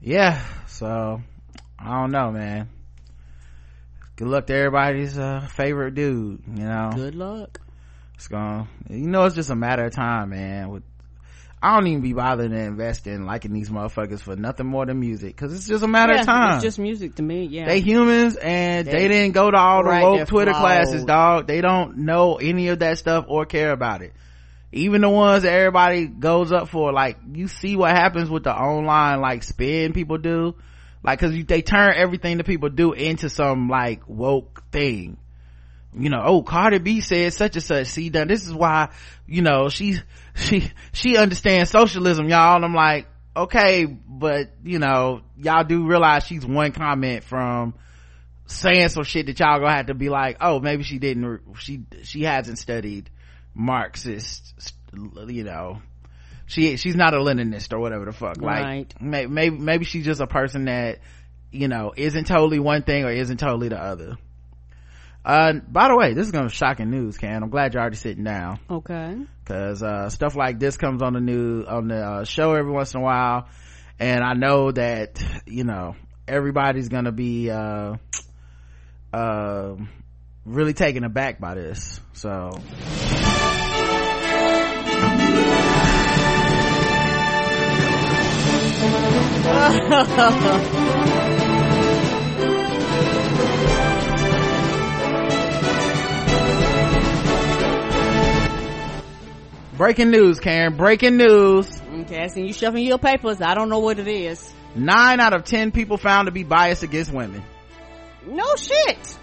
Yeah, 0.00 0.40
so 0.66 1.20
I 1.78 2.00
don't 2.00 2.10
know, 2.12 2.30
man. 2.30 2.68
Good 4.16 4.28
luck 4.28 4.46
to 4.46 4.54
everybody's 4.54 5.18
uh, 5.18 5.46
favorite 5.52 5.94
dude. 5.94 6.42
You 6.46 6.64
know, 6.64 6.90
Good 6.94 7.14
luck. 7.14 7.60
it's 8.14 8.28
gonna. 8.28 8.68
You 8.88 9.06
know, 9.06 9.24
it's 9.24 9.34
just 9.34 9.50
a 9.50 9.56
matter 9.56 9.84
of 9.84 9.92
time, 9.92 10.30
man. 10.30 10.68
With 10.70 10.82
I 11.60 11.74
don't 11.74 11.88
even 11.88 12.02
be 12.02 12.12
bothering 12.12 12.50
to 12.52 12.56
invest 12.56 13.08
in 13.08 13.26
liking 13.26 13.52
these 13.52 13.68
motherfuckers 13.68 14.20
for 14.20 14.36
nothing 14.36 14.66
more 14.66 14.86
than 14.86 15.00
music, 15.00 15.34
because 15.34 15.52
it's 15.52 15.66
just 15.66 15.82
a 15.82 15.88
matter 15.88 16.14
Yeah, 16.14 16.20
of 16.20 16.26
time. 16.26 16.54
It's 16.54 16.62
just 16.62 16.78
music 16.78 17.16
to 17.16 17.22
me, 17.22 17.46
yeah. 17.46 17.66
they 17.66 17.80
humans 17.80 18.36
and 18.36 18.86
they, 18.86 18.92
They- 18.92 19.08
didn't 19.08 19.32
go 19.32 19.50
to 19.50 19.56
all 19.56 19.82
the 19.82 19.88
Right, 19.90 20.02
woke 20.04 20.28
Twitter 20.28 20.52
flawed. 20.52 20.62
classes, 20.62 21.04
dog. 21.04 21.48
They 21.48 21.60
don't 21.60 21.98
know 21.98 22.36
any 22.36 22.68
of 22.68 22.78
that 22.78 22.98
stuff 22.98 23.24
or 23.26 23.44
care 23.44 23.72
about 23.72 24.02
it. 24.02 24.12
Even 24.70 25.00
the 25.00 25.08
ones 25.08 25.44
that 25.44 25.52
everybody 25.52 26.06
goes 26.06 26.52
up 26.52 26.68
for, 26.68 26.92
like 26.92 27.18
you 27.32 27.48
see 27.48 27.74
what 27.76 27.90
happens 27.90 28.28
with 28.28 28.44
the 28.44 28.52
online 28.52 29.20
like 29.20 29.42
spin 29.42 29.92
people 29.92 30.18
do. 30.18 30.54
like 31.02 31.18
because 31.20 31.44
they 31.46 31.62
turn 31.62 31.94
everything 31.96 32.36
that 32.36 32.44
people 32.44 32.68
do 32.68 32.92
into 32.92 33.30
some 33.30 33.68
like 33.68 34.06
woke 34.08 34.62
thing 34.70 35.16
you 35.96 36.10
know 36.10 36.22
oh 36.24 36.42
cardi 36.42 36.78
b 36.78 37.00
said 37.00 37.32
such 37.32 37.56
and 37.56 37.62
such 37.62 37.86
see 37.86 38.10
done. 38.10 38.28
this 38.28 38.46
is 38.46 38.52
why 38.52 38.90
you 39.26 39.42
know 39.42 39.68
she 39.68 39.96
she 40.34 40.70
she 40.92 41.16
understands 41.16 41.70
socialism 41.70 42.28
y'all 42.28 42.56
and 42.56 42.64
i'm 42.64 42.74
like 42.74 43.06
okay 43.36 43.84
but 43.86 44.50
you 44.64 44.78
know 44.78 45.22
y'all 45.36 45.64
do 45.64 45.86
realize 45.86 46.24
she's 46.24 46.44
one 46.44 46.72
comment 46.72 47.24
from 47.24 47.74
saying 48.46 48.88
some 48.88 49.04
shit 49.04 49.26
that 49.26 49.38
y'all 49.38 49.58
gonna 49.60 49.72
have 49.72 49.86
to 49.86 49.94
be 49.94 50.08
like 50.08 50.36
oh 50.40 50.60
maybe 50.60 50.82
she 50.82 50.98
didn't 50.98 51.40
she 51.58 51.80
she 52.02 52.22
hasn't 52.22 52.58
studied 52.58 53.10
marxist 53.58 54.54
you 55.26 55.42
know 55.44 55.82
she 56.46 56.76
she's 56.76 56.94
not 56.94 57.12
a 57.12 57.18
leninist 57.18 57.72
or 57.72 57.80
whatever 57.80 58.04
the 58.06 58.12
fuck 58.12 58.40
like 58.40 58.64
Right. 58.64 58.94
may, 59.02 59.26
maybe 59.26 59.58
maybe 59.58 59.84
she's 59.84 60.04
just 60.04 60.20
a 60.20 60.26
person 60.28 60.66
that 60.66 61.00
you 61.50 61.66
know 61.68 61.92
isn't 61.96 62.26
totally 62.28 62.60
one 62.60 62.84
thing 62.84 63.04
or 63.04 63.10
isn't 63.10 63.38
totally 63.38 63.68
the 63.68 63.76
other 63.76 64.16
uh 65.24 65.54
by 65.68 65.88
the 65.88 65.96
way 65.96 66.14
this 66.14 66.26
is 66.26 66.30
gonna 66.32 66.46
be 66.46 66.52
shocking 66.54 66.88
news 66.90 67.18
Ken. 67.18 67.42
i'm 67.42 67.50
glad 67.50 67.74
you're 67.74 67.80
already 67.80 67.96
sitting 67.96 68.22
down 68.22 68.60
Okay. 68.70 69.16
because 69.44 69.82
uh 69.82 70.08
stuff 70.08 70.36
like 70.36 70.60
this 70.60 70.76
comes 70.76 71.02
on 71.02 71.14
the 71.14 71.20
news 71.20 71.66
on 71.66 71.88
the 71.88 71.96
uh, 71.96 72.24
show 72.24 72.54
every 72.54 72.70
once 72.70 72.94
in 72.94 73.00
a 73.00 73.02
while 73.02 73.48
and 73.98 74.22
i 74.22 74.34
know 74.34 74.70
that 74.70 75.20
you 75.46 75.64
know 75.64 75.96
everybody's 76.28 76.88
gonna 76.88 77.10
be 77.12 77.50
uh 77.50 77.96
uh 79.12 79.74
really 80.44 80.72
taken 80.74 81.02
aback 81.04 81.40
by 81.40 81.54
this 81.54 82.00
so 82.12 82.50
breaking 99.76 100.10
news 100.10 100.40
karen 100.40 100.76
breaking 100.76 101.16
news 101.16 101.80
Okay, 102.02 102.22
I 102.22 102.28
seen 102.28 102.46
you 102.46 102.52
shuffling 102.52 102.86
your 102.86 102.98
papers. 102.98 103.40
I 103.40 103.54
don't 103.54 103.68
know 103.68 103.80
what 103.80 103.98
it 103.98 104.06
is. 104.06 104.52
nine 104.76 105.18
out 105.18 105.34
of 105.34 105.42
ten 105.44 105.72
people 105.72 105.96
found 105.96 106.26
to 106.26 106.32
be 106.32 106.44
biased 106.44 106.84
against 106.84 107.12
women 107.12 107.42
No 108.24 108.54
shit. 108.56 109.18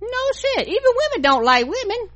No 0.00 0.08
shit. 0.34 0.68
Even 0.68 0.82
women 0.84 1.22
don't 1.22 1.44
like 1.44 1.66
women. 1.66 2.08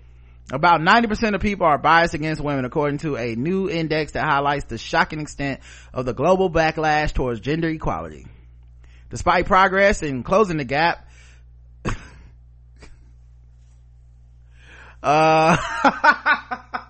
About 0.53 0.81
90% 0.83 1.35
of 1.35 1.41
people 1.41 1.67
are 1.67 1.79
biased 1.79 2.13
against 2.13 2.43
women 2.43 2.67
according 2.67 2.99
to 2.99 3.17
a 3.17 3.35
new 3.35 3.71
index 3.71 4.13
that 4.13 4.25
highlights 4.25 4.67
the 4.67 4.77
shocking 4.77 5.21
extent 5.21 5.61
of 5.95 6.05
the 6.05 6.13
global 6.13 6.51
backlash 6.51 7.15
towards 7.15 7.41
gender 7.41 7.71
equality. 7.71 8.27
Despite 9.09 9.47
progress 9.47 10.03
in 10.03 10.23
closing 10.23 10.59
the 10.59 10.67
gap, 10.67 11.09
uh, 15.03 15.57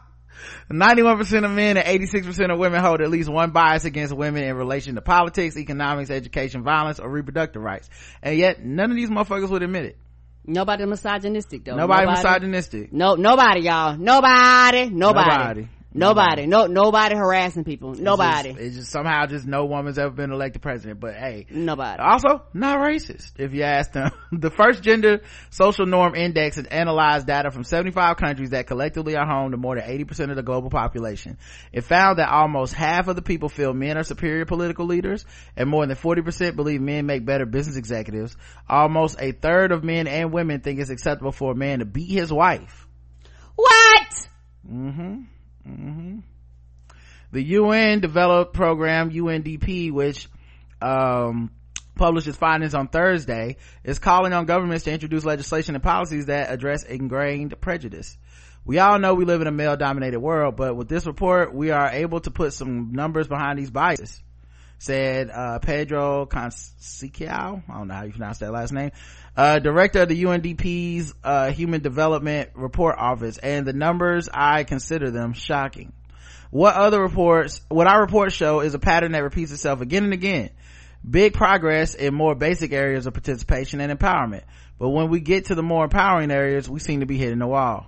91% 0.69 1.45
of 1.45 1.51
men 1.53 1.77
and 1.77 1.87
86% 1.87 2.53
of 2.53 2.59
women 2.59 2.83
hold 2.83 3.01
at 3.01 3.11
least 3.11 3.29
one 3.29 3.53
bias 3.53 3.85
against 3.85 4.13
women 4.13 4.43
in 4.43 4.57
relation 4.57 4.97
to 4.97 5.03
politics, 5.03 5.57
economics, 5.57 6.11
education, 6.11 6.65
violence, 6.65 6.99
or 6.99 7.09
reproductive 7.09 7.63
rights. 7.63 7.89
And 8.25 8.37
yet, 8.37 8.65
none 8.65 8.91
of 8.91 8.97
these 8.97 9.09
motherfuckers 9.09 9.51
would 9.51 9.63
admit 9.63 9.85
it. 9.85 9.99
Nobody 10.45 10.87
misogynistic 10.87 11.65
though. 11.65 11.77
Nobody, 11.77 12.07
misogynistic. 12.07 12.93
No, 12.93 13.15
nobody, 13.15 13.61
y'all. 13.61 13.97
Nobody. 13.97 14.91
Nobody. 14.91 15.31
Nobody. 15.31 15.69
Nobody. 15.95 16.47
No, 16.47 16.67
nobody 16.67 17.17
harassing 17.17 17.65
people. 17.65 17.95
Nobody. 17.95 18.51
It's 18.51 18.59
just, 18.59 18.67
it's 18.67 18.77
just 18.77 18.91
somehow 18.91 19.27
just 19.27 19.47
no 19.47 19.67
woman's 19.67 19.99
ever 19.99 20.11
been 20.11 20.33
elected 20.33 20.63
president. 20.63 21.01
But 21.01 21.15
hey, 21.15 21.47
nobody. 21.51 22.03
also 22.03 22.43
not 22.55 22.79
racist. 22.79 23.33
If 23.39 23.53
you 23.53 23.63
ask 23.63 23.93
them, 23.93 24.11
the 24.33 24.51
first 24.51 24.83
gender 24.83 25.21
social 25.51 25.87
norm 25.87 26.15
index 26.15 26.57
has 26.57 26.67
analyzed 26.67 27.27
data 27.27 27.51
from 27.51 27.65
75 27.65 28.17
countries 28.17 28.51
that 28.51 28.67
collectively 28.67 29.17
are 29.17 29.27
home 29.27 29.51
to 29.51 29.57
more 29.57 29.77
than 29.77 29.85
80% 29.85 30.31
of 30.31 30.37
the 30.37 30.43
global 30.43 30.71
population. 30.71 31.37
It 31.73 31.83
found 31.83 32.19
that 32.19 32.31
almost 32.31 32.75
half 32.75 33.09
of 33.09 33.17
the 33.17 33.23
people 33.23 33.49
feel 33.49 33.75
men 33.75 33.99
are 33.99 34.05
superior 34.05 34.47
political 34.47 34.87
leaders 34.87 35.25
and 35.57 35.69
more 35.69 35.87
than 35.87 35.97
40% 35.97 36.57
believe 36.57 36.81
men 36.81 37.07
make 37.07 37.25
better 37.25 37.45
business 37.45 37.77
executives. 37.77 38.37
Almost 38.69 39.21
a 39.21 39.33
third 39.33 39.73
of 39.73 39.85
men 39.85 40.07
and 40.07 40.33
women 40.33 40.61
think 40.61 40.81
it's 40.81 40.91
acceptable 40.91 41.33
for 41.33 41.53
a 41.53 41.57
man 41.57 41.81
to 41.81 41.85
beat 41.85 42.11
his 42.11 42.33
wife. 42.33 42.87
what? 43.57 44.29
Mm-hmm. 44.71 45.23
The 45.65 47.43
UN 47.43 48.01
developed 48.01 48.55
program 48.55 49.11
UNDP, 49.11 49.91
which 49.93 50.29
um, 50.81 51.51
findings 51.97 52.75
on 52.75 52.89
Thursday, 52.89 53.57
is 53.85 53.99
calling 53.99 54.33
on 54.33 54.45
governments 54.45 54.85
to 54.85 54.93
introduce 54.93 55.25
legislation 55.25 55.75
and 55.75 55.83
policies 55.83 56.27
that 56.27 56.51
address 56.51 56.83
ingrained 56.85 57.59
prejudice. 57.61 58.17
We 58.65 58.79
all 58.79 58.99
know 58.99 59.15
we 59.15 59.25
live 59.25 59.41
in 59.41 59.47
a 59.49 59.53
male-dominated 59.53 60.21
world, 60.21 60.57
but 60.57 60.77
with 60.77 60.89
this 60.89 61.07
report, 61.07 61.53
we 61.53 61.71
are 61.71 61.89
able 61.91 62.21
to 62.21 62.31
put 62.31 62.53
some 62.53 62.93
numbers 62.93 63.27
behind 63.27 63.59
these 63.59 63.71
biases. 63.71 64.23
Said 64.83 65.31
uh, 65.31 65.61
Pedro 65.61 66.27
Conceição, 66.27 67.63
I 67.69 67.79
don't 67.79 67.87
know 67.87 67.95
how 67.95 68.03
you 68.03 68.11
pronounce 68.11 68.39
that 68.39 68.51
last 68.51 68.73
name, 68.73 68.91
uh, 69.37 69.61
director 69.61 70.03
of 70.03 70.09
the 70.09 70.21
UNDP's 70.21 71.15
uh, 71.23 71.53
Human 71.53 71.83
Development 71.83 72.51
Report 72.57 72.97
Office, 72.99 73.39
and 73.39 73.65
the 73.65 73.73
numbers 73.73 74.29
I 74.35 74.65
consider 74.65 75.13
them 75.13 75.35
shocking. 75.35 75.93
What 76.51 76.75
other 76.75 77.01
reports, 77.01 77.61
what 77.69 77.87
our 77.87 78.01
reports 78.01 78.35
show 78.35 78.59
is 78.59 78.75
a 78.75 78.81
pattern 78.81 79.13
that 79.13 79.23
repeats 79.23 79.53
itself 79.53 79.83
again 79.83 80.03
and 80.03 80.13
again. 80.13 80.51
Big 81.09 81.33
progress 81.33 81.95
in 81.95 82.13
more 82.13 82.35
basic 82.35 82.73
areas 82.73 83.07
of 83.07 83.15
participation 83.15 83.81
and 83.81 83.97
empowerment. 83.97 84.43
But 84.81 84.89
when 84.89 85.11
we 85.11 85.21
get 85.21 85.45
to 85.45 85.55
the 85.55 85.63
more 85.63 85.85
empowering 85.85 86.33
areas, 86.33 86.69
we 86.69 86.81
seem 86.81 86.99
to 87.01 87.07
be 87.07 87.19
hitting 87.19 87.39
the 87.39 87.47
wall. 87.47 87.87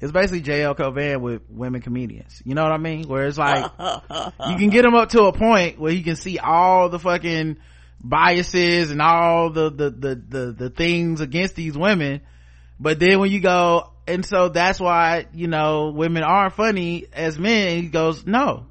It's 0.00 0.12
basically 0.12 0.42
JL 0.42 0.76
Cauvin 0.76 1.20
with 1.20 1.42
women 1.48 1.80
comedians. 1.80 2.40
You 2.44 2.54
know 2.54 2.62
what 2.62 2.72
I 2.72 2.78
mean? 2.78 3.08
Where 3.08 3.26
it's 3.26 3.38
like, 3.38 3.64
you 3.78 4.56
can 4.56 4.70
get 4.70 4.84
him 4.84 4.94
up 4.94 5.08
to 5.10 5.24
a 5.24 5.32
point 5.32 5.78
where 5.78 5.90
he 5.90 6.02
can 6.02 6.14
see 6.14 6.38
all 6.38 6.88
the 6.88 7.00
fucking 7.00 7.56
biases 8.00 8.92
and 8.92 9.02
all 9.02 9.50
the, 9.50 9.70
the, 9.70 9.90
the, 9.90 10.14
the, 10.14 10.52
the 10.52 10.70
things 10.70 11.20
against 11.20 11.56
these 11.56 11.76
women. 11.76 12.20
But 12.78 13.00
then 13.00 13.18
when 13.18 13.32
you 13.32 13.40
go, 13.40 13.90
and 14.06 14.24
so 14.24 14.48
that's 14.48 14.78
why, 14.78 15.26
you 15.34 15.48
know, 15.48 15.90
women 15.90 16.22
aren't 16.22 16.54
funny 16.54 17.06
as 17.12 17.36
men. 17.36 17.82
He 17.82 17.88
goes, 17.88 18.24
no, 18.24 18.66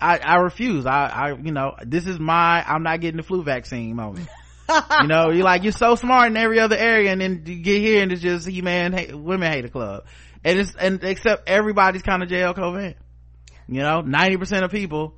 I, 0.00 0.18
I 0.18 0.36
refuse. 0.36 0.86
I, 0.86 1.06
I, 1.06 1.32
you 1.34 1.52
know, 1.52 1.76
this 1.84 2.06
is 2.06 2.18
my, 2.18 2.64
I'm 2.66 2.82
not 2.82 3.00
getting 3.00 3.18
the 3.18 3.22
flu 3.22 3.42
vaccine 3.42 3.94
moment. 3.96 4.28
you 5.00 5.08
know, 5.08 5.30
you're 5.30 5.44
like, 5.44 5.62
you're 5.62 5.72
so 5.72 5.94
smart 5.94 6.28
in 6.28 6.38
every 6.38 6.58
other 6.58 6.76
area 6.76 7.12
and 7.12 7.20
then 7.20 7.42
you 7.44 7.56
get 7.56 7.80
here 7.80 8.02
and 8.02 8.10
it's 8.12 8.22
just, 8.22 8.48
he 8.48 8.62
man, 8.62 8.94
hate, 8.94 9.14
women 9.14 9.52
hate 9.52 9.66
a 9.66 9.68
club. 9.68 10.06
And 10.44 10.58
it's, 10.58 10.74
and 10.74 11.02
except 11.02 11.48
everybody's 11.48 12.02
kind 12.02 12.22
of 12.22 12.28
JL 12.28 12.54
Cauvin. 12.54 12.94
You 13.66 13.80
know, 13.80 14.02
90% 14.02 14.62
of 14.62 14.70
people 14.70 15.14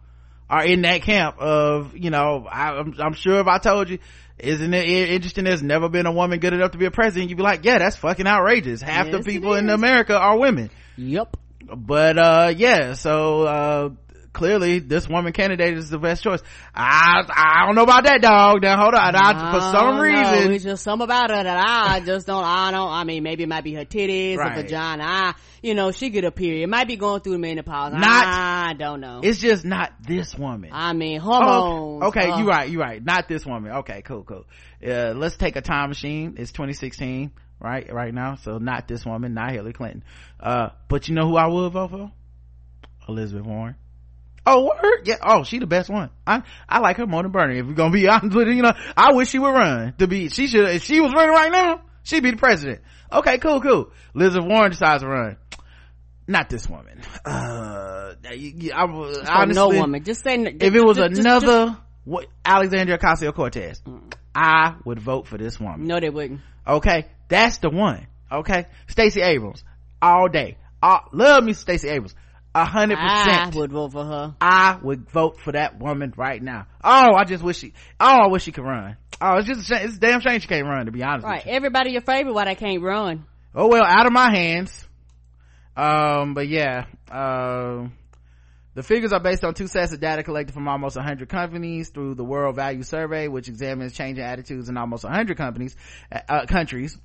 are 0.48 0.64
in 0.64 0.82
that 0.82 1.02
camp 1.02 1.38
of, 1.38 1.96
you 1.96 2.10
know, 2.10 2.46
I, 2.50 2.70
I'm, 2.78 2.94
I'm 3.00 3.14
sure 3.14 3.40
if 3.40 3.48
I 3.48 3.58
told 3.58 3.90
you, 3.90 3.98
isn't 4.38 4.72
it 4.72 4.86
interesting 5.10 5.44
there's 5.44 5.62
never 5.62 5.88
been 5.88 6.06
a 6.06 6.12
woman 6.12 6.38
good 6.38 6.52
enough 6.52 6.70
to 6.72 6.78
be 6.78 6.84
a 6.86 6.90
president, 6.90 7.30
you'd 7.30 7.36
be 7.36 7.42
like, 7.42 7.64
yeah, 7.64 7.78
that's 7.78 7.96
fucking 7.96 8.26
outrageous. 8.26 8.80
Half 8.80 9.06
the 9.06 9.16
Yes, 9.16 9.26
it 9.26 9.28
people 9.28 9.54
in. 9.54 9.68
America 9.68 10.16
are 10.16 10.38
women 10.38 10.70
Yep. 10.96 11.36
but 11.74 12.16
uh 12.18 12.52
yeah 12.56 12.92
so 12.92 13.42
uh 13.42 13.90
clearly 14.36 14.78
this 14.78 15.08
woman 15.08 15.32
candidate 15.32 15.76
is 15.76 15.88
the 15.90 15.98
best 15.98 16.22
choice 16.22 16.40
i 16.74 17.22
i 17.34 17.64
don't 17.66 17.74
know 17.74 17.82
about 17.82 18.04
that 18.04 18.20
dog 18.20 18.62
now 18.62 18.76
hold 18.80 18.94
on 18.94 19.16
I, 19.16 19.52
for 19.52 19.60
some 19.60 19.96
know. 19.96 20.02
reason 20.02 20.52
it's 20.52 20.62
just 20.64 20.84
some 20.84 21.00
about 21.00 21.30
her 21.30 21.42
that 21.42 21.56
I 21.56 22.00
just 22.00 22.26
don't. 22.26 22.44
I 22.44 22.70
don't. 22.70 22.90
I 22.90 23.04
mean, 23.04 23.22
maybe 23.22 23.42
it 23.44 23.48
might 23.48 23.64
be 23.64 23.74
her 23.74 23.84
titties, 23.84 24.36
Right. 24.36 24.52
her 24.52 24.62
vagina. 24.62 25.04
I, 25.04 25.34
you 25.62 25.74
know, 25.74 25.90
she 25.90 26.10
get 26.10 26.24
a 26.24 26.30
period. 26.30 26.62
It 26.62 26.68
might 26.68 26.86
be 26.86 26.96
going 26.96 27.20
through 27.20 27.32
the 27.32 27.38
menopause. 27.38 27.92
Not- 27.92 28.02
I 28.26 28.74
don't 28.74 29.00
know. 29.00 29.20
it's 29.22 29.38
just 29.38 29.64
not 29.64 29.92
this 30.06 30.34
woman 30.34 30.70
I 30.72 30.92
mean, 30.92 31.20
Oh, 31.24 32.00
okay 32.08 32.30
uh, 32.30 32.38
you're 32.38 32.46
right 32.46 32.68
you're 32.68 32.80
right 32.82 33.02
not 33.04 33.28
this 33.28 33.46
woman 33.46 33.72
okay 33.72 34.02
cool 34.02 34.24
cool 34.24 34.44
uh 34.86 35.12
let's 35.16 35.36
take 35.36 35.56
a 35.56 35.60
time 35.62 35.88
machine 35.88 36.34
it's 36.38 36.52
2016 36.52 37.30
right 37.60 37.92
right 37.92 38.12
now 38.12 38.34
so 38.36 38.58
not 38.58 38.86
this 38.88 39.04
woman 39.06 39.34
not 39.34 39.52
hillary 39.52 39.72
clinton 39.72 40.04
uh 40.40 40.70
but 40.88 41.08
you 41.08 41.14
know 41.14 41.28
who 41.28 41.36
i 41.36 41.46
would 41.46 41.72
vote 41.72 41.90
for 41.90 42.12
elizabeth 43.08 43.44
warren 43.46 43.76
Oh, 44.48 44.64
word? 44.64 45.00
Yeah. 45.06 45.16
Oh, 45.22 45.42
she 45.42 45.58
the 45.58 45.66
best 45.66 45.90
one. 45.90 46.10
I, 46.26 46.42
I 46.68 46.78
like 46.78 46.98
her 46.98 47.06
more 47.06 47.22
than 47.22 47.32
Bernie. 47.32 47.58
If 47.58 47.66
we're 47.66 47.74
gonna 47.74 47.92
be 47.92 48.08
honest 48.08 48.34
with 48.36 48.46
you, 48.48 48.54
you 48.54 48.62
know, 48.62 48.72
I 48.96 49.12
wish 49.12 49.30
she 49.30 49.38
would 49.40 49.50
run 49.52 49.94
to 49.98 50.06
be, 50.06 50.28
she 50.28 50.46
should, 50.46 50.68
if 50.68 50.84
she 50.84 51.00
was 51.00 51.12
running 51.12 51.34
right 51.34 51.50
now, 51.50 51.82
she'd 52.04 52.22
be 52.22 52.30
the 52.30 52.36
president. 52.36 52.80
Okay, 53.12 53.38
cool, 53.38 53.60
cool. 53.60 53.90
Elizabeth 54.14 54.48
Warren 54.48 54.70
decides 54.70 55.02
to 55.02 55.08
run. 55.08 55.36
Not 56.28 56.48
this 56.48 56.68
woman. 56.68 57.00
Uh, 57.24 58.14
I, 58.24 58.52
so 58.72 59.22
honestly, 59.28 59.54
no 59.54 59.68
woman. 59.68 60.02
Just 60.04 60.24
say 60.24 60.34
n- 60.34 60.58
if 60.60 60.74
it 60.74 60.84
was 60.84 60.96
just- 60.96 61.10
just- 61.10 61.20
another 61.20 61.76
what, 62.04 62.26
Alexandria 62.44 62.98
Ocasio-Cortez, 62.98 63.82
I 64.34 64.76
would 64.84 65.00
vote 65.00 65.26
for 65.26 65.38
this 65.38 65.58
woman. 65.58 65.86
no, 65.86 65.98
they 65.98 66.10
wouldn't. 66.10 66.40
Okay, 66.66 67.06
that's 67.28 67.58
the 67.58 67.70
one. 67.70 68.06
Okay, 68.30 68.66
Stacey 68.88 69.22
Abrams, 69.22 69.62
all 70.02 70.28
day. 70.28 70.56
Uh, 70.82 70.98
love 71.12 71.42
me, 71.44 71.52
Stacey 71.52 71.88
Abrams. 71.88 72.14
A 72.56 72.64
hundred 72.64 72.96
I 72.98 73.24
percent. 73.24 73.54
would 73.54 73.70
vote 73.70 73.92
for 73.92 74.02
her. 74.04 74.34
I 74.40 74.78
would 74.82 75.10
vote 75.10 75.38
for 75.40 75.52
that 75.52 75.78
woman 75.78 76.14
right 76.16 76.42
now. 76.42 76.66
Oh, 76.82 77.14
I 77.14 77.24
just 77.24 77.44
wish 77.44 77.58
she, 77.58 77.74
oh, 78.00 78.06
I 78.06 78.26
wish 78.28 78.44
she 78.44 78.52
could 78.52 78.64
run. 78.64 78.96
Oh, 79.20 79.36
it's 79.36 79.46
just, 79.46 79.60
a 79.60 79.64
shame, 79.64 79.86
it's 79.86 79.96
a 79.96 80.00
damn 80.00 80.20
shame 80.22 80.40
she 80.40 80.48
can't 80.48 80.66
run, 80.66 80.86
to 80.86 80.92
be 80.92 81.02
honest 81.02 81.26
Right. 81.26 81.46
Everybody 81.46 81.90
your 81.90 82.00
favorite, 82.00 82.32
why 82.32 82.46
they 82.46 82.54
can't 82.54 82.82
run? 82.82 83.26
Oh 83.54 83.68
well, 83.68 83.84
out 83.84 84.06
of 84.06 84.12
my 84.12 84.30
hands. 84.34 84.88
Um, 85.76 86.32
but 86.32 86.48
yeah, 86.48 86.86
um, 87.10 87.92
the 88.72 88.82
figures 88.82 89.12
are 89.12 89.20
based 89.20 89.44
on 89.44 89.52
two 89.52 89.66
sets 89.66 89.92
of 89.92 90.00
data 90.00 90.22
collected 90.22 90.54
from 90.54 90.66
almost 90.66 90.96
100 90.96 91.28
companies 91.28 91.90
through 91.90 92.14
the 92.14 92.24
World 92.24 92.56
Value 92.56 92.82
Survey, 92.84 93.28
which 93.28 93.48
examines 93.48 93.92
changing 93.92 94.24
attitudes 94.24 94.70
in 94.70 94.78
almost 94.78 95.04
100 95.04 95.36
companies, 95.36 95.76
uh, 96.10 96.46
countries 96.46 96.98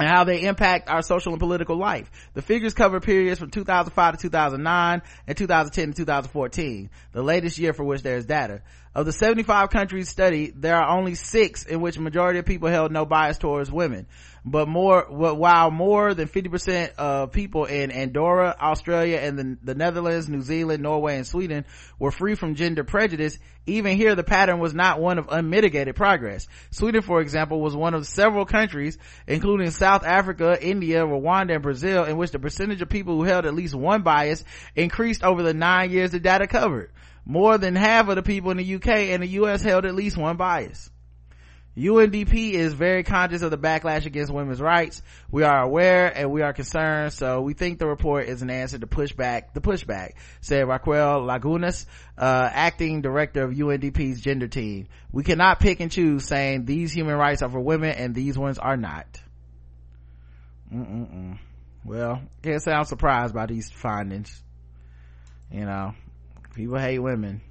and 0.00 0.08
how 0.08 0.24
they 0.24 0.44
impact 0.44 0.88
our 0.88 1.02
social 1.02 1.34
and 1.34 1.40
political 1.40 1.76
life. 1.76 2.10
The 2.32 2.40
figures 2.40 2.72
cover 2.72 3.00
periods 3.00 3.38
from 3.38 3.50
2005 3.50 4.16
to 4.16 4.22
2009 4.22 5.02
and 5.26 5.36
2010 5.36 5.90
to 5.90 5.96
2014, 6.04 6.88
the 7.12 7.22
latest 7.22 7.58
year 7.58 7.74
for 7.74 7.84
which 7.84 8.02
there 8.02 8.16
is 8.16 8.24
data. 8.24 8.62
Of 8.94 9.04
the 9.04 9.12
75 9.12 9.68
countries 9.68 10.08
studied, 10.08 10.60
there 10.62 10.76
are 10.76 10.98
only 10.98 11.14
six 11.14 11.66
in 11.66 11.82
which 11.82 11.98
majority 11.98 12.38
of 12.38 12.46
people 12.46 12.70
held 12.70 12.90
no 12.90 13.04
bias 13.04 13.36
towards 13.36 13.70
women. 13.70 14.06
But 14.44 14.68
more, 14.68 15.06
while 15.10 15.70
more 15.70 16.14
than 16.14 16.28
50% 16.28 16.94
of 16.94 17.32
people 17.32 17.66
in 17.66 17.90
Andorra, 17.90 18.56
Australia, 18.58 19.18
and 19.18 19.38
the, 19.38 19.58
the 19.62 19.74
Netherlands, 19.74 20.28
New 20.28 20.40
Zealand, 20.40 20.82
Norway, 20.82 21.16
and 21.16 21.26
Sweden 21.26 21.66
were 21.98 22.10
free 22.10 22.34
from 22.34 22.54
gender 22.54 22.82
prejudice, 22.82 23.38
even 23.66 23.96
here 23.96 24.14
the 24.14 24.24
pattern 24.24 24.58
was 24.58 24.72
not 24.72 25.00
one 25.00 25.18
of 25.18 25.28
unmitigated 25.30 25.94
progress. 25.94 26.48
Sweden, 26.70 27.02
for 27.02 27.20
example, 27.20 27.60
was 27.60 27.76
one 27.76 27.92
of 27.92 28.06
several 28.06 28.46
countries, 28.46 28.96
including 29.26 29.70
South 29.70 30.04
Africa, 30.04 30.58
India, 30.60 31.04
Rwanda, 31.04 31.54
and 31.54 31.62
Brazil, 31.62 32.04
in 32.04 32.16
which 32.16 32.30
the 32.30 32.38
percentage 32.38 32.80
of 32.80 32.88
people 32.88 33.16
who 33.16 33.24
held 33.24 33.44
at 33.44 33.54
least 33.54 33.74
one 33.74 34.02
bias 34.02 34.42
increased 34.74 35.22
over 35.22 35.42
the 35.42 35.54
nine 35.54 35.90
years 35.90 36.12
the 36.12 36.20
data 36.20 36.46
covered. 36.46 36.92
More 37.26 37.58
than 37.58 37.76
half 37.76 38.08
of 38.08 38.16
the 38.16 38.22
people 38.22 38.50
in 38.50 38.56
the 38.56 38.74
UK 38.74 38.88
and 38.88 39.22
the 39.22 39.28
US 39.28 39.62
held 39.62 39.84
at 39.84 39.94
least 39.94 40.16
one 40.16 40.36
bias. 40.36 40.90
UNDP 41.76 42.52
is 42.52 42.74
very 42.74 43.04
conscious 43.04 43.42
of 43.42 43.50
the 43.50 43.58
backlash 43.58 44.04
against 44.04 44.32
women's 44.32 44.60
rights. 44.60 45.02
We 45.30 45.44
are 45.44 45.62
aware 45.62 46.06
and 46.06 46.30
we 46.32 46.42
are 46.42 46.52
concerned, 46.52 47.12
so 47.12 47.42
we 47.42 47.54
think 47.54 47.78
the 47.78 47.86
report 47.86 48.28
is 48.28 48.42
an 48.42 48.50
answer 48.50 48.78
to 48.78 48.86
pushback, 48.86 49.54
the 49.54 49.60
pushback, 49.60 50.14
said 50.40 50.66
Raquel 50.66 51.22
Lagunas, 51.22 51.86
uh, 52.18 52.48
acting 52.52 53.02
director 53.02 53.44
of 53.44 53.52
UNDP's 53.52 54.20
gender 54.20 54.48
team. 54.48 54.88
We 55.12 55.22
cannot 55.22 55.60
pick 55.60 55.80
and 55.80 55.92
choose 55.92 56.24
saying 56.24 56.64
these 56.64 56.92
human 56.92 57.14
rights 57.14 57.42
are 57.42 57.50
for 57.50 57.60
women 57.60 57.90
and 57.90 58.14
these 58.14 58.36
ones 58.36 58.58
are 58.58 58.76
not. 58.76 59.20
Mm-mm-mm. 60.74 61.38
Well, 61.84 62.20
can't 62.42 62.62
say 62.62 62.72
I'm 62.72 62.84
surprised 62.84 63.34
by 63.34 63.46
these 63.46 63.70
findings. 63.70 64.42
You 65.50 65.64
know, 65.64 65.94
people 66.54 66.78
hate 66.78 66.98
women, 66.98 67.42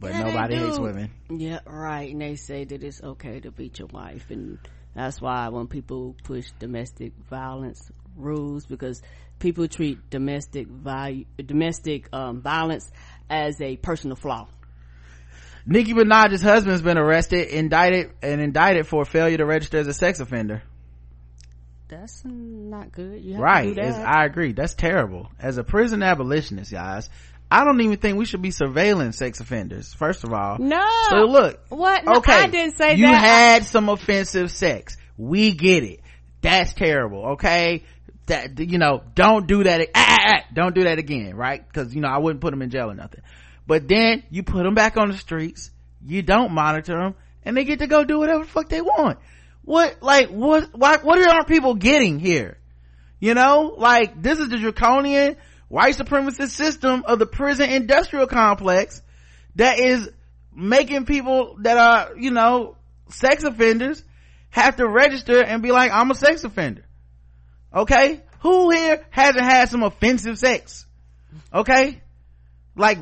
but 0.00 0.12
Yeah, 0.12 0.22
nobody 0.24 0.56
hates 0.56 0.78
women. 0.78 1.10
Yeah, 1.30 1.60
right. 1.66 2.10
And 2.12 2.20
they 2.20 2.36
say 2.36 2.64
that 2.64 2.82
it's 2.82 3.02
okay 3.02 3.40
to 3.40 3.50
beat 3.50 3.78
your 3.78 3.88
wife, 3.88 4.26
and 4.30 4.58
that's 4.94 5.20
why 5.20 5.48
when 5.48 5.66
people 5.66 6.14
push 6.24 6.50
domestic 6.58 7.12
violence 7.28 7.90
rules, 8.16 8.66
because 8.66 9.02
people 9.38 9.68
treat 9.68 10.10
domestic 10.10 10.66
value, 10.68 11.24
domestic 11.36 12.08
um, 12.12 12.40
violence 12.40 12.90
as 13.30 13.60
a 13.60 13.76
personal 13.76 14.16
flaw. 14.16 14.48
Nicki 15.66 15.92
Minaj's 15.92 16.40
husband's 16.42 16.80
been 16.80 16.96
arrested, 16.96 17.48
indicted, 17.48 18.12
and 18.22 18.40
indicted 18.40 18.86
for 18.86 19.04
failure 19.04 19.36
to 19.36 19.44
register 19.44 19.76
as 19.78 19.86
a 19.86 19.92
sex 19.92 20.18
offender. 20.18 20.62
That's 21.88 22.22
not 22.24 22.92
good. 22.92 23.22
You 23.22 23.34
have 23.34 23.42
Right. 23.42 23.62
to 23.64 23.74
do 23.74 23.92
that. 23.92 24.06
I 24.06 24.24
agree. 24.24 24.52
That's 24.52 24.74
terrible. 24.74 25.30
As 25.38 25.58
a 25.58 25.64
prison 25.64 26.02
abolitionist, 26.02 26.70
guys, 26.72 27.08
I 27.50 27.64
don't 27.64 27.80
even 27.80 27.96
think 27.96 28.18
we 28.18 28.26
should 28.26 28.42
be 28.42 28.50
surveilling 28.50 29.14
sex 29.14 29.40
offenders, 29.40 29.94
first 29.94 30.24
of 30.24 30.32
all. 30.32 30.58
no. 30.58 30.86
So 31.10 31.16
look. 31.24 31.60
What? 31.70 32.04
No, 32.04 32.16
okay. 32.16 32.32
I 32.32 32.46
didn't 32.46 32.76
say 32.76 32.96
you 32.96 33.06
that. 33.06 33.22
had 33.22 33.64
some 33.64 33.88
offensive 33.88 34.50
sex. 34.50 34.96
We 35.16 35.52
get 35.52 35.82
it. 35.82 36.00
That's 36.42 36.74
terrible. 36.74 37.30
Okay. 37.32 37.84
That, 38.26 38.58
you 38.60 38.76
know, 38.78 39.02
don't 39.14 39.46
do 39.46 39.64
that. 39.64 39.88
Ah, 39.94 40.16
ah, 40.20 40.26
ah, 40.26 40.44
don't 40.52 40.74
do 40.74 40.84
that 40.84 40.98
again. 40.98 41.34
Right. 41.34 41.64
Cause, 41.72 41.94
you 41.94 42.02
know, 42.02 42.08
I 42.08 42.18
wouldn't 42.18 42.42
put 42.42 42.50
them 42.50 42.60
in 42.60 42.68
jail 42.68 42.90
or 42.90 42.94
nothing. 42.94 43.22
But 43.66 43.88
then 43.88 44.22
you 44.30 44.42
put 44.42 44.64
them 44.64 44.74
back 44.74 44.98
on 44.98 45.08
the 45.08 45.16
streets. 45.16 45.70
You 46.04 46.20
don't 46.22 46.52
monitor 46.52 46.98
them 46.98 47.14
and 47.42 47.56
they 47.56 47.64
get 47.64 47.78
to 47.78 47.86
go 47.86 48.04
do 48.04 48.18
whatever 48.18 48.44
the 48.44 48.50
fuck 48.50 48.68
they 48.68 48.82
want. 48.82 49.18
What, 49.62 50.02
like, 50.02 50.28
what, 50.28 50.70
why, 50.74 50.98
what 50.98 51.26
are 51.26 51.44
people 51.44 51.74
getting 51.74 52.18
here? 52.18 52.58
You 53.20 53.34
know, 53.34 53.74
like 53.76 54.22
this 54.22 54.38
is 54.38 54.48
the 54.48 54.58
draconian 54.58 55.36
white 55.68 55.96
supremacist 55.96 56.50
system 56.50 57.04
of 57.06 57.18
the 57.18 57.26
prison 57.26 57.70
industrial 57.70 58.26
complex 58.26 59.02
that 59.56 59.78
is 59.78 60.10
making 60.54 61.04
people 61.04 61.56
that 61.60 61.76
are, 61.76 62.16
you 62.16 62.30
know, 62.30 62.76
sex 63.10 63.44
offenders 63.44 64.02
have 64.50 64.76
to 64.76 64.88
register 64.88 65.42
and 65.42 65.62
be 65.62 65.70
like, 65.70 65.92
I'm 65.92 66.10
a 66.10 66.14
sex 66.14 66.44
offender. 66.44 66.84
Okay? 67.74 68.22
Who 68.40 68.70
here 68.70 69.04
hasn't 69.10 69.44
had 69.44 69.68
some 69.68 69.82
offensive 69.82 70.38
sex? 70.38 70.86
Okay? 71.52 72.00
Like, 72.76 72.98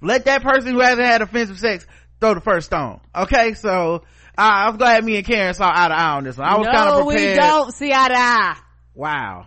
let 0.00 0.26
that 0.26 0.42
person 0.42 0.74
who 0.74 0.80
hasn't 0.80 1.06
had 1.06 1.22
offensive 1.22 1.58
sex 1.58 1.86
throw 2.20 2.34
the 2.34 2.40
first 2.40 2.66
stone. 2.66 3.00
Okay? 3.14 3.54
So, 3.54 4.02
I 4.36 4.66
I'm 4.66 4.76
glad 4.76 5.04
me 5.04 5.16
and 5.16 5.26
Karen 5.26 5.54
saw 5.54 5.72
eye 5.74 5.88
to 5.88 5.94
eye 5.94 6.16
on 6.16 6.24
this 6.24 6.36
one. 6.36 6.46
I 6.46 6.56
was 6.56 6.66
no, 6.66 6.72
kind 6.72 6.88
of 6.88 7.06
prepared. 7.06 7.36
No, 7.36 7.44
we 7.44 7.50
don't 7.50 7.74
see 7.74 7.92
eye 7.92 8.08
to 8.08 8.14
eye. 8.14 8.56
Wow. 8.94 9.46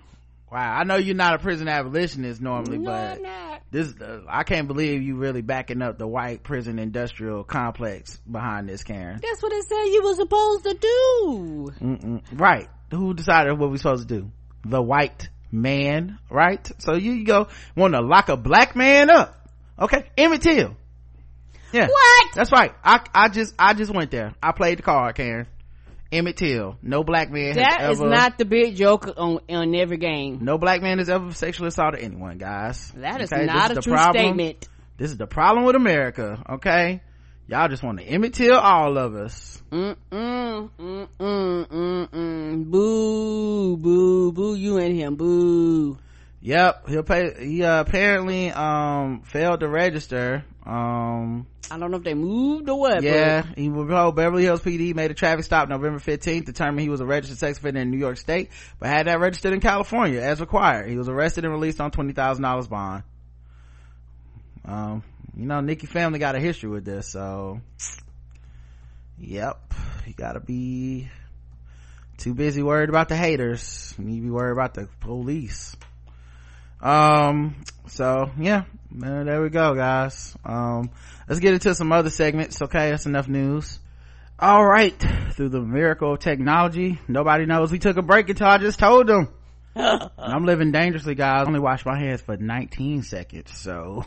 Wow. 0.51 0.77
I 0.79 0.83
know 0.83 0.95
you're 0.95 1.15
not 1.15 1.35
a 1.35 1.39
prison 1.39 1.67
abolitionist 1.67 2.41
normally, 2.41 2.79
No, 2.79 2.85
but 2.85 3.61
this, 3.71 3.93
uh, 4.01 4.21
I 4.27 4.43
can't 4.43 4.67
believe 4.67 5.01
you 5.03 5.15
really 5.15 5.41
backing 5.41 5.81
up 5.81 5.97
the 5.97 6.07
white 6.07 6.43
prison 6.43 6.79
industrial 6.79 7.43
complex 7.43 8.17
behind 8.29 8.67
this, 8.67 8.83
Karen. 8.83 9.19
That's 9.21 9.43
what 9.43 9.53
it 9.53 9.63
said 9.65 9.83
you 9.85 10.03
were 10.03 10.15
supposed 10.15 10.63
to 10.63 10.73
do. 10.73 11.73
Mm-mm. 11.81 12.21
Right. 12.33 12.67
Who 12.91 13.13
decided 13.13 13.59
what 13.59 13.69
we're 13.69 13.77
supposed 13.77 14.07
to 14.07 14.21
do? 14.21 14.31
The 14.65 14.81
white 14.81 15.29
man, 15.51 16.17
right? 16.29 16.69
So 16.79 16.95
you, 16.95 17.11
you 17.13 17.25
go, 17.25 17.47
want 17.75 17.93
to 17.93 18.01
lock 18.01 18.29
a 18.29 18.37
black 18.37 18.75
man 18.75 19.09
up. 19.09 19.35
Okay. 19.79 20.09
Emmett 20.17 20.41
Till. 20.41 20.75
Yeah. 21.71 21.87
What? 21.87 22.27
That's 22.33 22.51
right. 22.51 22.73
I, 22.83 23.05
I 23.13 23.29
just, 23.29 23.53
I 23.59 23.73
just 23.75 23.93
went 23.93 24.09
there. 24.09 24.33
I 24.41 24.51
played 24.51 24.79
the 24.79 24.81
card, 24.81 25.15
Karen. 25.15 25.47
Emmett 26.11 26.37
Till. 26.37 26.77
No 26.81 27.03
black 27.03 27.29
man 27.31 27.55
That 27.55 27.81
has 27.81 27.95
is 27.97 28.01
ever, 28.01 28.09
not 28.09 28.37
the 28.37 28.45
big 28.45 28.75
joke 28.75 29.07
on 29.17 29.39
on 29.49 29.75
every 29.75 29.97
game. 29.97 30.39
no 30.41 30.57
black 30.57 30.81
man 30.81 30.97
has 30.97 31.09
ever 31.09 31.31
sexually 31.33 31.67
assaulted 31.67 32.01
anyone, 32.01 32.37
guys. 32.37 32.91
That 32.95 33.21
is 33.21 33.31
Okay? 33.31 33.45
Not 33.45 33.65
is 33.65 33.71
a 33.71 33.75
the 33.75 33.81
true 33.81 33.93
problem. 33.93 34.23
statement. 34.23 34.67
This 34.97 35.11
is 35.11 35.17
the 35.17 35.27
problem 35.27 35.65
with 35.65 35.75
America, 35.75 36.43
okay? 36.55 37.01
Y'all 37.47 37.67
just 37.67 37.81
want 37.83 37.99
to 37.99 38.05
Emmett 38.05 38.33
Till 38.33 38.57
all 38.57 38.97
of 38.97 39.15
us. 39.15 39.61
Mm 39.71 39.95
mm 40.11 40.69
mm 40.79 41.07
mm 41.19 42.07
mm. 42.09 42.65
Boo 42.65 43.77
boo 43.77 44.31
boo. 44.31 44.55
You 44.55 44.77
and 44.77 44.95
him. 44.95 45.15
Boo. 45.15 45.97
Yep, 46.41 46.89
he'll 46.89 47.03
pay. 47.03 47.33
He 47.39 47.63
uh, 47.63 47.81
apparently 47.81 48.49
um 48.51 49.21
failed 49.23 49.59
to 49.61 49.67
register. 49.67 50.43
Um, 50.69 51.47
I 51.71 51.79
don't 51.79 51.89
know 51.89 51.97
if 51.97 52.03
they 52.03 52.13
moved 52.13 52.69
or 52.69 52.79
what. 52.79 53.01
yeah, 53.01 53.43
he 53.55 53.69
was 53.69 53.89
told 53.89 54.15
Beverly 54.15 54.43
Hills 54.43 54.61
PD 54.61 54.93
made 54.93 55.09
a 55.09 55.15
traffic 55.15 55.43
stop 55.43 55.67
November 55.67 55.97
15th, 55.97 56.45
determined 56.45 56.81
he 56.81 56.89
was 56.89 57.01
a 57.01 57.07
registered 57.07 57.39
sex 57.39 57.57
offender 57.57 57.79
in 57.81 57.89
New 57.89 57.97
York 57.97 58.17
State, 58.17 58.51
but 58.79 58.87
had 58.87 59.07
that 59.07 59.19
registered 59.19 59.53
in 59.53 59.61
California 59.61 60.21
as 60.21 60.39
required. 60.39 60.87
He 60.87 60.95
was 60.95 61.09
arrested 61.09 61.43
and 61.43 61.51
released 61.51 61.81
on 61.81 61.89
twenty 61.89 62.13
thousand 62.13 62.43
dollars 62.43 62.67
bond. 62.67 63.01
Um, 64.63 65.01
you 65.35 65.47
know, 65.47 65.59
Nicki 65.61 65.87
family 65.87 66.19
got 66.19 66.35
a 66.35 66.39
history 66.39 66.69
with 66.69 66.85
this, 66.85 67.07
so 67.07 67.61
yep, 69.17 69.73
you 70.05 70.13
gotta 70.13 70.39
be 70.39 71.09
too 72.19 72.35
busy 72.35 72.61
worried 72.61 72.89
about 72.89 73.09
the 73.09 73.15
haters. 73.15 73.95
You 73.97 74.05
need 74.05 74.17
to 74.17 74.21
be 74.21 74.29
worried 74.29 74.51
about 74.51 74.75
the 74.75 74.87
police. 74.99 75.75
Um, 76.79 77.55
so 77.87 78.29
yeah, 78.37 78.65
uh, 78.91 79.23
there 79.23 79.41
we 79.41 79.49
go, 79.49 79.75
guys. 79.75 80.35
Um, 80.43 80.89
let's 81.27 81.39
get 81.39 81.53
into 81.53 81.75
some 81.75 81.91
other 81.91 82.09
segments. 82.09 82.61
Okay, 82.61 82.89
that's 82.89 83.05
enough 83.05 83.27
news. 83.27 83.79
All 84.39 84.65
right, 84.65 84.97
through 85.33 85.49
the 85.49 85.61
miracle 85.61 86.13
of 86.13 86.19
technology, 86.19 86.99
nobody 87.07 87.45
knows 87.45 87.71
we 87.71 87.79
took 87.79 87.97
a 87.97 88.01
break 88.01 88.29
until 88.29 88.47
I 88.47 88.57
just 88.57 88.79
told 88.79 89.07
them. 89.07 89.27
I'm 89.75 90.45
living 90.45 90.71
dangerously, 90.71 91.15
guys. 91.15 91.43
I 91.43 91.47
only 91.47 91.59
wash 91.59 91.85
my 91.85 91.99
hands 91.99 92.21
for 92.21 92.37
19 92.37 93.03
seconds, 93.03 93.51
so 93.55 94.05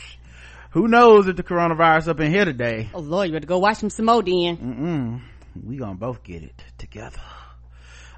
who 0.70 0.86
knows 0.86 1.28
if 1.28 1.36
the 1.36 1.42
coronavirus 1.42 2.08
up 2.08 2.20
in 2.20 2.30
here 2.30 2.44
today? 2.44 2.90
Oh 2.94 3.00
Lord, 3.00 3.28
you 3.28 3.32
better 3.32 3.46
go 3.46 3.58
watch 3.58 3.78
some 3.78 3.90
some 3.90 4.06
more 4.06 4.22
then. 4.22 4.56
Mm-mm. 4.56 5.22
We 5.66 5.76
gonna 5.76 5.94
both 5.94 6.22
get 6.22 6.42
it 6.42 6.62
together. 6.78 7.20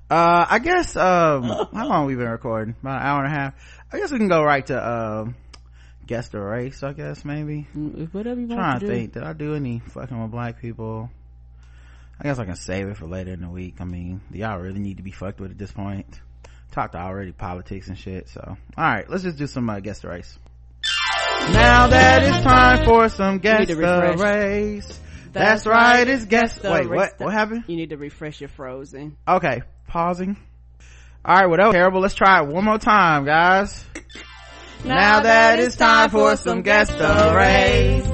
Uh, 0.09 0.47
I 0.48 0.59
guess, 0.60 0.94
um, 0.97 1.43
how 1.74 1.89
long 1.89 2.06
we 2.06 2.14
been 2.14 2.28
recording? 2.28 2.77
About 2.81 3.01
an 3.01 3.06
hour 3.06 3.24
and 3.24 3.32
a 3.32 3.36
half. 3.36 3.55
I 3.93 3.98
guess 3.98 4.12
we 4.12 4.18
can 4.18 4.28
go 4.28 4.43
right 4.43 4.64
to, 4.66 4.90
um, 4.90 5.35
guess 6.06 6.28
the 6.28 6.40
race, 6.40 6.82
I 6.82 6.92
guess, 6.92 7.24
maybe. 7.24 7.66
Mm, 7.76 8.12
Whatever 8.12 8.40
you 8.40 8.46
want 8.46 8.60
trying 8.60 8.80
to 8.80 8.86
to 8.86 8.92
think, 8.92 9.12
did 9.12 9.22
I 9.22 9.32
do 9.32 9.54
any 9.54 9.80
fucking 9.80 10.20
with 10.20 10.30
black 10.30 10.60
people? 10.60 11.10
I 12.18 12.24
guess 12.24 12.38
I 12.38 12.44
can 12.44 12.56
save 12.56 12.88
it 12.88 12.96
for 12.96 13.06
later 13.06 13.32
in 13.32 13.42
the 13.42 13.48
week. 13.48 13.80
I 13.80 13.84
mean, 13.84 14.20
do 14.32 14.38
y'all 14.38 14.58
really 14.58 14.80
need 14.80 14.96
to 14.98 15.02
be 15.02 15.10
fucked 15.10 15.40
with 15.40 15.50
at 15.50 15.58
this 15.58 15.72
point? 15.72 16.06
Talked 16.72 16.94
already 16.94 17.32
politics 17.32 17.88
and 17.88 17.98
shit, 17.98 18.28
so. 18.28 18.56
Alright, 18.76 19.10
let's 19.10 19.22
just 19.22 19.36
do 19.38 19.46
some, 19.46 19.68
uh, 19.68 19.80
guess 19.80 20.00
the 20.00 20.08
race. 20.08 20.38
Now 21.52 21.88
that 21.88 22.22
it's 22.22 22.42
time 22.44 22.84
for 22.84 23.08
some 23.08 23.38
guess 23.38 23.68
the 23.68 23.76
race. 23.76 25.00
That's, 25.32 25.66
right, 25.66 26.08
it's 26.08 26.24
guess. 26.24 26.58
the 26.58 26.70
Wait, 26.70 26.88
what? 26.88 27.20
What 27.20 27.32
happened? 27.32 27.64
You 27.66 27.76
need 27.76 27.90
to 27.90 27.96
refresh 27.96 28.40
your 28.40 28.48
frozen. 28.48 29.16
Okay, 29.28 29.62
pausing. 29.86 30.36
All 31.24 31.36
right, 31.36 31.46
well 31.46 31.58
that 31.58 31.66
was 31.66 31.74
terrible. 31.74 32.00
Let's 32.00 32.14
try 32.14 32.42
it 32.42 32.48
one 32.48 32.64
more 32.64 32.78
time, 32.78 33.24
guys. 33.26 33.84
Now 34.86 35.20
that 35.20 35.58
it's 35.58 35.74
time 35.74 36.10
for 36.10 36.36
some 36.36 36.62
race. 36.62 38.06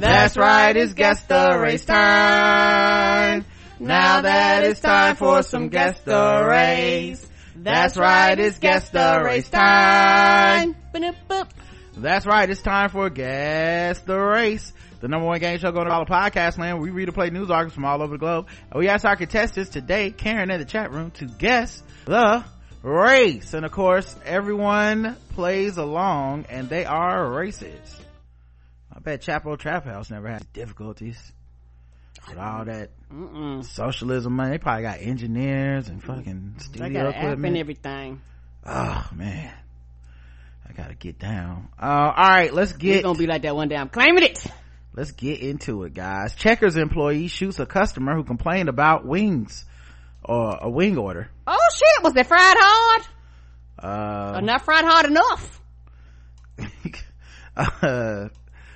That's 0.00 0.36
right, 0.36 0.76
it's 0.76 0.92
race 1.30 1.84
time. 1.84 3.44
Now 3.78 4.22
that 4.22 4.64
it's 4.64 4.80
time 4.80 5.14
for 5.14 5.44
some 5.44 5.68
race. 5.68 7.24
That's 7.54 7.96
right, 7.96 8.36
it's 8.38 8.58
race 8.60 9.48
time. 9.48 10.74
That's 11.96 12.26
right, 12.26 12.50
it's 12.50 12.60
time 12.60 12.90
for 12.90 13.08
Guess 13.08 14.00
the 14.00 14.18
Race. 14.18 14.72
The 15.00 15.06
number 15.06 15.26
one 15.26 15.38
game 15.38 15.58
show 15.58 15.70
going 15.70 15.86
to 15.86 15.92
all 15.92 16.04
the 16.04 16.10
podcast 16.10 16.58
land. 16.58 16.80
We 16.80 16.90
read 16.90 17.08
and 17.08 17.14
play 17.14 17.30
news 17.30 17.50
articles 17.50 17.74
from 17.74 17.84
all 17.84 18.02
over 18.02 18.14
the 18.14 18.18
globe. 18.18 18.48
And 18.72 18.80
we 18.80 18.88
ask 18.88 19.04
our 19.04 19.14
contestants 19.14 19.70
today, 19.70 20.10
Karen 20.10 20.50
in 20.50 20.58
the 20.58 20.66
chat 20.66 20.90
room, 20.90 21.12
to 21.12 21.26
guess 21.26 21.82
the 22.04 22.44
race. 22.86 23.52
And 23.52 23.66
of 23.66 23.72
course, 23.72 24.14
everyone 24.24 25.16
plays 25.30 25.76
along 25.76 26.46
and 26.48 26.68
they 26.68 26.84
are 26.84 27.28
races. 27.28 28.00
I 28.94 29.00
bet 29.00 29.20
Chapo 29.22 29.58
Trap 29.58 29.84
House 29.84 30.10
never 30.10 30.28
had 30.28 30.50
difficulties. 30.52 31.32
With 32.28 32.38
all 32.38 32.64
that 32.64 32.90
Mm-mm. 33.12 33.64
socialism 33.64 34.32
money, 34.34 34.52
they 34.52 34.58
probably 34.58 34.82
got 34.82 35.00
engineers 35.00 35.88
and 35.88 36.02
fucking 36.02 36.54
They 36.58 36.62
studio 36.64 36.88
got 36.88 37.06
an 37.06 37.12
app 37.12 37.22
equipment. 37.24 37.46
and 37.46 37.56
everything. 37.58 38.20
Oh 38.64 39.08
man. 39.14 39.52
I 40.68 40.72
gotta 40.72 40.94
get 40.94 41.18
down. 41.18 41.68
Uh, 41.80 41.84
alright, 41.86 42.52
let's 42.52 42.72
get 42.72 42.96
It's 42.96 43.02
gonna 43.04 43.18
be 43.18 43.26
like 43.26 43.42
that 43.42 43.54
one 43.54 43.68
day. 43.68 43.76
I'm 43.76 43.88
claiming 43.90 44.24
it. 44.24 44.44
let's 44.94 45.12
get 45.12 45.40
into 45.40 45.84
it 45.84 45.94
guys. 45.94 46.34
Checkers 46.34 46.76
employee 46.76 47.28
shoots 47.28 47.60
a 47.60 47.66
customer 47.66 48.14
who 48.16 48.24
complained 48.24 48.68
about 48.68 49.06
wings 49.06 49.64
or 50.26 50.58
a 50.60 50.68
wing 50.68 50.98
order. 50.98 51.30
Oh 51.46 51.68
shit! 51.72 52.04
Was 52.04 52.12
they 52.12 52.24
fried 52.24 52.56
hard? 52.58 53.06
Uh, 53.78 54.38
or 54.38 54.42
not 54.42 54.64
fried 54.64 54.84
hard 54.84 55.06
enough? 55.06 55.60
uh, 57.56 58.28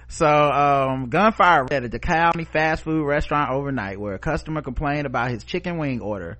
so, 0.09 0.27
um, 0.27 1.09
gunfire 1.09 1.66
at 1.70 1.85
a 1.85 1.89
DeKalb 1.89 2.47
fast 2.48 2.85
food 2.85 3.05
restaurant 3.05 3.51
overnight 3.51 3.98
where 3.98 4.14
a 4.14 4.18
customer 4.18 4.62
complained 4.62 5.06
about 5.06 5.31
his 5.31 5.44
chicken 5.44 5.78
wing 5.78 6.01
order. 6.01 6.39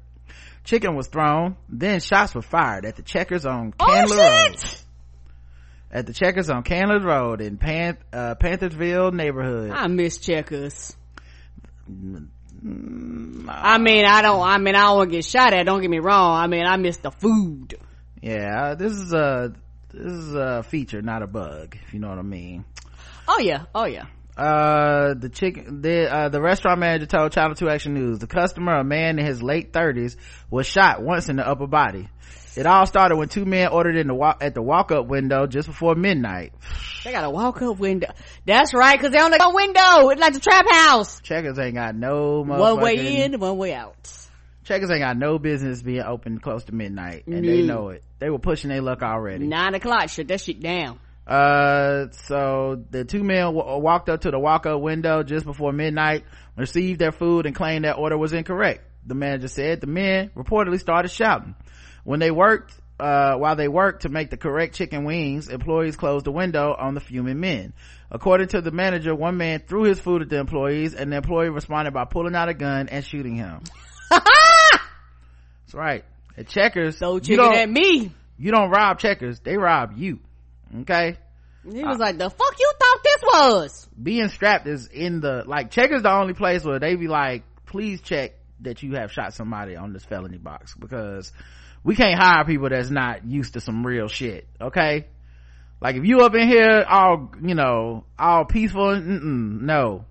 Chicken 0.65 0.95
was 0.95 1.09
thrown, 1.09 1.57
then 1.69 2.01
shots 2.01 2.35
were 2.35 2.43
fired 2.43 2.85
at 2.85 2.97
the 2.97 3.03
Checkers 3.03 3.47
on 3.47 3.73
Oh 3.81 4.17
Road. 4.17 4.57
At 5.91 6.07
the 6.07 6.13
Checkers 6.13 6.51
on 6.51 6.63
Candler 6.63 7.01
Road 7.01 7.41
in 7.41 7.57
Pan- 7.57 7.99
uh, 8.13 8.35
Panthersville 8.37 9.13
neighborhood. 9.13 9.71
I 9.71 9.87
miss 9.89 10.19
checkers. 10.19 10.97
I 12.63 13.79
mean, 13.79 14.05
I 14.05 14.23
don't. 14.23 14.41
I 14.43 14.59
mean, 14.59 14.75
I 14.75 14.83
don't 14.87 14.97
want 14.99 15.11
to 15.11 15.17
get 15.17 15.25
shot 15.25 15.53
at. 15.55 15.65
Don't 15.67 15.81
get 15.81 15.91
me 15.91 15.99
wrong. 15.99 16.37
I 16.37 16.47
mean, 16.47 16.67
I 16.67 16.77
miss 16.77 16.99
the 16.99 17.11
food. 17.11 17.75
Yeah, 18.23 18.75
this 18.75 18.93
is 18.93 19.13
a, 19.15 19.53
this 19.93 20.13
is 20.13 20.35
a 20.35 20.63
feature, 20.63 21.01
not 21.01 21.23
a 21.23 21.27
bug, 21.27 21.77
if 21.83 21.95
you 21.95 22.01
know 22.01 22.11
what 22.11 22.19
I 22.19 22.23
mean. 22.23 22.65
Oh 23.27 23.39
yeah. 23.41 23.65
Oh 23.75 23.87
yeah. 23.87 24.07
uh 24.37 25.15
the 25.15 25.29
chicken 25.29 25.81
the 25.83 26.13
uh 26.13 26.29
the 26.29 26.41
restaurant 26.41 26.81
manager 26.81 27.07
told 27.07 27.33
channel 27.33 27.55
2 27.55 27.69
action 27.69 27.95
news 27.95 28.19
the 28.19 28.27
customer 28.27 28.75
a 28.77 28.85
man 28.85 29.19
in 29.19 29.25
his 29.27 29.43
late 29.43 29.73
30s 29.73 30.17
was 30.51 30.67
shot 30.67 31.03
once 31.03 31.29
in 31.29 31.37
the 31.37 31.47
upper 31.47 31.67
body 31.67 32.09
it 32.57 32.67
all 32.67 32.87
started 32.87 33.17
when 33.17 33.29
two 33.29 33.45
men 33.45 33.69
ordered 33.69 33.97
in 33.97 34.07
the 34.07 34.15
walk 34.15 34.39
at 34.43 34.55
the 34.55 34.63
walk-up 34.63 35.07
window 35.07 35.47
just 35.47 35.69
before 35.69 35.95
midnight 35.95 36.53
They 37.05 37.13
got 37.13 37.25
a 37.25 37.31
walk-up 37.31 37.79
window. 37.79 38.09
That's 38.45 38.75
right, 38.75 38.99
because 38.99 39.13
they 39.13 39.21
only 39.23 39.39
got 39.39 39.53
a 39.53 39.55
window. 39.55 40.11
It's 40.11 40.21
like 40.21 40.35
the 40.35 40.41
trap 40.41 40.67
house. 40.71 41.21
checkers 41.21 41.59
ain't 41.59 41.75
got 41.75 41.95
no 41.95 42.43
One 42.45 42.81
way 42.81 43.23
in, 43.25 43.39
one 43.41 43.57
way 43.57 43.73
out. 43.73 43.97
checkers 44.65 44.91
ain't 44.91 45.01
got 45.01 45.17
no 45.17 45.39
business 45.39 45.83
being 45.83 46.03
open 46.03 46.39
close 46.41 46.65
to 46.65 46.75
midnight 46.75 47.27
and 47.27 47.43
they 47.45 47.63
know 47.63 47.89
it 47.89 48.05
they 48.19 48.29
were 48.29 48.39
pushing 48.39 48.69
their 48.69 48.83
luck 48.83 49.03
already 49.03 49.47
Nine 49.47 49.75
o'clock. 49.75 50.11
Shut 50.11 50.29
that 50.29 50.41
shit 50.43 50.61
down. 50.61 50.99
Uh, 51.27 52.11
so 52.11 52.85
the 52.91 53.05
two 53.05 53.23
men 53.23 53.55
w- 53.55 53.79
walked 53.79 54.09
up 54.09 54.23
to 54.23 54.31
the 54.31 54.39
walk-up 54.39 54.81
window 54.81 55.23
just 55.23 55.47
before 55.47 55.73
midnight, 55.73 56.25
received 56.57 56.99
their 57.01 57.13
food, 57.13 57.47
and 57.47 57.55
claimed 57.55 57.85
that 57.85 57.97
order 57.99 58.19
was 58.19 58.33
incorrect. 58.33 58.83
The 59.07 59.15
manager 59.15 59.47
said 59.49 59.81
the 59.81 59.87
men 59.87 60.31
reportedly 60.37 60.81
started 60.81 61.11
shouting. 61.11 61.55
When 62.05 62.21
they 62.21 62.31
worked, 62.31 62.73
uh, 62.99 63.35
while 63.37 63.57
they 63.57 63.69
worked 63.69 64.03
to 64.03 64.09
make 64.09 64.31
the 64.31 64.37
correct 64.37 64.75
chicken 64.75 65.05
wings, 65.05 65.49
employees 65.49 65.97
closed 65.97 66.25
the 66.27 66.33
window 66.33 66.75
on 66.79 66.95
the 66.95 67.01
fuming 67.01 67.41
men. 67.41 67.73
According 68.11 68.49
to 68.49 68.61
the 68.61 68.71
manager, 68.71 69.15
one 69.15 69.37
man 69.37 69.61
threw 69.67 69.85
his 69.85 70.01
food 70.01 70.23
at 70.23 70.29
the 70.29 70.39
employees, 70.39 70.95
and 70.95 71.13
the 71.13 71.17
employee 71.17 71.49
responded 71.51 71.93
by 71.95 72.05
pulling 72.05 72.35
out 72.35 72.49
a 72.49 72.55
gun 72.55 72.89
and 72.89 73.05
shooting 73.05 73.37
him. 73.37 73.61
That's 74.11 75.75
right. 75.75 76.05
At 76.37 76.49
Checkers, 76.49 76.99
So 76.99 77.15
you 77.15 77.21
chicken 77.21 77.37
don't, 77.45 77.57
at 77.57 77.71
me. 77.71 78.13
you 78.39 78.51
don't 78.51 78.71
rob 78.71 78.99
Checkers; 78.99 79.41
they 79.41 79.57
rob 79.57 79.93
you. 79.97 80.21
Okay. 80.83 81.17
He 81.71 81.85
was 81.85 81.99
like, 81.99 82.17
the 82.17 82.31
fuck 82.31 82.59
you 82.59 82.73
thought 82.79 83.03
this 83.05 83.23
was? 83.23 83.89
being 84.03 84.29
strapped 84.29 84.67
is 84.67 84.87
in 84.87 85.21
the 85.21 85.43
like 85.47 85.71
checkers 85.71 86.03
the 86.03 86.11
only 86.11 86.33
place 86.33 86.65
where 86.65 86.79
they 86.79 86.95
be 86.95 87.07
like 87.07 87.43
please 87.67 88.01
check 88.01 88.33
that 88.61 88.83
you 88.83 88.95
have 88.95 89.13
shot 89.13 89.35
somebody 89.35 89.77
on 89.77 89.93
this 89.93 90.03
felony 90.05 90.39
box 90.39 90.75
because 90.75 91.33
we 91.85 91.95
can't 91.97 92.21
hire 92.21 92.45
people 92.45 92.69
that's 92.69 92.91
not 92.91 93.25
used 93.25 93.55
to 93.55 93.61
some 93.61 93.87
real 93.87 94.09
shit 94.09 94.47
okay 94.61 95.07
like 95.81 95.97
if 95.97 96.05
you 96.05 96.21
up 96.21 96.35
in 96.35 96.47
here 96.47 96.85
all 96.89 97.31
you 97.43 97.55
know 97.55 98.05
all 98.19 98.45
peaceful 98.45 98.89
mm-mm, 98.95 99.61
no 99.63 100.05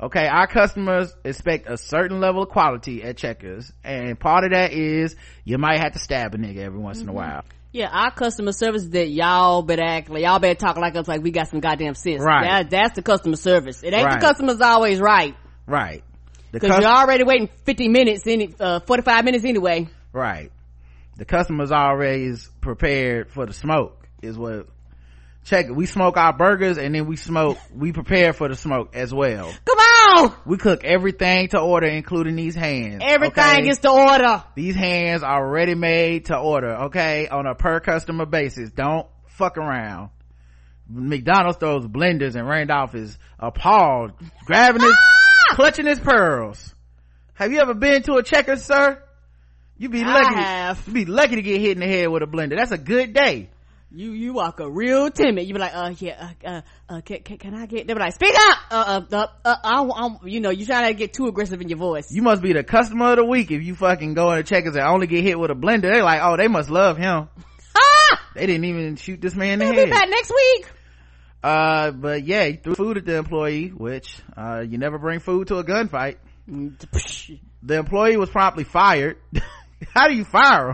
okay 0.00 0.26
our 0.28 0.46
customers 0.46 1.12
expect 1.24 1.68
a 1.68 1.76
certain 1.76 2.20
level 2.20 2.42
of 2.42 2.48
quality 2.48 3.02
at 3.02 3.16
checkers 3.16 3.72
and 3.82 4.18
part 4.18 4.44
of 4.44 4.52
that 4.52 4.72
is 4.72 5.16
you 5.44 5.58
might 5.58 5.80
have 5.80 5.92
to 5.92 5.98
stab 5.98 6.34
a 6.34 6.38
nigga 6.38 6.58
every 6.58 6.78
once 6.78 7.00
in 7.00 7.08
a 7.08 7.12
while 7.12 7.44
Yeah, 7.72 7.88
our 7.92 8.10
customer 8.10 8.52
service 8.52 8.86
that 8.86 9.08
y'all 9.08 9.62
better 9.62 9.82
act 9.82 10.08
like 10.08 10.22
y'all 10.22 10.38
better 10.38 10.54
talk 10.54 10.76
like 10.78 10.96
us 10.96 11.06
like 11.08 11.22
we 11.22 11.30
got 11.30 11.48
some 11.48 11.60
goddamn 11.60 11.94
sense. 11.94 12.22
Right. 12.22 12.44
That, 12.48 12.70
that's 12.70 12.94
the 12.96 13.02
customer 13.02 13.36
service. 13.36 13.82
It 13.82 13.92
ain't 13.92 14.06
Right. 14.06 14.20
the 14.20 14.26
customer's 14.26 14.60
always 14.62 15.00
right. 15.00 15.34
right 15.66 16.02
Cause 16.52 16.62
cus- 16.62 16.80
you're 16.80 16.90
already 16.90 17.24
waiting 17.24 17.48
50 17.66 17.88
minutes 17.88 18.26
in, 18.26 18.54
uh, 18.58 18.80
45 18.80 19.24
minutes 19.26 19.44
anyway. 19.44 19.86
Right. 20.14 20.50
The 21.18 21.24
customer's 21.24 21.72
already 21.72 22.26
is 22.26 22.48
prepared 22.60 23.32
for 23.32 23.44
the 23.44 23.52
smoke 23.52 24.08
is 24.22 24.38
what 24.38 24.68
check 25.44 25.66
it. 25.66 25.72
We 25.74 25.86
smoke 25.86 26.16
our 26.16 26.32
burgers 26.32 26.78
and 26.78 26.94
then 26.94 27.06
we 27.06 27.16
smoke, 27.16 27.58
we 27.74 27.92
prepare 27.92 28.32
for 28.32 28.48
the 28.48 28.54
smoke 28.54 28.94
as 28.94 29.12
well. 29.12 29.52
Come 29.64 29.78
on! 29.78 30.34
We 30.46 30.58
cook 30.58 30.84
everything 30.84 31.48
to 31.48 31.58
order, 31.58 31.88
including 31.88 32.36
these 32.36 32.54
hands. 32.54 33.02
Everything 33.04 33.62
okay? 33.62 33.68
is 33.68 33.78
to 33.80 33.90
order. 33.90 34.44
These 34.54 34.76
hands 34.76 35.24
are 35.24 35.44
ready 35.44 35.74
made 35.74 36.26
to 36.26 36.38
order, 36.38 36.74
okay? 36.84 37.26
On 37.26 37.46
a 37.46 37.54
per 37.56 37.80
customer 37.80 38.24
basis. 38.24 38.70
Don't 38.70 39.08
fuck 39.26 39.58
around. 39.58 40.10
McDonald's 40.88 41.58
throws 41.58 41.84
blenders 41.84 42.36
and 42.36 42.48
Randolph 42.48 42.94
is 42.94 43.18
appalled, 43.40 44.12
grabbing 44.46 44.82
his, 44.82 44.94
Ah! 44.94 45.54
clutching 45.56 45.86
his 45.86 45.98
pearls. 45.98 46.74
Have 47.34 47.52
you 47.52 47.58
ever 47.58 47.74
been 47.74 48.02
to 48.04 48.14
a 48.14 48.22
checker, 48.22 48.56
sir? 48.56 49.02
You 49.78 49.88
be 49.88 50.04
lucky. 50.04 50.34
have. 50.34 50.82
You 50.88 50.92
be 50.92 51.04
lucky 51.04 51.36
to 51.36 51.42
get 51.42 51.60
hit 51.60 51.72
in 51.72 51.80
the 51.80 51.86
head 51.86 52.08
with 52.08 52.22
a 52.22 52.26
blender. 52.26 52.56
That's 52.56 52.72
a 52.72 52.78
good 52.78 53.12
day. 53.12 53.48
You, 53.90 54.10
you 54.10 54.34
walk 54.34 54.60
a 54.60 54.68
real 54.68 55.10
timid. 55.10 55.46
You 55.46 55.54
be 55.54 55.60
like, 55.60 55.74
uh, 55.74 55.94
yeah, 55.98 56.32
uh, 56.44 56.46
uh, 56.46 56.60
uh 56.90 57.00
can, 57.00 57.22
can, 57.22 57.38
can 57.38 57.54
I 57.54 57.64
get, 57.64 57.86
they 57.86 57.94
be 57.94 57.98
like, 57.98 58.12
speak 58.12 58.34
up! 58.36 58.58
Uh, 58.70 59.00
uh, 59.10 59.16
uh, 59.16 59.26
uh 59.46 59.56
I, 59.64 59.82
I, 59.82 60.16
you 60.26 60.40
know, 60.40 60.50
you 60.50 60.66
trying 60.66 60.88
to 60.88 60.94
get 60.94 61.14
too 61.14 61.26
aggressive 61.26 61.58
in 61.62 61.70
your 61.70 61.78
voice. 61.78 62.12
You 62.12 62.20
must 62.20 62.42
be 62.42 62.52
the 62.52 62.62
customer 62.62 63.12
of 63.12 63.16
the 63.16 63.24
week 63.24 63.50
if 63.50 63.62
you 63.62 63.74
fucking 63.74 64.12
go 64.12 64.30
in 64.32 64.38
the 64.38 64.42
checkers 64.42 64.76
and 64.76 64.84
only 64.84 65.06
get 65.06 65.24
hit 65.24 65.38
with 65.38 65.50
a 65.50 65.54
blender. 65.54 65.82
They're 65.82 66.02
like, 66.02 66.20
oh, 66.22 66.36
they 66.36 66.48
must 66.48 66.68
love 66.68 66.98
him. 66.98 67.28
ah! 67.76 68.22
They 68.34 68.44
didn't 68.44 68.66
even 68.66 68.96
shoot 68.96 69.22
this 69.22 69.34
man 69.34 69.54
in 69.54 69.60
the 69.60 69.74
head. 69.74 69.84
be 69.86 69.90
back 69.90 70.10
next 70.10 70.30
week. 70.34 70.66
Uh, 71.42 71.92
but 71.92 72.24
yeah, 72.24 72.44
he 72.44 72.56
threw 72.56 72.74
food 72.74 72.98
at 72.98 73.06
the 73.06 73.16
employee, 73.16 73.68
which, 73.68 74.18
uh, 74.36 74.64
you 74.68 74.76
never 74.76 74.98
bring 74.98 75.20
food 75.20 75.48
to 75.48 75.56
a 75.56 75.64
gunfight. 75.64 76.16
The 76.46 77.74
employee 77.74 78.18
was 78.18 78.28
promptly 78.28 78.64
fired. 78.64 79.16
How 79.94 80.08
do 80.08 80.14
you 80.14 80.24
fire 80.24 80.70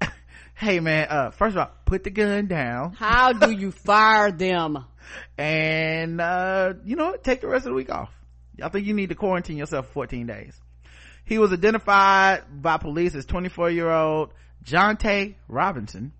him? 0.00 0.10
hey 0.54 0.80
man, 0.80 1.06
uh, 1.10 1.30
first 1.30 1.56
of 1.56 1.60
all, 1.60 1.70
put 1.84 2.04
the 2.04 2.10
gun 2.10 2.46
down 2.46 2.92
How 2.92 3.32
do 3.32 3.50
you 3.50 3.70
fire 3.86 4.30
them? 4.30 4.84
and, 5.36 6.20
uh, 6.20 6.74
you 6.84 6.96
know? 6.96 7.16
Take 7.16 7.40
the 7.40 7.48
rest 7.48 7.66
of 7.66 7.70
the 7.70 7.76
week 7.76 7.90
off. 7.90 8.10
I 8.62 8.68
think 8.68 8.86
you 8.86 8.94
need 8.94 9.10
to 9.10 9.14
quarantine 9.14 9.56
yourself 9.56 9.86
for 9.88 9.92
14 9.92 10.26
days. 10.26 10.58
He 11.24 11.38
was 11.38 11.52
identified 11.52 12.44
by 12.62 12.76
police 12.78 13.14
as 13.14 13.24
24 13.26 13.70
year 13.70 13.90
old 13.90 14.32
Jonte 14.64 15.34
Robinson. 15.48 16.12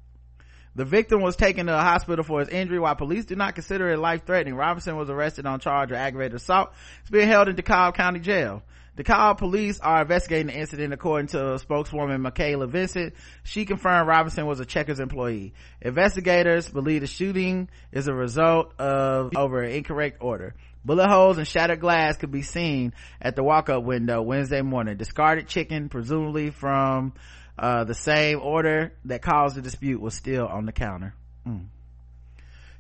The 0.77 0.85
victim 0.85 1.23
was 1.23 1.37
taken 1.37 1.67
to 1.67 1.79
a 1.79 1.83
hospital 1.83 2.25
for 2.25 2.41
his 2.41 2.49
injury. 2.49 2.81
While 2.81 2.97
police 2.97 3.25
do 3.27 3.37
not 3.37 3.55
consider 3.55 3.91
it 3.91 3.99
life-threatening, 3.99 4.55
Robinson 4.57 4.97
was 4.97 5.09
arrested 5.09 5.47
on 5.47 5.61
charge 5.61 5.91
of 5.93 5.97
aggravated 5.97 6.35
assault. 6.35 6.73
He's 7.03 7.11
being 7.11 7.29
held 7.29 7.49
in 7.49 7.55
DeKalb 7.55 7.95
County 7.95 8.19
Jail. 8.19 8.63
DeKalb 8.97 9.39
police 9.39 9.81
are 9.81 10.03
investigating 10.03 10.47
the 10.47 10.59
incident 10.59 10.93
according 10.93 11.27
to 11.29 11.59
spokeswoman 11.59 12.21
Michaela 12.21 12.69
Vincent. 12.69 13.15
She 13.43 13.65
confirmed 13.65 14.07
Robinson 14.07 14.47
was 14.47 14.61
a 14.61 14.65
Checkers 14.65 15.01
employee. 15.01 15.55
Investigators 15.83 16.69
believe 16.69 17.01
the 17.01 17.09
shooting 17.09 17.69
is 17.91 18.07
a 18.07 18.15
result 18.15 18.73
of 18.79 19.37
over 19.37 19.63
an 19.63 19.73
incorrect 19.73 20.19
order. 20.21 20.55
Bullet 20.85 21.09
holes 21.09 21.39
and 21.39 21.49
shattered 21.49 21.81
glass 21.81 22.19
could 22.19 22.31
be 22.31 22.43
seen 22.43 22.93
at 23.21 23.35
the 23.35 23.43
walk-up 23.43 23.83
window 23.83 24.23
Wednesday 24.23 24.63
morning. 24.63 24.97
Discarded 24.97 25.49
chicken, 25.49 25.89
presumably 25.89 26.51
from 26.51 27.15
uh, 27.59 27.85
the 27.85 27.95
same 27.95 28.41
order 28.41 28.93
that 29.07 29.23
caused 29.23 29.57
the 29.57 29.63
dispute, 29.63 30.01
was 30.01 30.15
still 30.15 30.47
on 30.47 30.67
the 30.67 30.73
counter. 30.73 31.15
Mm. 31.47 31.67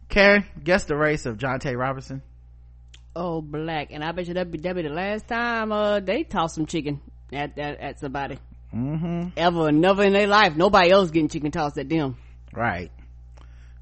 Karen, 0.08 0.44
guess 0.62 0.84
the 0.84 0.96
race 0.96 1.26
of 1.26 1.38
Jonte 1.38 1.76
Robinson. 1.76 2.22
Oh, 3.16 3.40
black. 3.40 3.88
And 3.90 4.02
I 4.02 4.12
bet 4.12 4.26
you 4.26 4.34
that 4.34 4.50
be, 4.50 4.58
that 4.58 4.74
be 4.74 4.82
the 4.82 4.88
last 4.88 5.28
time, 5.28 5.70
uh, 5.70 6.00
they 6.00 6.24
toss 6.24 6.54
some 6.54 6.66
chicken 6.66 7.00
at, 7.32 7.58
at, 7.58 7.80
at 7.80 8.00
somebody. 8.00 8.38
Mm-hmm. 8.74 9.28
Ever, 9.36 9.70
never 9.70 10.02
in 10.02 10.12
their 10.12 10.26
life. 10.26 10.56
Nobody 10.56 10.90
else 10.90 11.10
getting 11.10 11.28
chicken 11.28 11.52
tossed 11.52 11.78
at 11.78 11.88
them. 11.88 12.16
Right. 12.52 12.90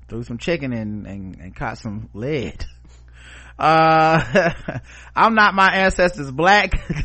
Threw 0.08 0.22
some 0.22 0.36
chicken 0.38 0.72
and, 0.72 1.06
and, 1.06 1.36
and 1.40 1.56
caught 1.56 1.78
some 1.78 2.10
lead. 2.14 2.64
Uh, 3.58 4.50
I'm 5.14 5.34
not 5.34 5.54
my 5.54 5.72
ancestors 5.72 6.30
black. 6.30 6.72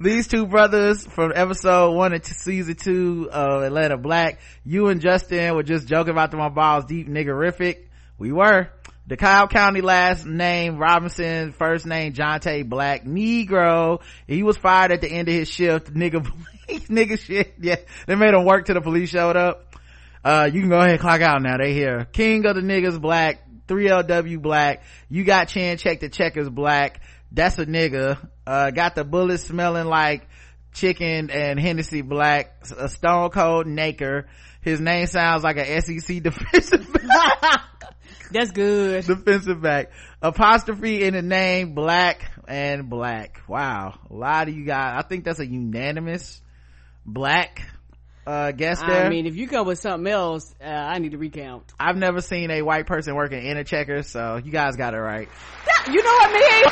These 0.00 0.26
two 0.26 0.46
brothers 0.46 1.06
from 1.06 1.32
episode 1.34 1.92
one 1.92 2.14
and 2.14 2.24
season 2.24 2.74
two 2.74 3.28
of 3.30 3.62
Atlanta 3.62 3.96
Black, 3.96 4.40
you 4.64 4.88
and 4.88 5.00
Justin 5.00 5.54
were 5.54 5.62
just 5.62 5.86
joking 5.86 6.10
about 6.12 6.30
the 6.32 6.38
my 6.38 6.48
balls 6.48 6.86
deep 6.86 7.08
niggerific. 7.08 7.86
We 8.18 8.32
were. 8.32 8.70
DeKalb 9.08 9.50
County 9.50 9.82
last 9.82 10.24
name 10.24 10.78
Robinson, 10.78 11.52
first 11.52 11.84
name 11.84 12.14
Jonte 12.14 12.66
Black, 12.66 13.04
Negro. 13.04 14.00
He 14.26 14.42
was 14.42 14.56
fired 14.56 14.92
at 14.92 15.02
the 15.02 15.10
end 15.10 15.28
of 15.28 15.34
his 15.34 15.48
shift. 15.48 15.92
Nigga, 15.92 16.26
nigga 16.68 17.18
shit. 17.18 17.54
Yeah. 17.60 17.76
They 18.06 18.14
made 18.14 18.32
him 18.32 18.46
work 18.46 18.64
till 18.64 18.76
the 18.76 18.80
police 18.80 19.10
showed 19.10 19.36
up. 19.36 19.76
Uh, 20.24 20.48
you 20.50 20.60
can 20.60 20.70
go 20.70 20.78
ahead 20.78 20.92
and 20.92 21.00
clock 21.00 21.20
out 21.20 21.42
now. 21.42 21.58
They 21.58 21.74
here. 21.74 22.06
King 22.12 22.46
of 22.46 22.56
the 22.56 22.62
niggas 22.62 22.98
black, 22.98 23.46
3LW 23.68 24.40
black. 24.40 24.84
You 25.10 25.24
got 25.24 25.48
chin 25.48 25.76
check 25.76 26.00
the 26.00 26.08
checkers 26.08 26.48
black. 26.48 27.02
That's 27.30 27.58
a 27.58 27.66
nigga. 27.66 28.26
Uh, 28.46 28.70
got 28.70 28.94
the 28.94 29.04
bullets 29.04 29.44
smelling 29.44 29.86
like 29.86 30.26
chicken 30.72 31.28
and 31.30 31.60
Hennessy 31.60 32.00
black. 32.00 32.64
A 32.78 32.88
stone 32.88 33.28
cold 33.28 33.66
naker. 33.66 34.24
His 34.62 34.80
name 34.80 35.06
sounds 35.08 35.44
like 35.44 35.58
a 35.58 35.80
SEC 35.82 36.22
defensive. 36.22 36.88
That's 38.34 38.50
good. 38.50 39.04
defensive 39.06 39.62
back. 39.62 39.92
Apostrophe 40.20 41.04
in 41.04 41.14
the 41.14 41.22
name, 41.22 41.74
black 41.74 42.30
and 42.48 42.90
black. 42.90 43.40
Wow. 43.48 43.98
A 44.10 44.14
lot 44.14 44.48
of 44.48 44.54
you 44.54 44.64
guys. 44.64 45.02
I 45.04 45.06
think 45.08 45.24
that's 45.24 45.38
a 45.38 45.46
unanimous 45.46 46.42
black 47.06 47.62
uh 48.26 48.50
guess 48.52 48.80
there. 48.80 49.04
I 49.04 49.08
mean, 49.10 49.26
if 49.26 49.36
you 49.36 49.46
come 49.46 49.66
with 49.66 49.78
something 49.78 50.10
else, 50.10 50.52
uh, 50.60 50.66
I 50.66 50.98
need 50.98 51.12
to 51.12 51.18
recount. 51.18 51.72
I've 51.78 51.96
never 51.96 52.20
seen 52.20 52.50
a 52.50 52.62
white 52.62 52.86
person 52.86 53.14
working 53.14 53.44
in 53.44 53.56
a 53.56 53.64
checker, 53.64 54.02
so 54.02 54.36
you 54.42 54.50
guys 54.50 54.76
got 54.76 54.94
it 54.94 54.98
right. 55.00 55.28
That- 55.66 55.92
you 55.92 56.02
know 56.02 56.10
what 56.10 56.30
I 56.30 56.62
mean? 56.62 56.64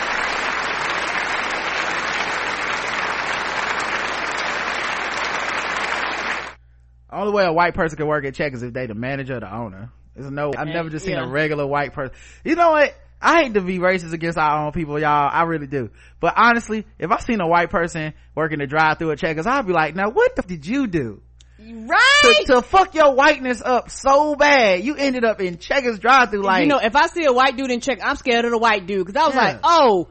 Only 7.12 7.32
way 7.34 7.44
a 7.44 7.52
white 7.52 7.74
person 7.74 7.98
can 7.98 8.06
work 8.06 8.24
at 8.24 8.34
checkers 8.34 8.62
if 8.62 8.72
they 8.72 8.86
the 8.86 8.94
manager 8.94 9.36
or 9.36 9.40
the 9.40 9.54
owner. 9.54 9.90
There's 10.14 10.30
no, 10.30 10.50
I've 10.56 10.68
never 10.68 10.90
just 10.90 11.04
seen 11.04 11.14
Yeah. 11.14 11.24
a 11.24 11.28
regular 11.28 11.66
white 11.66 11.92
person. 11.94 12.14
You 12.44 12.54
know 12.54 12.72
what? 12.72 12.94
I 13.20 13.44
hate 13.44 13.54
to 13.54 13.60
be 13.60 13.78
racist 13.78 14.12
against 14.12 14.36
our 14.36 14.66
own 14.66 14.72
people, 14.72 14.98
y'all. 14.98 15.30
I 15.32 15.44
really 15.44 15.68
do. 15.68 15.90
But 16.20 16.34
honestly, 16.36 16.84
if 16.98 17.10
I 17.10 17.18
seen 17.20 17.40
a 17.40 17.46
white 17.46 17.70
person 17.70 18.14
working 18.34 18.58
the 18.58 18.66
drive 18.66 18.98
through 18.98 19.12
at 19.12 19.18
checkers, 19.18 19.46
I'd 19.46 19.66
be 19.66 19.72
like, 19.72 19.94
now 19.94 20.10
what 20.10 20.34
the 20.34 20.42
f- 20.42 20.48
did 20.48 20.66
you 20.66 20.86
do? 20.88 21.22
Right? 21.64 22.42
To, 22.46 22.54
to 22.54 22.62
fuck 22.62 22.94
your 22.94 23.14
whiteness 23.14 23.62
up 23.64 23.90
so 23.90 24.34
bad, 24.34 24.82
you 24.82 24.96
ended 24.96 25.24
up 25.24 25.40
in 25.40 25.58
checkers 25.58 25.98
drive 26.00 26.30
through 26.30 26.42
like, 26.42 26.62
you 26.62 26.68
know, 26.68 26.78
if 26.78 26.96
I 26.96 27.06
see 27.06 27.24
a 27.24 27.32
white 27.32 27.56
dude 27.56 27.70
in 27.70 27.80
check, 27.80 28.00
I'm 28.02 28.16
scared 28.16 28.44
of 28.44 28.50
the 28.50 28.58
white 28.58 28.86
dude. 28.86 29.06
Cause 29.06 29.14
I 29.16 29.26
was 29.26 29.34
Yeah. 29.36 29.40
like, 29.44 29.60
oh, 29.62 30.08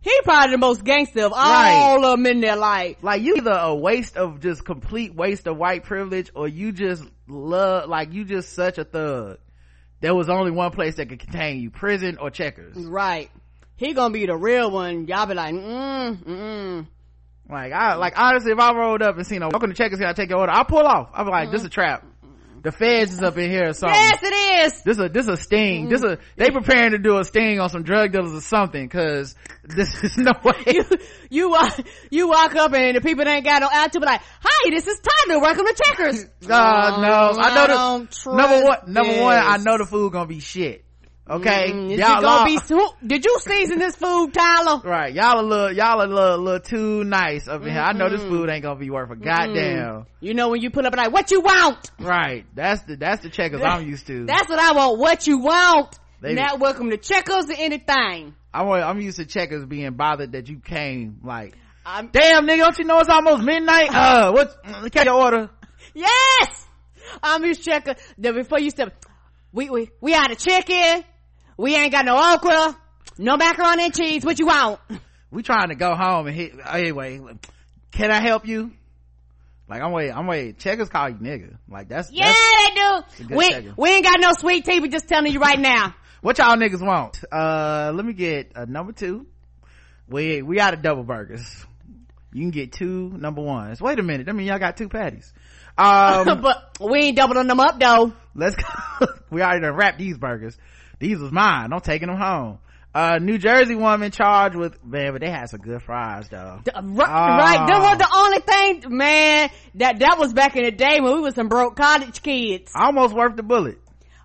he 0.00 0.12
probably 0.22 0.52
the 0.52 0.58
most 0.58 0.84
gangster 0.84 1.24
of 1.24 1.32
all 1.34 2.04
of 2.04 2.18
them 2.18 2.26
in 2.26 2.40
there. 2.40 2.56
Like, 2.56 3.02
like 3.02 3.22
you 3.22 3.36
either 3.36 3.50
a 3.50 3.74
waste 3.74 4.16
of 4.16 4.40
just 4.40 4.64
complete 4.64 5.14
waste 5.14 5.46
of 5.46 5.56
white 5.56 5.84
privilege 5.84 6.30
or 6.34 6.46
you 6.46 6.72
just 6.72 7.04
love 7.26 7.88
like 7.88 8.12
you 8.12 8.24
just 8.24 8.52
such 8.52 8.78
a 8.78 8.84
thug. 8.84 9.38
There 10.00 10.14
was 10.14 10.28
only 10.28 10.52
one 10.52 10.70
place 10.70 10.96
that 10.96 11.08
could 11.08 11.18
contain 11.18 11.60
you 11.60 11.70
prison 11.70 12.18
or 12.18 12.30
checkers. 12.30 12.76
Right. 12.76 13.30
He 13.76 13.92
gonna 13.92 14.14
be 14.14 14.26
the 14.26 14.36
real 14.36 14.70
one. 14.70 15.06
Y'all 15.08 15.26
be 15.26 15.34
like, 15.34 15.54
mm, 15.54 16.24
mm, 16.24 16.86
like 17.50 17.72
i 17.72 17.94
like 17.94 18.18
honestly 18.18 18.52
if 18.52 18.58
i 18.58 18.74
rolled 18.74 19.00
up 19.00 19.16
and 19.16 19.26
seen 19.26 19.42
a 19.42 19.48
welcome 19.48 19.70
to 19.70 19.76
checkers 19.76 19.98
can 19.98 20.06
i 20.06 20.12
take 20.12 20.30
your 20.30 20.38
order? 20.38 20.52
I'll 20.52 20.64
pull 20.64 20.86
off. 20.86 21.10
I'm 21.12 21.26
like 21.26 21.50
this 21.50 21.62
is 21.62 21.66
a 21.66 21.70
trap 21.70 22.04
the 22.62 22.72
feds 22.72 23.12
is 23.12 23.22
up 23.22 23.36
in 23.38 23.50
here 23.50 23.68
or 23.68 23.72
something 23.72 23.98
Yes, 23.98 24.18
it 24.22 24.74
is. 24.74 24.82
this 24.82 24.98
a 24.98 25.08
this 25.08 25.28
a 25.28 25.36
sting 25.36 25.88
this 25.88 26.02
a 26.02 26.18
they 26.36 26.50
preparing 26.50 26.92
to 26.92 26.98
do 26.98 27.18
a 27.18 27.24
sting 27.24 27.60
on 27.60 27.68
some 27.70 27.82
drug 27.82 28.12
dealers 28.12 28.32
or 28.32 28.40
something 28.40 28.84
because 28.86 29.34
this 29.64 30.02
is 30.04 30.16
no 30.16 30.32
way 30.44 30.52
You, 30.66 30.84
you 31.30 31.50
walk, 31.50 31.78
you 32.10 32.28
walk 32.28 32.54
up 32.56 32.72
and 32.74 32.96
the 32.96 33.00
people 33.00 33.24
that 33.24 33.34
ain't 33.34 33.44
got 33.44 33.60
no 33.60 33.68
attitude, 33.72 34.02
like, 34.02 34.20
hi, 34.42 34.70
this 34.70 34.86
is 34.86 35.00
Tyler. 35.00 35.40
Welcome 35.40 35.66
to 35.66 35.82
Checkers. 35.84 36.26
Uh, 36.48 37.00
no, 37.02 37.40
I 37.40 37.54
know 37.54 37.66
the 37.66 37.66
don't 37.74 38.10
trust 38.10 38.26
number 38.26 38.64
one. 38.64 38.78
Number 38.86 39.22
one, 39.22 39.36
I 39.36 39.56
know 39.58 39.76
the 39.78 39.84
food 39.86 40.12
gonna 40.12 40.26
be 40.26 40.40
shit. 40.40 40.84
Okay, 41.30 41.70
Mm, 41.72 41.98
y'all, 41.98 42.22
gonna 42.22 42.44
be, 42.46 42.58
who- 42.68 42.90
did 43.06 43.24
you 43.24 43.36
season 43.40 43.78
this 43.78 43.94
food, 43.96 44.32
Tyler? 44.32 44.80
right. 44.82 45.12
Y'all 45.14 45.40
a 45.40 45.42
little, 45.42 45.72
y'all 45.72 46.00
a 46.02 46.06
little, 46.06 46.38
little 46.38 46.60
too 46.60 47.04
nice 47.04 47.46
up 47.48 47.62
in 47.62 47.70
here. 47.70 47.80
I 47.80 47.92
know 47.92 48.08
this 48.08 48.22
food 48.22 48.48
ain't 48.48 48.62
gonna 48.62 48.78
be 48.80 48.88
worth 48.90 49.10
a 49.10 49.16
goddamn. 49.16 50.06
You 50.20 50.32
know 50.34 50.48
when 50.48 50.62
you 50.62 50.70
pull 50.70 50.86
up 50.86 50.92
and 50.94 51.02
like, 51.02 51.12
what 51.12 51.30
you 51.30 51.40
want? 51.40 51.90
Right. 52.00 52.46
That's 52.54 52.82
the 52.82 52.96
that's 52.96 53.22
the 53.22 53.28
checkers 53.28 53.60
I'm 53.62 53.86
used 53.86 54.06
to. 54.06 54.24
That's 54.24 54.48
what 54.48 54.58
I 54.58 54.72
want. 54.72 54.98
What 54.98 55.26
you 55.26 55.38
want? 55.38 55.98
They- 56.20 56.34
Not 56.34 56.58
welcome 56.60 56.90
to 56.90 56.96
Checkers 56.96 57.50
or 57.50 57.54
anything. 57.56 58.34
I'm 58.52 58.68
I'm 58.68 59.00
used 59.00 59.18
to 59.18 59.26
checkers 59.26 59.64
being 59.66 59.92
bothered 59.92 60.32
that 60.32 60.48
you 60.48 60.58
came. 60.60 61.20
Like, 61.22 61.54
I'm, 61.84 62.08
damn 62.08 62.46
nigga, 62.46 62.58
don't 62.58 62.78
you 62.78 62.84
know 62.86 62.98
it's 63.00 63.08
almost 63.10 63.42
midnight? 63.42 63.94
Uh, 63.94 64.32
what? 64.32 64.90
Catch 64.92 65.04
your 65.04 65.14
order. 65.14 65.50
yes! 65.94 66.66
I'm 67.22 67.44
used 67.44 67.62
to 67.64 67.70
Checker. 67.70 67.94
Then 68.16 68.34
before 68.34 68.58
you 68.58 68.70
step, 68.70 69.04
we, 69.52 69.70
we, 69.70 69.90
we 70.00 70.14
out 70.14 70.30
of 70.30 70.38
chicken. 70.38 71.04
We 71.58 71.74
ain't 71.74 71.92
got 71.92 72.04
no 72.06 72.16
okra. 72.34 72.78
No 73.18 73.36
macaroni 73.36 73.86
and 73.86 73.94
cheese. 73.94 74.24
What 74.24 74.38
you 74.38 74.46
want? 74.46 74.80
We 75.30 75.42
trying 75.42 75.68
to 75.68 75.74
go 75.74 75.94
home 75.94 76.28
and 76.28 76.34
hit. 76.34 76.52
Anyway, 76.64 77.20
can 77.90 78.10
I 78.12 78.20
help 78.20 78.46
you? 78.46 78.70
Like 79.68 79.82
I'm 79.82 79.92
waiting. 79.92 80.14
I'm 80.14 80.26
waiting. 80.26 80.54
Checkers 80.54 80.88
call 80.88 81.10
you 81.10 81.16
nigga. 81.16 81.58
Like 81.68 81.88
that's 81.88 82.10
Yeah, 82.12 82.32
that's, 82.32 83.18
they 83.18 83.24
do. 83.24 83.36
We, 83.36 83.50
Checker. 83.50 83.74
we 83.76 83.90
ain't 83.90 84.04
got 84.04 84.20
no 84.20 84.30
sweet 84.38 84.64
tea. 84.64 84.80
We 84.80 84.88
just 84.88 85.08
telling 85.08 85.32
you 85.32 85.40
right 85.40 85.58
now. 85.58 85.94
What 86.20 86.38
y'all 86.38 86.56
niggas 86.56 86.84
want? 86.84 87.22
Uh, 87.30 87.92
let 87.94 88.04
me 88.04 88.12
get 88.12 88.50
a 88.56 88.66
number 88.66 88.90
two. 88.90 89.26
We 90.08 90.42
we 90.42 90.58
out 90.58 90.74
of 90.74 90.82
double 90.82 91.04
burgers. 91.04 91.64
You 92.32 92.42
can 92.42 92.50
get 92.50 92.72
two 92.72 93.10
number 93.10 93.40
ones. 93.40 93.80
Wait 93.80 94.00
a 94.00 94.02
minute. 94.02 94.28
I 94.28 94.32
mean, 94.32 94.48
y'all 94.48 94.58
got 94.58 94.76
two 94.76 94.88
patties. 94.88 95.32
Um, 95.78 96.42
but 96.42 96.76
we 96.80 96.98
ain't 96.98 97.16
doubling 97.16 97.46
them 97.46 97.60
up 97.60 97.78
though. 97.78 98.12
let's 98.34 98.56
go. 98.56 99.06
we 99.30 99.42
already 99.42 99.60
done 99.60 99.76
wrapped 99.76 99.96
these 99.96 100.18
burgers. 100.18 100.58
These 100.98 101.18
was 101.18 101.32
mine. 101.32 101.72
I'm 101.72 101.80
taking 101.80 102.08
them 102.08 102.18
home. 102.18 102.58
Uh, 102.94 103.18
New 103.20 103.38
Jersey 103.38 103.74
woman 103.74 104.10
charged 104.10 104.56
with 104.56 104.82
man, 104.84 105.12
but 105.12 105.20
they 105.20 105.30
had 105.30 105.48
some 105.50 105.60
good 105.60 105.82
fries 105.82 106.28
though. 106.28 106.60
D- 106.64 106.70
Right, 106.74 107.06
right. 107.06 107.66
That 107.68 107.80
was 107.82 107.98
the 107.98 108.08
only 108.16 108.40
thing, 108.82 108.96
man. 108.96 109.50
That 109.76 109.98
that 110.00 110.16
was 110.18 110.32
back 110.32 110.56
in 110.56 110.64
the 110.64 110.72
day 110.72 110.98
when 111.00 111.14
we 111.14 111.20
was 111.20 111.34
some 111.34 111.48
broke 111.48 111.76
college 111.76 112.22
kids. 112.22 112.72
Almost 112.74 113.14
worth 113.14 113.36
the 113.36 113.42
bullet. 113.42 113.78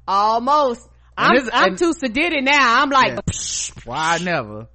Almost. 0.08 0.90
I'm, 1.16 1.38
I'm 1.54 1.70
and- 1.70 1.78
too 1.78 1.94
sedated 1.94 2.44
now. 2.44 2.82
I'm 2.82 2.90
like, 2.90 3.12
Yeah. 3.14 3.82
Why 3.86 4.18
never? 4.24 4.68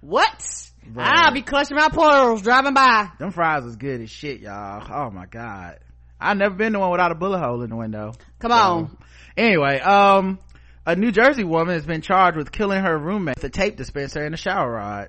what? 0.00 0.60
I'll 0.98 1.32
be 1.32 1.40
clutching 1.42 1.76
my 1.76 1.88
pearls 1.88 2.42
driving 2.42 2.74
by. 2.74 3.08
Them 3.18 3.30
fries 3.30 3.64
was 3.64 3.76
good 3.76 4.00
as 4.02 4.10
shit, 4.10 4.40
y'all. 4.40 4.86
Oh 4.90 5.10
my 5.10 5.24
god. 5.26 5.78
I 6.20 6.34
never 6.34 6.54
been 6.54 6.72
to 6.74 6.78
one 6.80 6.90
without 6.90 7.10
a 7.12 7.14
bullet 7.14 7.38
hole 7.38 7.62
in 7.62 7.70
the 7.70 7.76
window. 7.76 8.12
Come 8.38 8.52
on. 8.52 8.96
Anyway, 9.36 9.78
um, 9.80 10.38
a 10.86 10.96
New 10.96 11.12
Jersey 11.12 11.44
woman 11.44 11.74
has 11.74 11.86
been 11.86 12.00
charged 12.02 12.36
with 12.36 12.52
killing 12.52 12.82
her 12.82 12.96
roommate 12.98 13.36
with 13.36 13.44
a 13.44 13.48
tape 13.48 13.76
dispenser 13.76 14.24
and 14.24 14.34
a 14.34 14.38
shower 14.38 14.70
rod. 14.72 15.08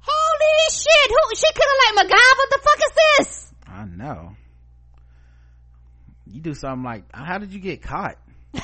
Holy 0.00 0.70
shit! 0.70 1.10
Who? 1.10 1.36
She 1.36 1.52
could 1.52 1.64
have 1.64 1.96
like 1.96 2.06
MacGyver. 2.06 2.36
What 2.36 2.50
the 2.50 2.58
fuck 2.62 2.78
is 2.78 2.92
this? 3.18 3.52
I 3.66 3.84
know. 3.84 4.36
You 6.26 6.40
do 6.40 6.54
something 6.54 6.84
like, 6.84 7.04
how 7.12 7.38
did 7.38 7.52
you 7.52 7.60
get 7.60 7.82
caught? 7.82 8.16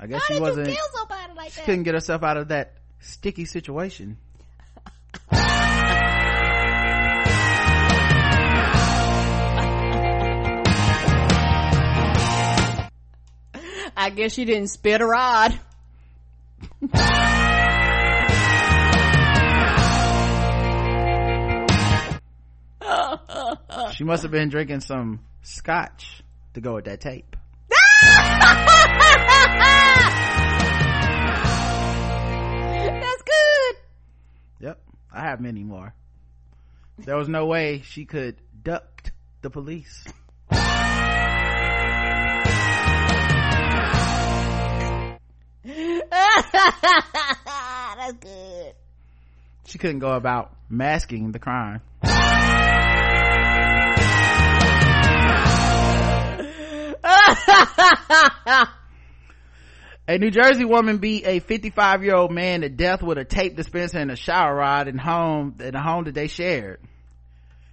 I 0.00 0.06
guess 0.06 0.22
How 0.22 0.26
she 0.28 0.34
did 0.34 0.40
wasn't, 0.42 0.68
you 0.68 0.74
kill 0.74 0.84
somebody 0.94 1.32
like 1.34 1.50
she 1.50 1.56
that? 1.56 1.64
couldn't 1.66 1.82
get 1.82 1.94
herself 1.94 2.22
out 2.22 2.36
of 2.36 2.48
that 2.48 2.74
sticky 3.00 3.44
situation. 3.44 4.16
I 14.00 14.10
guess 14.10 14.32
she 14.34 14.44
didn't 14.44 14.68
spit 14.68 15.00
a 15.00 15.06
rod. 15.06 15.58
She 23.96 24.04
must 24.04 24.22
have 24.22 24.30
been 24.30 24.50
drinking 24.50 24.82
some 24.82 25.18
scotch 25.42 26.22
to 26.54 26.60
go 26.60 26.76
with 26.76 26.84
that 26.84 27.00
tape. 27.00 27.34
That's 33.00 33.22
good. 33.22 33.76
Yep. 34.60 34.80
I 35.12 35.22
have 35.22 35.40
many 35.40 35.64
more. 35.64 35.92
There 37.00 37.16
was 37.16 37.28
no 37.28 37.46
way 37.46 37.82
she 37.84 38.04
could 38.04 38.36
duck 38.62 39.10
the 39.42 39.50
police. 39.50 40.04
That's 47.96 48.12
good. 48.14 48.74
She 49.66 49.78
couldn't 49.78 50.00
go 50.00 50.12
about 50.12 50.52
masking 50.68 51.32
the 51.32 51.38
crime. 51.38 51.80
A 60.10 60.16
New 60.16 60.30
Jersey 60.30 60.64
woman 60.64 60.98
beat 60.98 61.26
a 61.26 61.40
55 61.40 62.02
year 62.02 62.16
old 62.16 62.32
man 62.32 62.62
to 62.62 62.70
death 62.70 63.02
with 63.02 63.18
a 63.18 63.26
tape 63.26 63.56
dispenser 63.56 63.98
and 63.98 64.10
a 64.10 64.16
shower 64.16 64.54
rod 64.54 64.88
in 64.88 64.96
home 64.96 65.56
in 65.60 65.74
a 65.74 65.82
home 65.82 66.04
that 66.04 66.14
they 66.14 66.28
shared. 66.28 66.80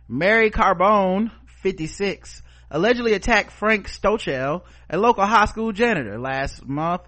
Mary 0.09 0.51
Carbone, 0.51 1.31
56, 1.61 2.41
allegedly 2.69 3.13
attacked 3.13 3.51
Frank 3.51 3.89
Stochel, 3.89 4.63
a 4.89 4.97
local 4.97 5.25
high 5.25 5.45
school 5.45 5.71
janitor, 5.71 6.19
last 6.19 6.65
month 6.65 7.03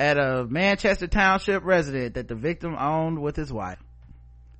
at 0.00 0.16
a 0.16 0.46
Manchester 0.48 1.06
Township 1.06 1.62
resident 1.62 2.14
that 2.14 2.26
the 2.26 2.34
victim 2.34 2.74
owned 2.74 3.20
with 3.20 3.36
his 3.36 3.52
wife. 3.52 3.78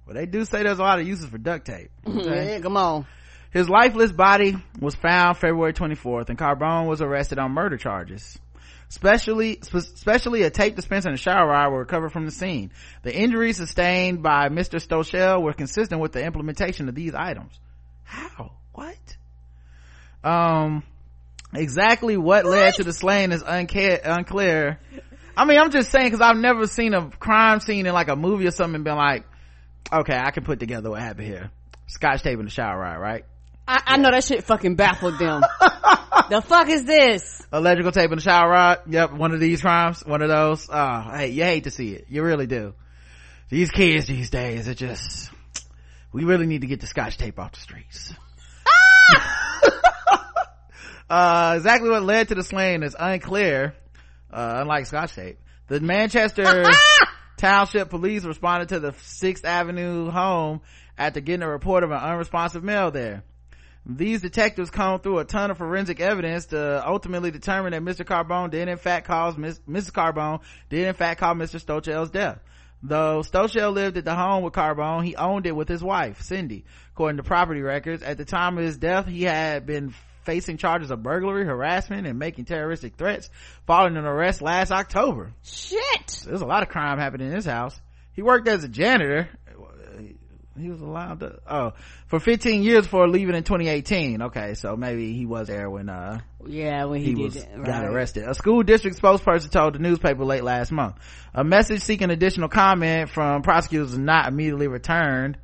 Well, 0.04 0.14
they 0.14 0.26
do 0.26 0.44
say 0.44 0.62
there's 0.62 0.78
a 0.78 0.82
lot 0.82 1.00
of 1.00 1.08
uses 1.08 1.30
for 1.30 1.38
duct 1.38 1.66
tape. 1.66 1.90
Okay? 2.06 2.52
Yeah, 2.52 2.60
come 2.60 2.76
on. 2.76 3.06
His 3.50 3.66
lifeless 3.66 4.12
body 4.12 4.54
was 4.78 4.94
found 4.94 5.38
February 5.38 5.72
24th 5.72 6.28
and 6.28 6.38
Carbone 6.38 6.86
was 6.86 7.00
arrested 7.00 7.38
on 7.38 7.52
murder 7.52 7.78
charges. 7.78 8.38
Especially, 8.90 9.58
especially 9.62 10.42
a 10.42 10.50
tape 10.50 10.76
dispenser 10.76 11.08
and 11.08 11.14
a 11.14 11.20
shower 11.20 11.48
rod 11.48 11.72
were 11.72 11.78
recovered 11.78 12.10
from 12.10 12.26
the 12.26 12.32
scene. 12.32 12.70
The 13.02 13.14
injuries 13.14 13.56
sustained 13.56 14.22
by 14.22 14.50
Mr. 14.50 14.78
Stochel 14.78 15.42
were 15.42 15.54
consistent 15.54 16.02
with 16.02 16.12
the 16.12 16.22
implementation 16.22 16.88
of 16.88 16.94
these 16.94 17.14
items. 17.14 17.58
How? 18.02 18.52
What? 18.74 19.16
Um, 20.22 20.82
exactly 21.54 22.18
what 22.18 22.44
led 22.44 22.74
to 22.74 22.84
the 22.84 22.92
slaying 22.92 23.32
is 23.32 23.42
unca- 23.42 24.00
unclear. 24.04 24.80
I 25.36 25.44
mean, 25.44 25.58
I'm 25.58 25.70
just 25.70 25.90
saying 25.90 26.06
because 26.06 26.20
I've 26.20 26.36
never 26.36 26.66
seen 26.66 26.94
a 26.94 27.10
crime 27.10 27.60
scene 27.60 27.86
in 27.86 27.92
like 27.92 28.08
a 28.08 28.16
movie 28.16 28.46
or 28.46 28.50
something 28.50 28.76
and 28.76 28.84
been 28.84 28.96
like, 28.96 29.24
okay, 29.92 30.16
I 30.16 30.30
can 30.30 30.44
put 30.44 30.60
together 30.60 30.90
what 30.90 31.00
happened 31.00 31.26
here. 31.26 31.50
Scotch 31.86 32.22
tape 32.22 32.38
in 32.38 32.44
the 32.44 32.50
shower 32.50 32.78
rod, 32.78 32.98
right? 32.98 33.24
I, 33.66 33.82
I 33.86 33.96
know 33.98 34.10
that 34.10 34.24
shit 34.24 34.44
fucking 34.44 34.76
baffled 34.76 35.18
them. 35.18 35.42
the 36.30 36.42
fuck 36.42 36.68
is 36.68 36.84
this? 36.84 37.40
electrical 37.52 37.92
tape 37.92 38.10
in 38.10 38.18
the 38.18 38.22
shower 38.22 38.48
rod 38.48 38.78
yep 38.88 39.12
one 39.12 39.32
of 39.32 39.40
these 39.40 39.60
crimes 39.60 40.04
one 40.06 40.22
of 40.22 40.28
those 40.28 40.68
oh 40.70 41.10
hey 41.12 41.28
you 41.28 41.42
hate 41.42 41.64
to 41.64 41.70
see 41.70 41.92
it 41.92 42.06
you 42.08 42.22
really 42.22 42.46
do 42.46 42.74
these 43.48 43.70
kids 43.70 44.06
these 44.06 44.30
days 44.30 44.68
are 44.68 44.74
just 44.74 45.30
we 46.12 46.24
really 46.24 46.46
need 46.46 46.60
to 46.60 46.66
get 46.66 46.80
the 46.80 46.86
scotch 46.86 47.18
tape 47.18 47.38
off 47.38 47.52
the 47.52 47.60
streets 47.60 48.14
uh, 51.10 51.54
exactly 51.56 51.90
what 51.90 52.04
led 52.04 52.28
to 52.28 52.36
the 52.36 52.44
slaying 52.44 52.84
is 52.84 52.94
unclear 52.98 53.74
uh, 54.32 54.58
unlike 54.60 54.86
scotch 54.86 55.14
tape 55.14 55.38
the 55.68 55.80
manchester 55.80 56.64
township 57.36 57.90
police 57.90 58.24
responded 58.24 58.68
to 58.68 58.80
the 58.80 58.92
sixth 59.02 59.44
avenue 59.44 60.10
home 60.10 60.60
after 60.98 61.20
getting 61.20 61.42
a 61.42 61.48
report 61.48 61.84
of 61.84 61.90
an 61.90 61.98
unresponsive 61.98 62.62
male 62.62 62.90
there 62.90 63.22
these 63.86 64.20
detectives 64.20 64.70
combed 64.70 65.02
through 65.02 65.18
a 65.18 65.24
ton 65.24 65.50
of 65.50 65.58
forensic 65.58 66.00
evidence 66.00 66.46
to 66.46 66.86
ultimately 66.86 67.30
determine 67.30 67.72
that 67.72 67.82
Mr. 67.82 68.04
Carbone 68.04 68.50
did 68.50 68.68
in 68.68 68.76
fact 68.76 69.06
cause 69.06 69.38
Miss, 69.38 69.58
Mrs. 69.68 69.92
Carbone 69.92 70.40
did 70.68 70.86
in 70.86 70.94
fact 70.94 71.20
cause 71.20 71.36
Mr. 71.36 71.60
Stochel's 71.60 72.10
death. 72.10 72.38
Though 72.82 73.20
Stochel 73.20 73.74
lived 73.74 73.98
at 73.98 74.06
the 74.06 74.14
home 74.14 74.42
with 74.42 74.54
Carbone, 74.54 75.04
he 75.04 75.14
owned 75.14 75.46
it 75.46 75.54
with 75.54 75.68
his 75.68 75.82
wife, 75.82 76.22
Cindy. 76.22 76.64
According 76.92 77.18
to 77.18 77.22
property 77.22 77.60
records, 77.60 78.02
at 78.02 78.16
the 78.16 78.24
time 78.24 78.56
of 78.56 78.64
his 78.64 78.78
death, 78.78 79.06
he 79.06 79.24
had 79.24 79.66
been 79.66 79.94
facing 80.24 80.56
charges 80.56 80.90
of 80.90 81.02
burglary, 81.02 81.44
harassment, 81.44 82.06
and 82.06 82.18
making 82.18 82.44
terroristic 82.44 82.96
threats 82.96 83.30
following 83.66 83.96
an 83.96 84.04
arrest 84.04 84.42
last 84.42 84.70
October. 84.70 85.32
Shit. 85.42 86.24
There's 86.26 86.42
a 86.42 86.46
lot 86.46 86.62
of 86.62 86.68
crime 86.68 86.98
happening 86.98 87.28
in 87.28 87.34
his 87.34 87.46
house. 87.46 87.80
He 88.12 88.22
worked 88.22 88.48
as 88.48 88.64
a 88.64 88.68
janitor 88.68 89.28
he 90.60 90.68
was 90.68 90.80
allowed 90.80 91.20
to 91.20 91.38
oh 91.48 91.72
for 92.06 92.20
15 92.20 92.62
years 92.62 92.84
before 92.84 93.08
leaving 93.08 93.34
in 93.34 93.42
2018 93.42 94.22
okay 94.22 94.54
so 94.54 94.76
maybe 94.76 95.12
he 95.12 95.26
was 95.26 95.48
there 95.48 95.70
when 95.70 95.88
uh 95.88 96.20
yeah 96.46 96.84
when 96.84 97.00
he, 97.00 97.14
he 97.14 97.22
was 97.22 97.36
it, 97.36 97.64
got 97.64 97.84
arrested 97.84 98.28
a 98.28 98.34
school 98.34 98.62
district 98.62 99.00
spokesperson 99.00 99.50
told 99.50 99.74
the 99.74 99.78
newspaper 99.78 100.24
late 100.24 100.44
last 100.44 100.70
month 100.72 100.96
a 101.34 101.44
message 101.44 101.80
seeking 101.80 102.10
additional 102.10 102.48
comment 102.48 103.10
from 103.10 103.42
prosecutors 103.42 103.90
was 103.90 103.98
not 103.98 104.28
immediately 104.28 104.68
returned 104.68 105.38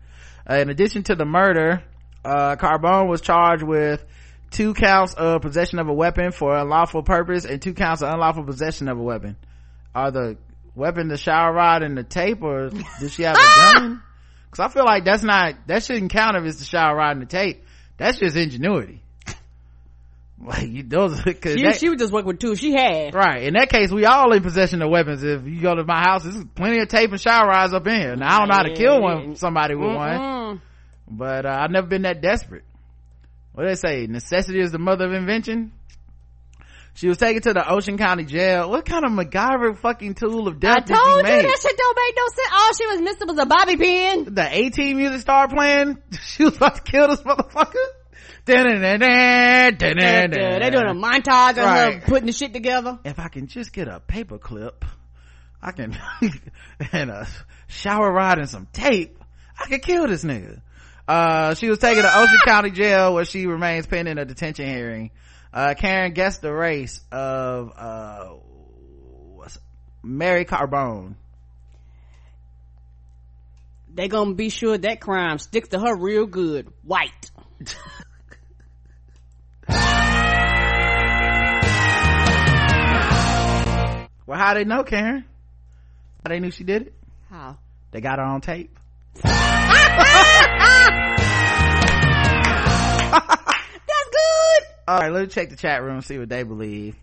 uh, 0.48 0.54
in 0.54 0.70
addition 0.70 1.02
to 1.02 1.14
the 1.14 1.24
murder 1.24 1.82
uh 2.24 2.56
carbone 2.56 3.08
was 3.08 3.20
charged 3.20 3.62
with 3.62 4.04
two 4.50 4.74
counts 4.74 5.14
of 5.14 5.42
possession 5.42 5.78
of 5.78 5.88
a 5.88 5.92
weapon 5.94 6.32
for 6.32 6.56
unlawful 6.56 7.02
purpose 7.02 7.44
and 7.44 7.60
two 7.60 7.74
counts 7.74 8.02
of 8.02 8.12
unlawful 8.12 8.44
possession 8.44 8.88
of 8.88 8.98
a 8.98 9.02
weapon 9.02 9.36
are 9.94 10.10
the 10.10 10.36
weapon 10.74 11.08
the 11.08 11.16
shower 11.16 11.52
rod 11.52 11.82
and 11.82 11.96
the 11.96 12.04
tape 12.04 12.42
or 12.42 12.70
did 13.00 13.10
she 13.10 13.22
have 13.24 13.36
a 13.36 13.72
gun 13.74 14.02
Cause 14.52 14.70
I 14.70 14.72
feel 14.72 14.84
like 14.86 15.04
that's 15.04 15.22
not, 15.22 15.54
that 15.66 15.82
shouldn't 15.84 16.10
count 16.12 16.36
if 16.36 16.44
it's 16.44 16.58
the 16.60 16.64
shower 16.64 16.96
rod 16.96 17.12
and 17.16 17.20
the 17.22 17.26
tape. 17.26 17.64
That's 17.98 18.18
just 18.18 18.36
ingenuity. 18.36 19.02
Like 20.38 20.68
you, 20.68 20.82
those, 20.82 21.18
cause 21.22 21.54
She, 21.54 21.62
that- 21.62 21.76
she 21.76 21.88
was 21.88 21.98
just 21.98 22.12
working 22.12 22.28
with 22.28 22.38
two 22.38 22.54
she 22.56 22.72
had. 22.72 23.14
right. 23.14 23.42
In 23.42 23.54
that 23.54 23.70
case, 23.70 23.90
we 23.90 24.04
all 24.04 24.32
in 24.32 24.42
possession 24.42 24.82
of 24.82 24.90
weapons. 24.90 25.22
If 25.24 25.46
you 25.46 25.62
go 25.62 25.74
to 25.74 25.82
my 25.84 25.98
house, 26.00 26.24
there's 26.24 26.44
plenty 26.54 26.78
of 26.80 26.88
tape 26.88 27.10
and 27.10 27.20
shower 27.20 27.48
rods 27.48 27.72
up 27.72 27.86
in 27.86 27.98
here. 28.00 28.16
Now 28.16 28.36
I 28.36 28.38
don't 28.40 28.48
know 28.48 28.54
how 28.56 28.62
to 28.64 28.74
kill 28.74 29.00
one, 29.00 29.36
somebody 29.36 29.74
with 29.74 29.94
one, 29.94 30.18
Mm-mm. 30.18 30.60
but 31.08 31.46
uh, 31.46 31.56
I've 31.58 31.70
never 31.70 31.86
been 31.86 32.02
that 32.02 32.20
desperate. 32.20 32.64
What 33.56 33.62
do 33.62 33.68
they 33.70 33.74
say? 33.76 34.06
Necessity 34.06 34.60
is 34.60 34.70
the 34.70 34.78
mother 34.78 35.06
of 35.06 35.14
invention. 35.14 35.72
She 36.92 37.08
was 37.08 37.16
taken 37.16 37.40
to 37.42 37.54
the 37.54 37.66
Ocean 37.66 37.96
County 37.96 38.24
jail. 38.26 38.68
What 38.70 38.84
kind 38.84 39.02
of 39.06 39.12
MacGyver 39.12 39.78
fucking 39.78 40.12
tool 40.14 40.46
of 40.46 40.56
I 40.56 40.58
death 40.58 40.84
did 40.84 40.94
told 40.94 41.16
you 41.16 41.22
make? 41.22 41.42
that 41.46 41.58
shit 41.62 41.74
don't 41.74 41.96
make 41.96 42.14
no 42.16 42.26
sense. 42.28 42.48
All 42.52 42.74
she 42.74 42.86
was 42.86 43.00
missing 43.00 43.28
was 43.28 43.38
a 43.38 43.46
bobby 43.46 43.76
pin. 43.78 44.34
the 44.34 44.46
18 44.50 44.94
music 44.98 45.22
started 45.22 45.54
playing. 45.56 45.96
She 46.26 46.44
was 46.44 46.54
about 46.58 46.74
to 46.76 46.82
kill 46.82 47.08
this 47.08 47.22
motherfucker. 47.22 47.74
They're 48.44 48.62
doing 50.70 50.86
a 50.86 50.94
montage 50.94 51.50
of 51.52 51.56
Right. 51.56 51.94
her 51.94 52.00
putting 52.02 52.26
the 52.26 52.32
shit 52.32 52.52
together. 52.52 52.98
If 53.06 53.18
I 53.18 53.28
can 53.28 53.46
just 53.46 53.72
get 53.72 53.88
a 53.88 54.00
paper 54.00 54.36
clip, 54.36 54.84
I 55.62 55.72
can, 55.72 55.98
and 56.92 57.10
a 57.10 57.26
shower 57.68 58.12
rod 58.12 58.38
and 58.38 58.50
some 58.50 58.68
tape, 58.72 59.18
I 59.58 59.66
could 59.66 59.80
kill 59.82 60.06
this 60.06 60.24
nigga. 60.24 60.60
Uh, 61.08 61.54
she 61.54 61.68
was 61.68 61.78
taken 61.78 62.02
to 62.02 62.18
Ocean 62.18 62.38
County 62.44 62.70
Jail 62.70 63.14
where 63.14 63.24
she 63.24 63.46
remains 63.46 63.86
pending 63.86 64.18
a 64.18 64.24
detention 64.24 64.66
hearing. 64.66 65.10
Uh, 65.52 65.74
Karen 65.78 66.12
guessed 66.12 66.42
the 66.42 66.52
race 66.52 67.00
of, 67.12 67.72
uh, 67.76 68.34
Mary 70.02 70.44
Carbone. 70.44 71.16
They 73.92 74.08
gonna 74.08 74.34
be 74.34 74.50
sure 74.50 74.76
that 74.78 75.00
crime 75.00 75.38
sticks 75.38 75.70
to 75.70 75.80
her 75.80 75.96
real 75.96 76.26
good. 76.26 76.72
White. 76.82 77.30
Well, 84.26 84.38
how 84.38 84.54
they 84.54 84.64
know, 84.64 84.82
Karen? 84.82 85.24
How 86.24 86.30
they 86.30 86.40
knew 86.40 86.50
she 86.50 86.64
did 86.64 86.82
it? 86.88 86.94
How? 87.30 87.58
They 87.92 88.00
got 88.00 88.18
her 88.18 88.24
on 88.24 88.40
tape. 88.40 88.76
All 94.88 95.00
right, 95.00 95.10
let's 95.10 95.34
check 95.34 95.50
the 95.50 95.56
chat 95.56 95.82
room, 95.82 96.00
see 96.00 96.16
what 96.16 96.28
they 96.28 96.44
believe. 96.44 96.94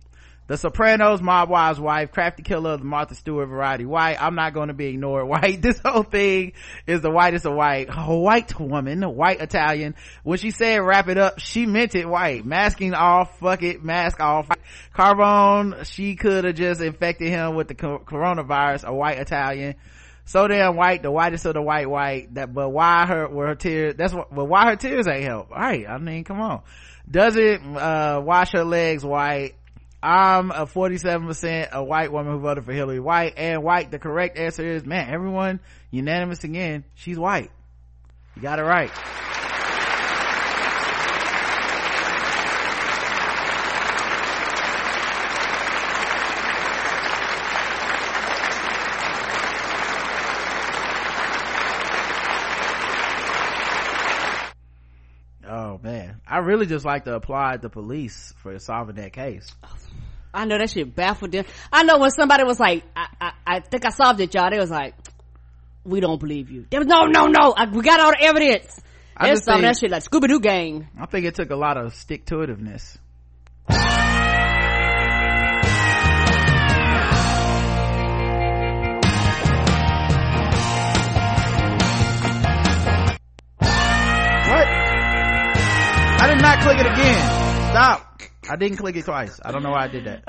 The 0.48 0.58
Sopranos 0.58 1.22
mob 1.22 1.50
wives 1.50 1.80
wife, 1.80 2.12
crafty 2.12 2.44
killer 2.44 2.72
of 2.72 2.80
the 2.80 2.86
Martha 2.86 3.16
Stewart 3.16 3.50
variety 3.50 3.86
white. 3.86 4.22
I'm 4.22 4.36
not 4.36 4.54
going 4.54 4.70
to 4.70 4.74
be 4.74 4.88
ignored. 4.88 5.28
White. 5.28 5.62
This 5.62 5.80
whole 5.80 6.04
thing 6.04 6.54
is 6.86 7.02
the 7.02 7.12
whitest 7.12 7.46
of 7.46 7.54
white. 7.56 7.90
White 7.90 8.58
woman, 8.60 9.02
white 9.02 9.42
Italian. 9.42 9.96
When 10.24 10.38
she 10.38 10.52
said 10.52 10.78
wrap 10.78 11.10
it 11.10 11.18
up, 11.18 11.40
she 11.40 11.66
meant 11.66 11.96
it 11.96 12.08
white. 12.08 12.46
Masking 12.46 12.94
off, 12.94 13.40
fuck 13.40 13.64
it, 13.64 13.84
mask 13.84 14.20
off. 14.20 14.50
Carbone, 14.94 15.86
she 15.86 16.16
could 16.16 16.44
have 16.44 16.56
just 16.56 16.82
infected 16.82 17.30
him 17.30 17.56
with 17.56 17.68
the 17.68 17.76
coronavirus, 17.76 18.84
a 18.84 18.94
white 18.94 19.20
Italian. 19.20 19.76
So 20.26 20.48
damn 20.48 20.76
white, 20.78 21.04
the 21.04 21.12
whitest 21.12 21.46
of 21.46 21.54
the 21.54 21.62
white 21.62 21.90
white. 21.90 22.34
That, 22.36 22.54
but 22.54 22.70
why 22.70 23.06
her, 23.06 23.28
were 23.28 23.48
her 23.48 23.56
tears, 23.56 23.96
that's 23.98 24.14
what, 24.14 24.34
but 24.34 24.46
why 24.46 24.70
her 24.70 24.76
tears 24.76 25.08
ain't 25.08 25.24
help? 25.24 25.52
Alright, 25.52 25.88
I 25.88 25.98
mean, 25.98 26.24
come 26.24 26.40
on. 26.40 26.62
Does 27.10 27.36
it, 27.36 27.62
uh, 27.62 28.22
wash 28.24 28.52
her 28.54 28.64
legs 28.64 29.04
white? 29.04 29.54
I'm 30.02 30.52
a 30.52 30.66
47% 30.66 31.72
a 31.72 31.82
white 31.82 32.12
woman 32.12 32.34
who 32.34 32.40
voted 32.40 32.66
for 32.66 32.74
Hillary 32.74 33.00
White 33.00 33.36
and 33.38 33.64
white. 33.64 33.90
The 33.90 34.00
correct 34.00 34.38
answer 34.38 34.66
is, 34.66 34.86
man, 34.86 35.10
everyone 35.14 35.62
unanimous 35.92 36.44
again. 36.44 36.84
She's 36.96 37.18
white. 37.18 37.52
You 38.36 38.42
got 38.42 38.60
it 38.60 38.64
right. 38.64 38.92
Oh 55.46 55.80
man, 55.84 56.20
I 56.34 56.40
really 56.40 56.66
just 56.66 56.84
like 56.84 57.04
to 57.04 57.14
applaud 57.14 57.62
the 57.62 57.70
police 57.70 58.34
for 58.38 58.58
solving 58.58 58.96
that 58.96 59.14
case. 59.14 59.48
I 60.34 60.46
know 60.46 60.58
that 60.58 60.72
shit 60.72 60.96
baffled 60.96 61.32
them. 61.32 61.46
I 61.72 61.84
know 61.84 62.00
when 62.00 62.10
somebody 62.10 62.44
was 62.44 62.60
like, 62.60 62.84
I, 62.96 63.06
I, 63.22 63.32
I 63.46 63.60
think 63.60 63.86
I 63.86 63.92
solved 63.92 64.20
it, 64.20 64.34
y'all. 64.34 64.50
They 64.50 64.58
was 64.58 64.72
like, 64.72 64.96
we 65.84 66.00
don't 66.00 66.20
believe 66.20 66.50
you. 66.50 66.66
They 66.72 66.80
was, 66.80 66.88
no, 66.88 67.06
no, 67.06 67.28
no. 67.28 67.54
I, 67.56 67.70
we 67.70 67.84
got 67.84 68.00
all 68.00 68.10
the 68.10 68.24
evidence. 68.24 68.82
I 69.16 69.30
just 69.30 69.46
solved 69.46 69.64
that 69.64 69.78
shit 69.78 69.92
like 69.92 70.04
Scooby 70.04 70.28
Doo 70.28 70.40
gang. 70.40 70.88
I 71.00 71.06
think 71.06 71.28
it 71.28 71.36
took 71.36 71.52
a 71.52 71.56
lot 71.56 71.78
of 71.78 71.94
stick 71.94 72.26
to 72.26 72.38
itiveness. 72.38 72.98
Did 86.34 86.42
not 86.42 86.60
click 86.62 86.80
it 86.80 86.86
again. 86.88 87.70
Stop. 87.70 88.22
I 88.50 88.56
didn't 88.56 88.78
click 88.78 88.96
it 88.96 89.06
twice. 89.06 89.40
I 89.44 89.52
don't 89.52 89.62
know 89.64 89.70
why 89.72 89.84
I 89.86 89.88
did 89.88 90.06
that. 90.06 90.24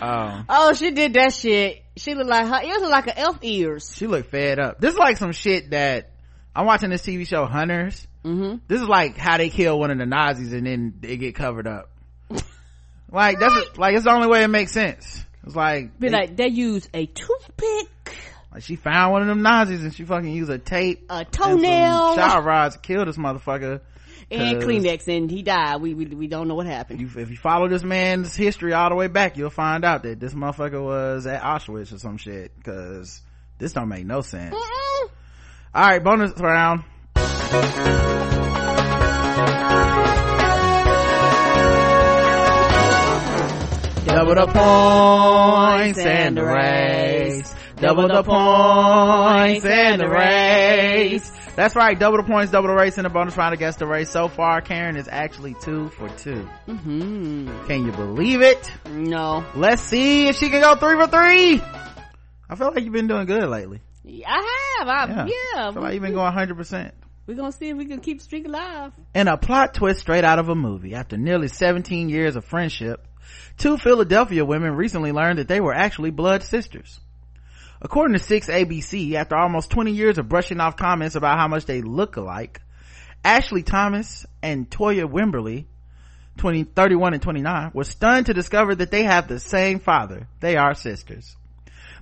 Um, 0.00 0.46
oh, 0.48 0.72
she 0.74 0.90
did 0.90 1.12
that 1.14 1.32
shit. 1.34 1.82
She 1.96 2.14
looked 2.14 2.30
like 2.30 2.46
her 2.46 2.62
ears 2.66 2.80
look 2.80 2.90
like 2.90 3.06
an 3.08 3.12
elf 3.16 3.38
ears. 3.42 3.92
she 3.94 4.06
looked 4.06 4.30
fed 4.30 4.58
up. 4.58 4.80
This 4.80 4.94
is 4.94 4.98
like 4.98 5.18
some 5.18 5.32
shit 5.32 5.70
that 5.70 6.12
I'm 6.56 6.66
watching 6.66 6.90
this 6.90 7.02
TV 7.02 7.26
show 7.26 7.44
Hunters. 7.44 8.06
Mm-hmm. 8.24 8.56
This 8.66 8.80
is 8.80 8.88
like 8.88 9.16
how 9.18 9.36
they 9.36 9.50
kill 9.50 9.78
one 9.78 9.90
of 9.90 9.98
the 9.98 10.06
Nazis 10.06 10.52
and 10.52 10.66
then 10.66 10.94
they 11.00 11.16
get 11.18 11.34
covered 11.34 11.66
up. 11.66 11.90
like 13.12 13.38
that's 13.38 13.76
like 13.76 13.94
it's 13.94 14.04
the 14.04 14.12
only 14.12 14.28
way 14.28 14.42
it 14.44 14.48
makes 14.48 14.72
sense. 14.72 15.22
It's 15.44 15.54
like 15.54 15.98
Be 16.00 16.08
they- 16.08 16.14
like, 16.14 16.36
they 16.36 16.48
use 16.48 16.88
a 16.94 17.04
toothpick, 17.04 18.16
like 18.50 18.62
she 18.62 18.76
found 18.76 19.12
one 19.12 19.20
of 19.20 19.28
them 19.28 19.42
Nazis 19.42 19.82
and 19.82 19.94
she 19.94 20.04
fucking 20.04 20.32
used 20.32 20.50
a 20.50 20.58
tape, 20.58 21.04
a 21.10 21.24
toenail, 21.26 22.14
shower 22.14 22.42
rods 22.42 22.76
to 22.76 22.80
kill 22.80 23.04
this 23.04 23.18
motherfucker. 23.18 23.80
And 24.36 24.62
Kleenex, 24.62 25.08
and 25.08 25.30
he 25.30 25.42
died. 25.42 25.80
We, 25.80 25.94
we, 25.94 26.06
we 26.06 26.26
don't 26.26 26.48
know 26.48 26.54
what 26.54 26.66
happened. 26.66 27.00
You, 27.00 27.10
if 27.16 27.30
you 27.30 27.36
follow 27.36 27.68
this 27.68 27.82
man's 27.82 28.34
history 28.34 28.72
all 28.72 28.88
the 28.88 28.96
way 28.96 29.08
back, 29.08 29.36
you'll 29.36 29.50
find 29.50 29.84
out 29.84 30.02
that 30.02 30.20
this 30.20 30.34
motherfucker 30.34 30.82
was 30.82 31.26
at 31.26 31.42
Auschwitz 31.42 31.92
or 31.92 31.98
some 31.98 32.16
shit. 32.16 32.52
Cause 32.64 33.22
this 33.58 33.72
don't 33.72 33.88
make 33.88 34.06
no 34.06 34.20
sense. 34.20 34.54
Mm-mm. 34.54 35.08
All 35.74 35.86
right, 35.86 36.02
bonus 36.02 36.32
round. 36.38 36.84
Double 44.06 44.34
the 44.34 44.46
points 44.46 45.98
and 45.98 46.36
the 46.36 46.44
race. 46.44 47.54
Double 47.76 48.06
the 48.06 48.22
points 48.22 49.64
and 49.66 50.00
the 50.00 50.08
race. 50.08 51.32
That's 51.56 51.76
right, 51.76 51.96
double 51.96 52.16
the 52.16 52.24
points, 52.24 52.50
double 52.50 52.66
the 52.68 52.74
race 52.74 52.98
in 52.98 53.04
the 53.04 53.10
bonus 53.10 53.36
round 53.36 53.54
against 53.54 53.78
the 53.78 53.86
race. 53.86 54.10
So 54.10 54.26
far, 54.26 54.60
Karen 54.60 54.96
is 54.96 55.06
actually 55.08 55.54
two 55.62 55.88
for 55.90 56.08
2 56.08 56.48
Mm-hmm. 56.66 57.66
Can 57.68 57.86
you 57.86 57.92
believe 57.92 58.42
it? 58.42 58.70
No. 58.90 59.44
Let's 59.54 59.80
see 59.82 60.26
if 60.26 60.36
she 60.36 60.50
can 60.50 60.60
go 60.60 60.74
three 60.74 60.96
for 60.96 61.06
three. 61.06 61.60
I 62.50 62.56
feel 62.56 62.72
like 62.74 62.82
you've 62.82 62.92
been 62.92 63.06
doing 63.06 63.26
good 63.26 63.48
lately. 63.48 63.80
I 64.06 64.76
have. 64.78 64.88
I, 64.88 65.06
Yeah. 65.06 65.26
yeah. 65.54 65.68
I 65.68 65.72
feel 65.72 65.82
like 65.82 65.94
you've 65.94 66.02
been 66.02 66.14
going 66.14 66.32
100%. 66.32 66.90
We're 67.26 67.34
gonna 67.34 67.52
see 67.52 67.68
if 67.70 67.76
we 67.76 67.86
can 67.86 68.00
keep 68.00 68.20
streak 68.20 68.46
alive. 68.46 68.92
In 69.14 69.28
a 69.28 69.36
plot 69.38 69.74
twist 69.74 70.00
straight 70.00 70.24
out 70.24 70.38
of 70.40 70.48
a 70.48 70.54
movie, 70.54 70.94
after 70.94 71.16
nearly 71.16 71.48
17 71.48 72.08
years 72.10 72.36
of 72.36 72.44
friendship, 72.44 73.06
two 73.56 73.78
Philadelphia 73.78 74.44
women 74.44 74.74
recently 74.74 75.12
learned 75.12 75.38
that 75.38 75.48
they 75.48 75.60
were 75.60 75.72
actually 75.72 76.10
blood 76.10 76.42
sisters. 76.42 77.00
According 77.84 78.14
to 78.14 78.24
6 78.24 78.46
ABC, 78.46 79.12
after 79.12 79.36
almost 79.36 79.70
20 79.70 79.92
years 79.92 80.16
of 80.16 80.26
brushing 80.26 80.58
off 80.58 80.74
comments 80.74 81.16
about 81.16 81.38
how 81.38 81.48
much 81.48 81.66
they 81.66 81.82
look 81.82 82.16
alike, 82.16 82.62
Ashley 83.22 83.62
Thomas 83.62 84.24
and 84.42 84.68
Toya 84.70 85.04
Wimberly, 85.04 85.66
20, 86.38 86.64
31 86.64 87.12
and 87.12 87.22
29, 87.22 87.72
were 87.74 87.84
stunned 87.84 88.26
to 88.26 88.32
discover 88.32 88.74
that 88.74 88.90
they 88.90 89.02
have 89.02 89.28
the 89.28 89.38
same 89.38 89.80
father. 89.80 90.26
They 90.40 90.56
are 90.56 90.72
sisters. 90.72 91.36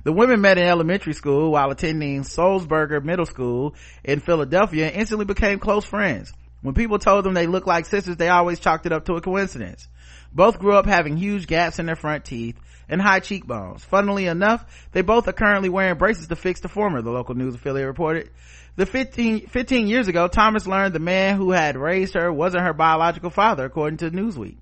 The 0.04 0.12
women 0.12 0.40
met 0.40 0.56
in 0.56 0.68
elementary 0.68 1.14
school 1.14 1.50
while 1.50 1.72
attending 1.72 2.22
Sulzberger 2.22 3.02
Middle 3.02 3.26
School 3.26 3.74
in 4.04 4.20
Philadelphia 4.20 4.86
and 4.86 4.94
instantly 4.94 5.24
became 5.24 5.58
close 5.58 5.84
friends. 5.84 6.32
When 6.60 6.74
people 6.74 7.00
told 7.00 7.24
them 7.24 7.34
they 7.34 7.48
looked 7.48 7.66
like 7.66 7.86
sisters, 7.86 8.16
they 8.16 8.28
always 8.28 8.60
chalked 8.60 8.86
it 8.86 8.92
up 8.92 9.06
to 9.06 9.14
a 9.14 9.20
coincidence. 9.20 9.88
Both 10.32 10.60
grew 10.60 10.74
up 10.74 10.86
having 10.86 11.16
huge 11.16 11.48
gaps 11.48 11.80
in 11.80 11.86
their 11.86 11.96
front 11.96 12.24
teeth 12.24 12.56
and 12.92 13.00
high 13.00 13.20
cheekbones. 13.20 13.82
Funnily 13.84 14.26
enough, 14.26 14.66
they 14.92 15.00
both 15.00 15.26
are 15.26 15.32
currently 15.32 15.70
wearing 15.70 15.96
braces 15.96 16.28
to 16.28 16.36
fix 16.36 16.60
the 16.60 16.68
former, 16.68 17.00
the 17.00 17.10
local 17.10 17.34
news 17.34 17.54
affiliate 17.54 17.86
reported. 17.86 18.30
The 18.76 18.84
15, 18.84 19.46
15 19.46 19.86
years 19.86 20.08
ago, 20.08 20.28
Thomas 20.28 20.66
learned 20.66 20.94
the 20.94 20.98
man 21.00 21.38
who 21.38 21.52
had 21.52 21.78
raised 21.78 22.12
her 22.12 22.30
wasn't 22.30 22.64
her 22.64 22.74
biological 22.74 23.30
father, 23.30 23.64
according 23.64 23.96
to 23.98 24.10
Newsweek. 24.10 24.58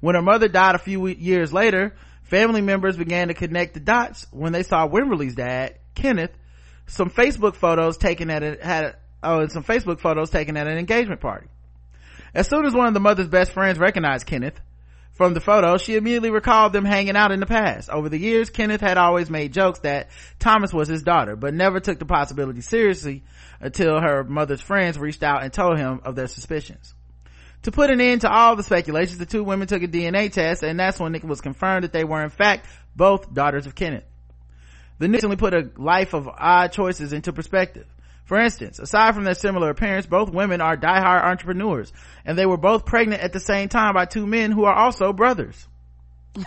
When 0.00 0.14
her 0.14 0.22
mother 0.22 0.46
died 0.46 0.76
a 0.76 0.78
few 0.78 1.08
years 1.08 1.52
later, 1.52 1.96
family 2.22 2.60
members 2.60 2.96
began 2.96 3.28
to 3.28 3.34
connect 3.34 3.74
the 3.74 3.80
dots 3.80 4.28
when 4.30 4.52
they 4.52 4.62
saw 4.62 4.86
Wimberly's 4.86 5.34
dad, 5.34 5.78
Kenneth, 5.96 6.32
some 6.86 7.10
Facebook 7.10 7.56
photos 7.56 7.96
taken 7.96 8.30
at 8.30 8.44
a, 8.44 8.58
had, 8.62 8.96
oh, 9.24 9.40
and 9.40 9.50
some 9.50 9.64
Facebook 9.64 9.98
photos 9.98 10.30
taken 10.30 10.56
at 10.56 10.68
an 10.68 10.78
engagement 10.78 11.20
party. 11.20 11.48
As 12.32 12.48
soon 12.48 12.64
as 12.64 12.74
one 12.74 12.86
of 12.86 12.94
the 12.94 13.00
mother's 13.00 13.28
best 13.28 13.50
friends 13.50 13.80
recognized 13.80 14.26
Kenneth 14.26 14.60
from 15.22 15.34
the 15.34 15.40
photo, 15.40 15.76
she 15.76 15.94
immediately 15.94 16.30
recalled 16.30 16.72
them 16.72 16.84
hanging 16.84 17.14
out 17.14 17.30
in 17.30 17.38
the 17.38 17.46
past. 17.46 17.88
Over 17.88 18.08
the 18.08 18.18
years, 18.18 18.50
Kenneth 18.50 18.80
had 18.80 18.98
always 18.98 19.30
made 19.30 19.52
jokes 19.52 19.78
that 19.80 20.08
Thomas 20.40 20.72
was 20.72 20.88
his 20.88 21.04
daughter, 21.04 21.36
but 21.36 21.54
never 21.54 21.78
took 21.78 22.00
the 22.00 22.04
possibility 22.04 22.60
seriously 22.60 23.22
until 23.60 24.00
her 24.00 24.24
mother's 24.24 24.60
friends 24.60 24.98
reached 24.98 25.22
out 25.22 25.44
and 25.44 25.52
told 25.52 25.78
him 25.78 26.00
of 26.04 26.16
their 26.16 26.26
suspicions. 26.26 26.92
To 27.62 27.70
put 27.70 27.90
an 27.90 28.00
end 28.00 28.22
to 28.22 28.32
all 28.32 28.56
the 28.56 28.64
speculations, 28.64 29.18
the 29.18 29.26
two 29.26 29.44
women 29.44 29.68
took 29.68 29.84
a 29.84 29.86
DNA 29.86 30.32
test, 30.32 30.64
and 30.64 30.80
that's 30.80 30.98
when 30.98 31.14
it 31.14 31.22
was 31.22 31.40
confirmed 31.40 31.84
that 31.84 31.92
they 31.92 32.02
were 32.02 32.24
in 32.24 32.30
fact 32.30 32.66
both 32.96 33.32
daughters 33.32 33.66
of 33.66 33.76
Kenneth. 33.76 34.02
The 34.98 35.06
news 35.06 35.24
put 35.36 35.54
a 35.54 35.70
life 35.76 36.14
of 36.14 36.26
odd 36.26 36.72
choices 36.72 37.12
into 37.12 37.32
perspective. 37.32 37.86
For 38.32 38.40
instance, 38.40 38.78
aside 38.78 39.14
from 39.14 39.24
their 39.24 39.34
similar 39.34 39.68
appearance, 39.68 40.06
both 40.06 40.30
women 40.30 40.62
are 40.62 40.74
diehard 40.74 41.22
entrepreneurs, 41.22 41.92
and 42.24 42.38
they 42.38 42.46
were 42.46 42.56
both 42.56 42.86
pregnant 42.86 43.20
at 43.20 43.34
the 43.34 43.40
same 43.40 43.68
time 43.68 43.92
by 43.92 44.06
two 44.06 44.26
men 44.26 44.52
who 44.52 44.64
are 44.64 44.72
also 44.72 45.12
brothers. 45.12 45.68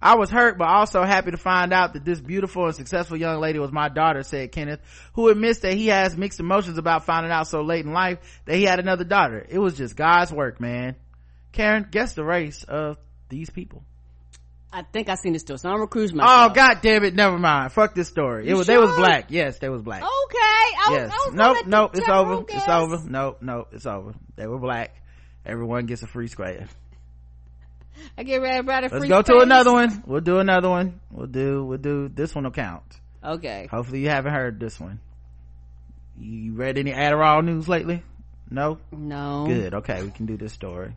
I 0.00 0.16
was 0.16 0.30
hurt, 0.30 0.56
but 0.56 0.66
also 0.66 1.04
happy 1.04 1.32
to 1.32 1.36
find 1.36 1.74
out 1.74 1.92
that 1.92 2.06
this 2.06 2.18
beautiful 2.18 2.64
and 2.64 2.74
successful 2.74 3.18
young 3.18 3.38
lady 3.40 3.58
was 3.58 3.72
my 3.72 3.90
daughter, 3.90 4.22
said 4.22 4.50
Kenneth, 4.50 4.80
who 5.12 5.28
admits 5.28 5.58
that 5.58 5.74
he 5.74 5.88
has 5.88 6.16
mixed 6.16 6.40
emotions 6.40 6.78
about 6.78 7.04
finding 7.04 7.30
out 7.30 7.46
so 7.46 7.60
late 7.60 7.84
in 7.84 7.92
life 7.92 8.18
that 8.46 8.56
he 8.56 8.64
had 8.64 8.78
another 8.78 9.04
daughter. 9.04 9.44
It 9.50 9.58
was 9.58 9.76
just 9.76 9.96
God's 9.96 10.32
work, 10.32 10.62
man. 10.62 10.96
Karen, 11.52 11.88
guess 11.90 12.14
the 12.14 12.24
race 12.24 12.64
of 12.64 12.96
these 13.28 13.50
people. 13.50 13.84
I 14.70 14.82
think 14.82 15.08
I 15.08 15.14
seen 15.14 15.32
this 15.32 15.42
story, 15.42 15.58
so 15.58 15.68
I'm 15.68 15.74
gonna 15.74 15.82
recruit 15.82 16.12
Oh, 16.14 16.50
god 16.50 16.80
damn 16.82 17.02
it, 17.04 17.14
never 17.14 17.38
mind. 17.38 17.72
Fuck 17.72 17.94
this 17.94 18.08
story. 18.08 18.44
It 18.44 18.50
You 18.50 18.56
was, 18.56 18.66
they 18.66 18.76
was 18.76 18.94
black. 18.96 19.26
Yes, 19.30 19.58
they 19.58 19.70
was 19.70 19.80
black. 19.80 20.02
Okay. 20.02 20.38
I 20.38 20.86
was, 20.90 20.98
yes. 20.98 21.10
I 21.10 21.26
was 21.26 21.34
Nope, 21.34 21.66
nope, 21.66 21.90
it's 21.94 22.08
over. 22.08 22.30
general 22.30 22.46
It's 22.48 22.68
over. 22.68 22.98
Nope, 23.08 23.38
nope, 23.40 23.68
it's 23.72 23.86
over. 23.86 24.14
They 24.36 24.46
were 24.46 24.58
black. 24.58 24.94
Everyone 25.46 25.86
gets 25.86 26.02
a 26.02 26.06
free 26.06 26.28
square. 26.28 26.66
I 28.16 28.22
get 28.22 28.42
ready 28.42 28.58
about 28.58 28.84
a 28.84 28.88
Let's 28.88 28.98
free 28.98 29.08
go 29.08 29.22
to 29.22 29.38
another 29.38 29.72
one. 29.72 30.02
We'll 30.06 30.20
do 30.20 30.38
another 30.38 30.68
one. 30.68 31.00
We'll 31.10 31.26
do, 31.26 31.64
we'll 31.64 31.78
do, 31.78 32.08
this 32.08 32.34
one 32.34 32.44
will 32.44 32.50
count. 32.50 32.84
Okay. 33.24 33.68
Hopefully 33.70 34.00
you 34.00 34.10
haven't 34.10 34.32
heard 34.32 34.60
this 34.60 34.78
one. 34.78 35.00
You 36.20 36.52
read 36.52 36.78
any 36.78 36.92
Adderall 36.92 37.44
news 37.44 37.68
lately? 37.68 38.02
No? 38.50 38.78
No. 38.92 39.46
Good. 39.46 39.74
Okay, 39.74 40.02
we 40.02 40.10
can 40.10 40.26
do 40.26 40.36
this 40.36 40.52
story. 40.52 40.94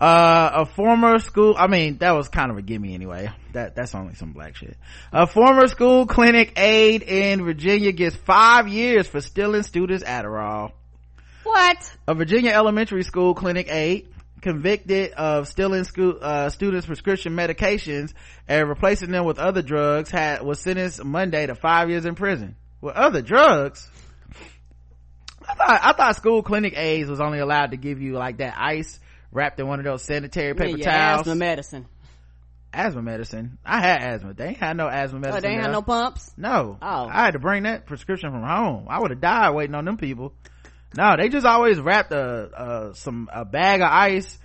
Uh, 0.00 0.50
a 0.54 0.66
former 0.66 1.18
school, 1.20 1.54
I 1.56 1.68
mean, 1.68 1.98
that 1.98 2.12
was 2.12 2.28
kind 2.28 2.50
of 2.50 2.58
a 2.58 2.62
gimme 2.62 2.94
anyway. 2.94 3.30
That, 3.52 3.76
that's 3.76 3.94
only 3.94 4.14
some 4.14 4.32
black 4.32 4.56
shit. 4.56 4.76
A 5.12 5.26
former 5.26 5.68
school 5.68 6.06
clinic 6.06 6.52
aide 6.56 7.02
in 7.02 7.44
Virginia 7.44 7.92
gets 7.92 8.16
five 8.16 8.66
years 8.66 9.06
for 9.06 9.20
stealing 9.20 9.62
students 9.62 10.02
Adderall. 10.02 10.72
What? 11.44 11.96
A 12.08 12.14
Virginia 12.14 12.50
elementary 12.50 13.04
school 13.04 13.34
clinic 13.34 13.68
aide 13.70 14.08
convicted 14.40 15.12
of 15.12 15.46
stealing 15.48 15.84
school, 15.84 16.18
uh, 16.20 16.50
students 16.50 16.86
prescription 16.86 17.34
medications 17.34 18.12
and 18.48 18.68
replacing 18.68 19.10
them 19.10 19.24
with 19.24 19.38
other 19.38 19.62
drugs 19.62 20.10
had, 20.10 20.42
was 20.42 20.60
sentenced 20.60 21.02
Monday 21.02 21.46
to 21.46 21.54
five 21.54 21.88
years 21.88 22.04
in 22.04 22.14
prison. 22.14 22.56
With 22.80 22.94
other 22.94 23.22
drugs? 23.22 23.88
I 25.48 25.54
thought, 25.54 25.80
I 25.82 25.92
thought 25.92 26.16
school 26.16 26.42
clinic 26.42 26.74
aides 26.76 27.08
was 27.08 27.20
only 27.20 27.38
allowed 27.38 27.70
to 27.70 27.76
give 27.76 28.02
you 28.02 28.14
like 28.14 28.38
that 28.38 28.54
ice 28.58 28.98
wrapped 29.34 29.60
in 29.60 29.66
one 29.66 29.78
of 29.80 29.84
those 29.84 30.02
sanitary 30.02 30.54
paper 30.54 30.78
yeah, 30.78 30.84
towels. 30.90 31.20
asthma 31.22 31.34
medicine. 31.34 31.86
asthma 32.72 33.02
medicine. 33.02 33.58
I 33.64 33.80
had 33.80 34.02
asthma. 34.02 34.32
They 34.34 34.46
ain't 34.46 34.56
had 34.56 34.76
no 34.76 34.88
asthma 34.88 35.18
Oh, 35.18 35.20
medicine. 35.20 35.42
they 35.42 35.48
ain't 35.48 35.56
have 35.60 35.66
there. 35.66 35.72
no 35.72 35.82
pumps. 35.82 36.32
No. 36.36 36.78
Oh. 36.80 37.08
I 37.10 37.24
had 37.24 37.32
to 37.32 37.38
bring 37.38 37.64
that 37.64 37.84
prescription 37.86 38.30
from 38.30 38.42
home. 38.42 38.86
I 38.88 39.00
would 39.00 39.10
have 39.10 39.20
died 39.20 39.50
waiting 39.54 39.74
on 39.74 39.84
them 39.84 39.96
people. 39.98 40.32
No, 40.96 41.16
they 41.18 41.28
just 41.28 41.44
always 41.44 41.78
wrapped 41.80 42.12
a, 42.12 42.16
uh, 42.20 42.92
some, 42.94 43.28
a 43.32 43.44
bag 43.44 43.80
of 43.80 43.88
ice 43.90 44.38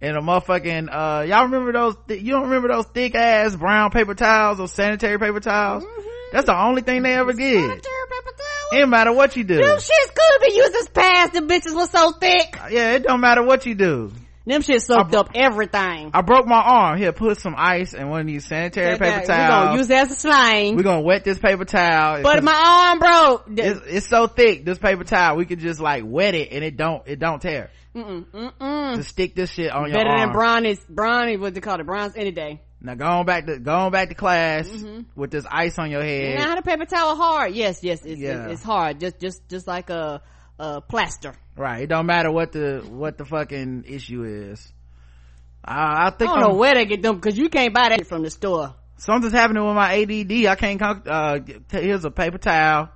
in 0.00 0.14
a 0.14 0.20
motherfucking, 0.22 0.88
uh, 0.92 1.22
y'all 1.24 1.44
remember 1.44 1.72
those, 1.72 1.96
th- 2.06 2.22
you 2.22 2.32
don't 2.32 2.44
remember 2.44 2.68
those 2.68 2.86
thick 2.86 3.14
ass 3.16 3.56
brown 3.56 3.90
paper 3.90 4.14
towels, 4.14 4.60
or 4.60 4.68
sanitary 4.68 5.18
paper 5.18 5.40
towels? 5.40 5.84
That's 6.32 6.46
the 6.46 6.56
only 6.56 6.82
thing 6.82 7.02
they 7.02 7.14
ever 7.14 7.32
did. 7.32 7.60
Sanitary 7.60 7.78
paper 7.80 8.36
towels. 8.36 8.72
It 8.72 8.78
don't 8.80 8.90
matter 8.90 9.12
what 9.12 9.36
you 9.36 9.44
do. 9.44 9.56
Them 9.56 9.78
shits 9.78 10.14
could 10.14 10.46
be 10.46 10.54
used 10.54 10.74
as 10.76 10.88
pads. 10.88 11.32
The 11.32 11.40
bitches 11.40 11.74
was 11.74 11.90
so 11.90 12.12
thick. 12.12 12.56
Yeah, 12.70 12.92
it 12.92 13.02
don't 13.04 13.20
matter 13.20 13.42
what 13.42 13.64
you 13.66 13.74
do. 13.74 14.12
Them 14.46 14.62
shit 14.62 14.80
soaked 14.80 15.12
up 15.12 15.30
everything. 15.34 16.12
I 16.14 16.22
broke 16.22 16.46
my 16.46 16.60
arm. 16.60 16.98
Here, 16.98 17.12
put 17.12 17.36
some 17.38 17.54
ice 17.56 17.94
in 17.94 18.08
one 18.08 18.20
of 18.20 18.26
these 18.28 18.46
sanitary 18.46 18.96
paper 18.96 19.04
towels. 19.04 19.20
We 19.22 19.34
towels. 19.34 19.64
gonna 19.64 19.78
use 19.78 19.88
that 19.88 20.06
as 20.06 20.12
a 20.12 20.14
slang. 20.14 20.76
We're 20.76 20.84
gonna 20.84 21.00
wet 21.00 21.24
this 21.24 21.38
paper 21.40 21.64
towel. 21.64 22.22
But 22.22 22.44
my 22.44 22.54
arm 22.54 22.98
broke. 23.00 23.58
it's, 23.58 23.80
it's 23.86 24.06
so 24.08 24.28
thick 24.28 24.64
this 24.64 24.78
paper 24.78 25.02
towel 25.02 25.36
we 25.36 25.46
could 25.46 25.58
just 25.58 25.80
like 25.80 26.04
wet 26.06 26.36
it 26.36 26.52
and 26.52 26.62
it 26.62 26.76
don't 26.76 27.02
it 27.06 27.18
don't 27.18 27.42
tear 27.42 27.70
Mm-mm, 27.96 28.26
mm-mm. 28.26 28.96
just 28.96 29.08
stick 29.08 29.34
this 29.34 29.50
shit 29.50 29.72
on 29.72 29.88
your 29.88 29.98
Better 29.98 30.16
than 30.18 30.32
brownies. 30.32 30.78
Brownie, 30.88 31.38
what 31.38 31.54
they 31.54 31.60
call 31.60 31.80
it? 31.80 31.86
Browns 31.86 32.12
any 32.14 32.30
day. 32.30 32.60
now 32.80 32.94
go 32.94 33.06
on 33.06 33.26
back 33.26 33.46
to 33.46 33.58
go 33.58 33.72
on 33.72 33.90
back 33.90 34.10
to 34.10 34.14
class 34.14 34.68
mm-hmm. 34.68 35.00
with 35.16 35.30
this 35.30 35.46
ice 35.50 35.78
on 35.78 35.90
your 35.90 36.02
head 36.02 36.38
Now, 36.38 36.48
how 36.48 36.56
the 36.56 36.62
paper 36.62 36.84
towel 36.84 37.16
hard? 37.16 37.54
Yes, 37.54 37.82
yes, 37.82 38.04
it's, 38.04 38.20
Yeah. 38.20 38.44
it's, 38.44 38.54
it's 38.54 38.62
hard. 38.62 39.00
Just, 39.00 39.18
just, 39.18 39.48
just 39.48 39.66
like 39.66 39.88
a, 39.90 40.20
a 40.58 40.80
plaster. 40.80 41.34
right 41.56 41.82
it 41.82 41.86
don't 41.88 42.06
matter 42.06 42.30
what 42.30 42.52
the 42.52 42.82
what 42.88 43.18
the 43.18 43.24
fucking 43.24 43.84
issue 43.86 44.22
is 44.24 44.72
I, 45.64 45.74
I 45.74 46.06
I 46.06 46.10
think 46.10 46.30
don't 46.30 46.40
know 46.40 46.48
I'm- 46.50 46.56
where 46.58 46.74
they 46.74 46.86
get 46.86 47.02
them 47.02 47.16
because 47.16 47.36
you 47.36 47.48
can't 47.48 47.74
buy 47.74 47.88
that 47.90 48.06
from 48.06 48.22
the 48.22 48.30
store. 48.30 48.74
something's 48.98 49.32
happening 49.34 49.64
with 49.64 49.74
my 49.74 49.92
ADD 50.02 50.46
I 50.46 50.54
can't 50.54 50.80
uh 50.82 51.38
here's 51.70 52.04
a 52.04 52.10
paper 52.10 52.38
towel 52.38 52.88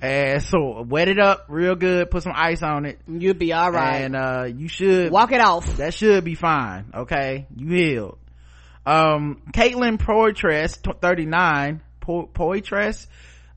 and 0.00 0.40
so 0.42 0.82
wet 0.88 1.08
it 1.08 1.18
up 1.18 1.46
real 1.48 1.74
good 1.74 2.08
put 2.10 2.22
some 2.22 2.32
ice 2.34 2.62
on 2.62 2.84
it 2.84 3.00
You'll 3.08 3.34
be 3.34 3.52
all 3.52 3.72
right. 3.72 3.96
and 4.02 4.14
uh 4.14 4.44
you 4.54 4.68
should 4.68 5.10
Walk 5.10 5.32
it 5.32 5.40
off. 5.40 5.66
that 5.78 5.94
should 5.94 6.22
be 6.24 6.36
fine 6.36 6.92
okay 6.94 7.46
you 7.56 7.68
healed 7.74 8.18
um 8.86 9.42
caitlin 9.52 9.98
poitras 9.98 10.80
t- 10.80 10.92
39 11.00 11.80
po- 12.00 12.28
poitras 12.32 13.06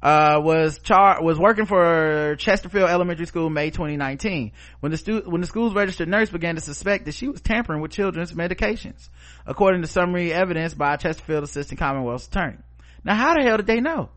uh 0.01 0.39
was 0.43 0.79
char 0.79 1.23
was 1.23 1.39
working 1.39 1.65
for 1.65 2.35
chesterfield 2.37 2.89
elementary 2.89 3.25
school 3.25 3.49
may 3.49 3.71
2019 3.71 4.51
when 4.79 4.91
the 4.91 4.97
stu- 4.97 5.23
when 5.25 5.41
the 5.41 5.47
school's 5.47 5.73
registered 5.73 6.07
nurse 6.07 6.29
began 6.29 6.55
to 6.55 6.61
suspect 6.61 7.05
that 7.05 7.15
she 7.15 7.27
was 7.27 7.41
tampering 7.41 7.81
with 7.81 7.91
children's 7.91 8.33
medications 8.33 9.09
according 9.47 9.81
to 9.81 9.87
summary 9.87 10.31
evidence 10.31 10.73
by 10.75 10.95
chesterfield 10.97 11.43
assistant 11.43 11.79
commonwealth 11.79 12.27
attorney 12.27 12.57
now 13.03 13.15
how 13.15 13.33
the 13.33 13.41
hell 13.41 13.57
did 13.57 13.67
they 13.67 13.79
know 13.79 14.09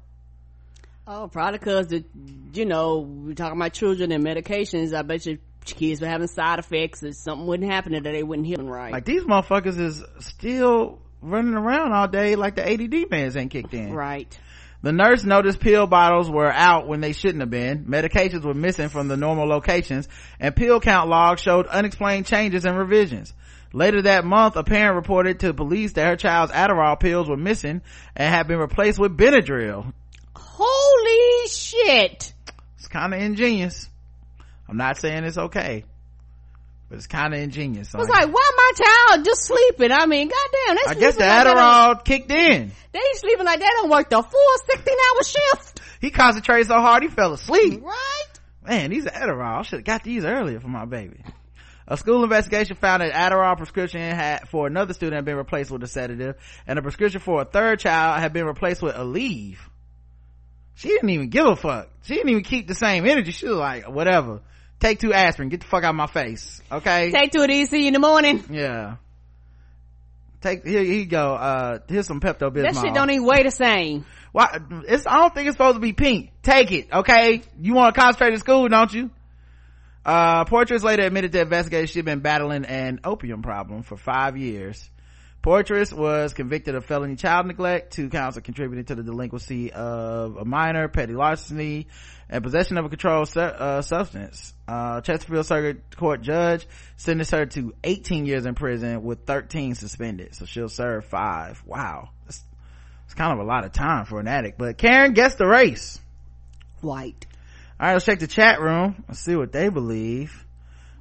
Oh, 1.13 1.27
probably 1.27 1.59
because 1.59 1.89
the, 1.89 2.05
you 2.53 2.67
know, 2.67 2.99
we're 2.99 3.35
talking 3.35 3.59
about 3.59 3.73
children 3.73 4.13
and 4.13 4.25
medications. 4.25 4.95
I 4.95 5.03
bet 5.03 5.27
your 5.27 5.39
kids 5.65 6.01
were 6.01 6.07
having 6.07 6.29
side 6.29 6.59
effects 6.59 7.03
or 7.03 7.13
something 7.13 7.47
wouldn't 7.47 7.71
happen 7.71 7.93
to 7.93 8.01
that 8.01 8.13
they 8.13 8.23
wouldn't 8.23 8.47
heal 8.47 8.57
them 8.59 8.69
right. 8.69 8.93
like 8.93 9.05
these 9.05 9.23
motherfuckers 9.25 9.79
is 9.79 10.03
still 10.21 10.99
running 11.21 11.55
around 11.55 11.93
all 11.93 12.09
day 12.09 12.35
like 12.35 12.55
the 12.55 12.67
add 12.67 12.79
meds 12.81 13.37
ain't 13.37 13.51
kicked 13.51 13.75
in 13.75 13.93
right. 13.93 14.39
The 14.83 14.93
nurse 14.93 15.25
noticed 15.25 15.61
pill 15.61 15.87
bottles 15.87 16.31
were 16.31 16.51
out 16.51 16.89
when 16.89 17.01
they 17.01 17.13
shouldn't 17.13 17.41
have 17.41 17.51
been. 17.51 17.85
Medications 17.85 18.45
were 18.45 18.55
missing 18.55 18.89
from 18.89 19.09
the 19.09 19.17
normal 19.17 19.47
locations 19.47 20.09
and 20.39 20.57
pill 20.57 20.81
count 20.81 21.11
logs 21.11 21.43
showed 21.43 21.67
unexplained 21.67 22.27
changes 22.27 22.65
and 22.65 22.79
revisions. 22.79 23.35
Later 23.73 24.03
that 24.03 24.25
month, 24.25 24.57
a 24.57 24.65
parent 24.65 24.97
reported 24.97 25.41
to 25.41 25.55
police 25.55 25.93
that 25.93 26.07
her 26.07 26.17
child's 26.17 26.53
Adderall 26.53 26.99
pills 26.99 27.29
were 27.29 27.37
missing 27.37 27.83
and 28.17 28.35
had 28.35 28.49
been 28.49 28.59
replaced 28.59 28.99
with 28.99 29.17
Benadryl. 29.17 29.93
Holy 30.35 31.49
shit. 31.49 32.33
It's 32.79 32.89
kind 32.89 33.15
of 33.15 33.21
ingenious. 33.21 33.89
I'm 34.69 34.77
not 34.77 34.97
saying 34.97 35.25
it's 35.25 35.39
okay, 35.39 35.85
but 36.91 36.97
it's 36.97 37.07
kind 37.07 37.33
of 37.33 37.39
ingenious. 37.41 37.95
I 37.95 37.99
was 37.99 38.09
like, 38.09 38.27
why 38.27 38.51
my 38.57 38.85
child 38.85 39.25
just 39.25 39.43
sleeping? 39.45 39.93
I 39.93 40.07
mean, 40.07 40.29
goddamn, 40.29 40.75
they 40.75 40.91
I 40.91 40.95
guess 40.95 41.15
the 41.15 41.25
like 41.25 41.47
Adderall 41.47 42.05
kicked 42.05 42.33
in. 42.33 42.73
They 42.93 43.01
sleeping 43.15 43.47
like 43.47 43.61
they 43.61 43.67
don't 43.67 43.89
work 43.89 44.11
the 44.11 44.21
full 44.21 44.57
16 44.67 44.95
hour 44.95 45.23
shift. 45.23 45.81
He 46.01 46.11
concentrated 46.11 46.67
so 46.67 46.75
hard 46.75 47.05
he 47.05 47.09
fell 47.09 47.33
asleep. 47.33 47.85
Right? 47.85 48.25
Man, 48.67 48.91
these 48.91 49.07
are 49.07 49.11
Adderall. 49.11 49.61
I 49.61 49.63
should 49.63 49.79
have 49.79 49.87
got 49.87 50.03
these 50.03 50.25
earlier 50.25 50.59
for 50.59 50.67
my 50.67 50.85
baby. 50.85 51.23
A 51.87 51.97
school 51.97 52.25
investigation 52.25 52.77
found 52.77 53.03
that 53.03 53.13
Adderall 53.13 53.57
prescription 53.57 54.01
had 54.01 54.49
for 54.49 54.67
another 54.67 54.93
student 54.93 55.15
had 55.15 55.25
been 55.25 55.37
replaced 55.37 55.71
with 55.71 55.85
a 55.85 55.87
sedative, 55.87 56.37
and 56.67 56.79
a 56.79 56.83
prescription 56.83 57.21
for 57.21 57.43
a 57.43 57.45
third 57.45 57.79
child 57.79 58.21
had 58.21 58.33
been 58.33 58.47
replaced 58.47 58.83
with 58.83 58.97
a 58.97 59.05
leave. 59.05 59.61
She 60.75 60.89
didn't 60.89 61.11
even 61.11 61.29
give 61.29 61.47
a 61.47 61.57
fuck. 61.57 61.89
She 62.03 62.15
didn't 62.15 62.31
even 62.31 62.43
keep 62.43 62.67
the 62.67 62.75
same 62.75 63.07
energy. 63.07 63.31
She 63.31 63.47
was 63.47 63.57
like, 63.57 63.89
whatever. 63.89 64.41
Take 64.81 64.99
two 64.99 65.13
aspirin. 65.13 65.51
Get 65.51 65.61
the 65.61 65.67
fuck 65.67 65.85
out 65.85 65.91
of 65.91 65.97
my 65.97 66.07
face. 66.07 66.61
Okay? 66.73 67.11
Take 67.11 67.33
two 67.33 67.43
of 67.43 67.49
these, 67.49 67.71
see 67.71 67.83
you 67.83 67.89
in 67.89 67.93
the 67.93 67.99
morning. 68.01 68.45
yeah. 68.51 68.97
Take, 70.41 70.67
here, 70.67 70.83
here 70.83 70.95
you 70.95 71.05
go. 71.07 71.35
Uh, 71.35 71.79
here's 71.87 72.07
some 72.07 72.19
Pepto-Bismol. 72.19 72.63
That 72.73 72.75
shit 72.83 72.95
don't 72.95 73.11
even 73.11 73.27
weigh 73.27 73.43
the 73.43 73.51
same. 73.51 74.07
Why? 74.33 74.59
It's. 74.89 75.07
I 75.07 75.19
don't 75.19 75.35
think 75.35 75.49
it's 75.49 75.55
supposed 75.55 75.77
to 75.77 75.81
be 75.81 75.93
pink. 75.93 76.31
Take 76.43 76.73
it, 76.73 76.89
okay? 76.91 77.43
You 77.61 77.75
want 77.75 77.95
to 77.95 78.01
concentrate 78.01 78.33
in 78.33 78.41
school, 78.41 78.67
don't 78.69 78.91
you? 78.93 79.11
Uh, 80.03 80.45
portraits 80.47 80.83
later 80.83 81.03
admitted 81.03 81.33
to 81.33 81.43
investigators 81.43 81.91
she'd 81.91 82.07
been 82.07 82.21
battling 82.21 82.65
an 82.65 83.01
opium 83.05 83.43
problem 83.43 83.83
for 83.83 83.99
five 83.99 84.39
years. 84.39 84.89
Portress 85.43 85.91
was 85.91 86.35
convicted 86.35 86.75
of 86.75 86.85
felony 86.85 87.17
child 87.17 87.47
neglect, 87.47 87.95
two 87.95 88.11
counts 88.11 88.37
of 88.37 88.43
contributing 88.43 88.85
to 88.87 88.95
the 88.95 89.03
delinquency 89.03 89.73
of 89.73 90.37
a 90.37 90.45
minor, 90.45 90.87
petty 90.89 91.15
larceny, 91.15 91.87
and 92.29 92.45
possession 92.45 92.77
of 92.77 92.85
a 92.85 92.89
controlled 92.91 93.29
su- 93.29 93.41
uh, 93.41 93.81
substance. 93.81 94.53
Uh, 94.69 95.01
Chesterfield 95.01 95.47
Circuit 95.47 95.97
Court 95.97 96.21
judge 96.21 96.67
sentenced 96.99 97.31
her 97.31 97.47
to 97.47 97.75
18 97.83 98.27
years 98.27 98.45
in 98.45 98.55
prison 98.55 99.03
with 99.03 99.25
13 99.25 99.75
suspended, 99.77 100.35
so 100.35 100.45
she'll 100.45 100.69
serve 100.69 101.07
five. 101.07 101.63
Wow. 101.65 102.11
That's, 102.27 102.45
it's 103.07 103.15
kind 103.15 103.33
of 103.33 103.39
a 103.39 103.49
lot 103.49 103.65
of 103.65 103.73
time 103.73 104.05
for 104.05 104.21
an 104.21 104.29
addict, 104.29 104.59
but 104.59 104.77
Karen 104.77 105.15
gets 105.15 105.37
the 105.37 105.47
race. 105.47 105.99
White. 106.83 107.27
All 107.81 107.87
right, 107.87 107.93
let's 107.95 108.05
check 108.05 108.19
the 108.19 108.27
chat 108.27 108.61
room. 108.61 109.05
Let's 109.09 109.21
see 109.21 109.37
what 109.37 109.53
they 109.53 109.71
believe. 109.71 110.45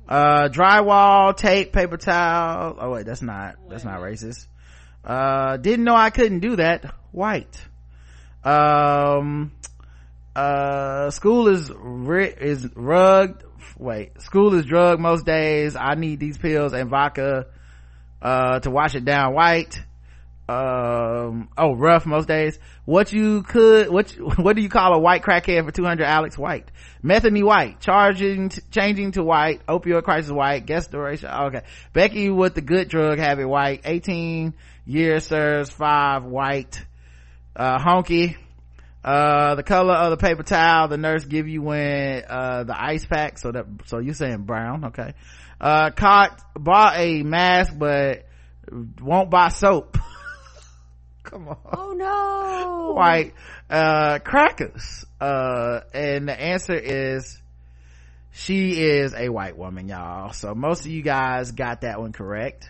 Uh, 0.10 0.49
drywall, 0.49 1.38
tape, 1.38 1.72
paper 1.72 1.95
towel. 1.95 2.76
Oh 2.80 2.91
wait, 2.91 3.06
that's 3.06 3.22
not, 3.22 3.57
that's 3.69 3.84
not 3.84 3.99
racist. 3.99 4.48
Uh, 5.06 5.57
didn't 5.57 5.86
know 5.86 5.95
I 5.95 6.10
couldn't 6.10 6.40
do 6.40 6.56
that. 6.56 6.84
White. 7.11 7.64
Um, 8.44 9.52
uh, 10.36 11.11
school 11.11 11.48
is 11.48 11.72
ri- 11.72 12.34
is 12.36 12.68
rugged. 12.76 13.44
Wait, 13.77 14.19
school 14.19 14.56
is 14.56 14.65
drug 14.65 14.99
most 14.99 15.27
days. 15.27 15.76
I 15.76 15.94
need 15.94 16.19
these 16.19 16.40
pills 16.40 16.73
and 16.73 16.90
vodka, 16.90 17.45
uh, 18.19 18.60
to 18.61 18.72
wash 18.72 18.95
it 18.95 19.06
down. 19.06 19.36
White 19.36 19.80
um 20.50 21.48
oh 21.56 21.76
rough 21.76 22.08
most 22.08 22.28
days. 22.28 22.58
What 22.86 23.14
you 23.14 23.44
could 23.44 23.90
what 23.90 24.10
what 24.38 24.56
do 24.56 24.64
you 24.64 24.70
call 24.70 24.96
a 24.96 25.00
white 25.00 25.22
crackhead 25.22 25.64
for 25.64 25.72
200 25.72 26.04
alex 26.04 26.40
white? 26.40 26.72
Methany 27.04 27.44
white 27.44 27.80
charging 27.80 28.50
changing 28.72 29.12
to 29.12 29.24
white 29.24 29.64
opioid 29.68 30.04
crisis 30.04 30.32
white 30.32 30.66
guest 30.66 30.90
duration 30.90 31.30
okay. 31.30 31.62
Becky 31.94 32.32
with 32.32 32.56
the 32.56 32.62
good 32.62 32.90
drug 32.90 33.20
habit 33.20 33.48
white 33.48 33.82
18 33.86 34.56
years 34.88 35.26
serves 35.26 35.70
five 35.70 36.24
white 36.24 36.84
uh 37.56 37.78
honky. 37.78 38.36
Uh 39.04 39.54
the 39.54 39.64
color 39.64 39.94
of 39.94 40.10
the 40.10 40.18
paper 40.18 40.42
towel 40.42 40.88
the 40.88 40.98
nurse 40.98 41.26
give 41.26 41.48
you 41.48 41.62
when 41.62 42.24
uh 42.28 42.64
the 42.64 42.82
ice 42.82 43.06
pack 43.06 43.38
so 43.38 43.52
that 43.52 43.66
so 43.86 44.00
you're 44.00 44.16
saying 44.16 44.46
brown 44.46 44.86
okay. 44.86 45.14
Uh 45.62 45.92
caught 45.92 46.42
bought 46.56 46.96
a 46.98 47.22
mask 47.22 47.72
but 47.78 48.26
won't 49.00 49.30
buy 49.30 49.50
soap 49.50 49.98
come 51.24 51.48
on. 51.48 51.58
Oh 51.72 51.94
no. 51.94 52.94
white 52.94 53.34
uh 53.70 54.20
crackers. 54.20 55.06
Uh 55.20 55.82
and 55.94 56.28
the 56.28 56.40
answer 56.40 56.76
is 56.76 57.41
she 58.32 58.82
is 58.82 59.14
a 59.14 59.30
white 59.30 59.58
woman 59.58 59.88
y'all. 59.88 60.34
So 60.34 60.56
most 60.56 60.82
of 60.82 60.91
you 60.91 61.02
guys 61.02 61.52
got 61.52 61.82
that 61.82 62.00
one 62.00 62.14
correct. 62.14 62.70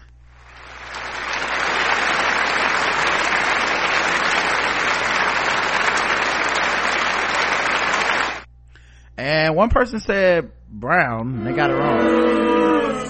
And 9.17 9.53
one 9.55 9.69
person 9.69 9.99
said 9.99 10.51
brown 10.71 11.43
they 11.43 11.53
got 11.53 11.71
it 11.71 11.73
wrong 11.73 13.08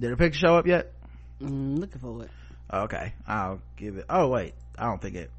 did 0.00 0.10
the 0.12 0.16
picture 0.16 0.38
show 0.40 0.56
up 0.56 0.66
yet 0.66 0.92
Mm, 1.40 1.78
looking 1.78 2.00
for 2.00 2.22
it. 2.24 2.30
okay 2.72 3.14
i'll 3.26 3.60
give 3.76 3.96
it 3.96 4.04
oh 4.10 4.28
wait 4.28 4.52
i 4.78 4.84
don't 4.84 5.00
think 5.00 5.14
it 5.16 5.30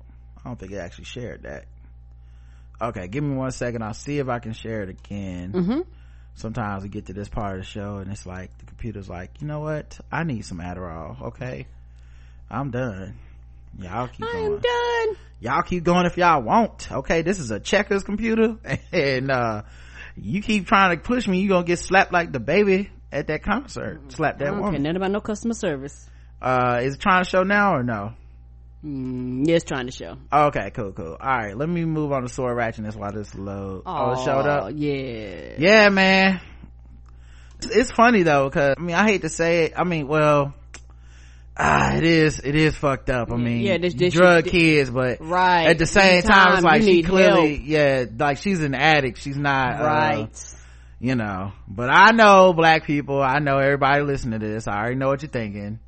i 0.43 0.49
don't 0.49 0.57
think 0.59 0.71
it 0.71 0.77
actually 0.77 1.03
shared 1.05 1.43
that 1.43 1.65
okay 2.81 3.07
give 3.07 3.23
me 3.23 3.35
one 3.35 3.51
second 3.51 3.83
i'll 3.83 3.93
see 3.93 4.17
if 4.17 4.27
i 4.27 4.39
can 4.39 4.53
share 4.53 4.81
it 4.81 4.89
again 4.89 5.51
Mm-hmm. 5.53 5.79
sometimes 6.35 6.81
we 6.83 6.89
get 6.89 7.05
to 7.07 7.13
this 7.13 7.29
part 7.29 7.53
of 7.53 7.59
the 7.61 7.65
show 7.67 7.97
and 7.97 8.11
it's 8.11 8.25
like 8.25 8.55
the 8.57 8.65
computer's 8.65 9.07
like 9.09 9.29
you 9.41 9.47
know 9.47 9.59
what 9.59 9.99
i 10.11 10.23
need 10.23 10.43
some 10.43 10.57
adderall 10.59 11.21
okay 11.21 11.67
i'm 12.49 12.71
done 12.71 13.13
y'all 13.79 14.07
keep 14.07 14.25
going. 14.25 14.37
I 14.37 14.47
going 14.47 14.61
done. 14.61 15.15
y'all 15.39 15.61
keep 15.61 15.83
going 15.83 16.05
if 16.07 16.17
y'all 16.17 16.41
want 16.41 16.91
okay 16.91 17.21
this 17.21 17.37
is 17.39 17.51
a 17.51 17.59
checkers 17.59 18.03
computer 18.03 18.57
and 18.91 19.29
uh 19.29 19.61
you 20.17 20.41
keep 20.41 20.65
trying 20.67 20.97
to 20.97 21.03
push 21.03 21.27
me 21.27 21.39
you 21.41 21.47
gonna 21.49 21.63
get 21.63 21.77
slapped 21.79 22.11
like 22.11 22.31
the 22.31 22.39
baby 22.39 22.89
at 23.11 23.27
that 23.27 23.43
concert. 23.43 24.11
Slap 24.11 24.39
that 24.39 24.45
care 24.45 24.53
woman. 24.53 24.83
nothing 24.83 24.95
about 24.97 25.11
no 25.11 25.19
customer 25.21 25.53
service. 25.53 26.09
uh 26.41 26.79
is 26.83 26.95
it 26.95 26.99
trying 27.01 27.23
to 27.23 27.29
show 27.29 27.43
now 27.43 27.75
or 27.75 27.83
no? 27.83 28.13
Mm, 28.83 29.47
yeah, 29.47 29.57
it's 29.57 29.65
trying 29.65 29.85
to 29.85 29.91
show. 29.91 30.17
okay 30.33 30.71
cool 30.71 30.91
cool. 30.91 31.17
All 31.19 31.27
right 31.27 31.55
let 31.55 31.69
me 31.69 31.85
move 31.85 32.11
on 32.11 32.23
to 32.23 32.29
sword 32.29 32.57
ratchetness 32.57 32.95
while 32.95 33.11
this 33.11 33.35
load 33.35 33.83
oh 33.85 34.13
it 34.13 34.25
showed 34.25 34.47
up? 34.47 34.71
Yeah. 34.75 35.53
yeah 35.59 35.89
man. 35.89 36.41
It's, 37.57 37.67
it's 37.67 37.91
funny 37.91 38.23
though 38.23 38.49
because 38.49 38.75
i 38.77 38.81
mean 38.81 38.95
i 38.95 39.05
hate 39.05 39.21
to 39.21 39.29
say 39.29 39.65
it. 39.65 39.73
I 39.77 39.83
mean 39.83 40.07
well 40.07 40.53
ah 41.57 41.95
it 41.95 42.03
is 42.03 42.39
it 42.39 42.55
is 42.55 42.75
fucked 42.75 43.09
up. 43.11 43.31
I 43.31 43.35
mean 43.35 43.61
Yeah, 43.61 43.77
this- 43.77 43.93
this- 43.93 44.13
drug 44.13 44.45
this- 44.45 44.51
kids 44.51 44.89
but 44.89 45.19
Right. 45.21 45.67
at 45.67 45.77
the 45.77 45.85
same 45.85 46.23
time, 46.23 46.55
it's 46.55 46.63
like 46.63 46.81
she 46.81 47.03
clearly 47.03 47.57
help. 47.57 47.67
yeah 47.67 48.05
like 48.17 48.37
she's 48.39 48.61
an 48.63 48.73
addict. 48.73 49.19
She's 49.19 49.37
not 49.37 49.79
uh, 49.79 49.83
Right. 49.85 50.55
You 51.01 51.15
know 51.15 51.51
but 51.67 51.89
i 51.89 52.11
know 52.11 52.53
black 52.53 52.85
people 52.85 53.21
i 53.21 53.39
know 53.39 53.57
everybody 53.57 54.03
listening 54.03 54.39
to 54.39 54.47
this 54.47 54.67
i 54.67 54.77
already 54.77 54.95
know 54.95 55.07
what 55.07 55.21
you're 55.21 55.29
thinking. 55.29 55.79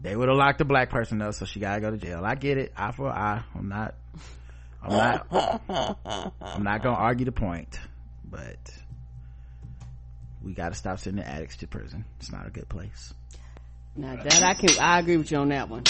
They 0.00 0.14
would 0.14 0.28
have 0.28 0.36
locked 0.36 0.58
the 0.58 0.64
black 0.64 0.88
person 0.90 1.20
up 1.20 1.34
so 1.34 1.46
she 1.46 1.58
gotta 1.58 1.80
go 1.80 1.90
to 1.90 1.96
jail. 1.96 2.24
I 2.24 2.36
get 2.36 2.58
it 2.58 2.72
eye 2.76 2.92
for 2.92 3.08
eye 3.08 3.42
i'm 3.54 3.68
not 3.68 3.94
i'm 4.82 4.92
not 4.92 5.26
i'm 6.40 6.62
not 6.62 6.82
gonna 6.82 6.96
argue 6.96 7.24
the 7.24 7.32
point 7.32 7.80
but 8.24 8.56
we 10.44 10.52
gotta 10.52 10.76
stop 10.76 11.00
sending 11.00 11.24
addicts 11.24 11.56
to 11.56 11.66
prison. 11.66 12.04
It's 12.20 12.30
not 12.30 12.46
a 12.46 12.50
good 12.50 12.68
place. 12.68 13.12
Now 13.96 14.14
that 14.14 14.42
I 14.42 14.54
can, 14.54 14.78
I 14.80 15.00
agree 15.00 15.16
with 15.16 15.32
you 15.32 15.38
on 15.38 15.48
that 15.48 15.68
one. 15.68 15.82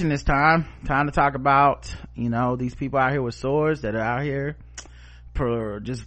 This 0.00 0.22
time 0.22 0.66
time 0.86 1.06
to 1.06 1.12
talk 1.12 1.34
about 1.34 1.94
you 2.14 2.30
know 2.30 2.56
these 2.56 2.74
people 2.74 2.98
out 2.98 3.12
here 3.12 3.20
with 3.20 3.34
swords 3.34 3.82
that 3.82 3.94
are 3.94 4.00
out 4.00 4.22
here 4.22 4.56
for 5.34 5.80
just 5.80 6.04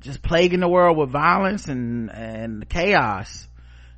just 0.00 0.22
plaguing 0.22 0.60
the 0.60 0.68
world 0.68 0.96
with 0.96 1.10
violence 1.10 1.68
and 1.68 2.10
and 2.10 2.68
chaos. 2.68 3.48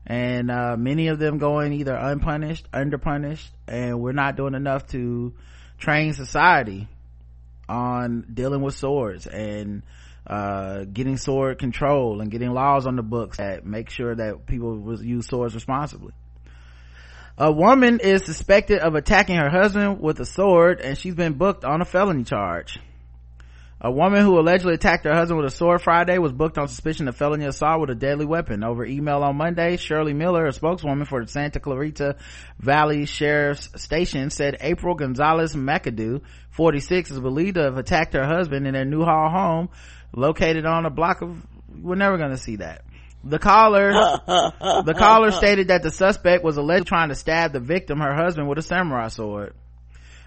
And 0.06 0.50
uh, 0.50 0.76
many 0.76 1.08
of 1.08 1.18
them 1.18 1.38
going 1.38 1.72
either 1.72 1.94
unpunished 1.94 2.70
underpunished 2.72 3.48
and 3.66 4.00
we're 4.00 4.12
not 4.12 4.36
doing 4.36 4.54
enough 4.54 4.86
to 4.88 5.32
train 5.78 6.12
society 6.12 6.88
on 7.68 8.26
dealing 8.34 8.60
with 8.60 8.74
swords 8.74 9.26
and 9.26 9.82
uh, 10.26 10.84
getting 10.84 11.16
sword 11.16 11.58
control 11.58 12.20
and 12.20 12.30
getting 12.30 12.52
laws 12.52 12.86
on 12.86 12.96
the 12.96 13.02
books 13.02 13.38
that 13.38 13.64
make 13.64 13.88
sure 13.88 14.14
that 14.14 14.46
people 14.46 15.02
use 15.02 15.26
swords 15.26 15.54
responsibly 15.54 16.12
a 17.36 17.50
woman 17.50 17.98
is 18.00 18.24
suspected 18.24 18.78
of 18.78 18.94
attacking 18.94 19.36
her 19.36 19.50
husband 19.50 20.00
with 20.00 20.20
a 20.20 20.24
sword 20.24 20.80
and 20.80 20.96
she's 20.96 21.14
been 21.14 21.32
booked 21.32 21.64
on 21.64 21.80
a 21.80 21.84
felony 21.84 22.24
charge. 22.24 22.78
A 23.80 23.90
woman 23.90 24.22
who 24.22 24.38
allegedly 24.38 24.74
attacked 24.74 25.04
her 25.04 25.12
husband 25.12 25.38
with 25.38 25.52
a 25.52 25.54
sword 25.54 25.82
Friday 25.82 26.16
was 26.16 26.32
booked 26.32 26.56
on 26.56 26.68
suspicion 26.68 27.06
of 27.08 27.16
felony 27.16 27.44
assault 27.44 27.80
with 27.80 27.90
a 27.90 27.94
deadly 27.94 28.24
weapon. 28.24 28.64
Over 28.64 28.86
email 28.86 29.22
on 29.22 29.36
Monday, 29.36 29.76
Shirley 29.76 30.14
Miller, 30.14 30.46
a 30.46 30.52
spokeswoman 30.52 31.04
for 31.04 31.22
the 31.22 31.30
Santa 31.30 31.60
Clarita 31.60 32.16
Valley 32.60 33.04
Sheriff's 33.04 33.68
Station, 33.82 34.30
said 34.30 34.56
April 34.60 34.94
Gonzalez 34.94 35.54
McAdoo, 35.54 36.22
46, 36.50 37.10
is 37.10 37.20
believed 37.20 37.56
to 37.56 37.64
have 37.64 37.76
attacked 37.76 38.14
her 38.14 38.24
husband 38.24 38.66
in 38.66 38.72
their 38.74 38.86
Newhall 38.86 39.28
home 39.28 39.68
located 40.14 40.64
on 40.64 40.86
a 40.86 40.90
block 40.90 41.20
of, 41.20 41.36
we're 41.82 41.96
never 41.96 42.16
gonna 42.16 42.38
see 42.38 42.56
that. 42.56 42.83
The 43.26 43.38
caller, 43.38 43.92
the 43.92 44.94
caller 44.96 45.30
stated 45.32 45.68
that 45.68 45.82
the 45.82 45.90
suspect 45.90 46.44
was 46.44 46.58
allegedly 46.58 46.88
trying 46.88 47.08
to 47.08 47.14
stab 47.14 47.52
the 47.52 47.60
victim, 47.60 48.00
her 48.00 48.14
husband, 48.14 48.48
with 48.48 48.58
a 48.58 48.62
samurai 48.62 49.08
sword. 49.08 49.54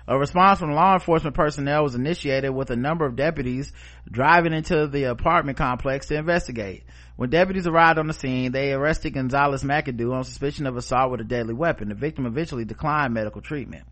A 0.08 0.18
response 0.18 0.60
from 0.60 0.72
law 0.72 0.94
enforcement 0.94 1.36
personnel 1.36 1.84
was 1.84 1.94
initiated 1.94 2.56
with 2.56 2.72
a 2.72 2.78
number 2.78 3.06
of 3.06 3.18
deputies 3.18 3.74
driving 4.10 4.54
into 4.54 4.88
the 4.88 5.04
apartment 5.04 5.58
complex 5.58 6.08
to 6.08 6.16
investigate. 6.16 6.86
When 7.18 7.30
deputies 7.30 7.68
arrived 7.68 8.00
on 8.00 8.08
the 8.08 8.14
scene, 8.14 8.52
they 8.54 8.72
arrested 8.72 9.16
Gonzalez 9.16 9.64
McAdoo 9.64 10.14
on 10.14 10.24
suspicion 10.24 10.66
of 10.66 10.78
assault 10.78 11.12
with 11.12 11.20
a 11.20 11.26
deadly 11.26 11.54
weapon. 11.54 11.90
The 11.90 11.96
victim 11.96 12.26
eventually 12.26 12.64
declined 12.64 13.14
medical 13.14 13.42
treatment. 13.42 13.84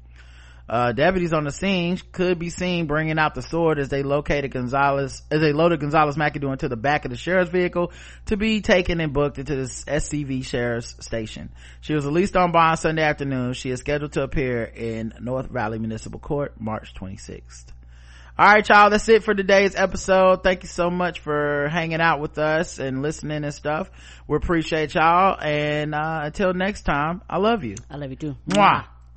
Uh, 0.67 0.91
deputies 0.91 1.31
on 1.31 1.43
the 1.43 1.51
scene 1.51 1.99
could 2.11 2.39
be 2.39 2.49
seen 2.49 2.87
bringing 2.87 3.19
out 3.19 3.35
the 3.35 3.41
sword 3.41 3.77
as 3.77 3.89
they 3.89 4.01
located 4.01 4.51
Gonzalez, 4.51 5.21
as 5.29 5.39
they 5.41 5.53
loaded 5.53 5.79
Gonzalez 5.79 6.15
McAdoo 6.15 6.51
into 6.51 6.67
the 6.67 6.75
back 6.75 7.05
of 7.05 7.11
the 7.11 7.17
sheriff's 7.17 7.51
vehicle 7.51 7.91
to 8.27 8.37
be 8.37 8.61
taken 8.61 8.99
and 8.99 9.13
booked 9.13 9.37
into 9.37 9.55
the 9.55 9.63
SCV 9.63 10.43
sheriff's 10.43 10.95
station. 11.05 11.51
She 11.81 11.93
was 11.93 12.05
released 12.05 12.35
on 12.35 12.51
bond 12.51 12.79
Sunday 12.79 13.03
afternoon. 13.03 13.53
She 13.53 13.69
is 13.69 13.79
scheduled 13.79 14.13
to 14.13 14.23
appear 14.23 14.63
in 14.63 15.13
North 15.21 15.51
Valley 15.51 15.77
Municipal 15.77 16.19
Court 16.19 16.59
March 16.59 16.93
26th. 16.95 17.65
All 18.37 18.47
right, 18.47 18.67
y'all. 18.67 18.89
That's 18.89 19.07
it 19.07 19.23
for 19.23 19.33
today's 19.33 19.75
episode. 19.75 20.43
Thank 20.43 20.63
you 20.63 20.67
so 20.67 20.89
much 20.89 21.19
for 21.19 21.69
hanging 21.69 22.01
out 22.01 22.19
with 22.19 22.37
us 22.37 22.79
and 22.79 23.01
listening 23.01 23.45
and 23.45 23.53
stuff. 23.53 23.89
We 24.27 24.35
appreciate 24.35 24.93
y'all. 24.93 25.39
And, 25.39 25.95
uh, 25.95 26.21
until 26.23 26.53
next 26.53 26.81
time, 26.81 27.21
I 27.29 27.37
love 27.37 27.63
you. 27.63 27.75
I 27.89 27.95
love 27.95 28.09
you 28.09 28.17
too. 28.17 28.35
Mwah. 28.49 28.87